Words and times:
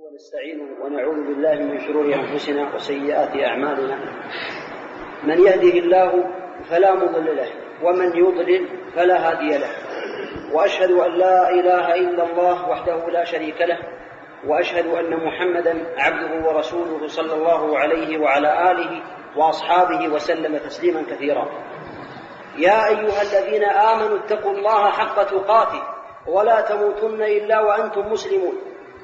ونستعينه 0.00 0.84
ونعوذ 0.84 1.26
بالله 1.28 1.54
من 1.54 1.80
شرور 1.80 2.14
أنفسنا 2.14 2.74
وسيئات 2.74 3.36
أعمالنا. 3.36 3.98
من 5.24 5.38
يهده 5.46 5.78
الله 5.78 6.24
فلا 6.70 6.94
مضل 6.94 7.36
له 7.36 7.48
ومن 7.82 8.16
يضلل 8.16 8.68
فلا 8.96 9.30
هادي 9.30 9.58
له. 9.58 9.70
وأشهد 10.54 10.90
أن 10.90 11.10
لا 11.10 11.50
إله 11.50 11.94
إلا 11.94 12.22
الله 12.30 12.68
وحده 12.70 13.08
لا 13.08 13.24
شريك 13.24 13.60
له 13.60 13.78
وأشهد 14.46 14.86
أن 14.86 15.16
محمدا 15.26 15.74
عبده 15.98 16.48
ورسوله 16.48 17.06
صلى 17.06 17.34
الله 17.34 17.78
عليه 17.78 18.18
وعلى 18.18 18.70
آله 18.70 19.02
وأصحابه 19.36 20.08
وسلم 20.08 20.56
تسليما 20.56 21.02
كثيرا. 21.10 21.48
يا 22.58 22.86
أيها 22.86 23.22
الذين 23.22 23.64
آمنوا 23.64 24.18
اتقوا 24.18 24.52
الله 24.52 24.90
حق 24.90 25.22
تقاته 25.22 25.82
ولا 26.26 26.60
تموتن 26.60 27.22
إلا 27.22 27.60
وأنتم 27.60 28.12
مسلمون. 28.12 28.56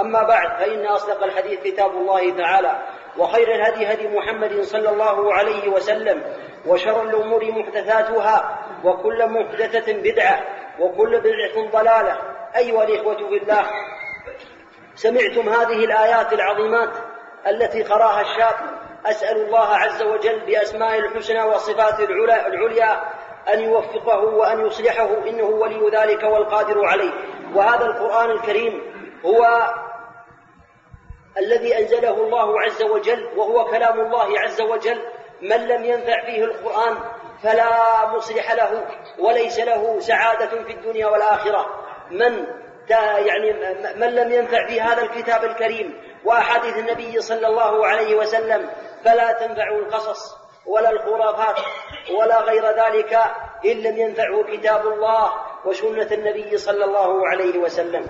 أما 0.00 0.22
بعد 0.22 0.58
فإن 0.58 0.86
أصدق 0.86 1.24
الحديث 1.24 1.60
كتاب 1.60 1.90
الله 1.90 2.36
تعالى 2.36 2.78
وخير 3.18 3.54
الهدي 3.54 3.92
هدي 3.92 4.08
محمد 4.08 4.60
صلى 4.62 4.88
الله 4.88 5.34
عليه 5.34 5.68
وسلم 5.68 6.22
وشر 6.66 7.02
الأمور 7.02 7.50
محدثاتها 7.50 8.58
وكل 8.84 9.26
محدثة 9.26 9.92
بدعة 9.92 10.40
وكل 10.80 11.20
بدعة 11.20 11.70
ضلالة. 11.72 12.18
أيها 12.56 12.84
الإخوة 12.84 13.16
في 13.16 13.36
الله 13.36 13.64
سمعتم 14.94 15.48
هذه 15.48 15.84
الآيات 15.84 16.32
العظيمات 16.32 16.90
التي 17.46 17.82
قراها 17.82 18.20
الشاب. 18.20 18.54
أسأل 19.06 19.36
الله 19.36 19.66
عز 19.66 20.02
وجل 20.02 20.40
باسمائه 20.40 20.98
الحسنى 20.98 21.42
وصفاته 21.42 22.04
العليا 22.04 23.00
أن 23.54 23.60
يوفقه 23.60 24.18
وأن 24.24 24.66
يصلحه 24.66 25.08
إنه 25.28 25.44
ولي 25.44 25.90
ذلك 25.90 26.22
والقادر 26.22 26.84
عليه. 26.84 27.12
وهذا 27.54 27.84
القرآن 27.84 28.30
الكريم 28.30 28.82
هو 29.24 29.70
الذي 31.38 31.78
أنزله 31.78 32.14
الله 32.14 32.60
عز 32.60 32.82
وجل 32.82 33.28
وهو 33.36 33.64
كلام 33.64 34.00
الله 34.00 34.40
عز 34.40 34.60
وجل 34.60 35.02
من 35.42 35.68
لم 35.68 35.84
ينفع 35.84 36.24
فيه 36.26 36.44
القرآن 36.44 36.98
فلا 37.42 38.06
مصلح 38.06 38.52
له 38.52 38.86
وليس 39.18 39.58
له 39.58 40.00
سعادة 40.00 40.64
في 40.64 40.72
الدنيا 40.72 41.06
والآخرة. 41.06 41.66
من 42.10 42.46
يعني 43.26 43.52
من 43.96 44.14
لم 44.14 44.32
ينفع 44.32 44.66
في 44.66 44.80
هذا 44.80 45.02
الكتاب 45.02 45.44
الكريم 45.44 46.02
وأحاديث 46.24 46.78
النبي 46.78 47.20
صلى 47.20 47.46
الله 47.46 47.86
عليه 47.86 48.16
وسلم 48.16 48.70
فلا 49.04 49.32
تنفعه 49.32 49.78
القصص 49.78 50.36
ولا 50.66 50.90
الخرافات 50.90 51.56
ولا 52.18 52.40
غير 52.40 52.66
ذلك 52.66 53.14
إن 53.64 53.76
لم 53.82 53.96
ينفعه 53.98 54.42
كتاب 54.42 54.86
الله 54.86 55.32
وسنة 55.64 56.08
النبي 56.12 56.56
صلى 56.56 56.84
الله 56.84 57.28
عليه 57.28 57.58
وسلم. 57.58 58.06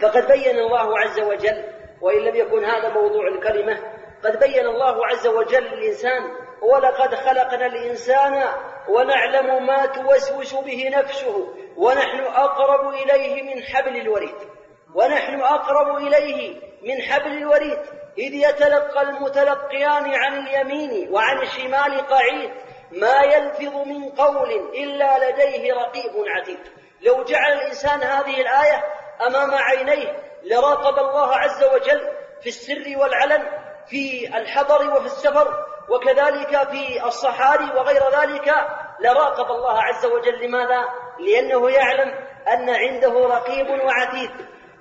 فقد 0.00 0.26
بين 0.26 0.58
الله 0.58 0.98
عز 0.98 1.20
وجل 1.20 1.64
وإن 2.02 2.18
لم 2.18 2.36
يكن 2.36 2.64
هذا 2.64 2.88
موضوع 2.88 3.28
الكلمة 3.28 3.78
قد 4.24 4.38
بين 4.38 4.66
الله 4.66 5.06
عز 5.06 5.26
وجل 5.26 5.66
الإنسان 5.66 6.22
ولقد 6.62 7.14
خلقنا 7.14 7.66
الإنسان 7.66 8.44
ونعلم 8.88 9.66
ما 9.66 9.86
توسوس 9.86 10.54
به 10.54 10.90
نفسه 10.92 11.54
ونحن 11.76 12.20
أقرب 12.24 12.94
إليه 12.94 13.42
من 13.42 13.62
حبل 13.62 13.96
الوريد. 13.96 14.34
ونحن 14.94 15.40
أقرب 15.40 15.96
إليه 15.96 16.60
من 16.82 17.02
حبل 17.02 17.32
الوريد 17.32 17.78
إذ 18.18 18.34
يتلقى 18.34 19.02
المتلقيان 19.02 20.14
عن 20.14 20.46
اليمين 20.46 21.12
وعن 21.12 21.42
الشمال 21.42 22.06
قعيد 22.06 22.50
ما 22.92 23.22
يلفظ 23.22 23.76
من 23.86 24.08
قول 24.08 24.50
إلا 24.74 25.30
لديه 25.30 25.74
رقيب 25.74 26.12
عتيد. 26.26 26.60
لو 27.00 27.24
جعل 27.24 27.52
الإنسان 27.52 28.00
هذه 28.00 28.40
الآية 28.40 28.84
أمام 29.26 29.54
عينيه 29.54 30.21
لراقب 30.44 30.98
الله 30.98 31.36
عز 31.36 31.64
وجل 31.64 32.08
في 32.40 32.48
السر 32.48 32.94
والعلن 32.96 33.42
في 33.86 34.28
الحضر 34.36 34.96
وفي 34.96 35.06
السفر 35.06 35.66
وكذلك 35.88 36.68
في 36.70 37.06
الصحاري 37.06 37.64
وغير 37.64 38.02
ذلك. 38.20 38.54
لراقب 39.00 39.50
الله 39.50 39.82
عز 39.82 40.06
وجل 40.06 40.46
لماذا؟ 40.46 40.84
لأنه 41.20 41.70
يعلم 41.70 42.14
أن 42.48 42.70
عنده 42.70 43.26
رقيب 43.26 43.70
وعتيد 43.70 44.30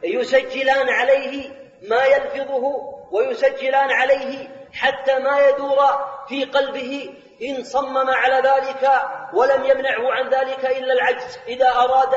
يسجلان 0.03 0.89
عليه 0.89 1.49
ما 1.89 2.05
يلفظه 2.05 2.63
ويسجلان 3.11 3.91
عليه 3.91 4.47
حتى 4.73 5.19
ما 5.19 5.47
يدور 5.47 5.79
في 6.27 6.45
قلبه 6.45 7.13
إن 7.41 7.63
صمم 7.63 8.09
على 8.09 8.35
ذلك 8.35 8.91
ولم 9.33 9.63
يمنعه 9.63 10.11
عن 10.11 10.29
ذلك 10.29 10.65
إلا 10.65 10.93
العجز 10.93 11.39
إذا 11.47 11.69
أراد 11.69 12.13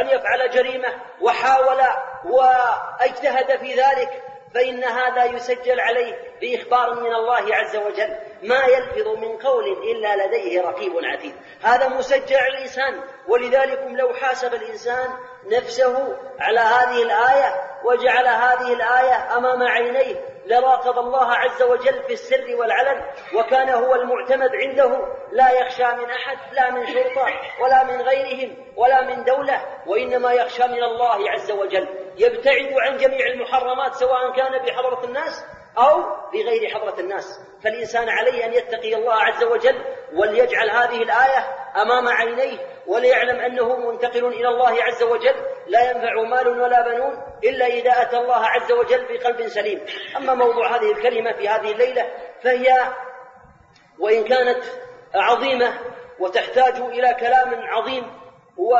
أن 0.00 0.08
يفعل 0.08 0.50
جريمة 0.50 0.88
وحاول 1.20 1.80
واجتهد 2.24 3.58
في 3.58 3.74
ذلك 3.74 4.22
فإن 4.54 4.84
هذا 4.84 5.24
يسجل 5.24 5.80
عليه 5.80 6.14
بإخبار 6.40 6.94
من 6.94 7.14
الله 7.14 7.56
عز 7.56 7.76
وجل. 7.76 8.16
ما 8.42 8.64
يلفظ 8.64 9.08
من 9.08 9.36
قول 9.36 9.64
إلا 9.64 10.26
لديه 10.26 10.62
رقيب 10.62 10.92
عتيد. 11.04 11.34
هذا 11.62 11.88
مسجل 11.88 12.36
على 12.36 13.02
ولذلك 13.28 13.80
لو 13.88 14.14
حاسب 14.14 14.54
الإنسان 14.54 15.08
نفسه 15.46 16.16
على 16.40 16.60
هذه 16.60 17.02
الآية 17.02 17.54
وجعل 17.84 18.26
هذه 18.26 18.72
الآية 18.72 19.36
أمام 19.36 19.62
عينيه 19.62 20.27
لراقب 20.48 20.98
الله 20.98 21.32
عز 21.34 21.62
وجل 21.62 22.02
في 22.02 22.12
السر 22.12 22.56
والعلن 22.58 23.04
وكان 23.34 23.68
هو 23.68 23.94
المعتمد 23.94 24.50
عنده 24.54 24.98
لا 25.32 25.50
يخشى 25.52 25.84
من 25.84 26.10
أحد 26.10 26.38
لا 26.52 26.70
من 26.70 26.86
شرطة 26.86 27.26
ولا 27.60 27.84
من 27.84 28.02
غيرهم 28.02 28.56
ولا 28.76 29.02
من 29.02 29.24
دولة 29.24 29.64
وإنما 29.86 30.32
يخشى 30.32 30.62
من 30.62 30.82
الله 30.82 31.30
عز 31.30 31.50
وجل. 31.50 31.88
يبتعد 32.16 32.72
عن 32.72 32.96
جميع 32.96 33.26
المحرمات 33.26 33.94
سواء 33.94 34.32
كان 34.36 34.62
بحضرة 34.62 35.04
الناس 35.04 35.44
أو 35.78 36.02
بغير 36.32 36.70
حضرة 36.74 37.00
الناس. 37.00 37.40
فالإنسان 37.64 38.08
عليه 38.08 38.44
أن 38.44 38.52
يتقي 38.52 38.94
الله 38.94 39.14
عز 39.14 39.44
وجل 39.44 39.84
وليجعل 40.14 40.70
هذه 40.70 41.02
الآية 41.02 41.58
أمام 41.76 42.08
عينيه 42.08 42.58
وليعلم 42.86 43.40
أنه 43.40 43.76
منتقل 43.76 44.26
إلى 44.26 44.48
الله 44.48 44.82
عز 44.82 45.02
وجل 45.02 45.34
لا 45.68 45.90
ينفع 45.90 46.22
مال 46.22 46.48
ولا 46.48 46.88
بنون 46.88 47.22
إلا 47.44 47.66
إذا 47.66 48.02
أتى 48.02 48.18
الله 48.18 48.46
عز 48.46 48.72
وجل 48.72 49.06
بقلب 49.10 49.48
سليم. 49.48 49.84
أما 50.16 50.34
موضوع 50.34 50.76
هذه 50.76 50.92
الكلمة 50.92 51.32
في 51.32 51.48
هذه 51.48 51.72
الليلة 51.72 52.10
فهي 52.42 52.92
وإن 53.98 54.24
كانت 54.24 54.64
عظيمة 55.14 55.78
وتحتاج 56.18 56.76
إلى 56.76 57.14
كلام 57.14 57.54
عظيم 57.54 58.04
و 58.56 58.76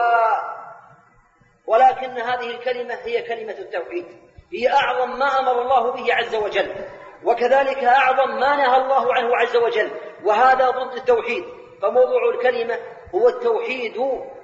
ولكن 1.66 2.10
هذه 2.10 2.50
الكلمة 2.50 2.94
هي 2.94 3.22
كلمة 3.22 3.52
التوحيد. 3.58 4.06
هي 4.52 4.72
أعظم 4.72 5.18
ما 5.18 5.38
أمر 5.38 5.62
الله 5.62 5.92
به 5.92 6.14
عز 6.14 6.34
وجل. 6.34 6.74
وكذلك 7.24 7.84
أعظم 7.84 8.30
ما 8.40 8.56
نهى 8.56 8.76
الله 8.76 9.14
عنه 9.14 9.36
عز 9.36 9.56
وجل. 9.56 9.90
وهذا 10.24 10.70
ضد 10.70 10.94
التوحيد. 10.96 11.44
فموضوع 11.82 12.30
الكلمة 12.34 12.78
هو 13.14 13.28
التوحيد 13.28 13.96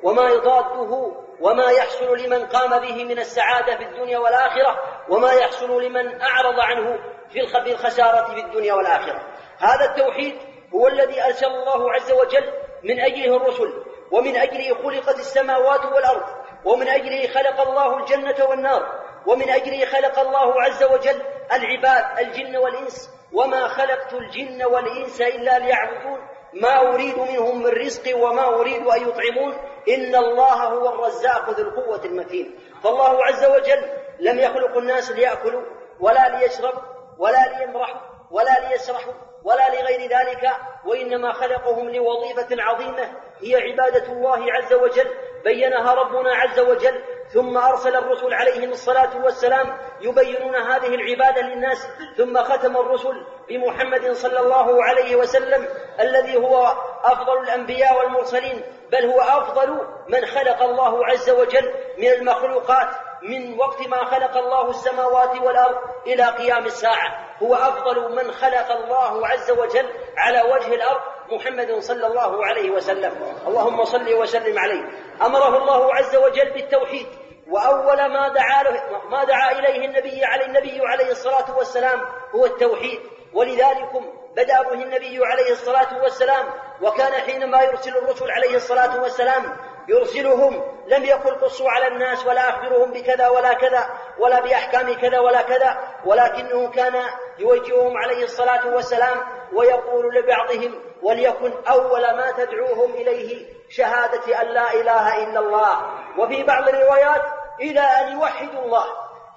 وما 0.03 0.29
يضاده 0.29 1.24
وما 1.41 1.71
يحصل 1.71 2.19
لمن 2.19 2.47
قام 2.47 2.79
به 2.79 3.05
من 3.05 3.19
السعادة 3.19 3.77
في 3.77 3.85
الدنيا 3.85 4.19
والآخرة 4.19 4.83
وما 5.09 5.33
يحصل 5.33 5.83
لمن 5.83 6.21
أعرض 6.21 6.61
عنه 6.61 6.99
في 7.31 7.41
الخسارة 7.73 8.35
في 8.35 8.41
الدنيا 8.41 8.75
والآخرة. 8.75 9.23
هذا 9.59 9.85
التوحيد 9.85 10.37
هو 10.75 10.89
الذي 10.89 11.25
أرسل 11.25 11.47
الله 11.47 11.93
عز 11.93 12.13
وجل 12.13 12.53
من 12.83 13.01
أجله 13.01 13.37
الرسل 13.37 13.85
ومن 14.11 14.37
أجله 14.37 14.75
خلقت 14.83 15.19
السماوات 15.19 15.85
والأرض 15.85 16.23
ومن 16.65 16.89
أجله 16.89 17.29
خلق 17.29 17.61
الله 17.61 17.97
الجنة 17.97 18.45
والنار 18.49 19.01
ومن 19.27 19.51
أجله 19.51 19.87
خلق 19.87 20.19
الله 20.19 20.63
عز 20.63 20.85
وجل 20.85 21.23
العباد 21.53 22.19
الجن 22.19 22.57
والإنس. 22.57 23.11
وما 23.33 23.69
خلقت 23.69 24.13
الجن 24.13 24.65
والإنس 24.65 25.21
إلا 25.21 25.59
ليعبدون. 25.59 26.19
ما 26.55 26.95
أريد 26.95 27.19
منهم 27.19 27.63
من 27.63 27.67
رزق 27.67 28.17
وما 28.17 28.49
أريد 28.49 28.87
أن 28.87 29.09
يطعمون 29.09 29.55
إن 29.89 30.15
الله 30.15 30.65
هو 30.65 30.89
الرزاق 30.89 31.51
ذو 31.51 31.69
القوة 31.69 32.05
المتين. 32.05 32.59
فالله 32.83 33.25
عز 33.25 33.45
وجل 33.45 33.83
لم 34.21 34.39
يخلق 34.39 34.77
الناس 34.77 35.11
ليأكلوا 35.11 35.63
ولا 36.01 36.29
ليشرب 36.29 36.75
ولا 37.19 37.59
ليمرحوا 37.59 38.01
ولا 38.31 38.69
ليسرحوا 38.69 39.13
ولا 39.45 39.69
لغير 39.69 40.01
ذلك 40.01 40.51
وإنما 40.87 41.33
خلقهم 41.33 41.91
لوظيفة 41.91 42.63
عظيمة 42.63 43.11
هي 43.41 43.57
عبادة 43.57 44.13
الله 44.13 44.53
عز 44.53 44.73
وجل. 44.73 45.11
بينها 45.45 45.95
ربنا 45.95 46.35
عز 46.35 46.61
وجل 46.61 47.03
ثم 47.35 47.59
أرسل 47.59 47.97
الرسل 47.97 48.35
عليهم 48.35 48.71
الصلاة 48.71 49.25
والسلام 49.25 49.79
يبينون 50.01 50.57
هذه 50.57 50.95
العبادة 50.95 51.41
للناس. 51.41 51.87
ثم 52.17 52.43
ختم 52.43 52.77
الرسل 52.77 53.27
بمحمد 53.49 54.13
صلى 54.13 54.41
الله 54.41 54.85
عليه 54.85 55.17
وسلم 55.17 55.69
الذي 56.01 56.37
هو 56.37 56.75
أفضل 57.05 57.39
الأنبياء 57.39 57.99
والمرسلين 57.99 58.63
بل 58.93 59.05
هو 59.07 59.21
أفضل 59.21 59.87
من 60.09 60.27
خلق 60.27 60.63
الله 60.63 61.07
عز 61.07 61.31
وجل 61.31 61.75
من 61.99 62.13
المخلوقات 62.13 62.89
من 63.23 63.59
وقت 63.59 63.89
ما 63.89 64.05
خلق 64.05 64.37
الله 64.37 64.71
السماوات 64.71 65.41
والأرض 65.41 65.79
إلى 66.07 66.25
قيام 66.25 66.67
الساعة. 66.67 67.37
هو 67.43 67.55
أفضل 67.55 68.15
من 68.17 68.33
خلق 68.33 68.71
الله 68.73 69.27
عز 69.27 69.51
وجل 69.51 69.89
على 70.17 70.43
وجه 70.43 70.75
الأرض 70.75 71.01
محمد 71.33 71.79
صلى 71.79 72.07
الله 72.07 72.47
عليه 72.47 72.71
وسلم. 72.71 73.13
اللهم 73.47 73.85
صل 73.85 74.15
وسلم 74.15 74.59
عليه. 74.59 74.85
أمره 75.23 75.57
الله 75.57 75.95
عز 75.95 76.17
وجل 76.17 76.51
بالتوحيد. 76.51 77.07
وأول 77.51 78.13
ما 78.13 78.29
دعا 78.29 78.63
له 78.63 78.83
ما 79.11 79.25
دعا 79.25 79.53
إليه 79.53 79.85
النبي 79.85 80.25
عليه 80.25 80.47
النبي 80.47 80.81
عليه 80.87 81.11
الصلاة 81.11 81.57
والسلام 81.57 82.01
هو 82.35 82.47
التوحيد. 82.47 83.01
ولذلك 83.35 83.91
بدأ 84.37 84.63
به 84.63 84.83
النبي 84.83 85.21
عليه 85.25 85.53
الصلاة 85.53 86.03
والسلام 86.03 86.47
وكان 86.83 87.13
حينما 87.13 87.63
يرسل 87.63 87.97
الرسل 87.97 88.31
عليه 88.31 88.57
الصلاة 88.57 89.03
والسلام 89.03 89.57
يرسلهم 89.89 90.63
لم 90.87 91.05
يقل 91.05 91.35
قصوا 91.35 91.71
على 91.71 91.89
الناس 91.89 92.27
ولا 92.27 92.49
أخبرهم 92.49 92.93
بكذا 92.93 93.29
ولا 93.29 93.55
كذا 93.55 93.89
ولا 94.19 94.41
بأحكام 94.41 94.95
كذا 94.95 95.19
ولا 95.19 95.43
كذا 95.43 95.79
ولكنه 96.05 96.71
كان 96.71 96.95
يوجههم 97.39 97.97
عليه 97.97 98.25
الصلاة 98.25 98.75
والسلام 98.75 99.21
ويقول 99.53 100.15
لبعضهم 100.15 100.81
وليكن 101.03 101.53
أول 101.69 102.01
ما 102.01 102.31
تدعوهم 102.37 102.95
إليه 102.95 103.54
شهادة 103.77 104.43
أن 104.43 104.47
لا 104.47 104.75
إله 104.75 105.25
إلا 105.25 105.41
الله. 105.41 105.81
وفي 106.19 106.43
بعض 106.43 106.69
الروايات 106.69 107.23
إلى 107.61 107.81
أن 107.81 108.13
يوحدوا 108.13 108.65
الله 108.65 108.85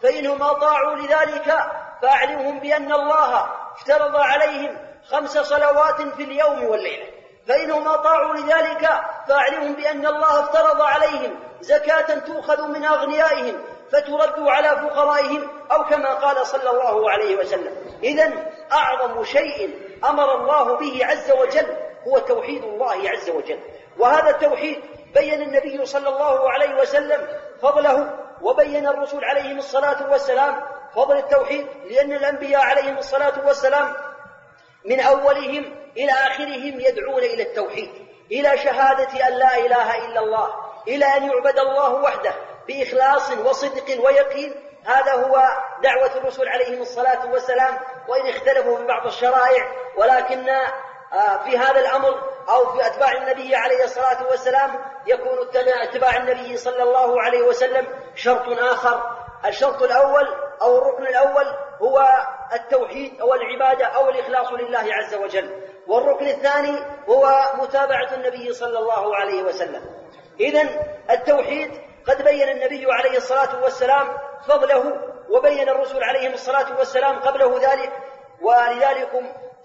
فإنهم 0.02 0.44
أطاعوا 0.44 0.96
لذلك 0.96 1.56
فأعلمهم 2.02 2.60
بأن 2.60 2.94
الله 2.94 3.50
افترض 3.76 4.16
عليهم 4.16 4.78
خمس 5.12 5.38
صلوات 5.38 6.02
في 6.02 6.24
اليوم 6.24 6.64
والليلة. 6.66 7.08
فإنهم 7.48 7.88
أطاعوا 7.88 8.34
لذلك 8.34 8.90
فأعلمهم 9.28 9.74
بأن 9.74 10.06
الله 10.06 10.40
افترض 10.40 10.82
عليهم 10.82 11.40
زكاة 11.62 12.20
تؤخذ 12.20 12.68
من 12.68 12.86
أغنيائهم 12.86 13.62
فترد 13.92 14.48
على 14.48 14.70
فقرائهم 14.70 15.50
أو 15.72 15.84
كما 15.84 16.14
قال 16.14 16.48
صلى 16.48 16.70
الله 16.70 17.12
عليه 17.12 17.36
وسلم. 17.38 17.76
إذا 18.04 18.34
أعظم 18.74 19.24
شيء 19.24 19.80
أمر 20.10 20.36
الله 20.36 20.78
به 20.78 21.06
عز 21.06 21.32
وجل 21.32 21.78
هو 22.08 22.20
توحيد 22.20 22.64
الله 22.64 23.10
عز 23.10 23.30
وجل. 23.30 23.60
وهذا 24.00 24.30
التوحيد 24.30 24.84
بين 25.16 25.42
النبي 25.42 25.86
صلى 25.86 26.10
الله 26.10 26.52
عليه 26.52 26.76
وسلم 26.82 27.28
فضله 27.62 28.14
وبين 28.42 28.88
الرسل 28.88 29.26
عليهم 29.26 29.58
الصلاة 29.58 30.12
والسلام 30.12 30.62
فضل 30.96 31.18
التوحيد 31.18 31.68
لأن 31.90 32.12
الأنبياء 32.12 32.62
عليهم 32.62 32.98
الصلاة 32.98 33.48
والسلام 33.48 33.94
من 34.86 35.00
أولهم 35.00 35.76
إلى 35.98 36.12
آخرهم 36.12 36.80
يدعون 36.80 37.24
إلى 37.24 37.44
التوحيد 37.44 37.90
إلى 38.32 38.58
شهادة 38.58 39.28
أن 39.28 39.34
لا 39.34 39.58
إله 39.58 40.06
إلا 40.06 40.20
الله 40.20 40.50
إلى 40.88 41.06
أن 41.06 41.24
يعبد 41.24 41.60
الله 41.60 41.94
وحده 41.94 42.34
بإخلاص 42.68 43.32
وصدق 43.32 44.06
ويقين 44.06 44.56
هذا 44.86 45.14
هو 45.14 45.44
دعوة 45.84 46.18
الرسل 46.18 46.48
عليهم 46.48 46.82
الصلاة 46.82 47.32
والسلام 47.32 47.78
وإن 48.08 48.28
اختلفوا 48.28 48.78
في 48.78 48.84
بعض 48.86 49.08
الشرائع 49.08 49.72
ولكن 49.98 50.46
في 51.44 51.58
هذا 51.58 51.80
الأمر 51.80 52.24
أو 52.50 52.66
في 52.74 52.88
أتباع 52.88 53.12
النبي 53.12 53.56
عليه 53.56 53.84
الصلاة 53.84 54.28
والسلام 54.30 54.72
يكون 55.06 55.38
اتباع 55.82 56.18
النبي 56.18 56.58
صلى 56.58 56.84
الله 56.84 57.22
عليه 57.22 57.42
وسلم 57.42 57.88
شرط 58.16 58.60
آخر. 58.60 59.18
الشرط 59.46 59.84
الأول 59.84 60.28
أو 60.62 60.78
الركن 60.78 61.08
الأول 61.08 61.46
هو 61.82 62.08
التوحيد 62.54 63.22
أو 63.22 63.34
العبادة 63.34 63.86
أو 63.86 64.10
الإخلاص 64.10 64.54
لله 64.54 64.94
عز 64.94 65.16
وجل. 65.16 65.62
والركن 65.88 66.28
الثاني 66.28 66.80
هو 67.10 67.42
متابعة 67.54 68.14
النبي 68.14 68.54
صلى 68.54 68.80
الله 68.80 69.16
عليه 69.16 69.44
وسلم. 69.44 69.82
إذا 70.40 70.62
التوحيد 71.12 71.72
قد 72.08 72.24
بين 72.24 72.50
النبي 72.50 72.86
عليه 72.92 73.18
الصلاة 73.18 73.64
والسلام 73.64 74.18
فضله 74.48 75.00
وبين 75.30 75.70
الرسل 75.70 76.04
عليهم 76.04 76.34
الصلاة 76.34 76.78
والسلام 76.78 77.20
قبله 77.20 77.60
ذلك. 77.72 77.92
ولذلك 78.42 79.12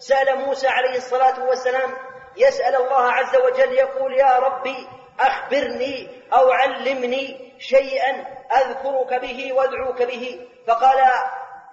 سأل 0.08 0.38
موسى 0.38 0.68
عليه 0.68 0.96
الصلاة 0.96 1.44
والسلام 1.48 1.90
يسأل 2.36 2.76
الله 2.76 3.12
عز 3.12 3.36
وجل 3.36 3.72
يقول 3.72 4.12
يا 4.12 4.38
ربي 4.38 4.88
أخبرني 5.20 6.22
أو 6.32 6.50
علمني 6.50 7.54
شيئا 7.58 8.10
أذكرك 8.56 9.20
به 9.20 9.52
وأدعوك 9.52 10.02
به. 10.02 10.48
فقال 10.68 10.98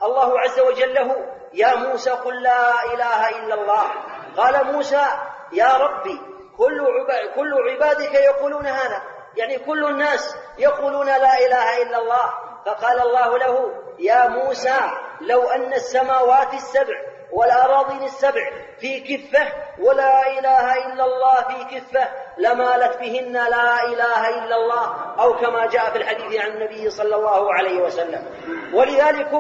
الله 0.04 0.40
عز 0.40 0.60
وجل 0.60 0.94
له 0.94 1.16
يا 1.54 1.76
موسى 1.76 2.10
قل 2.10 2.44
لا 2.44 2.94
إله 2.94 3.30
إلا 3.30 3.54
الله. 3.54 3.92
قال 4.38 4.74
موسى 4.74 5.08
يا 5.52 5.74
ربي 5.78 6.22
كل 6.58 7.08
كل 7.36 7.70
عبادك 7.70 8.14
يقولون 8.14 8.68
هذا 8.68 9.02
يعني 9.36 9.58
كل 9.60 9.86
الناس 9.86 10.38
يقولون 10.58 11.06
لا 11.06 11.46
إله 11.46 11.82
إلا 11.82 11.98
الله. 11.98 12.34
فقال 12.66 13.02
الله 13.02 13.38
له 13.38 13.84
يا 14.00 14.28
موسى 14.28 14.80
لو 15.22 15.50
أن 15.50 15.74
السماوات 15.74 16.54
السبع 16.54 16.96
والأراضين 17.32 18.04
السبع 18.04 18.52
في 18.80 19.00
كفة 19.00 19.48
ولا 19.80 20.40
إله 20.40 20.74
إلا 20.88 21.06
الله 21.06 21.36
في 21.36 21.80
كفة 21.80 22.08
لمالت 22.38 22.98
بهن 22.98 23.34
لا 23.34 23.86
إله 23.86 24.30
إلا 24.30 24.56
الله 24.56 25.16
أو 25.20 25.34
كما 25.34 25.68
جاء 25.68 25.90
في 25.92 25.98
الحديث 25.98 26.42
عن 26.42 26.52
النبي 26.52 26.90
صلى 26.90 27.16
الله 27.16 27.54
عليه 27.54 27.82
وسلم. 27.82 28.26
ولذلك 28.74 29.32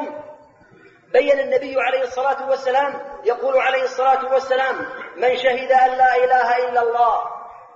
بين 1.14 1.40
النبي 1.40 1.76
عليه 1.82 2.02
الصلاة 2.02 2.50
والسلام 2.50 3.02
يقول 3.26 3.58
عليه 3.58 3.84
الصلاة 3.84 4.34
والسلام 4.34 4.76
من 5.16 5.38
شهد 5.38 5.72
أن 5.72 5.90
لا 5.98 6.16
إله 6.16 6.70
إلا 6.70 6.82
الله 6.82 7.22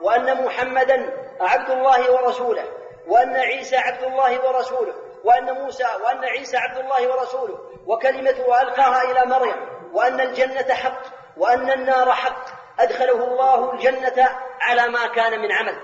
وأن 0.01 0.45
محمدا 0.45 1.13
عبد 1.42 1.69
الله 1.69 2.12
ورسوله 2.13 2.63
وأن 3.07 3.36
عيسى 3.36 3.77
عبد 3.77 4.04
الله 4.04 4.48
ورسوله 4.48 4.94
وأن 5.24 5.51
موسى 5.51 5.86
وأن 6.04 6.25
عيسى 6.25 6.57
عبد 6.57 6.77
الله 6.77 7.12
ورسوله 7.12 7.57
وكلمته 7.88 8.62
ألقاها 8.62 9.12
إلى 9.12 9.25
مريم 9.25 9.73
وأن 9.94 10.22
الجنة 10.22 10.74
حق 10.74 11.01
وأن 11.38 11.72
النار 11.72 12.12
حق. 12.12 12.45
أدخله 12.80 13.24
الله 13.24 13.74
الجنة 13.74 14.30
على 14.62 14.88
ما 14.88 15.07
كان 15.07 15.40
من 15.40 15.51
عمل. 15.51 15.75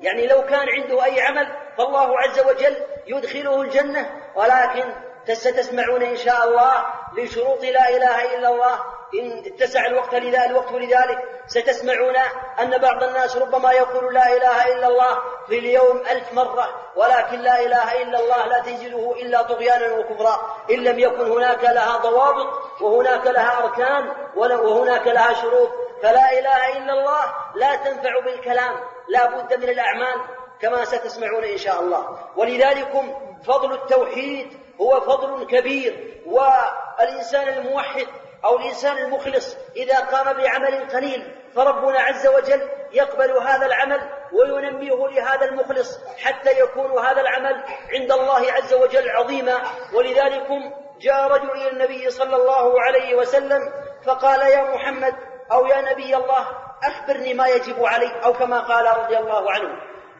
يعني 0.00 0.26
لو 0.26 0.42
كان 0.42 0.68
عنده 0.68 1.04
أي 1.04 1.20
عمل 1.20 1.48
فالله 1.78 2.20
عز 2.20 2.40
وجل 2.40 2.76
يدخله 3.06 3.62
الجنة. 3.62 4.10
ولكن 4.34 4.92
ستسمعون 5.34 6.02
إن 6.02 6.16
شاء 6.16 6.44
الله 6.44 6.86
لشروط 7.16 7.64
لا 7.64 7.88
إله 7.88 8.34
إلا 8.34 8.48
الله 8.48 8.80
إن 9.14 9.42
اتسع 9.46 9.86
الوقت 9.86 10.14
الوقت 10.14 10.72
لذلك 10.72 11.18
ستسمعون 11.46 12.16
أن 12.60 12.78
بعض 12.78 13.04
الناس 13.04 13.36
ربما 13.36 13.72
يقول 13.72 14.14
لا 14.14 14.36
إله 14.36 14.74
إلا 14.74 14.88
الله 14.88 15.18
في 15.48 15.58
اليوم 15.58 15.96
ألف 16.10 16.32
مرة 16.32 16.68
ولكن 16.96 17.38
لا 17.38 17.60
إله 17.60 18.02
إلا 18.02 18.20
الله 18.20 18.46
لا 18.46 18.58
تنزله 18.58 19.12
إلا 19.22 19.42
طغيانا 19.42 19.94
وكفرا. 19.94 20.56
إن 20.70 20.76
لم 20.84 20.98
يكن 20.98 21.30
هناك 21.30 21.64
لها 21.64 21.96
ضوابط 21.96 22.80
وهناك 22.80 23.26
لها 23.26 23.64
أركان 23.64 24.12
وهناك 24.36 25.06
لها 25.06 25.34
شروط. 25.34 25.70
فلا 26.02 26.38
إله 26.38 26.78
إلا 26.78 26.92
الله 26.92 27.22
لا 27.54 27.76
تنفع 27.76 28.20
بالكلام 28.20 28.76
لا 29.08 29.26
بد 29.26 29.54
من 29.54 29.68
الأعمال 29.68 30.20
كما 30.60 30.84
ستسمعون 30.84 31.44
إن 31.44 31.58
شاء 31.58 31.80
الله. 31.80 32.18
ولذلك 32.36 32.92
فضل 33.46 33.72
التوحيد 33.72 34.66
هو 34.80 35.00
فضل 35.00 35.46
كبير 35.46 36.22
والإنسان 36.26 37.48
الموحد 37.48 38.06
أو 38.44 38.56
الإنسان 38.56 38.98
المخلص 38.98 39.56
إذا 39.76 39.98
قام 39.98 40.36
بعمل 40.36 40.88
قليل 40.90 41.34
فربنا 41.54 42.00
عز 42.00 42.26
وجل 42.26 42.68
يقبل 42.92 43.30
هذا 43.30 43.66
العمل 43.66 44.00
وينميه 44.32 45.08
لهذا 45.08 45.44
المخلص 45.44 46.00
حتى 46.24 46.60
يكون 46.60 46.98
هذا 46.98 47.20
العمل 47.20 47.64
عند 47.92 48.12
الله 48.12 48.52
عز 48.52 48.74
وجل 48.74 49.10
عظيما. 49.10 49.62
ولذلك 49.94 50.46
جاء 51.00 51.26
رجل 51.28 51.50
إلى 51.50 51.70
النبي 51.70 52.10
صلى 52.10 52.36
الله 52.36 52.80
عليه 52.82 53.14
وسلم 53.14 53.72
فقال 54.04 54.40
يا 54.40 54.74
محمد 54.74 55.14
أو 55.52 55.66
يا 55.66 55.92
نبي 55.92 56.16
الله 56.16 56.46
أخبرني 56.84 57.34
ما 57.34 57.46
يجب 57.46 57.84
علي 57.84 58.24
أو 58.24 58.32
كما 58.32 58.60
قال 58.60 58.98
رضي 58.98 59.18
الله 59.18 59.52
عنه. 59.52 59.68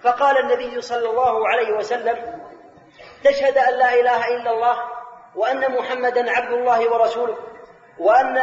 فقال 0.03 0.39
النبي 0.39 0.81
صلى 0.81 1.11
الله 1.11 1.49
عليه 1.49 1.73
وسلم 1.73 2.41
تشهد 3.25 3.59
أن 3.59 3.75
لا 3.75 3.95
إله 3.95 4.29
إلا 4.29 4.51
الله 4.51 4.77
وأن 5.37 5.77
محمدا 5.79 6.31
عبد 6.31 6.53
الله 6.53 6.93
ورسوله. 6.93 7.37
وأن 7.99 8.39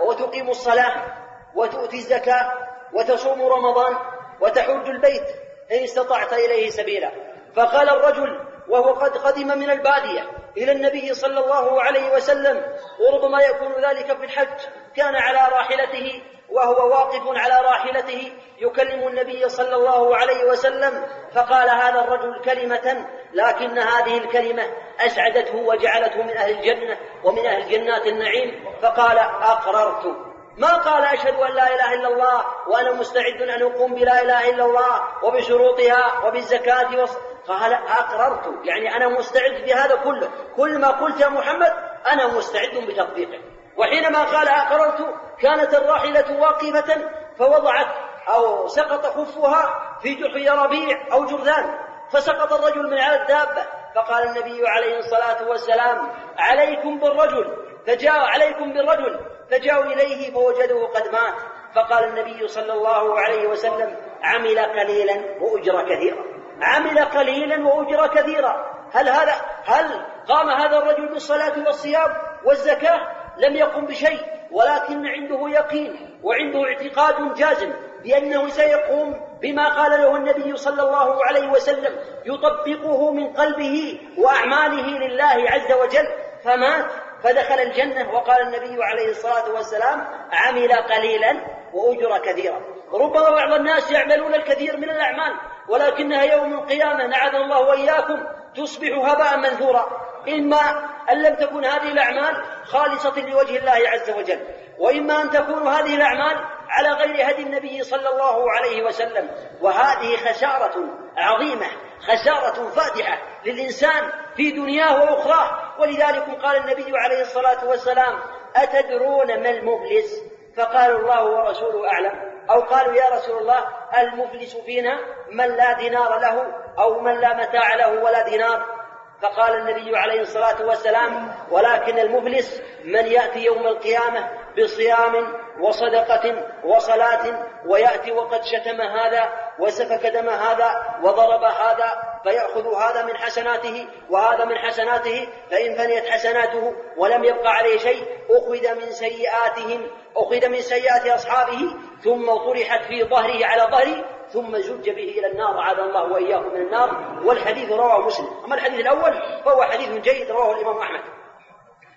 وتقيم 0.00 0.50
الصلاة 0.50 1.16
وتؤتي 1.54 1.96
الزكاة 1.96 2.52
وتصوم 2.92 3.42
رمضان 3.42 3.96
وتحج 4.40 4.88
البيت 4.88 5.26
إن 5.72 5.82
استطعت 5.82 6.32
إليه 6.32 6.70
سبيلا. 6.70 7.10
فقال 7.56 7.88
الرجل 7.88 8.40
وهو 8.68 8.92
قد 8.92 9.16
قدم 9.16 9.58
من 9.58 9.70
البادية 9.70 10.30
إلى 10.56 10.72
النبي 10.72 11.14
صلى 11.14 11.40
الله 11.40 11.82
عليه 11.82 12.14
وسلم 12.14 12.62
وربما 13.00 13.42
يكون 13.42 13.72
ذلك 13.72 14.16
في 14.16 14.24
الحج 14.24 14.60
كان 14.96 15.16
على 15.16 15.38
راحلته 15.52 16.22
وهو 16.50 16.88
واقف 16.88 17.22
على 17.26 17.66
راحلته 17.66 18.32
يكلم 18.58 19.08
النبي 19.08 19.48
صلى 19.48 19.74
الله 19.74 20.16
عليه 20.16 20.44
وسلم 20.44 21.06
فقال 21.34 21.70
هذا 21.70 22.00
الرجل 22.00 22.40
كلمة 22.44 23.06
لكن 23.34 23.78
هذه 23.78 24.18
الكلمة 24.18 24.62
أسعدته 25.00 25.56
وجعلته 25.56 26.22
من 26.22 26.36
أهل 26.36 26.50
الجنة 26.50 26.98
ومن 27.24 27.46
أهل 27.46 27.68
جنات 27.68 28.06
النعيم. 28.06 28.64
فقال 28.82 29.18
أقررت. 29.18 30.16
ما 30.58 30.76
قال 30.76 31.04
أشهد 31.04 31.34
أن 31.34 31.52
لا 31.54 31.74
إله 31.74 31.94
إلا 31.94 32.08
الله 32.08 32.44
وأنا 32.68 32.92
مستعد 32.92 33.42
أن 33.42 33.62
أقوم 33.62 33.94
بلا 33.94 34.22
إله 34.22 34.50
إلا 34.50 34.64
الله 34.64 35.02
وبشروطها 35.24 36.26
وبالزكاة. 36.26 37.08
قال 37.48 37.72
أقررت. 37.72 38.54
يعني 38.64 38.96
أنا 38.96 39.08
مستعد 39.08 39.64
بهذا 39.64 39.94
كله. 39.94 40.30
كل 40.56 40.78
ما 40.78 40.88
قلت 40.88 41.20
يا 41.20 41.28
محمد 41.28 41.72
أنا 42.12 42.26
مستعد 42.26 42.76
بتطبيقه. 42.88 43.53
وحينما 43.76 44.24
قال 44.24 44.48
أقررت 44.48 45.14
كانت 45.40 45.74
الراحلة 45.74 46.40
واقفة 46.40 47.10
فوضعت 47.38 47.86
أو 48.28 48.66
سقط 48.66 49.06
خفها 49.06 49.96
في 50.02 50.14
جحر 50.14 50.64
ربيع 50.64 51.12
أو 51.12 51.24
جرذان 51.24 51.78
فسقط 52.10 52.52
الرجل 52.52 52.90
من 52.90 52.98
على 52.98 53.22
الدابة 53.22 53.66
فقال 53.94 54.28
النبي 54.28 54.68
عليه 54.68 54.98
الصلاة 54.98 55.48
والسلام 55.48 56.10
عليكم 56.38 56.98
بالرجل 56.98 57.56
فجاء 57.86 58.18
عليكم 58.18 58.72
بالرجل 58.72 59.20
فجاءوا 59.50 59.84
إليه 59.84 60.32
فوجدوه 60.32 60.86
قد 60.86 61.12
مات. 61.12 61.34
فقال 61.74 62.04
النبي 62.04 62.48
صلى 62.48 62.72
الله 62.72 63.20
عليه 63.20 63.46
وسلم 63.46 63.96
عمل 64.22 64.58
قليلا 64.58 65.14
وأجر 65.40 65.82
كثيرا. 65.82 66.24
عمل 66.62 66.98
قليلا 66.98 67.68
وأجر 67.68 68.06
كثيرا. 68.06 68.74
هل 68.92 69.08
هذا 69.08 69.32
هل 69.64 70.06
قام 70.28 70.50
هذا 70.50 70.78
الرجل 70.78 71.08
بالصلاة 71.08 71.64
والصيام 71.66 72.14
والزكاة؟ 72.44 73.00
لم 73.38 73.56
يقم 73.56 73.86
بشيء 73.86 74.20
ولكن 74.50 75.06
عنده 75.06 75.48
يقين 75.48 76.18
وعنده 76.22 76.64
اعتقاد 76.64 77.34
جازم 77.34 77.72
بأنه 78.04 78.48
سيقوم 78.48 79.20
بما 79.42 79.68
قال 79.68 79.90
له 79.90 80.16
النبي 80.16 80.56
صلى 80.56 80.82
الله 80.82 81.24
عليه 81.24 81.48
وسلم 81.48 81.96
يطبقه 82.26 83.12
من 83.12 83.32
قلبه 83.32 84.00
وأعماله 84.18 84.98
لله 84.98 85.50
عز 85.50 85.72
وجل. 85.72 86.08
فمات 86.44 86.92
فدخل 87.22 87.54
الجنة 87.54 88.14
وقال 88.14 88.42
النبي 88.42 88.84
عليه 88.84 89.10
الصلاة 89.10 89.52
والسلام 89.52 90.06
عمل 90.32 90.72
قليلا 90.72 91.40
وأجر 91.72 92.18
كثيرا. 92.18 92.60
ربما 92.92 93.30
بعض 93.30 93.52
الناس 93.52 93.90
يعملون 93.90 94.34
الكثير 94.34 94.76
من 94.76 94.90
الأعمال 94.90 95.32
ولكنها 95.68 96.22
يوم 96.22 96.52
القيامة 96.52 97.06
نعذ 97.06 97.34
الله 97.34 97.60
وإياكم 97.60 98.26
تصبح 98.56 98.88
هباء 98.88 99.36
منثورا. 99.36 100.13
إما 100.28 100.90
أن 101.10 101.22
لم 101.22 101.34
تكن 101.34 101.64
هذه 101.64 101.92
الأعمال 101.92 102.44
خالصة 102.64 103.20
لوجه 103.20 103.56
الله 103.56 103.88
عز 103.88 104.10
وجل 104.10 104.40
وإما 104.78 105.22
أن 105.22 105.30
تكون 105.30 105.68
هذه 105.68 105.94
الأعمال 105.94 106.44
على 106.68 106.88
غير 106.88 107.30
هدي 107.30 107.42
النبي 107.42 107.82
صلى 107.82 108.08
الله 108.08 108.50
عليه 108.50 108.82
وسلم. 108.82 109.30
وهذه 109.60 110.16
خسارة 110.16 110.74
عظيمة 111.16 111.66
خسارة 112.00 112.70
فادحة 112.70 113.18
للإنسان 113.44 114.10
في 114.36 114.50
دنياه 114.50 115.02
وأخراه. 115.02 115.80
ولذلك 115.80 116.42
قال 116.42 116.56
النبي 116.56 116.96
عليه 116.96 117.20
الصلاة 117.20 117.68
والسلام 117.68 118.18
أتدرون 118.56 119.42
ما 119.42 119.50
المفلس؟ 119.50 120.22
فقالوا 120.56 120.98
الله 120.98 121.24
ورسوله 121.24 121.88
أعلم. 121.88 122.34
أو 122.50 122.60
قالوا 122.60 122.94
يا 122.94 123.10
رسول 123.16 123.38
الله 123.38 123.64
المفلس 123.98 124.56
فينا 124.56 124.98
من 125.32 125.56
لا 125.56 125.72
دينار 125.72 126.18
له 126.18 126.46
أو 126.78 127.00
من 127.00 127.20
لا 127.20 127.34
متاع 127.34 127.74
له 127.74 128.02
ولا 128.02 128.22
دينار؟ 128.22 128.83
فقال 129.22 129.56
النبي 129.56 129.96
عليه 129.96 130.20
الصلاة 130.20 130.66
والسلام 130.66 131.32
ولكن 131.50 131.98
المفلس 131.98 132.62
من 132.84 133.06
يأتي 133.06 133.44
يوم 133.44 133.66
القيامة 133.66 134.28
بصيام 134.58 135.26
وصدقة 135.60 136.44
وصلاة 136.64 137.46
ويأتي 137.66 138.12
وقد 138.12 138.44
شتم 138.44 138.80
هذا 138.80 139.32
وسفك 139.58 140.06
دم 140.06 140.28
هذا 140.28 140.82
وضرب 141.02 141.44
هذا 141.44 142.02
فيأخذ 142.22 142.74
هذا 142.74 143.04
من 143.04 143.16
حسناته 143.16 143.88
وهذا 144.10 144.44
من 144.44 144.58
حسناته 144.58 145.28
فإن 145.50 145.74
فنيت 145.74 146.08
حسناته 146.08 146.74
ولم 146.96 147.24
يبقى 147.24 147.52
عليه 147.52 147.78
شيء 147.78 148.02
أخذ 148.30 148.74
من 148.74 148.92
سيئاتهم 148.92 149.90
أخذ 150.16 150.48
من 150.48 150.60
سيئات 150.60 151.06
أصحابه 151.06 151.76
ثم 152.04 152.34
طرحت 152.34 152.84
في 152.84 153.04
ظهره 153.04 153.46
على 153.46 153.62
ظهره 153.62 154.04
ثم 154.28 154.58
زج 154.58 154.90
به 154.90 155.14
إلى 155.18 155.26
النار 155.26 155.58
عاد 155.58 155.78
الله 155.78 156.12
وإياكم 156.12 156.54
من 156.54 156.60
النار 156.60 157.20
والحديث 157.24 157.72
رواه 157.72 158.00
مسلم. 158.06 158.28
أما 158.44 158.54
الحديث 158.54 158.80
الأول 158.80 159.42
فهو 159.44 159.62
حديث 159.62 159.88
جيد 159.88 160.30
رواه 160.30 160.52
الإمام 160.52 160.78
أحمد. 160.78 161.23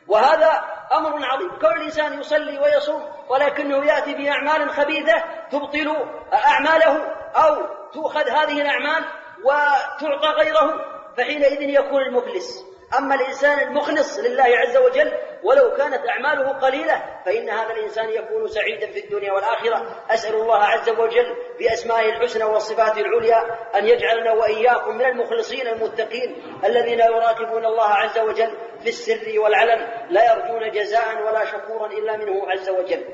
وهذا 0.07 0.63
أمر 0.91 1.25
عظيم. 1.25 1.49
كل 1.61 1.67
الإنسان 1.67 2.19
يصلي 2.19 2.59
ويصوم 2.59 3.03
ولكنه 3.29 3.85
يأتي 3.85 4.13
بأعمال 4.13 4.69
خبيثة 4.69 5.23
تبطل 5.51 6.07
أعماله 6.33 7.05
أو 7.35 7.65
تؤخذ 7.93 8.29
هذه 8.29 8.61
الأعمال 8.61 9.05
وتعطى 9.43 10.27
غيره 10.27 10.85
فحينئذ 11.17 11.61
يكون 11.61 12.01
المفلس. 12.01 12.66
أما 12.95 13.15
الإنسان 13.15 13.59
المخلص 13.59 14.19
لله 14.19 14.43
عز 14.43 14.77
وجل 14.77 15.11
ولو 15.43 15.73
كانت 15.77 16.01
أعماله 16.09 16.49
قليلة 16.49 17.21
فإن 17.25 17.49
هذا 17.49 17.73
الإنسان 17.73 18.09
يكون 18.09 18.47
سعيدا 18.47 18.91
في 18.91 18.99
الدنيا 18.99 19.33
والآخرة. 19.33 20.05
أسأل 20.09 20.35
الله 20.35 20.63
عز 20.63 20.89
وجل 20.89 21.35
بأسمائه 21.59 22.09
الحسنى 22.09 22.43
والصفات 22.43 22.97
العليا 22.97 23.37
أن 23.77 23.87
يجعلنا 23.87 24.31
وإياكم 24.31 24.95
من 24.95 25.05
المخلصين 25.05 25.67
المتقين 25.67 26.59
الذين 26.65 26.99
يراقبون 26.99 27.65
الله 27.65 27.89
عز 27.89 28.19
وجل 28.19 28.57
في 28.83 28.89
السر 28.89 29.39
والعلن 29.39 29.87
لا 30.09 30.33
يرجون 30.33 30.71
جزاء 30.71 31.23
ولا 31.23 31.45
شكورا 31.45 31.87
إلا 31.87 32.17
منه 32.17 32.51
عز 32.51 32.69
وجل. 32.69 33.05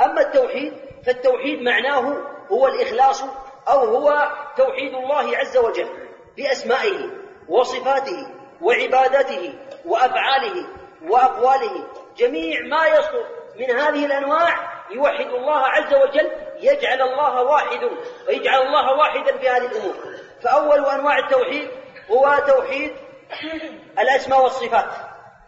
أما 0.00 0.20
التوحيد 0.20 0.72
فالتوحيد 1.06 1.62
معناه 1.62 2.16
هو 2.52 2.66
الإخلاص 2.66 3.24
أو 3.68 3.78
هو 3.78 4.32
توحيد 4.56 4.94
الله 4.94 5.36
عز 5.36 5.56
وجل 5.56 5.88
بأسمائه 6.36 7.10
وصفاته. 7.48 8.37
وعبادته 8.62 9.54
وأفعاله 9.84 10.66
وأقواله. 11.08 11.86
جميع 12.16 12.60
ما 12.60 12.86
يصدر 12.86 13.24
من 13.56 13.70
هذه 13.70 14.06
الأنواع 14.06 14.48
يوحد 14.90 15.26
الله 15.26 15.66
عز 15.66 15.94
وجل 15.94 16.30
يجعل 16.60 17.02
الله 17.02 17.42
واحد 17.42 17.90
ويجعل 18.28 18.62
الله 18.62 18.92
واحدا 18.92 19.36
في 19.38 19.48
هذه 19.48 19.66
الأمور. 19.66 19.94
فأول 20.42 20.86
أنواع 20.86 21.18
التوحيد 21.18 21.68
هو 22.10 22.42
توحيد 22.46 22.96
الأسماء 24.02 24.42
والصفات 24.42 24.90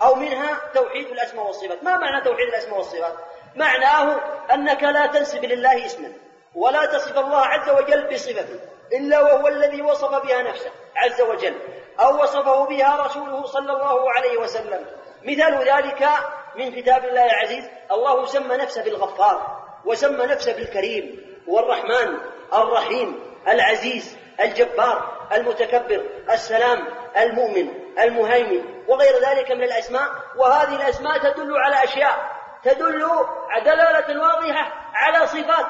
أو 0.03 0.15
منها 0.15 0.61
توحيد 0.75 1.07
الأسماء 1.07 1.47
والصفات. 1.47 1.85
ما 1.85 1.97
معنى 1.97 2.25
توحيد 2.25 2.49
الأسماء 2.49 2.79
والصفات؟ 2.79 3.15
معناه 3.57 4.21
أنك 4.55 4.83
لا 4.83 5.07
تنسب 5.07 5.45
لله 5.45 5.87
اسما 5.87 6.13
ولا 6.55 6.87
تصف 6.87 7.19
الله 7.19 7.47
عز 7.47 7.71
وجل 7.71 8.07
بصفته 8.13 8.61
إلا 8.93 9.21
وهو 9.23 9.49
الذي 9.49 9.83
وصف 9.83 10.23
بها 10.23 10.43
نفسه 10.43 10.71
عز 10.97 11.21
وجل. 11.21 11.55
أو 12.01 12.23
وصفه 12.23 12.65
بها 12.65 13.07
رسوله 13.07 13.47
صلى 13.47 13.73
الله 13.73 14.13
عليه 14.13 14.39
وسلم. 14.39 14.87
مثال 15.23 15.69
ذلك 15.69 16.09
من 16.57 16.73
كتاب 16.73 17.05
الله 17.05 17.27
العزيز 17.27 17.65
الله 17.91 18.27
سمى 18.27 18.57
نفسه 18.57 18.85
بالغفار 18.85 19.63
وسمى 19.85 20.27
نفسه 20.27 20.53
بالكريم 20.53 21.21
والرحمن 21.47 22.19
الرحيم 22.55 23.21
العزيز 23.49 24.17
الجبار 24.41 25.29
المتكبر 25.33 26.05
السلام 26.31 26.89
المؤمن 27.17 27.69
المهيمن 27.99 28.65
وغير 28.89 29.13
ذلك 29.29 29.51
من 29.51 29.63
الأسماء. 29.63 30.09
وهذه 30.37 30.77
الأسماء 30.77 31.19
تدل 31.19 31.57
على 31.57 31.85
أشياء 31.85 32.31
تدل 32.65 33.09
دلالة 33.65 34.21
واضحة 34.23 34.73
على 34.95 35.27
صفات 35.27 35.67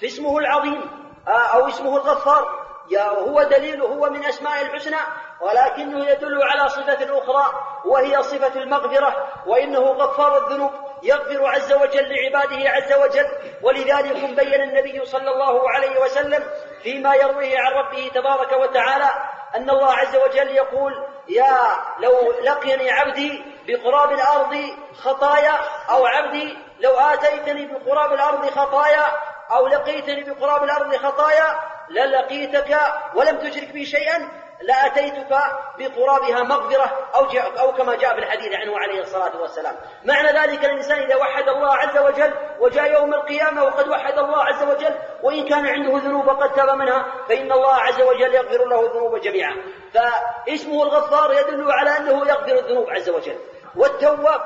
فاسمه 0.00 0.38
العظيم 0.38 0.90
أو 1.28 1.68
اسمه 1.68 1.96
الغفار. 1.96 2.68
هو 2.98 3.42
دليل 3.42 3.82
هو 3.82 4.10
من 4.10 4.24
أسماء 4.24 4.62
الحسنى. 4.62 4.96
ولكنه 5.40 6.06
يدل 6.06 6.42
على 6.42 6.68
صفة 6.68 7.18
أخرى 7.18 7.52
وهي 7.84 8.22
صفة 8.22 8.60
المغفرة 8.60 9.28
وإنه 9.46 9.80
غفار 9.80 10.46
الذنوب 10.46 10.70
يغفر 11.02 11.46
عز 11.46 11.72
وجل 11.72 12.08
لعباده 12.08 12.70
عز 12.70 12.92
وجل 12.92 13.26
ولذلك 13.62 14.24
بين 14.24 14.62
النبي 14.62 15.04
صلى 15.04 15.30
الله 15.30 15.70
عليه 15.70 16.00
وسلم 16.00 16.44
فيما 16.82 17.14
يرويه 17.14 17.58
عن 17.58 17.72
ربه 17.72 18.10
تبارك 18.14 18.52
وتعالى 18.52 19.10
أن 19.56 19.70
الله 19.70 19.92
عز 19.92 20.16
وجل 20.16 20.50
يقول 20.50 21.04
يا 21.28 21.56
لو 21.98 22.32
لقيني 22.42 22.90
عبدي 22.90 23.44
بقراب 23.66 24.12
الأرض 24.12 24.56
خطايا 24.94 25.54
أو 25.90 26.06
عبدي 26.06 26.58
لو 26.80 26.90
آتيتني 26.90 27.66
بقراب 27.66 28.12
الأرض 28.12 28.50
خطايا 28.50 29.04
أو 29.50 29.66
لقيتني 29.66 30.24
بقراب 30.24 30.64
الأرض 30.64 30.96
خطايا 30.96 31.58
للقيتك 31.90 32.78
ولم 33.14 33.38
تشرك 33.38 33.72
بي 33.72 33.84
شيئا 33.86 34.28
لأتيتك 34.62 35.36
بقرابها 35.78 36.42
مغفرة 36.42 37.08
أو, 37.14 37.24
أو 37.60 37.72
كما 37.72 37.96
جاء 37.96 38.14
في 38.14 38.18
الحديث 38.18 38.52
عنه 38.52 38.78
عليه 38.78 39.00
الصلاة 39.00 39.40
والسلام. 39.40 39.74
معنى 40.04 40.28
ذلك 40.28 40.64
الإنسان 40.64 40.98
إذا 40.98 41.16
وحد 41.16 41.48
الله 41.48 41.74
عز 41.74 41.98
وجل 41.98 42.34
وجاء 42.60 42.92
يوم 42.92 43.14
القيامة 43.14 43.64
وقد 43.64 43.88
وحد 43.88 44.18
الله 44.18 44.44
عز 44.44 44.62
وجل 44.62 44.94
وإن 45.22 45.48
كان 45.48 45.66
عنده 45.66 45.98
ذنوب 45.98 46.28
قد 46.28 46.52
تاب 46.52 46.70
منها 46.70 47.06
فإن 47.28 47.52
الله 47.52 47.74
عز 47.74 48.00
وجل 48.00 48.34
يغفر 48.34 48.64
له 48.64 48.86
الذنوب 48.86 49.20
جميعا. 49.20 49.56
فاسمه 49.94 50.82
الغفار 50.82 51.32
يدل 51.32 51.72
على 51.72 51.96
أنه 51.96 52.28
يغفر 52.28 52.58
الذنوب 52.58 52.90
عز 52.90 53.08
وجل. 53.08 53.36
والتواب 53.76 54.40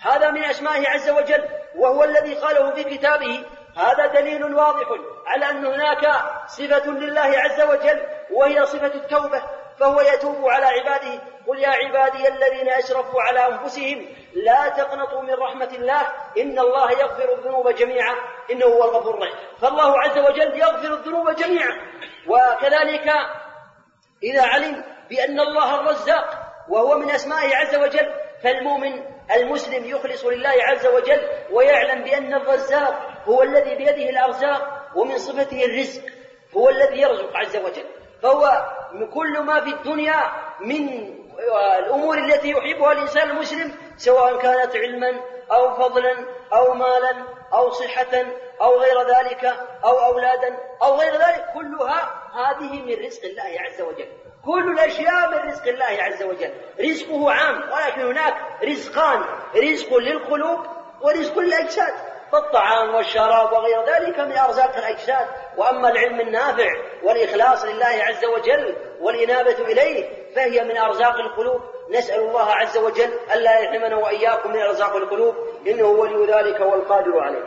هذا 0.00 0.30
من 0.30 0.44
أسمائه 0.44 0.88
عز 0.88 1.10
وجل 1.10 1.44
وهو 1.76 2.04
الذي 2.04 2.34
قاله 2.34 2.70
في 2.70 2.84
كتابه. 2.84 3.44
هذا 3.76 4.06
دليل 4.06 4.54
واضح 4.54 4.86
على 5.26 5.50
أن 5.50 5.66
هناك 5.66 6.10
صفة 6.46 6.90
لله 6.90 7.20
عز 7.38 7.60
وجل 7.60 8.17
وهي 8.32 8.66
صفة 8.66 8.94
التوبة 8.94 9.42
فهو 9.78 10.00
يتوب 10.00 10.48
على 10.48 10.66
عباده. 10.66 11.22
قل 11.46 11.58
يا 11.58 11.68
عبادي 11.68 12.28
الذين 12.28 12.68
أسرفوا 12.68 13.22
على 13.22 13.46
أنفسهم 13.46 14.06
لا 14.34 14.68
تقنطوا 14.68 15.22
من 15.22 15.34
رحمة 15.34 15.70
الله 15.74 16.02
إن 16.38 16.58
الله 16.58 16.92
يغفر 16.92 17.32
الذنوب 17.32 17.68
جميعا 17.68 18.14
إنه 18.52 18.66
هو 18.66 18.84
الغفور 18.84 19.14
الرحيم. 19.14 19.36
فالله 19.60 20.00
عز 20.00 20.18
وجل 20.18 20.58
يغفر 20.58 20.94
الذنوب 20.94 21.30
جميعا. 21.30 21.72
وكذلك 22.28 23.08
إذا 24.22 24.42
علم 24.42 24.84
بأن 25.10 25.40
الله 25.40 25.80
الرزاق 25.80 26.48
وهو 26.68 26.98
من 26.98 27.10
أسمائه 27.10 27.56
عز 27.56 27.76
وجل 27.76 28.12
فالمؤمن 28.42 29.04
المسلم 29.36 29.84
يخلص 29.84 30.24
لله 30.24 30.54
عز 30.62 30.86
وجل 30.86 31.20
ويعلم 31.50 32.04
بأن 32.04 32.34
الرزاق 32.34 33.22
هو 33.24 33.42
الذي 33.42 33.74
بيده 33.74 34.10
الأرزاق 34.10 34.90
ومن 34.96 35.18
صفته 35.18 35.64
الرزق 35.64 36.02
هو 36.56 36.68
الذي 36.68 37.00
يرزق 37.00 37.36
عز 37.36 37.56
وجل. 37.56 37.97
فهو 38.22 38.66
كل 39.14 39.40
ما 39.40 39.60
في 39.60 39.70
الدنيا 39.70 40.32
من 40.60 41.14
الأمور 41.78 42.18
التي 42.18 42.50
يحبها 42.50 42.92
الإنسان 42.92 43.30
المسلم 43.30 43.72
سواء 43.96 44.38
كانت 44.38 44.76
علما 44.76 45.20
أو 45.52 45.74
فضلا 45.74 46.26
أو 46.52 46.74
مالا 46.74 47.24
أو 47.52 47.70
صحة 47.70 48.24
أو 48.60 48.80
غير 48.80 49.00
ذلك 49.00 49.44
أو 49.84 49.98
أولادا 49.98 50.58
أو 50.82 50.96
غير 51.00 51.12
ذلك 51.12 51.44
كلها 51.54 52.14
هذه 52.34 52.82
من 52.82 53.06
رزق 53.06 53.24
الله 53.24 53.60
عز 53.60 53.80
وجل. 53.80 54.08
كل 54.44 54.72
الأشياء 54.72 55.28
من 55.30 55.50
رزق 55.50 55.66
الله 55.68 56.02
عز 56.02 56.22
وجل. 56.22 56.52
رزقه 56.80 57.32
عام 57.32 57.62
ولكن 57.72 58.00
هناك 58.00 58.34
رزقان 58.64 59.24
رزق 59.56 59.96
للقلوب 59.96 60.60
ورزق 61.02 61.38
للأجساد. 61.38 61.94
فالطعام 62.32 62.94
والشراب 62.94 63.52
وغير 63.52 63.84
ذلك 63.86 64.20
من 64.20 64.38
أرزاق 64.38 64.76
الأجساد. 64.76 65.26
وأما 65.56 65.88
العلم 65.88 66.20
النافع 66.20 66.68
والإخلاص 67.02 67.64
لله 67.64 67.86
عز 67.86 68.24
وجل 68.24 68.76
والإنابة 69.00 69.58
إليه 69.58 70.08
فهي 70.34 70.64
من 70.64 70.76
أرزاق 70.76 71.14
القلوب. 71.14 71.60
نسأل 71.90 72.20
الله 72.20 72.52
عز 72.52 72.78
وجل 72.78 73.10
ألا 73.34 73.58
يحرمنا 73.58 73.96
وإياكم 73.96 74.50
من 74.50 74.60
أرزاق 74.60 74.96
القلوب 74.96 75.34
إنه 75.66 75.86
ولي 75.86 76.32
ذلك 76.32 76.60
والقادر 76.60 77.20
عليه. 77.20 77.44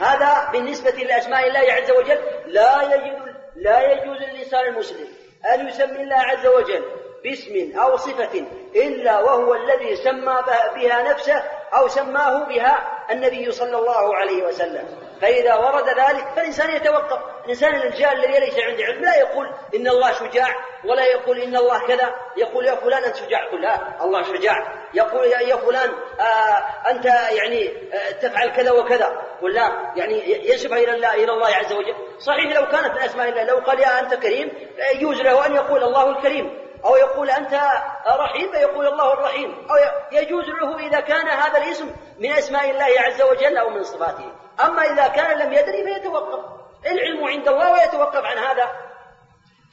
هذا 0.00 0.50
بالنسبة 0.52 0.90
لأسماء 0.90 1.48
الله 1.48 1.72
عز 1.72 1.90
وجل. 1.90 2.18
لا 2.46 2.82
يجوز 2.82 3.34
لا 3.56 3.92
يجوز 3.92 4.18
للإنسان 4.22 4.66
المسلم 4.66 5.08
أن 5.54 5.68
يسمي 5.68 6.02
الله 6.02 6.16
عز 6.16 6.46
وجل 6.46 6.84
باسم 7.24 7.78
أو 7.78 7.96
صفة 7.96 8.46
إلا 8.76 9.20
وهو 9.20 9.54
الذي 9.54 9.96
سمى 9.96 10.42
بها 10.74 11.02
نفسه 11.02 11.42
أو 11.78 11.88
سماه 11.88 12.44
بها 12.44 12.93
النبي 13.10 13.52
صلى 13.52 13.78
الله 13.78 14.16
عليه 14.16 14.42
وسلم. 14.42 14.84
فإذا 15.20 15.54
ورد 15.54 15.88
ذلك 15.88 16.28
فالإنسان 16.36 16.70
يتوقف. 16.70 17.18
الإنسان 17.44 17.74
الجاهل 17.74 18.24
الذي 18.24 18.40
ليس 18.40 18.58
عنده 18.58 18.84
علم 18.84 19.00
لا 19.00 19.16
يقول 19.16 19.46
إن 19.74 19.88
الله 19.88 20.12
شجاع 20.12 20.48
ولا 20.84 21.04
يقول 21.04 21.40
إن 21.40 21.56
الله 21.56 21.86
كذا. 21.86 22.14
يقول 22.36 22.66
يا 22.66 22.74
فلان 22.74 23.04
أنت 23.04 23.16
شجاع. 23.16 23.50
قل 23.50 23.62
لا 23.62 24.04
الله 24.04 24.22
شجاع. 24.22 24.84
يقول 24.94 25.26
يا 25.26 25.56
فلان 25.56 25.90
آه 26.20 26.90
أنت 26.90 27.04
يعني 27.30 27.72
آه 27.94 28.10
تفعل 28.10 28.48
كذا 28.48 28.70
وكذا. 28.70 29.22
قل 29.42 29.54
لا 29.54 29.92
يعني 29.96 30.48
ينسب 30.50 30.72
إلى 30.72 30.94
الله 30.94 31.14
إلى 31.14 31.32
الله 31.32 31.48
عز 31.48 31.72
وجل. 31.72 31.94
صحيح 32.18 32.52
لو 32.52 32.66
كانت 32.66 32.94
من 32.94 33.02
أسماء 33.02 33.28
الله 33.28 33.42
لو 33.42 33.56
قال 33.56 33.80
يا 33.80 34.00
أنت 34.00 34.14
كريم 34.14 34.52
يجوز 34.94 35.20
له 35.20 35.46
أن 35.46 35.54
يقول 35.54 35.82
الله 35.82 36.10
الكريم. 36.10 36.63
أو 36.84 36.96
يقول 36.96 37.30
أنت 37.30 37.60
رحيم 38.06 38.50
فيقول 38.52 38.86
الله 38.86 39.12
الرحيم. 39.12 39.66
أو 39.70 39.76
يجوز 40.12 40.44
له 40.44 40.78
إذا 40.78 41.00
كان 41.00 41.28
هذا 41.28 41.58
الاسم 41.58 41.90
من 42.18 42.32
أسماء 42.32 42.70
الله 42.70 43.00
عز 43.00 43.22
وجل 43.22 43.56
أو 43.56 43.70
من 43.70 43.82
صفاته. 43.82 44.32
أما 44.64 44.82
إذا 44.82 45.06
كان 45.06 45.38
لم 45.38 45.52
يدري 45.52 45.84
فيتوقف. 45.84 46.44
العلم 46.86 47.24
عند 47.24 47.48
الله 47.48 47.72
ويتوقف 47.72 48.24
عن 48.24 48.38
هذا. 48.38 48.70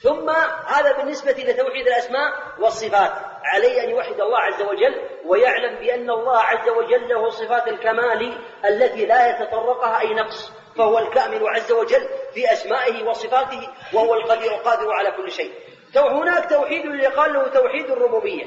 ثم 0.04 0.30
هذا 0.68 0.98
بالنسبة 0.98 1.32
لتوحيد 1.32 1.88
الأسماء 1.88 2.34
والصفات. 2.60 3.12
عليه 3.44 3.84
أن 3.84 3.90
يوحد 3.90 4.22
الله 4.22 4.40
عز 4.40 4.62
وجل 4.62 5.10
ويعلم 5.26 5.76
بأن 5.76 6.10
الله 6.10 6.38
عز 6.38 6.70
وجل 6.70 7.10
له 7.10 7.30
صفات 7.30 7.68
الكمال 7.68 8.38
التي 8.66 9.06
لا 9.06 9.30
يتطرقها 9.30 10.00
أي 10.00 10.14
نقص. 10.14 10.52
فهو 10.78 11.00
الكامل 11.00 11.48
عز 11.48 11.72
وجل 11.72 12.10
في 12.34 12.54
أسمائه 12.54 13.04
وصفاته 13.04 13.70
وهو 13.94 14.14
القدير 14.14 14.52
القادر 14.52 14.92
على 14.92 15.12
كل 15.12 15.32
شيء. 15.32 15.52
هناك 15.98 16.50
توحيد 16.50 16.86
اللي 16.86 17.08
قال 17.08 17.34
له 17.34 17.48
توحيد 17.48 17.92
الربوبية. 17.92 18.46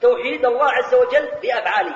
توحيد 0.00 0.46
الله 0.46 0.72
عز 0.72 0.94
وجل 0.94 1.30
بأفعاله. 1.42 1.94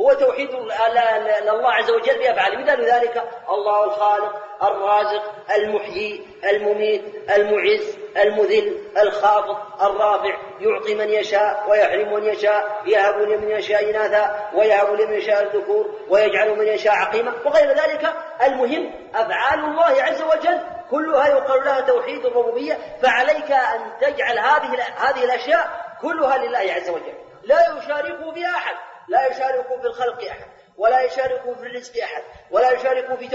هو 0.00 0.12
توحيد 0.12 0.50
الله 0.54 1.72
عز 1.72 1.90
وجل 1.90 2.18
بأفعاله. 2.18 2.62
مثال 2.62 2.84
ذلك 2.84 3.30
الله 3.48 3.84
الخالق 3.84 4.43
الرازق 4.62 5.22
المحيي 5.56 6.26
المميت 6.44 7.02
المعز 7.36 7.96
المذل 8.16 8.78
الخافض 8.98 9.56
الرافع 9.82 10.36
يعطي 10.60 10.94
من 10.94 11.08
يشاء 11.08 11.66
ويحرم 11.68 12.14
من 12.14 12.24
يشاء 12.24 12.82
يهب 12.86 13.20
لمن 13.20 13.50
يشاء 13.50 13.90
إناثا 13.90 14.50
ويهب 14.54 14.94
لمن 14.94 15.14
يشاء 15.14 15.42
الذكور 15.42 15.94
ويجعل 16.08 16.58
من 16.58 16.66
يشاء 16.66 16.94
عقيما 16.94 17.32
وغير 17.44 17.68
ذلك. 17.68 18.12
المهم 18.42 18.90
أفعال 19.14 19.58
الله 19.58 20.02
عز 20.02 20.22
وجل 20.22 20.60
كلها 20.90 21.28
يقال 21.28 21.64
لها 21.64 21.80
توحيد 21.80 22.26
الربوبية 22.26 22.78
فعليك 23.02 23.52
أن 23.52 23.80
تجعل 24.00 24.38
هذه 24.38 24.82
هذه 24.96 25.24
الأشياء 25.24 25.84
كلها 26.02 26.38
لله 26.38 26.72
عز 26.72 26.90
وجل. 26.90 27.14
لا 27.42 27.58
يشاركه 27.78 28.32
بها 28.32 28.50
أحد 28.50 28.74
لا 29.08 29.26
يشارك 29.26 29.66
في 29.80 29.86
الخلق 29.86 30.24
أحد. 30.30 30.53
ولا 30.78 31.00
يشارك 31.00 31.42
في 31.42 31.66
الرزق 31.66 32.02
أحد 32.02 32.22
ولا 32.50 32.70
يشارك 32.70 33.14
في 33.18 33.28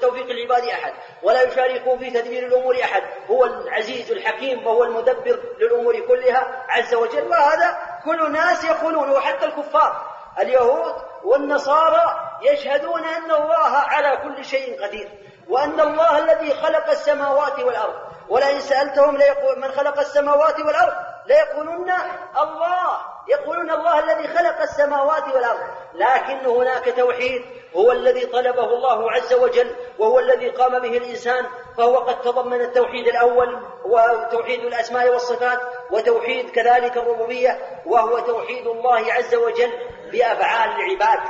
توفيق 0.00 0.26
العباد 0.30 0.68
أحد 0.68 0.92
ولا 1.22 1.42
يشارك 1.42 1.98
في 1.98 2.10
تدبير 2.10 2.46
الأمور 2.46 2.82
أحد. 2.84 3.02
هو 3.30 3.44
العزيز 3.44 4.10
الحكيم 4.10 4.66
وهو 4.66 4.84
المدبر 4.84 5.40
للأمور 5.58 6.00
كلها 6.00 6.66
عز 6.68 6.94
وجل. 6.94 7.28
وهذا 7.28 7.78
كل 8.04 8.26
الناس 8.26 8.64
يقولون 8.64 9.10
وحتى 9.10 9.44
الكفار 9.44 10.06
اليهود 10.38 10.94
والنصارى 11.24 12.30
يشهدون 12.42 13.04
أن 13.04 13.30
الله 13.30 13.76
على 13.76 14.16
كل 14.16 14.44
شيء 14.44 14.82
قدير 14.82 15.08
وأن 15.48 15.80
الله 15.80 16.18
الذي 16.18 16.54
خلق 16.54 16.90
السماوات 16.90 17.58
والأرض. 17.58 17.94
ولئن 18.28 18.60
سألتهم 18.60 19.16
ليقول 19.16 19.58
من 19.60 19.72
خلق 19.72 19.98
السماوات 19.98 20.60
والأرض 20.60 20.94
ليقولون 21.26 21.92
الله 22.42 22.98
يقولون 23.28 23.70
الله 23.70 23.98
الذي 23.98 24.28
خلق 24.28 24.60
السماوات 24.60 25.34
والأرض 25.34 25.60
لكن 25.94 26.46
هناك 26.46 26.94
توحيد 26.96 27.42
هو 27.76 27.92
الذي 27.92 28.26
طلبه 28.26 28.64
الله 28.64 29.10
عز 29.10 29.34
وجل 29.34 29.76
وهو 29.98 30.18
الذي 30.18 30.48
قام 30.48 30.78
به 30.78 30.96
الإنسان 30.96 31.46
فهو 31.76 31.96
قد 31.98 32.20
تضمن 32.20 32.60
التوحيد 32.60 33.06
الأول 33.06 33.62
وتوحيد 33.84 34.64
الأسماء 34.64 35.08
والصفات 35.08 35.60
وتوحيد 35.90 36.50
كذلك 36.50 36.96
الربوبية 36.96 37.82
وهو 37.86 38.18
توحيد 38.18 38.66
الله 38.66 39.12
عز 39.12 39.34
وجل 39.34 39.72
بأفعال 40.12 40.70
العباد. 40.70 41.20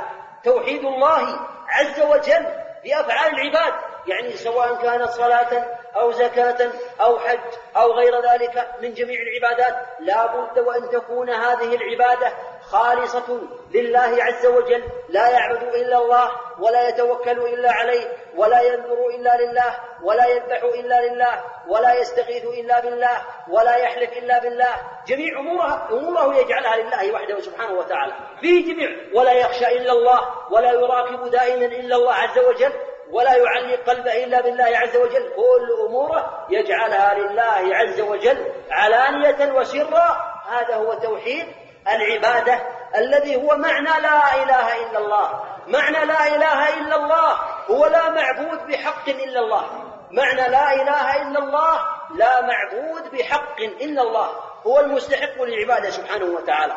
توحيد 0.43 0.85
الله 0.85 1.39
عز 1.67 2.01
وجل 2.01 2.45
بأفعال 2.83 3.33
العباد 3.33 3.73
يعني 4.07 4.31
سواء 4.31 4.81
كانت 4.81 5.09
صلاة 5.09 5.80
أو 5.95 6.11
زكاة 6.11 6.71
أو 7.01 7.19
حج 7.19 7.39
أو 7.77 7.91
غير 7.91 8.31
ذلك 8.31 8.67
من 8.81 8.93
جميع 8.93 9.19
العبادات 9.21 9.75
لا 9.99 10.25
بد 10.25 10.59
وأن 10.59 10.89
تكون 10.89 11.29
هذه 11.29 11.75
العبادة 11.75 12.33
خالصة 12.61 13.39
لله 13.71 14.23
عز 14.23 14.45
وجل 14.45 14.83
لا 15.09 15.29
يعبد 15.29 15.75
إلا 15.75 15.97
الله 15.97 16.31
ولا 16.59 16.89
يتوكل 16.89 17.39
إلا 17.39 17.71
عليه 17.71 18.17
ولا 18.35 18.61
ينذر 18.61 19.07
إلا 19.15 19.37
لله 19.37 19.75
ولا 20.03 20.25
يذبح 20.27 20.63
إلا 20.63 21.07
لله 21.07 21.43
ولا 21.67 21.93
يستغيث 21.93 22.43
إلا 22.43 22.79
بالله 22.79 23.21
ولا 23.49 23.75
يحلف 23.75 24.17
إلا 24.17 24.39
بالله. 24.39 24.75
جميع 25.07 25.39
أمورها 25.39 25.87
أموره 25.91 26.35
يجعلها 26.35 26.77
لله 26.77 27.13
وحده 27.13 27.39
سبحانه 27.39 27.73
وتعالى. 27.79 28.13
في 28.41 28.61
جميع 28.61 28.89
ولا 29.13 29.31
يخشى 29.31 29.67
إلا 29.67 29.91
الله 29.91 30.19
ولا 30.51 30.71
يراقب 30.71 31.31
دائما 31.31 31.65
إلا 31.65 31.95
الله 31.95 32.13
عز 32.13 32.39
وجل. 32.39 32.73
ولا 33.11 33.35
يعلق 33.35 33.89
قلبه 33.89 34.23
إلا 34.23 34.41
بالله 34.41 34.77
عز 34.77 34.95
وجل. 34.97 35.33
كل 35.35 35.85
أموره 35.87 36.47
يجعلها 36.49 37.13
لله 37.13 37.75
عز 37.75 38.01
وجل 38.01 38.51
علانية 38.71 39.53
وسرا. 39.53 40.33
هذا 40.49 40.75
هو 40.75 40.93
توحيد 40.93 41.47
العبادة 41.87 42.61
الذي 42.95 43.35
هو 43.35 43.57
معنى 43.57 44.01
لا 44.01 44.43
إله 44.43 44.89
إلا 44.89 44.99
الله. 44.99 45.43
معنى 45.67 46.05
لا 46.05 46.27
إله 46.27 46.79
إلا 46.79 46.95
الله. 46.95 47.39
هو 47.69 47.85
لا 47.85 48.09
معبود 48.09 48.67
بحق 48.67 49.09
إلا 49.09 49.39
الله. 49.39 49.65
معنى 50.11 50.49
لا 50.49 50.73
إله 50.73 51.21
إلا 51.21 51.39
الله 51.39 51.79
لا 52.15 52.41
معبود 52.41 53.11
بحق 53.11 53.59
إلا 53.59 54.01
الله. 54.01 54.29
هو 54.67 54.79
المستحق 54.79 55.41
للعبادة 55.41 55.89
سبحانه 55.89 56.25
وتعالى. 56.25 56.75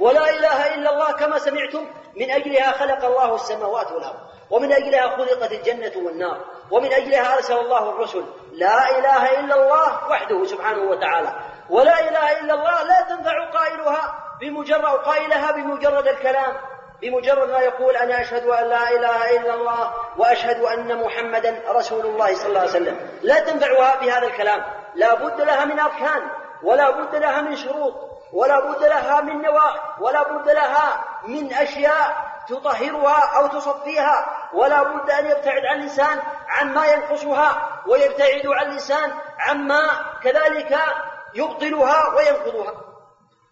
ولا 0.00 0.30
إله 0.30 0.74
إلا 0.74 0.90
الله 0.90 1.12
كما 1.12 1.38
سمعتم 1.38 1.86
من 2.16 2.30
أجلها 2.30 2.72
خلق 2.72 3.04
الله 3.04 3.34
السماوات 3.34 3.92
والأرض. 3.92 4.18
ومن 4.50 4.72
أجلها 4.72 5.16
خلقت 5.16 5.52
الجنة 5.52 5.92
والنار 5.96 6.40
ومن 6.70 6.92
أجلها 6.92 7.34
أرسل 7.34 7.58
الله 7.58 7.90
الرسل 7.90 8.24
لا 8.52 8.98
إله 8.98 9.40
إلا 9.40 9.54
الله 9.54 10.10
وحده 10.10 10.44
سبحانه 10.44 10.82
وتعالى. 10.82 11.32
ولا 11.70 12.08
إله 12.08 12.40
إلا 12.40 12.54
الله 12.54 12.82
لا 12.82 13.00
تنفع 13.08 13.50
قائلها 13.50 14.14
بمجرد 14.40 14.84
قائلها 14.84 15.52
بمجرد 15.52 16.08
الكلام 16.08 16.52
بمجرد 17.02 17.50
ما 17.50 17.58
يقول 17.58 17.96
أنا 17.96 18.20
أشهد 18.20 18.46
أن 18.46 18.68
لا 18.68 18.90
إله 18.90 19.40
إلا 19.40 19.54
الله 19.54 19.92
وأشهد 20.18 20.60
أن 20.60 21.02
محمدا 21.02 21.62
رسول 21.68 22.06
الله 22.06 22.34
صلى 22.34 22.48
الله 22.48 22.60
عليه 22.60 22.70
وسلم. 22.70 23.10
لا 23.22 23.40
تنفعها 23.40 24.00
بهذا 24.00 24.26
الكلام. 24.26 24.64
لا 24.94 25.14
بد 25.14 25.40
لها 25.40 25.64
من 25.64 25.78
أركان 25.80 26.22
ولا 26.62 26.90
بد 26.90 27.16
لها 27.16 27.40
من 27.40 27.56
شروط 27.56 27.94
ولا 28.32 28.60
بد 28.60 28.84
لها 28.84 29.20
من 29.20 29.42
نواح 29.42 30.00
ولا 30.00 30.22
بد 30.22 30.48
لها 30.50 31.04
من 31.26 31.52
أشياء 31.52 32.27
تطهرها 32.48 33.36
أو 33.36 33.46
تصفيها 33.46 34.26
ولا 34.52 34.82
بد 34.82 35.10
أن 35.10 35.26
يبتعد 35.26 35.64
عن 35.64 35.76
الإنسان 35.76 36.18
عما 36.48 36.86
ينقصها 36.86 37.82
ويبتعد 37.86 38.46
عن 38.46 38.66
الإنسان 38.66 39.12
عما 39.38 39.90
كذلك 40.22 40.78
يبطلها 41.34 42.14
وينقضها. 42.14 42.74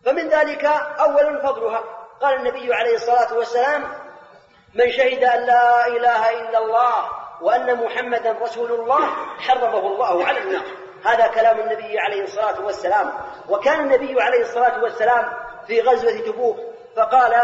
فمن 0.05 0.29
ذلك 0.29 0.65
أولا 1.01 1.43
فضلها. 1.43 1.81
قال 2.21 2.35
النبي 2.35 2.75
عليه 2.75 2.95
الصلاة 2.95 3.35
والسلام 3.35 3.85
من 4.75 4.91
شهد 4.91 5.25
أن 5.25 5.41
لا 5.41 5.87
إله 5.87 6.31
إلا 6.31 6.59
الله 6.59 7.11
وأن 7.41 7.85
محمدا 7.85 8.37
رسول 8.43 8.73
الله 8.73 9.07
حرمه 9.39 9.79
الله 9.79 10.27
على 10.27 10.39
النار. 10.39 10.65
هذا 11.05 11.27
كلام 11.27 11.61
النبي 11.61 11.99
عليه 11.99 12.23
الصلاة 12.25 12.61
والسلام. 12.65 13.13
وكان 13.49 13.81
النبي 13.81 14.23
عليه 14.23 14.41
الصلاة 14.41 14.83
والسلام 14.83 15.33
في 15.67 15.81
غزوة 15.81 16.21
تبوك 16.27 16.57
فقال 16.97 17.35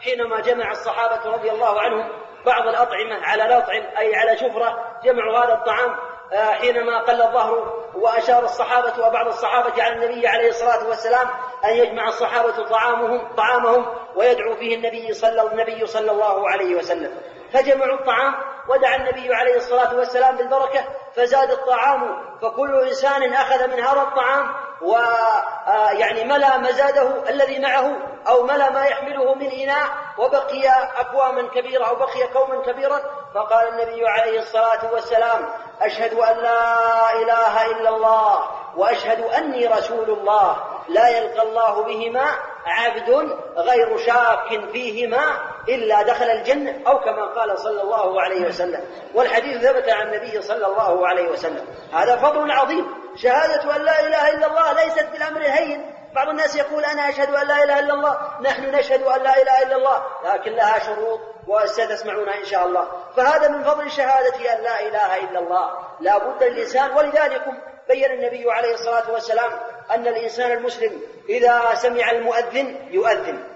حينما 0.00 0.40
جمع 0.40 0.70
الصحابة 0.70 1.30
رضي 1.32 1.50
الله 1.50 1.80
عنهم 1.80 2.08
بعض 2.46 2.66
الأطعمة 2.68 3.26
على 3.26 3.46
الأطعم 3.46 3.82
أي 3.98 4.16
على 4.16 4.36
شفرة 4.36 5.00
جمعوا 5.04 5.38
هذا 5.38 5.54
الطعام 5.54 5.96
آه، 6.32 6.52
حينما 6.52 7.00
قل 7.00 7.22
الظهر 7.22 7.84
وأشار 7.94 8.44
الصحابة 8.44 9.06
وبعض 9.06 9.26
الصحابة 9.26 9.82
على 9.82 9.94
النبي 9.94 10.26
عليه 10.26 10.48
الصلاة 10.48 10.88
والسلام 10.88 11.28
أن 11.64 11.70
يجمع 11.70 12.08
الصحابة 12.08 12.68
طعامهم 12.68 13.34
طعامهم 13.36 13.86
ويدعو 14.16 14.54
فيه 14.54 14.76
النبي 14.76 15.12
صلى 15.12 15.42
النبي 15.42 15.86
صلى 15.86 16.10
الله 16.10 16.50
عليه 16.50 16.74
وسلم. 16.74 17.14
فجمعوا 17.52 17.98
الطعام 17.98 18.34
ودعا 18.68 18.96
النبي 18.96 19.34
عليه 19.34 19.56
الصلاة 19.56 19.96
والسلام 19.96 20.36
بالبركة 20.36 20.84
فزاد 21.14 21.50
الطعام 21.50 22.22
فكل 22.42 22.80
إنسان 22.88 23.32
أخذ 23.32 23.66
من 23.66 23.80
هذا 23.80 24.00
الطعام 24.02 24.54
ويعني 24.82 26.24
ملا 26.24 26.56
مزاده 26.56 27.28
الذي 27.28 27.58
معه 27.58 27.96
أو 28.28 28.42
ملا 28.42 28.70
ما 28.70 28.84
يحمله 28.84 29.34
من 29.34 29.50
إناء 29.50 29.88
وبقي 30.18 30.68
أكواما 31.00 31.48
كبيرة 31.48 31.84
أو 31.84 31.94
بقي 31.94 32.26
كوما 32.32 32.62
كبيرا. 32.62 33.00
فقال 33.34 33.68
النبي 33.68 34.08
عليه 34.08 34.40
الصلاة 34.40 34.92
والسلام 34.92 35.48
أشهد 35.82 36.14
أن 36.14 36.36
لا 36.36 37.12
إله 37.12 37.66
إلا 37.66 37.88
الله 37.88 38.44
وأشهد 38.76 39.20
أني 39.20 39.66
رسول 39.66 40.10
الله. 40.10 40.56
لا 40.90 41.08
يلقى 41.08 41.42
الله 41.42 41.82
بهما 41.82 42.24
عبد 42.66 43.36
غير 43.56 43.96
شاك 43.96 44.70
فيهما 44.72 45.38
إلا 45.68 46.02
دخل 46.02 46.24
الجنة 46.24 46.80
أو 46.86 47.00
كما 47.00 47.26
قال 47.26 47.58
صلى 47.58 47.82
الله 47.82 48.22
عليه 48.22 48.46
وسلم. 48.46 48.84
والحديث 49.14 49.62
ثبت 49.62 49.88
عن 49.88 50.06
النبي 50.06 50.42
صلى 50.42 50.66
الله 50.66 51.08
عليه 51.08 51.28
وسلم. 51.28 51.66
هذا 51.92 52.16
فضل 52.16 52.50
عظيم. 52.50 52.86
شهادة 53.16 53.76
أن 53.76 53.82
لا 53.82 54.00
إله 54.00 54.28
إلا 54.28 54.46
الله 54.46 54.72
ليست 54.72 55.06
بالأمر 55.12 55.40
الهين. 55.40 55.94
بعض 56.14 56.28
الناس 56.28 56.56
يقول 56.56 56.84
أنا 56.84 57.08
أشهد 57.08 57.34
أن 57.34 57.46
لا 57.46 57.64
إله 57.64 57.78
إلا 57.78 57.94
الله 57.94 58.18
نحن 58.40 58.74
نشهد 58.74 59.02
أن 59.02 59.22
لا 59.22 59.42
إله 59.42 59.62
إلا 59.62 59.76
الله 59.76 60.02
لكن 60.24 60.52
لها 60.52 60.78
شروط 60.78 61.20
وستسمعونها 61.46 62.38
إن 62.38 62.44
شاء 62.44 62.66
الله. 62.66 62.88
فهذا 63.16 63.48
من 63.48 63.64
فضل 63.64 63.90
شهادة 63.90 64.54
أن 64.54 64.62
لا 64.62 64.80
إله 64.80 65.16
إلا 65.16 65.38
الله. 65.38 65.70
لا 66.00 66.18
بد 66.18 66.42
للإنسان 66.42 66.90
ولذلك 66.96 67.42
بين 67.88 68.10
النبي 68.10 68.52
عليه 68.52 68.74
الصلاة 68.74 69.10
والسلام 69.10 69.52
أن 69.94 70.06
الإنسان 70.06 70.52
المسلم 70.52 71.00
إذا 71.28 71.74
سمع 71.74 72.10
المؤذن 72.10 72.88
يؤذن. 72.90 73.46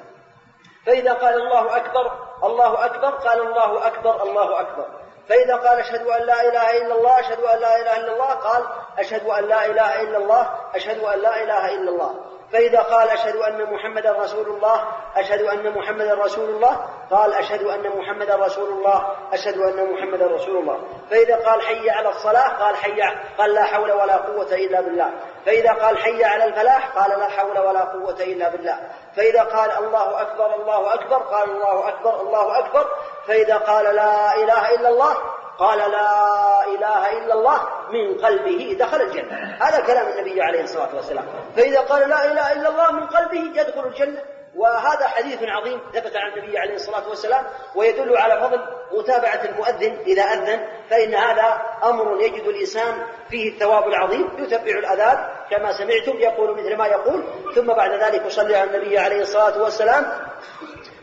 فإذا 0.86 1.12
قال 1.12 1.34
الله 1.34 1.76
أكبر 1.76 2.12
الله 2.44 2.84
أكبر 2.84 3.10
قال 3.10 3.40
الله 3.40 3.86
أكبر 3.86 4.22
الله 4.22 4.60
أكبر. 4.60 4.86
فإذا 5.28 5.56
قال 5.56 5.78
أشهد 5.78 6.06
أن 6.06 6.22
لا 6.26 6.40
إله 6.40 6.70
إلا 6.70 6.94
الله 6.94 7.20
أشهد 7.20 7.40
أن 7.40 7.60
لا 7.60 7.76
إله 7.76 7.96
إلا 7.96 8.12
الله 8.12 8.30
قال 8.34 8.62
أشهد 8.98 9.26
أن 9.26 9.44
لا 9.44 9.66
إله 9.66 10.02
إلا 10.02 10.18
الله 10.18 10.50
أشهد 10.74 11.04
أن 11.04 11.18
لا 11.18 11.42
إله 11.42 11.74
إلا 11.74 11.90
الله. 11.90 12.24
فإذا 12.52 12.80
قال 12.80 13.08
أشهد 13.08 13.36
أن 13.36 13.72
محمدا 13.72 14.12
رسول 14.12 14.46
الله 14.46 14.84
أشهد 15.16 15.42
أن 15.42 15.78
محمدا 15.78 16.14
رسول 16.14 16.50
الله 16.50 16.86
قال 17.10 17.34
أشهد 17.34 17.62
أن 17.62 17.98
محمدا 17.98 18.36
رسول 18.36 18.68
الله 18.68 19.16
أشهد 19.32 19.58
أن 19.58 19.92
محمدا 19.92 20.26
رسول 20.26 20.56
الله. 20.56 20.78
فإذا 21.10 21.36
قال 21.36 21.62
حي 21.62 21.90
على 21.90 22.08
الصلاة 22.08 22.48
قال 22.48 22.76
حي 22.76 23.02
قال 23.38 23.54
لا 23.54 23.64
حول 23.64 23.92
ولا 23.92 24.16
قوة 24.16 24.52
إلا 24.52 24.80
بالله. 24.80 25.10
فإذا 25.46 25.72
قال 25.72 25.98
حي 25.98 26.24
على 26.24 26.44
الفلاح 26.44 26.88
قال 26.98 27.18
لا 27.18 27.28
حول 27.28 27.58
ولا 27.58 27.80
قوة 27.80 28.20
إلا 28.20 28.48
بالله. 28.48 28.78
فإذا 29.16 29.42
قال 29.42 29.70
الله 29.84 30.20
أكبر 30.20 30.54
الله 30.54 30.94
أكبر 30.94 31.16
قال 31.16 31.50
الله 31.50 31.88
أكبر 31.88 32.20
الله 32.20 32.58
أكبر. 32.58 32.86
فإذا 33.26 33.56
قال 33.56 33.84
لا 33.94 34.34
إله 34.34 34.74
إلا 34.74 34.88
الله 34.88 35.16
قال 35.58 35.78
لا 35.78 36.66
إله 36.66 37.12
إلا 37.12 37.34
الله. 37.34 37.60
من 37.94 38.18
قلبه 38.18 38.76
دخل 38.78 39.00
الجنة. 39.00 39.56
هذا 39.60 39.80
كلام 39.86 40.06
النبي 40.08 40.42
عليه 40.42 40.62
الصلاة 40.62 40.96
والسلام. 40.96 41.24
فإذا 41.56 41.80
قال 41.80 42.08
لا 42.08 42.32
إله 42.32 42.52
إلا 42.52 42.68
الله 42.68 42.92
من 42.92 43.06
قلبه 43.06 43.60
يدخل 43.60 43.86
الجنة. 43.86 44.22
وهذا 44.56 45.08
حديث 45.08 45.42
عظيم 45.42 45.80
ثبت 45.94 46.16
عن 46.16 46.32
النبي 46.32 46.58
عليه 46.58 46.74
الصلاة 46.74 47.08
والسلام 47.08 47.44
ويدل 47.74 48.16
على 48.16 48.40
فضل 48.40 48.60
متابعة 48.92 49.44
المؤذن 49.44 49.98
إذا 50.06 50.22
أذن 50.22 50.66
فإن 50.90 51.14
هذا 51.14 51.62
أمر 51.84 52.20
يجد 52.20 52.44
الإنسان 52.44 53.06
فيه 53.30 53.52
الثواب 53.52 53.88
العظيم 53.88 54.28
يتبع 54.38 54.78
الأذان 54.78 55.28
كما 55.50 55.72
سمعتم 55.72 56.16
يقول 56.16 56.58
مثل 56.58 56.76
ما 56.76 56.86
يقول. 56.86 57.24
ثم 57.54 57.66
بعد 57.66 57.90
ذلك 57.90 58.26
يصلي 58.26 58.56
على 58.56 58.70
النبي 58.70 58.98
عليه 58.98 59.20
الصلاة 59.20 59.62
والسلام. 59.62 60.06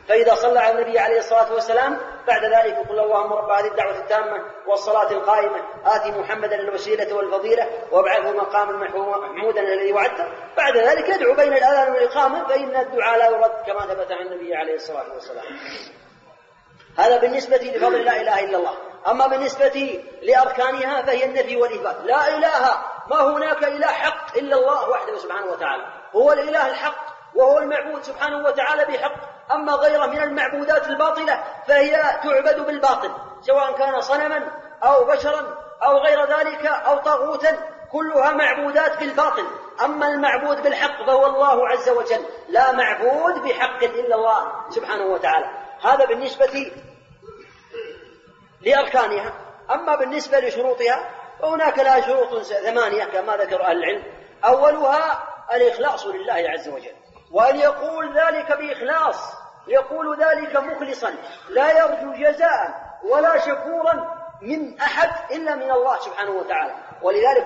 فإذا 0.08 0.36
صلى 0.36 0.60
على 0.60 0.82
النبي 0.82 1.00
عليه 1.00 1.20
الصلاة 1.20 1.54
والسلام 1.54 1.98
بعد 2.28 2.46
ذلك 2.46 2.90
قل 2.90 3.00
اللهم 3.00 3.34
رب 3.34 3.50
هذه 3.50 3.68
الدعوة 3.68 3.98
التامة 3.98 4.46
والصلاة 4.68 5.12
القائمة. 5.12 5.64
آتي 5.86 6.12
محمدا 6.12 6.56
الوسيلة 6.56 7.16
والفضيلة 7.16 7.70
وابعثه 7.92 8.32
مقاما 8.32 8.88
محمودا 9.18 9.62
الذي 9.62 9.94
وعدته. 9.94 10.26
بعد 10.58 10.78
ذلك 10.78 11.10
يدعو 11.10 11.36
بين 11.36 11.54
الأذان 11.54 11.92
والإقامة 11.92 12.48
فإن 12.48 12.76
الدعاء 12.76 13.18
لا 13.18 13.26
يرد 13.26 13.66
كما 13.68 13.94
ثبت 13.94 14.12
عن 14.12 14.28
النبي 14.28 14.56
عليه 14.56 14.76
الصلاة 14.76 15.14
والسلام. 15.14 15.46
هذا 16.98 17.18
بالنسبة 17.18 17.58
لفضل 17.58 18.06
لا 18.06 18.22
إله 18.22 18.40
إلا 18.40 18.58
الله. 18.58 18.74
أما 19.08 19.28
بالنسبة 19.28 20.04
لأركانها 20.22 21.02
فهي 21.02 21.26
النفي 21.26 21.58
والإثبات. 21.58 21.96
لا 22.04 22.38
إله 22.38 22.76
ما 23.08 23.22
هناك 23.22 23.64
إله 23.64 23.88
حق 23.88 24.38
إلا 24.38 24.56
الله 24.56 24.90
وحده 24.90 25.18
سبحانه 25.18 25.52
وتعالى. 25.52 25.84
هو 26.16 26.32
الإله 26.32 26.70
الحق 26.70 27.12
وهو 27.36 27.58
المعبود 27.58 28.04
سبحانه 28.04 28.46
وتعالى 28.46 28.86
بحق. 28.86 29.31
أما 29.54 29.74
غيره 29.74 30.06
من 30.06 30.20
المعبودات 30.20 30.88
الباطلة 30.88 31.44
فهي 31.68 31.92
تعبد 32.24 32.66
بالباطل 32.66 33.12
سواء 33.42 33.72
كان 33.78 34.02
صنما 34.02 34.52
أو 34.84 35.06
بشرا 35.06 35.58
أو 35.84 35.98
غير 35.98 36.26
ذلك 36.26 36.66
أو 36.66 36.98
طاغوتا 36.98 37.58
كلها 37.92 38.32
معبودات 38.32 39.00
بالباطل. 39.00 39.46
أما 39.86 40.08
المعبود 40.08 40.64
بالحق 40.64 41.06
فهو 41.06 41.26
الله 41.26 41.68
عز 41.68 41.90
وجل 41.90 42.26
لا 42.50 42.72
معبود 42.72 43.34
بحق 43.34 43.84
إلا 43.84 44.16
الله 44.16 44.52
سبحانه 44.70 45.06
وتعالى. 45.06 45.46
هذا 45.82 46.06
بالنسبة 46.06 46.72
لأركانها. 48.62 49.34
أما 49.72 49.96
بالنسبة 49.96 50.40
لشروطها 50.40 51.10
فهناك 51.42 51.80
لها 51.80 52.02
شروط 52.02 52.42
ثمانية 52.42 53.04
كما 53.04 53.38
ذكر 53.38 53.64
أهل 53.64 53.78
العلم. 53.78 54.04
أولها 54.46 55.28
الإخلاص 55.54 56.08
لله 56.08 56.46
عز 56.50 56.70
وجل 56.70 56.96
وأن 57.32 57.56
يقول 57.56 58.18
ذلك 58.18 58.52
بإخلاص. 58.52 59.41
يقول 59.68 60.24
ذلك 60.24 60.56
مخلصا 60.56 61.16
لا 61.50 61.80
يرجو 61.80 62.14
جزاء 62.14 62.92
ولا 63.04 63.40
شكورا 63.40 64.22
من 64.42 64.80
أحد 64.80 65.32
إلا 65.32 65.56
من 65.56 65.72
الله 65.72 66.00
سبحانه 66.00 66.32
وتعالى. 66.32 66.74
ولذلك 67.02 67.46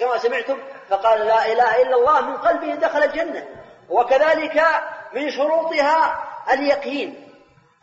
كما 0.00 0.18
سمعتم 0.18 0.58
فقال 0.88 1.26
لا 1.26 1.52
إله 1.52 1.82
إلا 1.82 1.96
الله 1.96 2.20
من 2.20 2.36
قلبه 2.36 2.74
دخل 2.74 3.02
الجنة. 3.02 3.48
وكذلك 3.88 4.62
من 5.14 5.30
شروطها 5.30 6.24
اليقين 6.52 7.28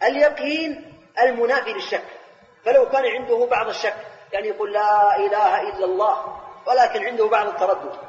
اليقين 0.03 1.01
المنافي 1.21 1.73
للشك. 1.73 2.03
فلو 2.65 2.89
كان 2.89 3.05
عنده 3.05 3.45
بعض 3.45 3.67
الشك 3.67 3.95
يعني 4.33 4.47
يقول 4.47 4.73
لا 4.73 5.15
إله 5.15 5.61
إلا 5.61 5.85
الله 5.85 6.37
ولكن 6.67 7.05
عنده 7.05 7.27
بعض 7.27 7.47
التردد. 7.47 8.08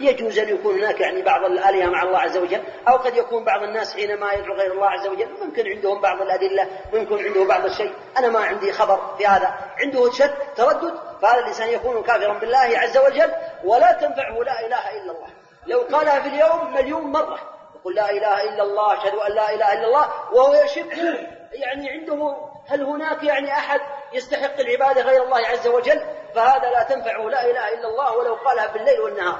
يجوز 0.00 0.38
أن 0.38 0.48
يكون 0.48 0.78
هناك 0.78 1.00
يعني 1.00 1.22
بعض 1.22 1.44
الآلهة 1.44 1.86
مع 1.86 2.02
الله 2.02 2.18
عز 2.18 2.36
وجل 2.36 2.62
أو 2.88 2.96
قد 2.96 3.16
يكون 3.16 3.44
بعض 3.44 3.62
الناس 3.62 3.94
حينما 3.94 4.32
يدعو 4.32 4.54
غير 4.54 4.72
الله 4.72 4.86
عز 4.86 5.06
وجل 5.06 5.28
ممكن 5.40 5.68
عندهم 5.68 6.00
بعض 6.00 6.22
الأدلة 6.22 6.68
ممكن 6.92 7.24
عنده 7.24 7.44
بعض 7.44 7.64
الشيء. 7.64 7.92
أنا 8.18 8.28
ما 8.28 8.38
عندي 8.40 8.72
خبر 8.72 9.14
في 9.18 9.26
هذا. 9.26 9.54
عنده 9.80 10.10
شك 10.10 10.34
تردد 10.56 10.94
فهذا 11.22 11.38
الإنسان 11.38 11.68
يكون 11.68 12.02
كافرا 12.02 12.38
بالله 12.38 12.78
عز 12.78 12.98
وجل 12.98 13.32
ولا 13.64 13.92
تنفعه 13.92 14.42
لا 14.42 14.66
إله 14.66 14.90
إلا 14.90 15.12
الله. 15.12 15.28
لو 15.66 15.80
قالها 15.80 16.20
في 16.20 16.28
اليوم 16.28 16.74
مليون 16.74 17.02
مرة 17.02 17.38
يقول 17.74 17.94
لا 17.94 18.10
إله 18.10 18.42
إلا 18.44 18.62
الله 18.62 18.92
أشهد 18.94 19.14
أن 19.14 19.32
لا 19.32 19.54
إله 19.54 19.72
إلا 19.72 19.86
الله 19.86 20.08
وهو 20.32 20.54
يشك. 20.54 20.96
يعني 21.52 21.90
عنده 21.90 22.36
هل 22.68 22.82
هناك 22.82 23.22
يعني 23.22 23.52
أحد 23.52 23.80
يستحق 24.12 24.60
العبادة 24.60 25.02
غير 25.02 25.22
الله 25.22 25.46
عز 25.46 25.66
وجل؟ 25.66 26.02
فهذا 26.34 26.70
لا 26.70 26.82
تنفعه 26.82 27.22
لا 27.22 27.50
إله 27.50 27.74
إلا 27.74 27.88
الله 27.88 28.16
ولو 28.16 28.34
قالها 28.34 28.66
بالليل 28.66 29.00
والنهار. 29.00 29.38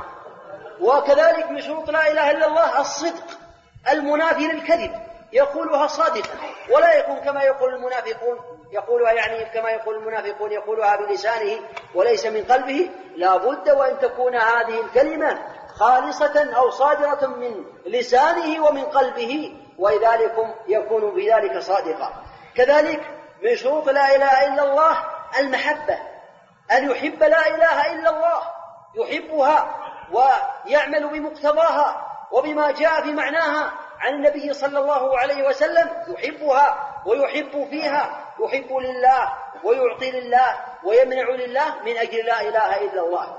وكذلك 0.80 1.50
من 1.50 1.60
شروط 1.60 1.90
لا 1.90 2.10
إله 2.12 2.30
إلا 2.30 2.46
الله 2.46 2.80
الصدق 2.80 3.24
المنافي 3.92 4.46
للكذب 4.46 4.92
يقولها 5.32 5.86
صادقا. 5.86 6.30
ولا 6.70 6.94
يكون 6.94 7.16
كما 7.16 7.42
يقول 7.42 7.74
المنافقون 7.74 8.38
يقولها 8.72 9.12
يعني 9.12 9.44
كما 9.44 9.70
يقول 9.70 9.96
المنافقون 9.96 10.52
يقولها 10.52 10.96
بلسانه 10.96 11.60
وليس 11.94 12.26
من 12.26 12.44
قلبه. 12.44 12.90
لا 13.16 13.36
بد 13.36 13.70
وأن 13.70 13.98
تكون 13.98 14.36
هذه 14.36 14.80
الكلمة 14.80 15.38
خالصة 15.74 16.56
أو 16.56 16.70
صادرة 16.70 17.26
من 17.26 17.64
لسانه 17.86 18.64
ومن 18.64 18.84
قلبه 18.84 19.56
ولذلك 19.78 20.34
يكون 20.68 21.14
بذلك 21.14 21.58
صادقا. 21.58 22.12
كذلك 22.56 23.00
من 23.42 23.56
شروط 23.56 23.88
لا 23.88 24.16
إله 24.16 24.46
إلا 24.46 24.62
الله 24.62 24.96
المحبة. 25.38 26.11
أن 26.72 26.90
يحب 26.90 27.22
لا 27.22 27.46
إله 27.46 27.92
إلا 27.92 28.10
الله 28.10 28.42
يحبها 28.94 29.78
ويعمل 30.12 31.08
بمقتضاها 31.08 32.06
وبما 32.32 32.70
جاء 32.70 33.02
في 33.02 33.12
معناها 33.12 33.72
عن 34.00 34.14
النبي 34.14 34.52
صلى 34.52 34.78
الله 34.78 35.18
عليه 35.18 35.48
وسلم 35.48 35.90
يحبها 36.08 36.92
ويحب 37.06 37.66
فيها 37.70 38.34
يحب 38.40 38.72
لله 38.72 39.32
ويعطي 39.64 40.10
لله 40.10 40.60
ويمنع 40.84 41.30
لله 41.30 41.82
من 41.84 41.96
أجل 41.96 42.24
لا 42.26 42.40
إله 42.40 42.80
إلا 42.80 43.00
الله. 43.00 43.38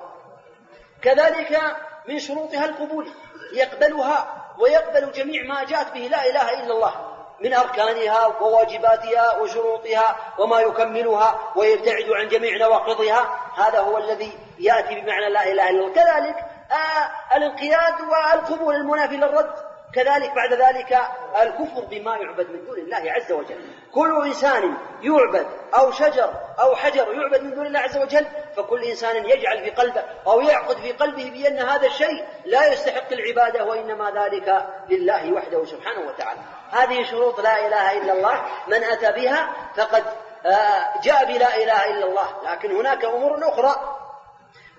كذلك 1.01 1.59
من 2.07 2.19
شروطها 2.19 2.65
القبول 2.65 3.11
يقبلها 3.53 4.27
ويقبل 4.59 5.11
جميع 5.11 5.43
ما 5.43 5.63
جاءت 5.63 5.93
به 5.93 5.99
لا 5.99 6.25
إله 6.25 6.53
إلا 6.53 6.73
الله. 6.73 7.12
من 7.43 7.53
أركانها 7.53 8.27
وواجباتها 8.27 9.39
وشروطها 9.39 10.15
وما 10.37 10.59
يكملها 10.59 11.39
ويبتعد 11.55 12.09
عن 12.11 12.27
جميع 12.27 12.57
نواقضها 12.57 13.39
هذا 13.57 13.79
هو 13.79 13.97
الذي 13.97 14.37
يأتي 14.59 15.01
بمعنى 15.01 15.29
لا 15.29 15.51
إله 15.51 15.69
إلا 15.69 15.69
الله. 15.69 15.93
كذلك 15.93 16.35
آه 16.71 17.37
الانقياد 17.37 17.93
والقبول 18.01 18.75
المنافي 18.75 19.17
للرد. 19.17 19.53
كذلك 19.95 20.33
بعد 20.35 20.53
ذلك 20.53 20.97
الكفر 21.41 21.81
بما 21.89 22.15
يعبد 22.15 22.49
من 22.49 22.65
دون 22.65 22.77
الله 22.77 23.11
عز 23.11 23.31
وجل. 23.31 23.57
كل 23.93 24.25
إنسان 24.25 24.77
يعبد 25.01 25.47
أو 25.75 25.91
شجر 25.91 26.33
أو 26.59 26.75
حجر 26.75 27.13
يعبد 27.13 27.43
من 27.43 27.55
دون 27.55 27.65
الله 27.65 27.79
عز 27.79 27.97
وجل 27.97 28.25
فكل 28.57 28.83
إنسان 28.83 29.25
يجعل 29.25 29.63
في 29.63 29.69
قلبه 29.69 30.03
أو 30.27 30.41
يعقد 30.41 30.77
في 30.77 30.91
قلبه 30.91 31.29
بأن 31.29 31.59
هذا 31.59 31.87
الشيء 31.87 32.25
لا 32.45 32.73
يستحق 32.73 33.11
العبادة 33.11 33.65
وإنما 33.65 34.11
ذلك 34.11 34.67
لله 34.89 35.33
وحده 35.33 35.65
سبحانه 35.65 36.07
وتعالى. 36.07 36.39
هذه 36.73 37.03
شروط 37.11 37.39
لا 37.39 37.67
إله 37.67 37.97
إلا 37.97 38.13
الله 38.13 38.41
من 38.67 38.83
أتى 38.83 39.11
بها 39.11 39.49
فقد 39.75 40.03
آه، 40.45 41.01
جاء 41.03 41.25
بلا 41.25 41.55
إله 41.55 41.85
إلا 41.85 42.05
الله. 42.05 42.27
لكن 42.43 42.75
هناك 42.75 43.05
أمور 43.05 43.49
أخرى. 43.49 43.97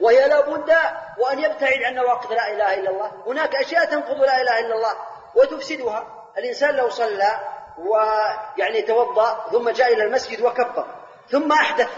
وهي 0.00 0.28
لا 0.28 0.40
بد 0.40 0.76
وأن 1.18 1.38
يبتعد 1.38 1.82
عن 1.82 1.94
نواقض 1.94 2.32
لا 2.32 2.52
إله 2.52 2.74
إلا 2.74 2.90
الله. 2.90 3.12
هناك 3.26 3.54
أشياء 3.56 3.84
تنقض 3.84 4.20
لا 4.20 4.40
إله 4.40 4.58
إلا 4.58 4.74
الله 4.74 4.94
وتفسدها. 5.34 6.04
الإنسان 6.38 6.74
لو 6.74 6.90
صلى 6.90 7.40
ويعني 7.78 8.82
توضأ 8.82 9.46
ثم 9.52 9.70
جاء 9.70 9.92
إلى 9.92 10.02
المسجد 10.02 10.40
وكبر 10.40 10.86
ثم 11.30 11.52
أحدث. 11.52 11.90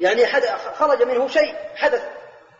يعني 0.00 0.26
خرج 0.74 1.02
منه 1.02 1.28
شيء 1.28 1.54
حدث 1.76 2.08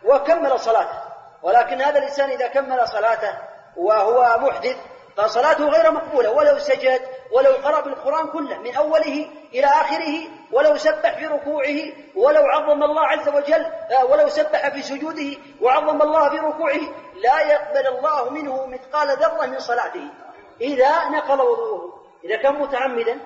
وكمل 0.05 0.59
صلاته. 0.59 1.01
ولكن 1.43 1.81
هذا 1.81 1.99
الإنسان 1.99 2.29
إذا 2.29 2.47
كمل 2.47 2.87
صلاته 2.87 3.37
وهو 3.77 4.37
محدث 4.39 4.77
فصلاته 5.19 5.69
غير 5.69 5.91
مقبولة 5.91 6.31
ولو 6.31 6.59
سجد 6.59 7.01
ولو 7.31 7.51
قرأ 7.51 7.81
بالقرآن 7.81 8.27
كله 8.27 8.57
من 8.57 8.75
أوله 8.75 9.29
إلى 9.53 9.65
آخره 9.65 10.27
ولو 10.51 10.77
سبح 10.77 11.17
في 11.17 11.25
ركوعه 11.25 11.77
ولو 12.15 12.41
عظم 12.41 12.83
الله 12.83 13.07
عز 13.07 13.29
وجل 13.29 13.65
آه، 13.65 14.05
ولو 14.05 14.29
سبح 14.29 14.69
في 14.69 14.81
سجوده 14.81 15.37
وعظم 15.61 16.01
الله 16.01 16.29
في 16.29 16.37
ركوعه 16.37 16.79
لا 17.23 17.39
يقبل 17.41 17.87
الله 17.87 18.29
منه 18.29 18.65
مثقال 18.65 19.07
ذرة 19.07 19.45
من 19.45 19.59
صلاته. 19.59 20.07
إذا 20.61 21.09
نقل 21.09 21.41
وضوءه. 21.41 21.99
إذا 22.23 22.35
كان 22.35 22.55
متعمدا. 22.55 23.19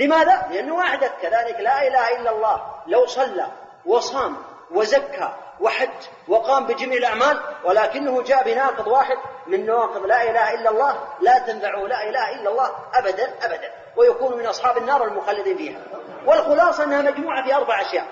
لماذا؟ 0.00 0.46
لأنه 0.50 0.80
أحدث 0.80 1.12
كذلك 1.22 1.60
لا 1.60 1.88
إله 1.88 2.20
إلا 2.20 2.30
الله. 2.30 2.62
لو 2.86 3.06
صلى 3.06 3.46
وصام 3.86 4.36
وزكى 4.70 5.32
وحج 5.60 5.88
وقام 6.28 6.66
بجميع 6.66 6.98
الأعمال 6.98 7.40
ولكنه 7.64 8.22
جاء 8.22 8.44
بناقض 8.44 8.86
واحد 8.86 9.16
من 9.46 9.66
نواقض 9.66 10.06
لا 10.06 10.30
إله 10.30 10.54
إلا 10.54 10.70
الله 10.70 10.98
لا 11.20 11.38
تنفعه 11.38 11.80
لا 11.80 12.08
إله 12.08 12.34
إلا 12.34 12.50
الله 12.50 12.70
أبدا 12.94 13.34
أبدا 13.42 13.72
ويكون 13.96 14.38
من 14.38 14.46
أصحاب 14.46 14.76
النار 14.76 15.04
المخلدين 15.04 15.56
فيها. 15.56 15.80
والخلاصة 16.26 16.84
أنها 16.84 17.02
مجموعة 17.02 17.44
في 17.44 17.54
أربع 17.54 17.80
أشياء 17.80 18.06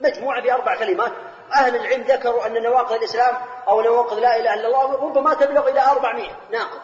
مجموعة 0.00 0.42
في 0.42 0.52
أربع 0.52 0.76
كلمات. 0.76 1.12
أهل 1.54 1.76
العلم 1.76 2.02
ذكروا 2.02 2.46
أن 2.46 2.62
نواقض 2.62 2.92
الإسلام 2.92 3.34
أو 3.68 3.80
نواقض 3.80 4.18
لا 4.18 4.36
إله 4.36 4.54
إلا 4.54 4.66
الله 4.66 4.92
ربما 4.92 5.34
تبلغ 5.34 5.68
إلى 5.68 5.80
أربعمائة 5.80 6.32
ناقض 6.50 6.80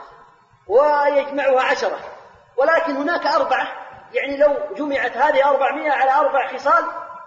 ويجمعها 0.69 1.63
عشرة. 1.63 1.99
ولكن 2.57 2.97
هناك 2.97 3.27
أربعة 3.27 3.69
يعني 4.13 4.37
لو 4.37 4.55
جمعت 4.77 5.17
هذه 5.17 5.49
أربعمائة 5.49 5.91
على 5.91 6.11
أربع 6.11 6.49
خصال 6.53 6.85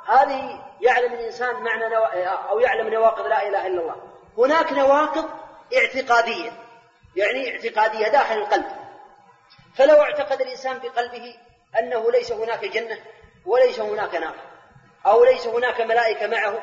هذه 0.08 0.60
يعلم 0.82 1.14
الإنسان 1.14 1.56
معنى 1.56 1.90
نو... 1.90 2.04
أو 2.50 2.60
يعلم 2.60 2.90
نواقض 2.90 3.26
لا 3.26 3.48
إله 3.48 3.68
إلا 3.68 3.82
الله. 3.82 3.96
هناك 4.38 4.74
نواقض 4.74 5.30
اعتقادية. 5.78 6.52
يعني 7.16 7.52
اعتقادية 7.52 8.08
داخل 8.08 8.36
القلب. 8.38 8.66
فلو 9.76 10.02
اعتقد 10.02 10.42
الإنسان 10.42 10.80
بقلبه 10.80 11.36
أنه 11.80 12.12
ليس 12.12 12.32
هناك 12.32 12.66
جنة 12.66 12.98
وليس 13.46 13.80
هناك 13.80 14.16
نار 14.16 14.36
أو 15.06 15.24
ليس 15.24 15.48
هناك 15.48 15.82
ملائكة 15.82 16.28
معه 16.28 16.60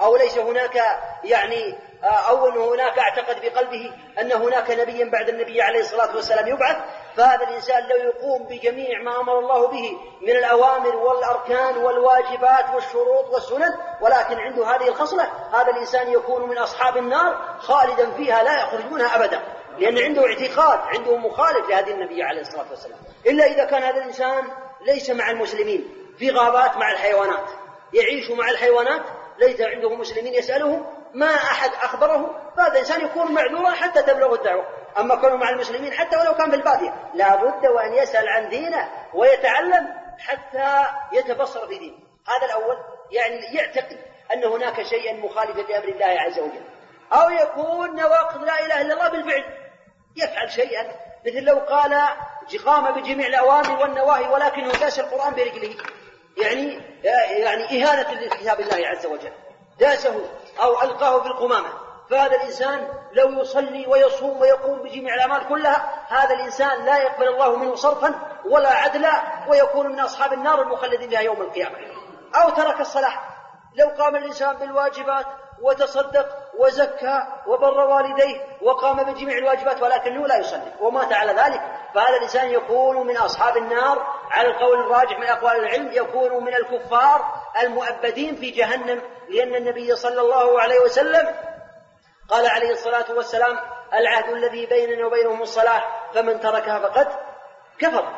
أو 0.00 0.16
ليس 0.16 0.38
هناك 0.38 0.76
يعني 1.24 1.78
أو 2.02 2.48
أن 2.48 2.56
هناك 2.56 2.98
أعتقد 2.98 3.40
بقلبه 3.40 3.92
أن 4.20 4.32
هناك 4.32 4.70
نبيا 4.70 5.04
بعد 5.04 5.28
النبي 5.28 5.62
عليه 5.62 5.80
الصلاة 5.80 6.16
والسلام 6.16 6.48
يبعث 6.48 6.76
فهذا 7.16 7.48
الإنسان 7.48 7.82
لو 7.88 7.96
يقوم 7.96 8.42
بجميع 8.42 9.02
ما 9.02 9.20
أمر 9.20 9.38
الله 9.38 9.66
به 9.66 9.98
من 10.22 10.30
الأوامر 10.30 10.96
والأركان 10.96 11.76
والواجبات 11.76 12.74
والشروط 12.74 13.24
والسنن 13.32 13.74
ولكن 14.00 14.38
عنده 14.38 14.66
هذه 14.66 14.88
الخصلة 14.88 15.28
هذا 15.52 15.70
الإنسان 15.70 16.12
يكون 16.12 16.48
من 16.48 16.58
أصحاب 16.58 16.96
النار 16.96 17.56
خالدا 17.58 18.10
فيها 18.10 18.42
لا 18.42 18.62
يخرج 18.62 18.92
منها 18.92 19.16
أبدا 19.16 19.42
لأن 19.78 19.98
عنده 19.98 20.26
اعتقاد 20.26 20.78
عنده 20.78 21.16
مخالف 21.16 21.68
لهذه 21.70 21.90
النبي 21.90 22.22
عليه 22.22 22.40
الصلاة 22.40 22.70
والسلام. 22.70 22.98
إلا 23.26 23.44
إذا 23.44 23.64
كان 23.64 23.82
هذا 23.82 23.96
الإنسان 23.96 24.44
ليس 24.80 25.10
مع 25.10 25.30
المسلمين 25.30 25.94
في 26.18 26.30
غابات 26.30 26.76
مع 26.76 26.92
الحيوانات 26.92 27.50
يعيش 27.92 28.30
مع 28.30 28.50
الحيوانات 28.50 29.02
ليس 29.38 29.60
عنده 29.60 29.94
مسلمين 29.94 30.34
يسألهم 30.34 30.86
ما 31.14 31.34
أحد 31.34 31.70
أخبره 31.82 32.50
فهذا 32.56 32.72
الإنسان 32.72 33.04
يكون 33.04 33.32
معذورا 33.32 33.70
حتى 33.70 34.02
تبلغ 34.02 34.34
الدعوة. 34.34 34.66
أما 34.98 35.14
كونه 35.14 35.36
مع 35.36 35.48
المسلمين 35.50 35.92
حتى 35.92 36.16
ولو 36.16 36.34
كان 36.34 36.50
في 36.50 36.56
البادية 36.56 37.10
لا 37.14 37.36
بد 37.36 37.66
وأن 37.66 37.94
يسأل 37.94 38.28
عن 38.28 38.48
دينه 38.48 38.88
ويتعلم 39.14 39.94
حتى 40.18 40.84
يتبصر 41.12 41.66
في 41.66 41.78
دينه. 41.78 41.96
هذا 42.28 42.46
الأول 42.46 42.76
يعني 43.10 43.56
يعتقد 43.56 43.98
أن 44.32 44.44
هناك 44.44 44.82
شيئا 44.82 45.12
مخالفا 45.12 45.60
لأمر 45.60 45.88
الله 45.88 46.20
عز 46.20 46.38
وجل. 46.38 46.64
أو 47.12 47.30
يكون 47.30 47.96
نواقض 47.96 48.44
لا 48.44 48.66
إله 48.66 48.80
إلا 48.80 48.94
الله 48.94 49.08
بالفعل. 49.08 49.44
يفعل 50.16 50.50
شيئا. 50.50 50.86
مثل 51.26 51.40
لو 51.40 51.58
قال 51.58 52.02
قام 52.66 53.00
بجميع 53.00 53.26
الأوامر 53.26 53.82
والنواهي 53.82 54.28
ولكنه 54.28 54.72
داس 54.72 54.98
القرآن 54.98 55.34
برجله. 55.34 55.74
يعني 56.36 56.80
يعني 57.04 57.64
إهانة 57.64 58.12
لكتاب 58.12 58.60
الله 58.60 58.88
عز 58.88 59.06
وجل. 59.06 59.32
داسه 59.78 60.30
أو 60.62 60.82
ألقاه 60.82 61.20
في 61.20 61.26
القمامة. 61.26 61.87
فهذا 62.10 62.36
الإنسان 62.36 62.88
لو 63.12 63.40
يصلي 63.40 63.86
ويصوم 63.86 64.40
ويقوم 64.40 64.82
بجميع 64.82 65.14
الأعمال 65.14 65.48
كلها 65.48 66.04
هذا 66.08 66.34
الإنسان 66.34 66.84
لا 66.84 66.96
يقبل 66.96 67.28
الله 67.28 67.56
منه 67.56 67.74
صرفا 67.74 68.14
ولا 68.44 68.68
عدلا 68.68 69.22
ويكون 69.48 69.86
من 69.86 70.00
أصحاب 70.00 70.32
النار 70.32 70.62
المخلدين 70.62 71.10
بها 71.10 71.20
يوم 71.20 71.40
القيامة. 71.40 71.76
أو 72.34 72.50
ترك 72.50 72.80
الصلاة. 72.80 73.12
لو 73.74 73.88
قام 73.98 74.16
الإنسان 74.16 74.56
بالواجبات 74.56 75.26
وتصدق 75.62 76.28
وزكى 76.58 77.22
وبر 77.46 77.80
والديه 77.80 78.46
وقام 78.62 79.02
بجميع 79.02 79.38
الواجبات 79.38 79.82
ولكنه 79.82 80.26
لا 80.26 80.38
يصلي 80.38 80.72
ومات 80.80 81.12
على 81.12 81.32
ذلك 81.32 81.62
فهذا 81.94 82.16
الإنسان 82.16 82.50
يكون 82.50 83.06
من 83.06 83.16
أصحاب 83.16 83.56
النار. 83.56 84.06
على 84.30 84.48
القول 84.48 84.80
الراجح 84.80 85.18
من 85.18 85.26
أقوال 85.26 85.56
العلم 85.56 85.92
يكون 85.92 86.44
من 86.44 86.54
الكفار 86.54 87.34
المؤبدين 87.62 88.36
في 88.36 88.50
جهنم 88.50 89.02
لأن 89.28 89.54
النبي 89.54 89.96
صلى 89.96 90.20
الله 90.20 90.60
عليه 90.60 90.80
وسلم 90.80 91.34
قال 92.28 92.46
عليه 92.46 92.70
الصلاة 92.70 93.12
والسلام 93.16 93.58
العهد 93.94 94.28
الذي 94.28 94.66
بيننا 94.66 95.06
وبينهم 95.06 95.42
الصلاة 95.42 95.84
فمن 96.14 96.40
تركها 96.40 96.78
فقد 96.78 97.08
كفر. 97.78 98.08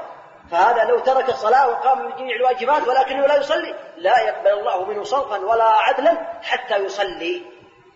فهذا 0.50 0.84
لو 0.84 0.98
ترك 0.98 1.28
الصلاة 1.28 1.68
وقام 1.68 2.08
بجميع 2.08 2.36
الواجبات 2.36 2.88
ولكنه 2.88 3.26
لا 3.26 3.36
يصلي 3.36 3.74
لا 3.96 4.20
يقبل 4.20 4.52
الله 4.52 4.84
منه 4.84 5.02
صرفا 5.04 5.38
ولا 5.38 5.64
عدلا 5.64 6.40
حتى 6.42 6.76
يصلي. 6.76 7.46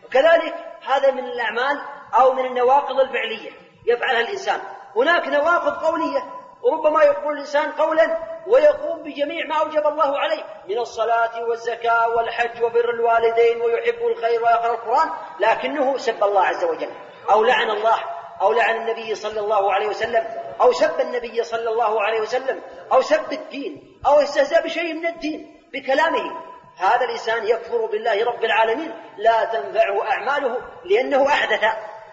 وكذلك 0.04 0.54
هذا 0.86 1.10
من 1.10 1.24
الأعمال 1.24 1.80
أو 2.14 2.32
من 2.32 2.46
النواقض 2.46 3.00
الفعلية 3.00 3.50
يفعلها 3.86 4.20
الإنسان. 4.20 4.60
هناك 4.96 5.28
نواقض 5.28 5.84
قولية 5.84 6.24
وربما 6.62 7.02
يقول 7.02 7.34
الإنسان 7.34 7.72
قولا 7.72 8.33
ويقوم 8.46 9.02
بجميع 9.02 9.46
ما 9.46 9.54
أوجب 9.54 9.86
الله 9.86 10.18
عليه 10.18 10.42
من 10.68 10.78
الصلاة 10.78 11.44
والزكاة 11.44 12.08
والحج 12.08 12.62
وبر 12.62 12.90
الوالدين 12.90 13.62
ويحب 13.62 14.06
الخير 14.06 14.42
ويقرأ 14.42 14.74
القرآن 14.74 15.10
لكنه 15.40 15.96
سب 15.98 16.24
الله 16.24 16.44
عز 16.44 16.64
وجل 16.64 16.90
أو 17.30 17.44
لعن 17.44 17.70
الله 17.70 17.98
أو 18.40 18.52
لعن 18.52 18.76
النبي 18.76 19.14
صلى 19.14 19.40
الله 19.40 19.72
عليه 19.72 19.86
وسلم 19.86 20.26
أو 20.60 20.72
سب 20.72 21.00
النبي 21.00 21.42
صلى 21.42 21.70
الله 21.70 22.02
عليه 22.02 22.20
وسلم 22.20 22.62
أو 22.92 23.02
سب 23.02 23.32
الدين 23.32 24.00
أو 24.06 24.20
استهزأ 24.20 24.60
بشيء 24.60 24.94
من 24.94 25.06
الدين 25.06 25.60
بكلامه. 25.72 26.54
هذا 26.76 27.04
الإنسان 27.04 27.46
يكفر 27.46 27.86
بالله 27.86 28.24
رب 28.24 28.44
العالمين 28.44 28.94
لا 29.16 29.44
تنفعه 29.44 30.10
أعماله 30.10 30.58
لأنه 30.84 31.26
أحدث 31.28 31.64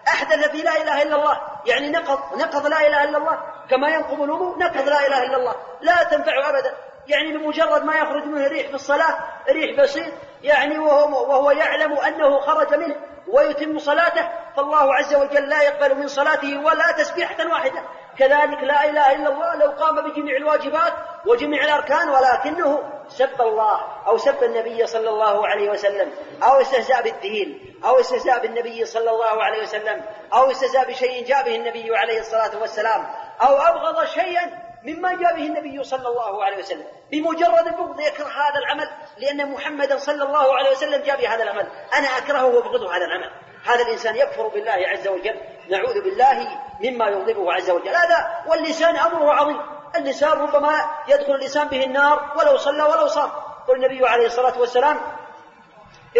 أحدث 0.08 0.48
في 0.48 0.62
لا 0.62 0.82
إله 0.82 1.02
إلا 1.02 1.16
الله 1.16 1.40
يعني 1.66 1.90
نقض 1.90 2.38
نقض 2.38 2.66
لا 2.66 2.86
إله 2.86 3.04
إلا 3.04 3.18
الله. 3.18 3.51
كما 3.70 3.88
ينقض 3.88 4.20
الوضوء 4.20 4.58
نقض 4.58 4.88
لا 4.88 5.06
إله 5.06 5.24
إلا 5.24 5.36
الله 5.36 5.54
لا 5.80 6.02
تنفعه 6.02 6.50
أبدا. 6.50 6.74
يعني 7.06 7.38
بمجرد 7.38 7.84
ما 7.84 7.94
يخرج 7.94 8.24
منه 8.24 8.48
ريح 8.48 8.68
في 8.68 8.74
الصلاة 8.74 9.18
ريح 9.48 9.80
بسيط 9.80 10.12
يعني 10.42 10.78
وهو, 10.78 11.30
وهو 11.30 11.50
يعلم 11.50 11.92
أنه 11.92 12.40
خرج 12.40 12.74
منه 12.74 12.96
ويتم 13.28 13.78
صلاته 13.78 14.28
فالله 14.56 14.94
عز 14.94 15.14
وجل 15.14 15.48
لا 15.48 15.62
يقبل 15.62 15.94
من 15.94 16.08
صلاته 16.08 16.64
ولا 16.64 16.92
تسبيحة 16.92 17.46
واحدة. 17.52 17.82
كذلك 18.18 18.62
لا 18.62 18.84
إله 18.84 19.12
إلا 19.12 19.28
الله 19.28 19.54
لو 19.54 19.70
قام 19.70 20.10
بجميع 20.10 20.36
الواجبات 20.36 20.92
وجميع 21.26 21.64
الأركان 21.64 22.08
ولكنه 22.08 22.82
سب 23.08 23.40
الله 23.40 23.80
أو 24.06 24.18
سب 24.18 24.44
النبي 24.44 24.86
صلى 24.86 25.08
الله 25.08 25.46
عليه 25.48 25.70
وسلم 25.70 26.12
أو 26.42 26.60
استهزأ 26.60 27.00
بالدين 27.00 27.76
أو 27.84 28.00
استهزاء 28.00 28.42
بالنبي 28.42 28.84
صلى 28.84 29.10
الله 29.10 29.44
عليه 29.44 29.62
وسلم 29.62 30.04
أو 30.34 30.50
استهزاء 30.50 30.88
بشيء 30.88 31.26
جاء 31.26 31.44
به 31.44 31.56
النبي 31.56 31.96
عليه 31.96 32.20
الصلاة 32.20 32.60
والسلام. 32.60 33.06
أو 33.42 33.56
أبغض 33.56 34.04
شيئا 34.04 34.72
مما 34.84 35.14
جاء 35.14 35.36
به 35.36 35.46
النبي 35.46 35.84
صلى 35.84 36.08
الله 36.08 36.44
عليه 36.44 36.58
وسلم 36.58 36.86
بمجرد 37.10 37.66
البغض 37.66 38.00
يكره 38.00 38.26
هذا 38.26 38.58
العمل 38.58 38.90
لأن 39.18 39.52
محمدا 39.52 39.98
صلى 39.98 40.22
الله 40.22 40.56
عليه 40.56 40.70
وسلم 40.70 41.02
جاء 41.02 41.20
بهذا 41.20 41.42
العمل. 41.42 41.66
أنا 41.98 42.08
أكرهه 42.18 42.44
وأبغضه 42.44 42.96
هذا 42.96 43.04
العمل. 43.04 43.30
هذا 43.64 43.82
الإنسان 43.82 44.16
يكفر 44.16 44.48
بالله 44.48 44.72
عز 44.72 45.08
وجل 45.08 45.40
نعوذ 45.70 46.02
بالله 46.02 46.58
مما 46.80 47.08
يغضبه 47.08 47.52
عز 47.52 47.70
وجل. 47.70 47.88
هذا 47.88 48.44
واللسان 48.46 48.96
أمره 48.96 49.32
عظيم. 49.32 49.60
اللسان 49.96 50.32
ربما 50.32 50.90
يدخل 51.08 51.34
اللسان 51.34 51.68
به 51.68 51.84
النار 51.84 52.32
ولو 52.36 52.56
صلى 52.56 52.82
ولو 52.82 53.06
صام. 53.06 53.30
قال 53.68 53.76
النبي 53.76 54.08
عليه 54.08 54.26
الصلاة 54.26 54.60
والسلام 54.60 55.00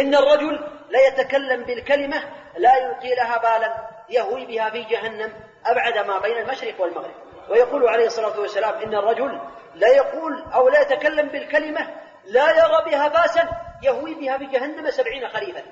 إن 0.00 0.14
الرجل 0.14 0.68
لا 0.88 1.06
يتكلم 1.08 1.64
بالكلمة 1.64 2.22
لا 2.56 2.76
يلقي 2.76 3.14
لها 3.14 3.38
بالا 3.38 3.88
يهوي 4.08 4.46
بها 4.46 4.70
في 4.70 4.82
جهنم. 4.82 5.51
أبعد 5.66 6.06
ما 6.06 6.18
بين 6.18 6.38
المشرق 6.38 6.80
والمغرب. 6.80 7.14
ويقول 7.50 7.88
عليه 7.88 8.06
الصلاة 8.06 8.40
والسلام 8.40 8.74
إن 8.74 8.94
الرجل 8.94 9.40
لا 9.74 9.88
يقول 9.88 10.44
أو 10.54 10.68
لا 10.68 10.80
يتكلم 10.80 11.28
بالكلمة 11.28 11.80
لا 12.24 12.50
يرى 12.50 12.90
بها 12.90 13.08
باسا 13.08 13.48
يهوي 13.82 14.14
بها 14.14 14.38
في 14.38 14.46
جهنم 14.46 14.90
سبعين 14.90 15.28
خريفا. 15.28 15.62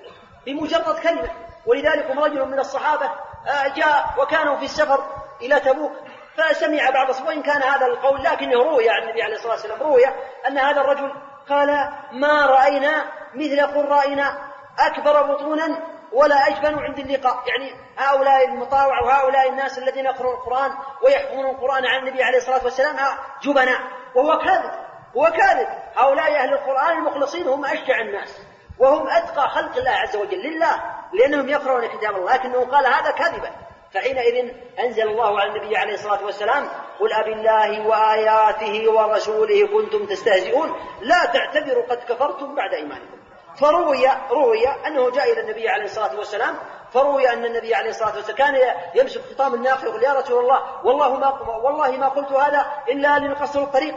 بمجرد 0.47 0.99
كلمة. 0.99 1.31
ولذلك 1.67 2.11
رجل 2.11 2.47
من 2.49 2.59
الصحابة 2.59 3.07
آه، 3.47 3.69
جاء 3.69 4.15
وكانوا 4.19 4.57
في 4.57 4.65
السفر 4.65 5.05
إلى 5.43 5.61
تبوك 5.61 5.93
فسمع 6.37 6.91
بعض 6.91 7.27
وإن 7.27 7.43
كان 7.43 7.63
هذا 7.63 7.87
القول 7.87 8.23
لكنه 8.23 8.63
روي 8.63 8.91
عن 8.91 9.03
النبي 9.03 9.23
عليه 9.23 9.35
الصلاة 9.35 9.53
والسلام 9.53 9.83
روي 9.83 10.07
أن 10.49 10.59
هذا 10.59 10.81
الرجل 10.81 11.13
قال 11.49 11.89
ما 12.13 12.47
رأينا 12.47 13.05
مثل 13.35 13.67
قرائنا 13.67 14.39
أكبر 14.79 15.23
بطونا 15.23 15.77
ولا 16.13 16.49
أجبن 16.49 16.79
عند 16.79 16.99
اللقاء. 16.99 17.43
يعني 17.47 17.75
هؤلاء 17.99 18.45
المطاوع 18.45 19.03
وهؤلاء 19.03 19.49
الناس 19.49 19.79
الذين 19.79 20.05
يقرؤون 20.05 20.35
القرآن 20.35 20.71
ويحفظون 21.03 21.47
القرآن 21.47 21.87
عن 21.87 21.99
النبي 21.99 22.23
عليه 22.23 22.39
الصلاة 22.39 22.65
والسلام 22.65 22.97
جبناء. 23.43 23.81
وهو 24.15 24.39
كاذب 24.39 24.71
هو 25.17 25.25
كاذب. 25.25 25.69
هؤلاء 25.97 26.35
أهل 26.35 26.53
القرآن 26.53 26.99
المخلصين 26.99 27.49
هم 27.49 27.65
أشجع 27.65 28.01
الناس 28.01 28.41
وهم 28.79 29.09
أتقى 29.09 29.49
خلق 29.49 29.77
الله 29.77 29.91
عز 29.91 30.17
وجل 30.17 30.39
لله 30.39 30.83
لأنهم 31.13 31.49
يقرؤون 31.49 31.87
كتاب 31.87 32.17
الله 32.17 32.35
لكنه 32.35 32.65
قال 32.65 32.87
هذا 32.87 33.11
كذبا 33.11 33.51
فحينئذ 33.95 34.55
أنزل 34.79 35.09
الله 35.09 35.41
على 35.41 35.51
النبي 35.51 35.77
عليه 35.77 35.95
الصلاة 35.95 36.25
والسلام 36.25 36.69
قل 37.01 37.13
أبي 37.13 37.33
الله 37.33 37.87
وآياته 37.87 38.91
ورسوله 38.91 39.67
كنتم 39.67 40.07
تستهزئون 40.07 40.73
لا 41.01 41.25
تعتذروا 41.25 41.87
قد 41.87 41.99
كفرتم 42.09 42.55
بعد 42.55 42.75
إيمانكم. 42.75 43.20
فروي 43.61 44.07
روي 44.31 44.69
أنه 44.69 45.11
جاء 45.11 45.33
إلى 45.33 45.41
النبي 45.41 45.69
عليه 45.69 45.85
الصلاة 45.85 46.17
والسلام 46.17 46.55
فروي 46.93 47.29
أن 47.33 47.45
النبي 47.45 47.75
عليه 47.75 47.91
الصلاة 47.91 48.17
والسلام 48.17 48.37
كان 48.37 48.55
يمسك 48.95 49.21
خطام 49.35 49.55
الناقة 49.55 49.85
يقول 49.85 50.03
يا 50.03 50.13
رسول 50.13 50.41
الله 50.45 50.87
والله 50.87 51.17
ما 51.19 51.41
والله 51.65 51.91
ما 51.91 52.09
قلت 52.09 52.33
هذا 52.33 52.67
إلا 52.89 53.19
لنقصر 53.19 53.63
الطريق. 53.63 53.95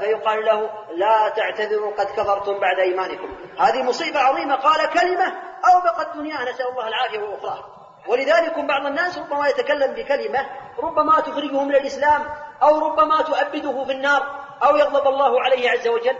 فيقال 0.00 0.44
له 0.44 0.70
لا 0.90 1.28
تعتذروا 1.28 1.92
قد 1.96 2.06
كفرتم 2.06 2.60
بعد 2.60 2.78
إيمانكم. 2.78 3.28
هذه 3.58 3.82
مصيبة 3.82 4.18
عظيمة. 4.18 4.54
قال 4.54 4.90
كلمة 4.90 5.26
أو 5.64 5.80
بقت 5.80 6.16
دنياه 6.16 6.42
نسأل 6.50 6.68
الله 6.68 6.88
العافية 6.88 7.18
والأخرى. 7.18 7.64
ولذلك 8.08 8.58
بعض 8.58 8.86
الناس 8.86 9.18
ربما 9.18 9.48
يتكلم 9.48 9.94
بكلمة 9.94 10.46
ربما 10.82 11.20
تخرجه 11.20 11.62
من 11.62 11.74
الإسلام 11.74 12.26
أو 12.62 12.78
ربما 12.78 13.22
تؤبده 13.22 13.84
في 13.84 13.92
النار 13.92 14.22
أو 14.62 14.76
يغضب 14.76 15.06
الله 15.06 15.40
عليه 15.40 15.70
عز 15.70 15.88
وجل. 15.88 16.16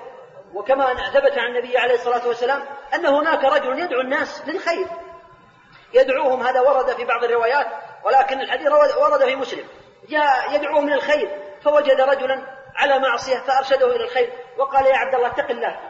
وكما 0.54 1.10
ثبت 1.10 1.38
عن 1.38 1.46
النبي 1.46 1.78
عليه 1.78 1.94
الصلاة 1.94 2.28
والسلام 2.28 2.64
أن 2.94 3.06
هناك 3.06 3.44
رجل 3.44 3.78
يدعو 3.78 4.00
الناس 4.00 4.42
للخير. 4.46 4.86
يدعوهم 5.94 6.42
هذا 6.42 6.60
ورد 6.60 6.92
في 6.92 7.04
بعض 7.04 7.24
الروايات 7.24 7.66
ولكن 8.04 8.40
الحديث 8.40 8.72
ورد 8.96 9.24
في 9.24 9.36
مسلم. 9.36 9.64
جاء 10.08 10.54
يدعوهم 10.54 10.90
للخير 10.90 11.42
فوجد 11.64 12.00
رجلا 12.00 12.46
على 12.76 12.98
معصية 12.98 13.38
فأرشده 13.38 13.96
إلى 13.96 14.04
الخير 14.04 14.32
وقال 14.58 14.86
يا 14.86 14.96
عبد 14.96 15.14
الله 15.14 15.26
اتق 15.28 15.50
الله 15.50 15.80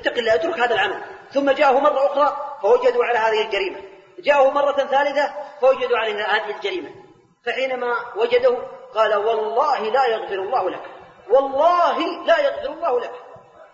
اتق 0.00 0.18
الله 0.18 0.34
اترك 0.34 0.60
هذا 0.60 0.74
العمل. 0.74 1.02
ثم 1.32 1.50
جاءه 1.50 1.78
مرة 1.78 2.06
أخرى 2.06 2.56
فوجدوا 2.62 3.04
على 3.04 3.18
هذه 3.18 3.44
الجريمة. 3.44 3.80
جاءه 4.18 4.50
مرة 4.50 4.72
ثالثة 4.72 5.34
فوجدوا 5.60 5.98
على 5.98 6.22
هذه 6.22 6.50
الجريمة. 6.56 6.90
فحينما 7.46 7.94
وجده 8.16 8.58
قال 8.94 9.14
والله 9.14 9.80
لا 9.80 10.06
يغفر 10.06 10.34
الله 10.34 10.70
لك. 10.70 10.82
والله 11.30 12.24
لا 12.26 12.38
يغفر 12.38 12.72
الله 12.72 13.00
لك. 13.00 13.12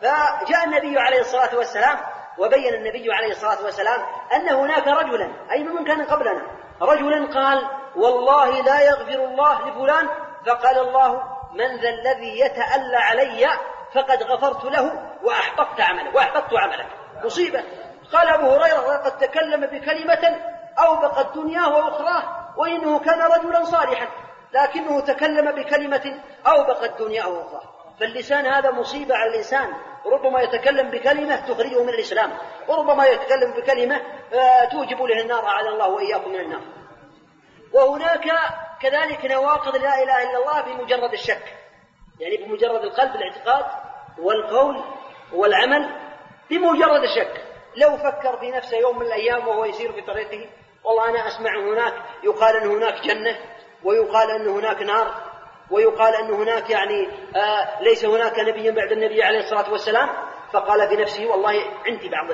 فجاء 0.01 0.65
النبي 0.65 0.99
عليه 0.99 1.21
الصلاة 1.21 1.57
والسلام 1.57 1.99
وبين 2.39 2.75
النبي 2.75 3.13
عليه 3.13 3.31
الصلاة 3.31 3.65
والسلام 3.65 4.01
أن 4.33 4.49
هناك 4.49 4.89
رجلا 4.89 5.33
أي 5.53 5.65
من 5.65 5.85
كان 5.85 6.05
قبلنا 6.05 6.43
رجلا 6.83 7.33
قال 7.35 7.69
والله 7.97 8.63
لا 8.63 8.81
يغفر 8.81 9.25
الله 9.25 9.69
لفلان. 9.69 10.09
فقال 10.47 10.79
الله 10.79 11.23
من 11.53 11.81
ذا 11.81 11.89
الذي 11.89 12.41
يتألى 12.41 12.97
علي 12.97 13.47
فقد 13.95 14.23
غفرت 14.23 14.65
له 14.65 15.13
وأحبطت 15.23 15.81
عمله 15.81 16.15
وأحبطت 16.15 16.55
عمله 16.55 16.87
مصيبة. 17.25 17.65
قال 18.13 18.29
أبو 18.29 18.51
هريرة 18.51 18.95
لقد 18.95 19.19
تكلم 19.19 19.67
بكلمة 19.67 20.41
أوبقت 20.79 21.35
دنياه 21.35 21.69
وأخراه 21.69 22.23
وإنه 22.57 22.99
كان 22.99 23.23
رجلا 23.23 23.65
صالحا 23.65 24.09
لكنه 24.53 25.01
تكلم 25.01 25.53
بكلمة 25.53 26.23
أوبقت 26.47 26.99
دنياه 26.99 27.29
وأخراه. 27.29 27.76
فاللسان 28.01 28.47
هذا 28.47 28.71
مصيبة 28.71 29.15
على 29.15 29.31
الإنسان. 29.31 29.73
ربما 30.07 30.41
يتكلم 30.41 30.91
بكلمة 30.91 31.37
تخرجه 31.37 31.83
من 31.83 31.89
الإسلام. 31.89 32.33
وربما 32.69 33.07
يتكلم 33.07 33.53
بكلمة 33.57 34.03
آه، 34.33 34.65
توجب 34.65 35.03
له 35.03 35.23
النار 35.23 35.47
أعاذنا 35.47 35.71
الله 35.71 35.89
وإياكم 35.89 36.31
من 36.31 36.41
النار. 36.41 36.61
وهناك 37.73 38.25
كذلك 38.81 39.25
نواقض 39.25 39.77
لا 39.77 40.03
إله 40.03 40.23
إلا 40.23 40.39
الله 40.39 40.61
بمجرد 40.61 41.13
الشك. 41.13 41.43
يعني 42.21 42.37
بمجرد 42.37 42.83
القلب 42.83 43.17
الاعتقاد 43.17 43.67
والقول 44.19 44.85
والعمل 45.33 45.91
بمجرد 46.51 47.03
الشك. 47.03 47.45
لو 47.77 47.97
فكر 47.97 48.37
في 48.37 48.51
نفسه 48.51 48.77
يوم 48.77 48.99
من 48.99 49.07
الأيام 49.07 49.49
وهو 49.49 49.65
يسير 49.65 49.93
في 49.93 50.01
طريقه 50.01 50.51
والله 50.85 51.09
أنا 51.09 51.29
أسمع 51.29 51.51
هناك 51.61 51.95
يقال 52.25 52.57
أن 52.57 52.69
هناك 52.69 53.01
جنة 53.05 53.37
ويقال 53.85 54.31
أن 54.31 54.49
هناك 54.49 54.83
نار. 54.83 55.15
ويقال 55.71 56.15
أن 56.15 56.31
هناك 56.35 56.71
يعني 56.71 57.09
آه 57.37 57.83
ليس 57.83 58.05
هناك 58.05 58.39
نبي 58.39 58.71
بعد 58.71 58.93
النبي 58.93 59.23
عليه 59.23 59.39
الصلاة 59.39 59.73
والسلام 59.73 60.09
فقال 60.53 60.89
في 60.89 60.97
نفسه 60.97 61.27
والله 61.27 61.53
عندي 61.87 62.09
بعض. 62.09 62.31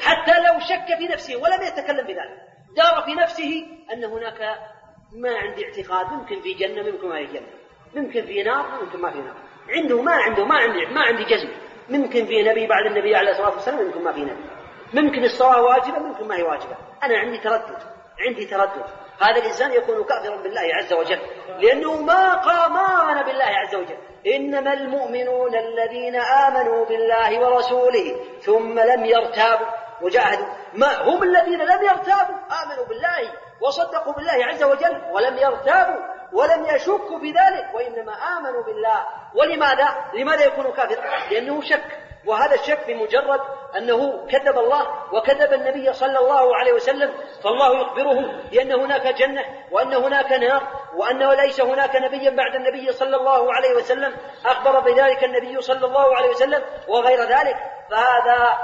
حتى 0.00 0.32
لو 0.40 0.58
شك 0.58 0.98
في 0.98 1.06
نفسه 1.12 1.36
ولم 1.36 1.62
يتكلم 1.62 2.06
بذلك 2.06 2.46
دار 2.76 3.02
في 3.04 3.14
نفسه 3.14 3.66
أن 3.92 4.04
هناك 4.04 4.40
ما 5.12 5.36
عندي 5.36 5.64
اعتقاد 5.64 6.12
ممكن 6.12 6.40
في 6.40 6.54
جنة 6.54 6.82
ممكن 6.82 7.08
ما 7.08 7.26
في 7.26 7.32
جنة. 7.32 7.48
ممكن 7.94 8.26
في 8.26 8.42
نار 8.42 8.66
ممكن 8.82 9.00
ما 9.00 9.10
في 9.10 9.18
نار. 9.18 9.36
عنده 9.68 10.02
ما 10.02 10.12
عنده 10.12 10.44
ما 10.44 10.54
عندي 10.54 10.86
ما 10.86 11.00
عندي 11.00 11.24
جزم. 11.24 11.48
ممكن 11.88 12.26
في 12.26 12.42
نبي 12.42 12.66
بعد 12.66 12.86
النبي 12.86 13.16
عليه 13.16 13.30
الصلاة 13.30 13.50
والسلام 13.50 13.86
ممكن 13.86 14.04
ما 14.04 14.12
في 14.12 14.20
نبي. 14.20 14.44
ممكن 14.94 15.24
الصلاة 15.24 15.62
واجبة 15.62 15.98
ممكن 15.98 16.28
ما 16.28 16.36
هي 16.36 16.42
واجبة. 16.42 16.76
أنا 17.02 17.18
عندي 17.18 17.38
تردد 17.38 17.78
عندي 18.26 18.44
تردد. 18.44 18.84
هذا 19.20 19.36
الإنسان 19.36 19.72
يكون 19.72 20.04
كافرا 20.04 20.36
بالله 20.36 20.74
عز 20.74 20.92
وجل. 20.92 21.20
لأنه 21.58 22.02
ما 22.02 22.34
قام 22.34 22.72
ما 22.72 23.02
آمن 23.02 23.22
بالله 23.22 23.44
عز 23.44 23.74
وجل. 23.74 23.98
إنما 24.26 24.72
المؤمنون 24.72 25.54
الذين 25.54 26.16
آمنوا 26.16 26.84
بالله 26.86 27.40
ورسوله 27.40 28.16
ثم 28.40 28.78
لم 28.78 29.04
يرتابوا. 29.04 29.66
وجاهدوا 30.02 30.46
ما 30.74 31.02
هم 31.02 31.22
الذين 31.22 31.58
لم 31.58 31.82
يرتابوا؟ 31.82 32.36
آمنوا 32.64 32.84
بالله 32.88 33.32
وصدقوا 33.60 34.12
بالله 34.12 34.44
عز 34.44 34.62
وجل 34.62 35.02
ولم 35.12 35.38
يرتابوا 35.38 36.00
ولم 36.32 36.66
يشكوا 36.66 37.18
في 37.18 37.30
ذلك 37.30 37.74
وإنما 37.74 38.12
آمنوا 38.12 38.62
بالله. 38.62 39.06
ولماذا؟ 39.34 39.88
لماذا 40.14 40.44
يكون 40.44 40.72
كافرا؟ 40.72 41.28
لأنه 41.30 41.60
شك. 41.60 42.05
وهذا 42.26 42.54
الشك 42.54 42.86
بمجرد 42.86 43.40
أنه 43.76 44.26
كذب 44.26 44.58
الله 44.58 45.14
وكذب 45.14 45.52
النبي 45.52 45.92
صلى 45.92 46.18
الله 46.18 46.56
عليه 46.56 46.72
وسلم 46.72 47.14
فالله 47.44 47.80
يخبره 47.80 48.42
بأن 48.50 48.72
هناك 48.72 49.14
جنة 49.14 49.44
وأن 49.70 49.94
هناك 49.94 50.32
نار 50.32 50.62
وأنه 50.94 51.34
ليس 51.34 51.60
هناك 51.60 51.96
نبيا 51.96 52.30
بعد 52.30 52.54
النبي 52.54 52.92
صلى 52.92 53.16
الله 53.16 53.54
عليه 53.54 53.74
وسلم 53.74 54.16
أخبر 54.46 54.80
بذلك 54.80 55.24
النبي 55.24 55.60
صلى 55.60 55.86
الله 55.86 56.16
عليه 56.16 56.28
وسلم 56.28 56.62
وغير 56.88 57.18
ذلك. 57.22 57.56
فهذا 57.90 58.58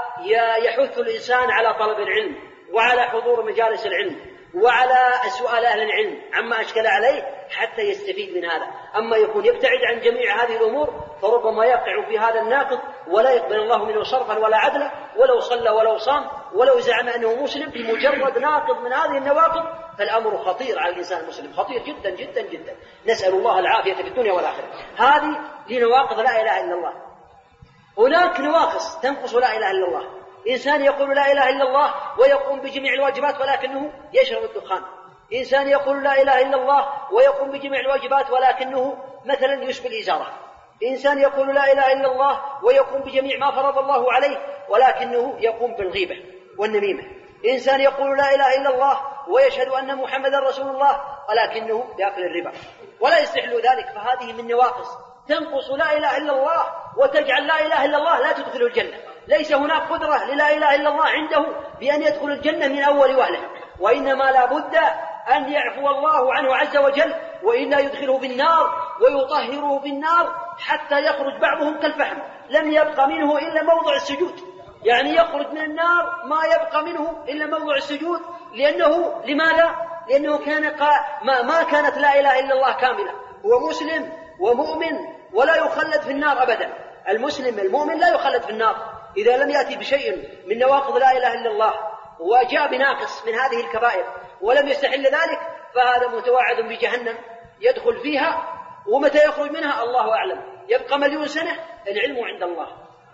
يحث 0.65 0.97
الإنسان 0.97 1.51
على 1.51 1.73
طلب 1.73 1.99
العلم 1.99 2.35
وعلى 2.73 3.01
حضور 3.01 3.45
مجالس 3.45 3.85
العلم. 3.85 4.32
وعلى 4.55 5.13
سؤال 5.39 5.65
أهل 5.65 5.81
العلم 5.81 6.21
عما 6.33 6.61
أشكل 6.61 6.87
عليه 6.87 7.21
حتى 7.49 7.81
يستفيد 7.81 8.37
من 8.37 8.45
هذا. 8.45 8.67
أما 8.95 9.17
يكون 9.17 9.45
يبتعد 9.45 9.79
عن 9.89 9.99
جميع 9.99 10.43
هذه 10.43 10.57
الأمور 10.57 11.03
فربما 11.21 11.65
يقع 11.65 12.05
في 12.07 12.19
هذا 12.19 12.41
الناقض 12.41 12.79
ولا 13.07 13.31
يقبل 13.31 13.55
الله 13.55 13.85
منه 13.85 14.03
صرفا 14.03 14.37
ولا 14.37 14.57
عدلا 14.57 14.91
ولو 15.17 15.39
صلى 15.39 15.69
ولو 15.69 15.97
صام 15.97 16.27
ولو 16.53 16.79
زعم 16.79 17.09
أنه 17.09 17.43
مسلم 17.43 17.69
بمجرد 17.69 18.37
ناقض 18.37 18.77
من 18.77 18.93
هذه 18.93 19.17
النواقض 19.17 19.63
فالأمر 19.97 20.37
خطير 20.37 20.79
على 20.79 20.93
الإنسان 20.93 21.23
المسلم. 21.23 21.53
خطير 21.53 21.83
جدا 21.83 22.09
جدا 22.09 22.41
جدا. 22.41 22.75
نسأل 23.07 23.33
الله 23.33 23.59
العافية 23.59 23.93
في 23.93 24.01
الدنيا 24.01 24.33
والآخرة. 24.33 24.67
هذه 24.97 25.39
لنواقض 25.69 26.19
لا 26.19 26.41
إله 26.41 26.59
إلا 26.59 26.73
الله. 26.73 26.93
هناك 27.97 28.39
نواقص 28.39 28.99
تنقص 28.99 29.35
لا 29.35 29.57
إله 29.57 29.71
إلا 29.71 29.87
الله. 29.87 30.22
إنسان 30.49 30.85
يقول 30.85 31.15
لا 31.15 31.31
إله 31.31 31.49
إلا 31.49 31.63
الله 31.63 31.93
ويقوم 32.19 32.59
بجميع 32.59 32.93
الواجبات 32.93 33.41
ولكنه 33.41 33.91
يشرب 34.13 34.43
الدخان. 34.43 34.81
إنسان 35.33 35.67
يقول 35.67 36.03
لا 36.03 36.21
إله 36.21 36.41
إلا 36.41 36.57
الله 36.57 36.87
ويقوم 37.11 37.51
بجميع 37.51 37.79
الواجبات 37.79 38.29
ولكنه 38.31 38.97
مثلا 39.25 39.63
يسبي 39.63 39.87
الإزارة. 39.87 40.27
إنسان 40.83 41.19
يقول 41.19 41.55
لا 41.55 41.71
إله 41.71 41.93
إلا 41.93 42.11
الله 42.11 42.41
ويقوم 42.63 43.01
بجميع 43.01 43.37
ما 43.37 43.51
فرض 43.51 43.77
الله 43.77 44.13
عليه 44.13 44.37
ولكنه 44.69 45.35
يقوم 45.39 45.75
بالغيبة 45.75 46.15
والنميمة. 46.57 47.03
إنسان 47.49 47.81
يقول 47.81 48.17
لا 48.17 48.35
إله 48.35 48.57
إلا 48.57 48.69
الله 48.69 48.99
ويشهد 49.27 49.67
أن 49.67 49.95
محمدا 49.95 50.39
رسول 50.39 50.67
الله 50.67 51.01
ولكنه 51.29 51.95
يأكل 51.99 52.21
الربا. 52.25 52.51
ولا 52.99 53.19
يستحل 53.19 53.55
ذلك 53.55 53.87
فهذه 53.95 54.33
من 54.33 54.47
نواقص. 54.47 54.87
تنقص 55.27 55.71
لا 55.71 55.97
إله 55.97 56.17
إلا 56.17 56.31
الله 56.31 56.65
وتجعل 56.97 57.47
لا 57.47 57.65
إله 57.65 57.85
إلا 57.85 57.97
الله 57.97 58.19
لا 58.19 58.31
تدخل 58.31 58.61
الجنة. 58.61 58.97
ليس 59.27 59.53
هناك 59.53 59.81
قدرة 59.91 60.25
للا 60.25 60.53
إله 60.53 60.75
إلا 60.75 60.89
الله 60.89 61.05
عنده 61.05 61.45
بأن 61.79 62.01
يدخل 62.01 62.31
الجنة 62.31 62.67
من 62.67 62.83
أول 62.83 63.15
وهلة 63.15 63.39
وإنما 63.79 64.23
لا 64.23 64.45
بد 64.45 64.75
أن 65.35 65.51
يعفو 65.51 65.87
الله 65.89 66.33
عنه 66.33 66.55
عز 66.55 66.77
وجل 66.77 67.15
وإلا 67.43 67.79
يدخله 67.79 68.19
بالنار 68.19 68.93
ويطهره 69.01 69.79
بالنار 69.79 70.35
حتى 70.59 71.01
يخرج 71.01 71.41
بعضهم 71.41 71.79
كالفحم. 71.79 72.17
لم 72.49 72.71
يبق 72.71 73.05
منه 73.05 73.37
إلا 73.37 73.63
موضع 73.63 73.95
السجود. 73.95 74.39
يعني 74.83 75.15
يخرج 75.15 75.51
من 75.51 75.61
النار 75.61 76.25
ما 76.25 76.45
يبقى 76.45 76.83
منه 76.83 77.23
إلا 77.29 77.45
موضع 77.45 77.75
السجود. 77.75 78.21
لأنه 78.53 79.21
لماذا؟ 79.25 79.75
لأنه 80.09 80.37
كان 80.37 80.75
ما, 81.23 81.41
ما 81.41 81.63
كانت 81.63 81.97
لا 81.97 82.19
إله 82.19 82.39
إلا 82.39 82.53
الله 82.53 82.73
كاملة. 82.73 83.11
هو 83.45 83.69
مسلم 83.69 84.11
ومؤمن 84.39 84.97
ولا 85.33 85.55
يخلد 85.55 86.01
في 86.01 86.11
النار 86.11 86.43
أبدا. 86.43 86.73
المسلم 87.09 87.59
المؤمن 87.59 87.97
لا 87.97 88.09
يخلد 88.09 88.41
في 88.41 88.49
النار. 88.49 89.02
إذا 89.17 89.37
لم 89.37 89.49
يأتي 89.49 89.75
بشيء 89.75 90.29
من 90.47 90.59
نواقض 90.59 90.97
لا 90.97 91.11
إله 91.11 91.33
إلا 91.33 91.51
الله 91.51 91.73
وجاء 92.19 92.67
بناقص 92.71 93.25
من 93.25 93.33
هذه 93.33 93.65
الكبائر 93.65 94.05
ولم 94.41 94.67
يستحل 94.67 95.03
ذلك 95.03 95.39
فهذا 95.75 96.07
متوعد 96.07 96.61
بجهنم 96.61 97.17
يدخل 97.61 97.97
فيها 97.97 98.53
ومتى 98.87 99.25
يخرج 99.25 99.51
منها؟ 99.51 99.83
الله 99.83 100.13
أعلم. 100.13 100.41
يبقى 100.69 100.99
مليون 100.99 101.27
سنة 101.27 101.51
العلم 101.87 102.25
عند 102.25 102.43
الله. 102.43 102.67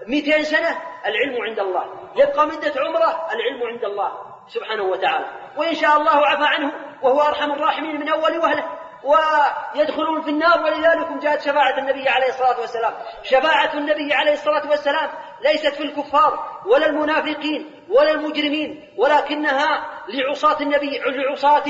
مئتين 0.07 0.43
سنة 0.43 0.81
العلم 1.05 1.41
عند 1.43 1.59
الله. 1.59 2.11
يبقى 2.15 2.47
مدة 2.47 2.73
عمره 2.77 3.27
العلم 3.31 3.63
عند 3.67 3.83
الله 3.85 4.11
سبحانه 4.47 4.83
وتعالى. 4.83 5.25
وإن 5.57 5.73
شاء 5.73 5.97
الله 5.97 6.25
عفى 6.25 6.45
عنه 6.45 6.73
وهو 7.01 7.21
أرحم 7.21 7.51
الراحمين 7.51 7.99
من 7.99 8.09
أول 8.09 8.37
وهلة. 8.37 8.78
ويدخلون 9.03 10.21
في 10.21 10.29
النار 10.29 10.63
ولذلك 10.63 11.23
جاءت 11.23 11.41
شفاعة 11.41 11.77
النبي 11.77 12.09
عليه 12.09 12.27
الصلاة 12.27 12.59
والسلام. 12.59 12.93
شفاعة 13.23 13.73
النبي 13.73 14.13
عليه 14.13 14.31
الصلاة 14.33 14.69
والسلام 14.69 15.09
ليست 15.41 15.75
في 15.75 15.83
الكفار 15.83 16.59
ولا 16.65 16.85
المنافقين 16.85 17.85
ولا 17.89 18.11
المجرمين 18.11 18.93
ولكنها 18.97 19.89
لعصاة 20.07 20.61
النبي 20.61 20.99
لعصاة 20.99 21.63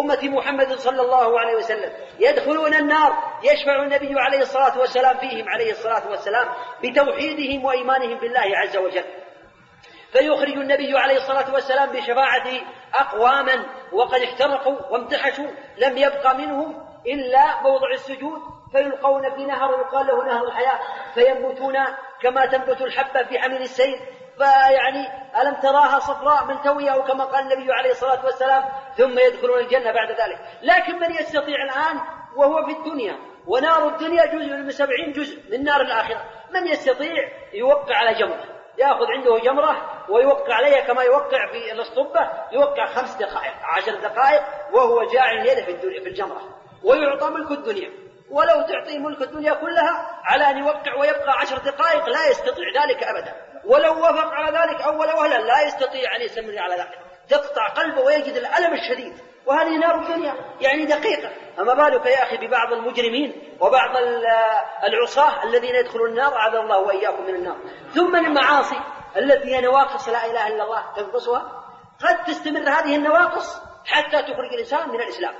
أمة 0.00 0.18
محمد 0.22 0.72
صلى 0.72 1.00
الله 1.02 1.40
عليه 1.40 1.54
وسلم. 1.56 1.92
يدخلون 2.20 2.74
النار 2.74 3.12
يشفع 3.42 3.82
النبي 3.82 4.20
عليه 4.20 4.38
الصلاة 4.38 4.78
والسلام 4.78 5.18
فيهم 5.18 5.48
عليه 5.48 5.70
الصلاة 5.70 6.08
والسلام 6.10 6.48
بتوحيدهم 6.82 7.64
وإيمانهم 7.64 8.18
بالله 8.18 8.56
عز 8.56 8.76
وجل. 8.76 9.04
فيخرج 10.14 10.52
النبي 10.52 10.98
عليه 10.98 11.16
الصلاة 11.16 11.54
والسلام 11.54 11.92
بشفاعته 11.92 12.62
أقواما 12.94 13.66
وقد 13.92 14.22
احترقوا 14.22 14.76
وامتحشوا 14.90 15.48
لم 15.78 15.96
يبق 15.96 16.34
منهم 16.34 16.86
إلا 17.06 17.62
موضع 17.62 17.90
السجود 17.92 18.42
فيلقون 18.72 19.34
في 19.34 19.44
نهر 19.44 19.70
يقال 19.70 20.06
له 20.06 20.24
نهر 20.24 20.44
الحياة 20.46 20.78
فينبتون 21.14 21.74
كما 22.20 22.46
تنبت 22.46 22.80
الحبة 22.80 23.22
في 23.22 23.38
حمل 23.38 23.62
السيل. 23.62 24.00
فيعني 24.38 25.06
ألم 25.42 25.54
تراها 25.54 25.98
صفراء 25.98 26.44
ملتوية 26.44 26.90
أو 26.90 27.02
كما 27.02 27.24
قال 27.24 27.52
النبي 27.52 27.72
عليه 27.72 27.90
الصلاة 27.90 28.24
والسلام 28.24 28.64
ثم 28.96 29.18
يدخلون 29.18 29.58
الجنة 29.58 29.92
بعد 29.92 30.10
ذلك. 30.10 30.38
لكن 30.62 30.98
من 30.98 31.10
يستطيع 31.10 31.56
الآن 31.64 32.00
وهو 32.36 32.66
في 32.66 32.72
الدنيا 32.72 33.18
ونار 33.46 33.88
الدنيا 33.88 34.26
جزء 34.26 34.56
من 34.56 34.70
سبعين 34.70 35.12
جزء 35.12 35.42
من 35.50 35.64
نار 35.64 35.80
الآخرة. 35.80 36.24
من 36.50 36.66
يستطيع؟ 36.66 37.28
يوقع 37.52 37.96
على 37.96 38.14
جمرة 38.14 38.53
يأخذ 38.78 39.04
عنده 39.16 39.38
جمرة 39.38 40.04
ويوقع 40.08 40.54
عليها 40.54 40.80
كما 40.80 41.02
يوقع 41.02 41.46
في 41.52 41.72
الاسطبة 41.72 42.30
يوقع 42.52 42.86
خمس 42.86 43.14
دقائق 43.14 43.54
عشر 43.64 43.94
دقائق 43.94 44.42
وهو 44.72 45.04
جاعل 45.12 45.46
يده 45.46 45.64
في, 45.64 46.00
في 46.00 46.08
الجمرة. 46.08 46.40
ويعطى 46.84 47.30
ملك 47.30 47.50
الدنيا. 47.50 47.90
ولو 48.30 48.66
تعطيه 48.66 48.98
ملك 48.98 49.22
الدنيا 49.22 49.54
كلها 49.54 50.20
على 50.24 50.50
أن 50.50 50.58
يوقع 50.58 50.94
ويبقى 51.00 51.32
عشر 51.40 51.58
دقائق 51.58 52.08
لا 52.08 52.28
يستطيع 52.30 52.64
ذلك 52.82 53.02
أبدا. 53.02 53.34
ولو 53.64 54.00
وافق 54.02 54.30
على 54.32 54.58
ذلك 54.58 54.82
أول 54.82 55.06
وهلة 55.06 55.38
لا 55.38 55.62
يستطيع 55.62 56.16
أن 56.16 56.20
يستمر 56.20 56.58
على 56.58 56.74
ذلك. 56.74 56.98
تقطع 57.28 57.68
قلبه 57.68 58.00
ويجد 58.00 58.34
الألم 58.36 58.74
الشديد. 58.74 59.33
وهذه 59.46 59.78
نار 59.78 59.94
الدنيا 59.94 60.34
يعني 60.60 60.84
دقيقة. 60.84 61.30
أما 61.58 61.74
بالك 61.74 62.06
يا 62.06 62.22
أخي 62.22 62.36
ببعض 62.36 62.72
المجرمين 62.72 63.56
وبعض 63.60 63.96
العصاة 64.84 65.44
الذين 65.44 65.74
يدخلون 65.74 66.10
النار؟ 66.10 66.34
أعاذ 66.34 66.54
الله 66.54 66.78
وإياكم 66.78 67.22
من 67.22 67.34
النار. 67.34 67.56
ثم 67.94 68.16
المعاصي 68.16 68.80
التي 69.16 69.56
هي 69.56 69.60
نواقص 69.60 70.08
لا 70.08 70.26
إله 70.26 70.46
إلا 70.46 70.64
الله. 70.64 70.82
تنقصها؟ 70.96 71.64
قد 72.02 72.24
تستمر 72.24 72.68
هذه 72.68 72.96
النواقص 72.96 73.62
حتى 73.86 74.22
تخرج 74.22 74.52
الإنسان 74.54 74.88
من 74.88 75.00
الإسلام. 75.00 75.34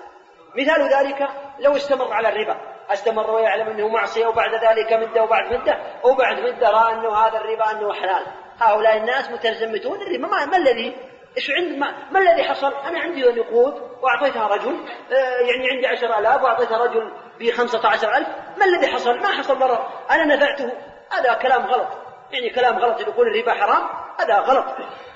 مثال 0.57 0.83
ذلك 0.83 1.29
لو 1.59 1.77
استمر 1.77 2.13
على 2.13 2.29
الربا. 2.29 2.61
استمر 2.91 3.31
ويعلم 3.31 3.69
أنه 3.69 3.89
معصية 3.89 4.27
وبعد 4.27 4.55
ذلك 4.55 4.93
مدة 4.93 5.23
وبعد 5.23 5.53
مدة 5.53 5.79
وبعد 6.05 6.41
مدة 6.41 6.71
رأى 6.71 6.95
أنه 6.95 7.17
هذا 7.17 7.39
الربا 7.39 7.71
أنه 7.71 7.93
حلال. 7.93 8.27
هؤلاء 8.61 8.97
الناس 8.97 9.31
متزمتون 9.31 10.03
الربا. 10.03 10.27
ما, 10.47 10.57
الذي؟ 10.57 10.97
إيش 11.37 11.51
عند 11.51 11.79
ما, 11.79 11.95
ما 12.11 12.19
الذي 12.19 12.45
حصل؟ 12.45 12.75
أنا 12.75 13.01
عندي 13.01 13.23
نقود 13.23 13.75
وأعطيتها 14.03 14.47
رجل 14.49 14.87
آه 15.13 15.41
يعني 15.41 15.71
عندي 15.71 15.87
عشر 15.87 16.19
آلاف 16.19 16.43
وأعطيتها 16.43 16.79
رجل 16.79 17.13
ب 17.39 17.51
عشر 17.85 18.17
ألف. 18.17 18.29
ما 18.57 18.65
الذي 18.65 18.87
حصل؟ 18.87 19.19
ما 19.19 19.29
حصل 19.29 19.59
ضرر. 19.59 19.89
أنا 20.11 20.37
نفعته. 20.37 20.73
هذا 21.11 21.35
كلام 21.35 21.67
غلط. 21.67 21.89
يعني 22.33 22.51
كلام 22.51 22.79
غلط 22.79 23.01
يقول 23.01 23.29
الربا 23.29 23.53
حرام. 23.53 23.89
هذا 24.21 24.39
غلط. 24.39 24.65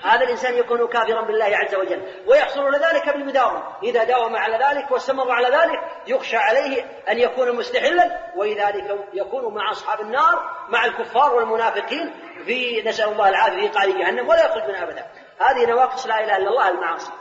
هذا 0.03 0.23
الإنسان 0.23 0.53
يكون 0.57 0.87
كافرا 0.87 1.21
بالله 1.21 1.45
عز 1.45 1.75
وجل. 1.75 2.01
ويحصل 2.27 2.75
ذلك 2.75 3.09
بالمداومة 3.09 3.63
إذا 3.83 4.03
داوم 4.03 4.35
على 4.35 4.65
ذلك 4.65 4.91
واستمر 4.91 5.31
على 5.31 5.47
ذلك 5.47 5.79
يخشى 6.07 6.37
عليه 6.37 6.85
أن 7.09 7.19
يكون 7.19 7.55
مستحلا. 7.55 8.19
ولذلك 8.35 8.97
يكون 9.13 9.53
مع 9.53 9.71
أصحاب 9.71 10.01
النار 10.01 10.51
مع 10.69 10.85
الكفار 10.85 11.35
والمنافقين 11.35 12.13
في 12.45 12.81
نسأل 12.85 13.09
الله 13.09 13.29
العافية 13.29 13.61
في 13.61 13.67
قعر 13.67 13.89
جهنم 13.89 14.29
ولا 14.29 14.45
يخرج 14.45 14.69
منها 14.69 14.83
أبدا. 14.83 15.05
هذه 15.39 15.65
نواقص 15.65 16.07
لا 16.07 16.23
إله 16.23 16.37
إلا 16.37 16.49
الله 16.49 16.69
المعاصي. 16.69 17.11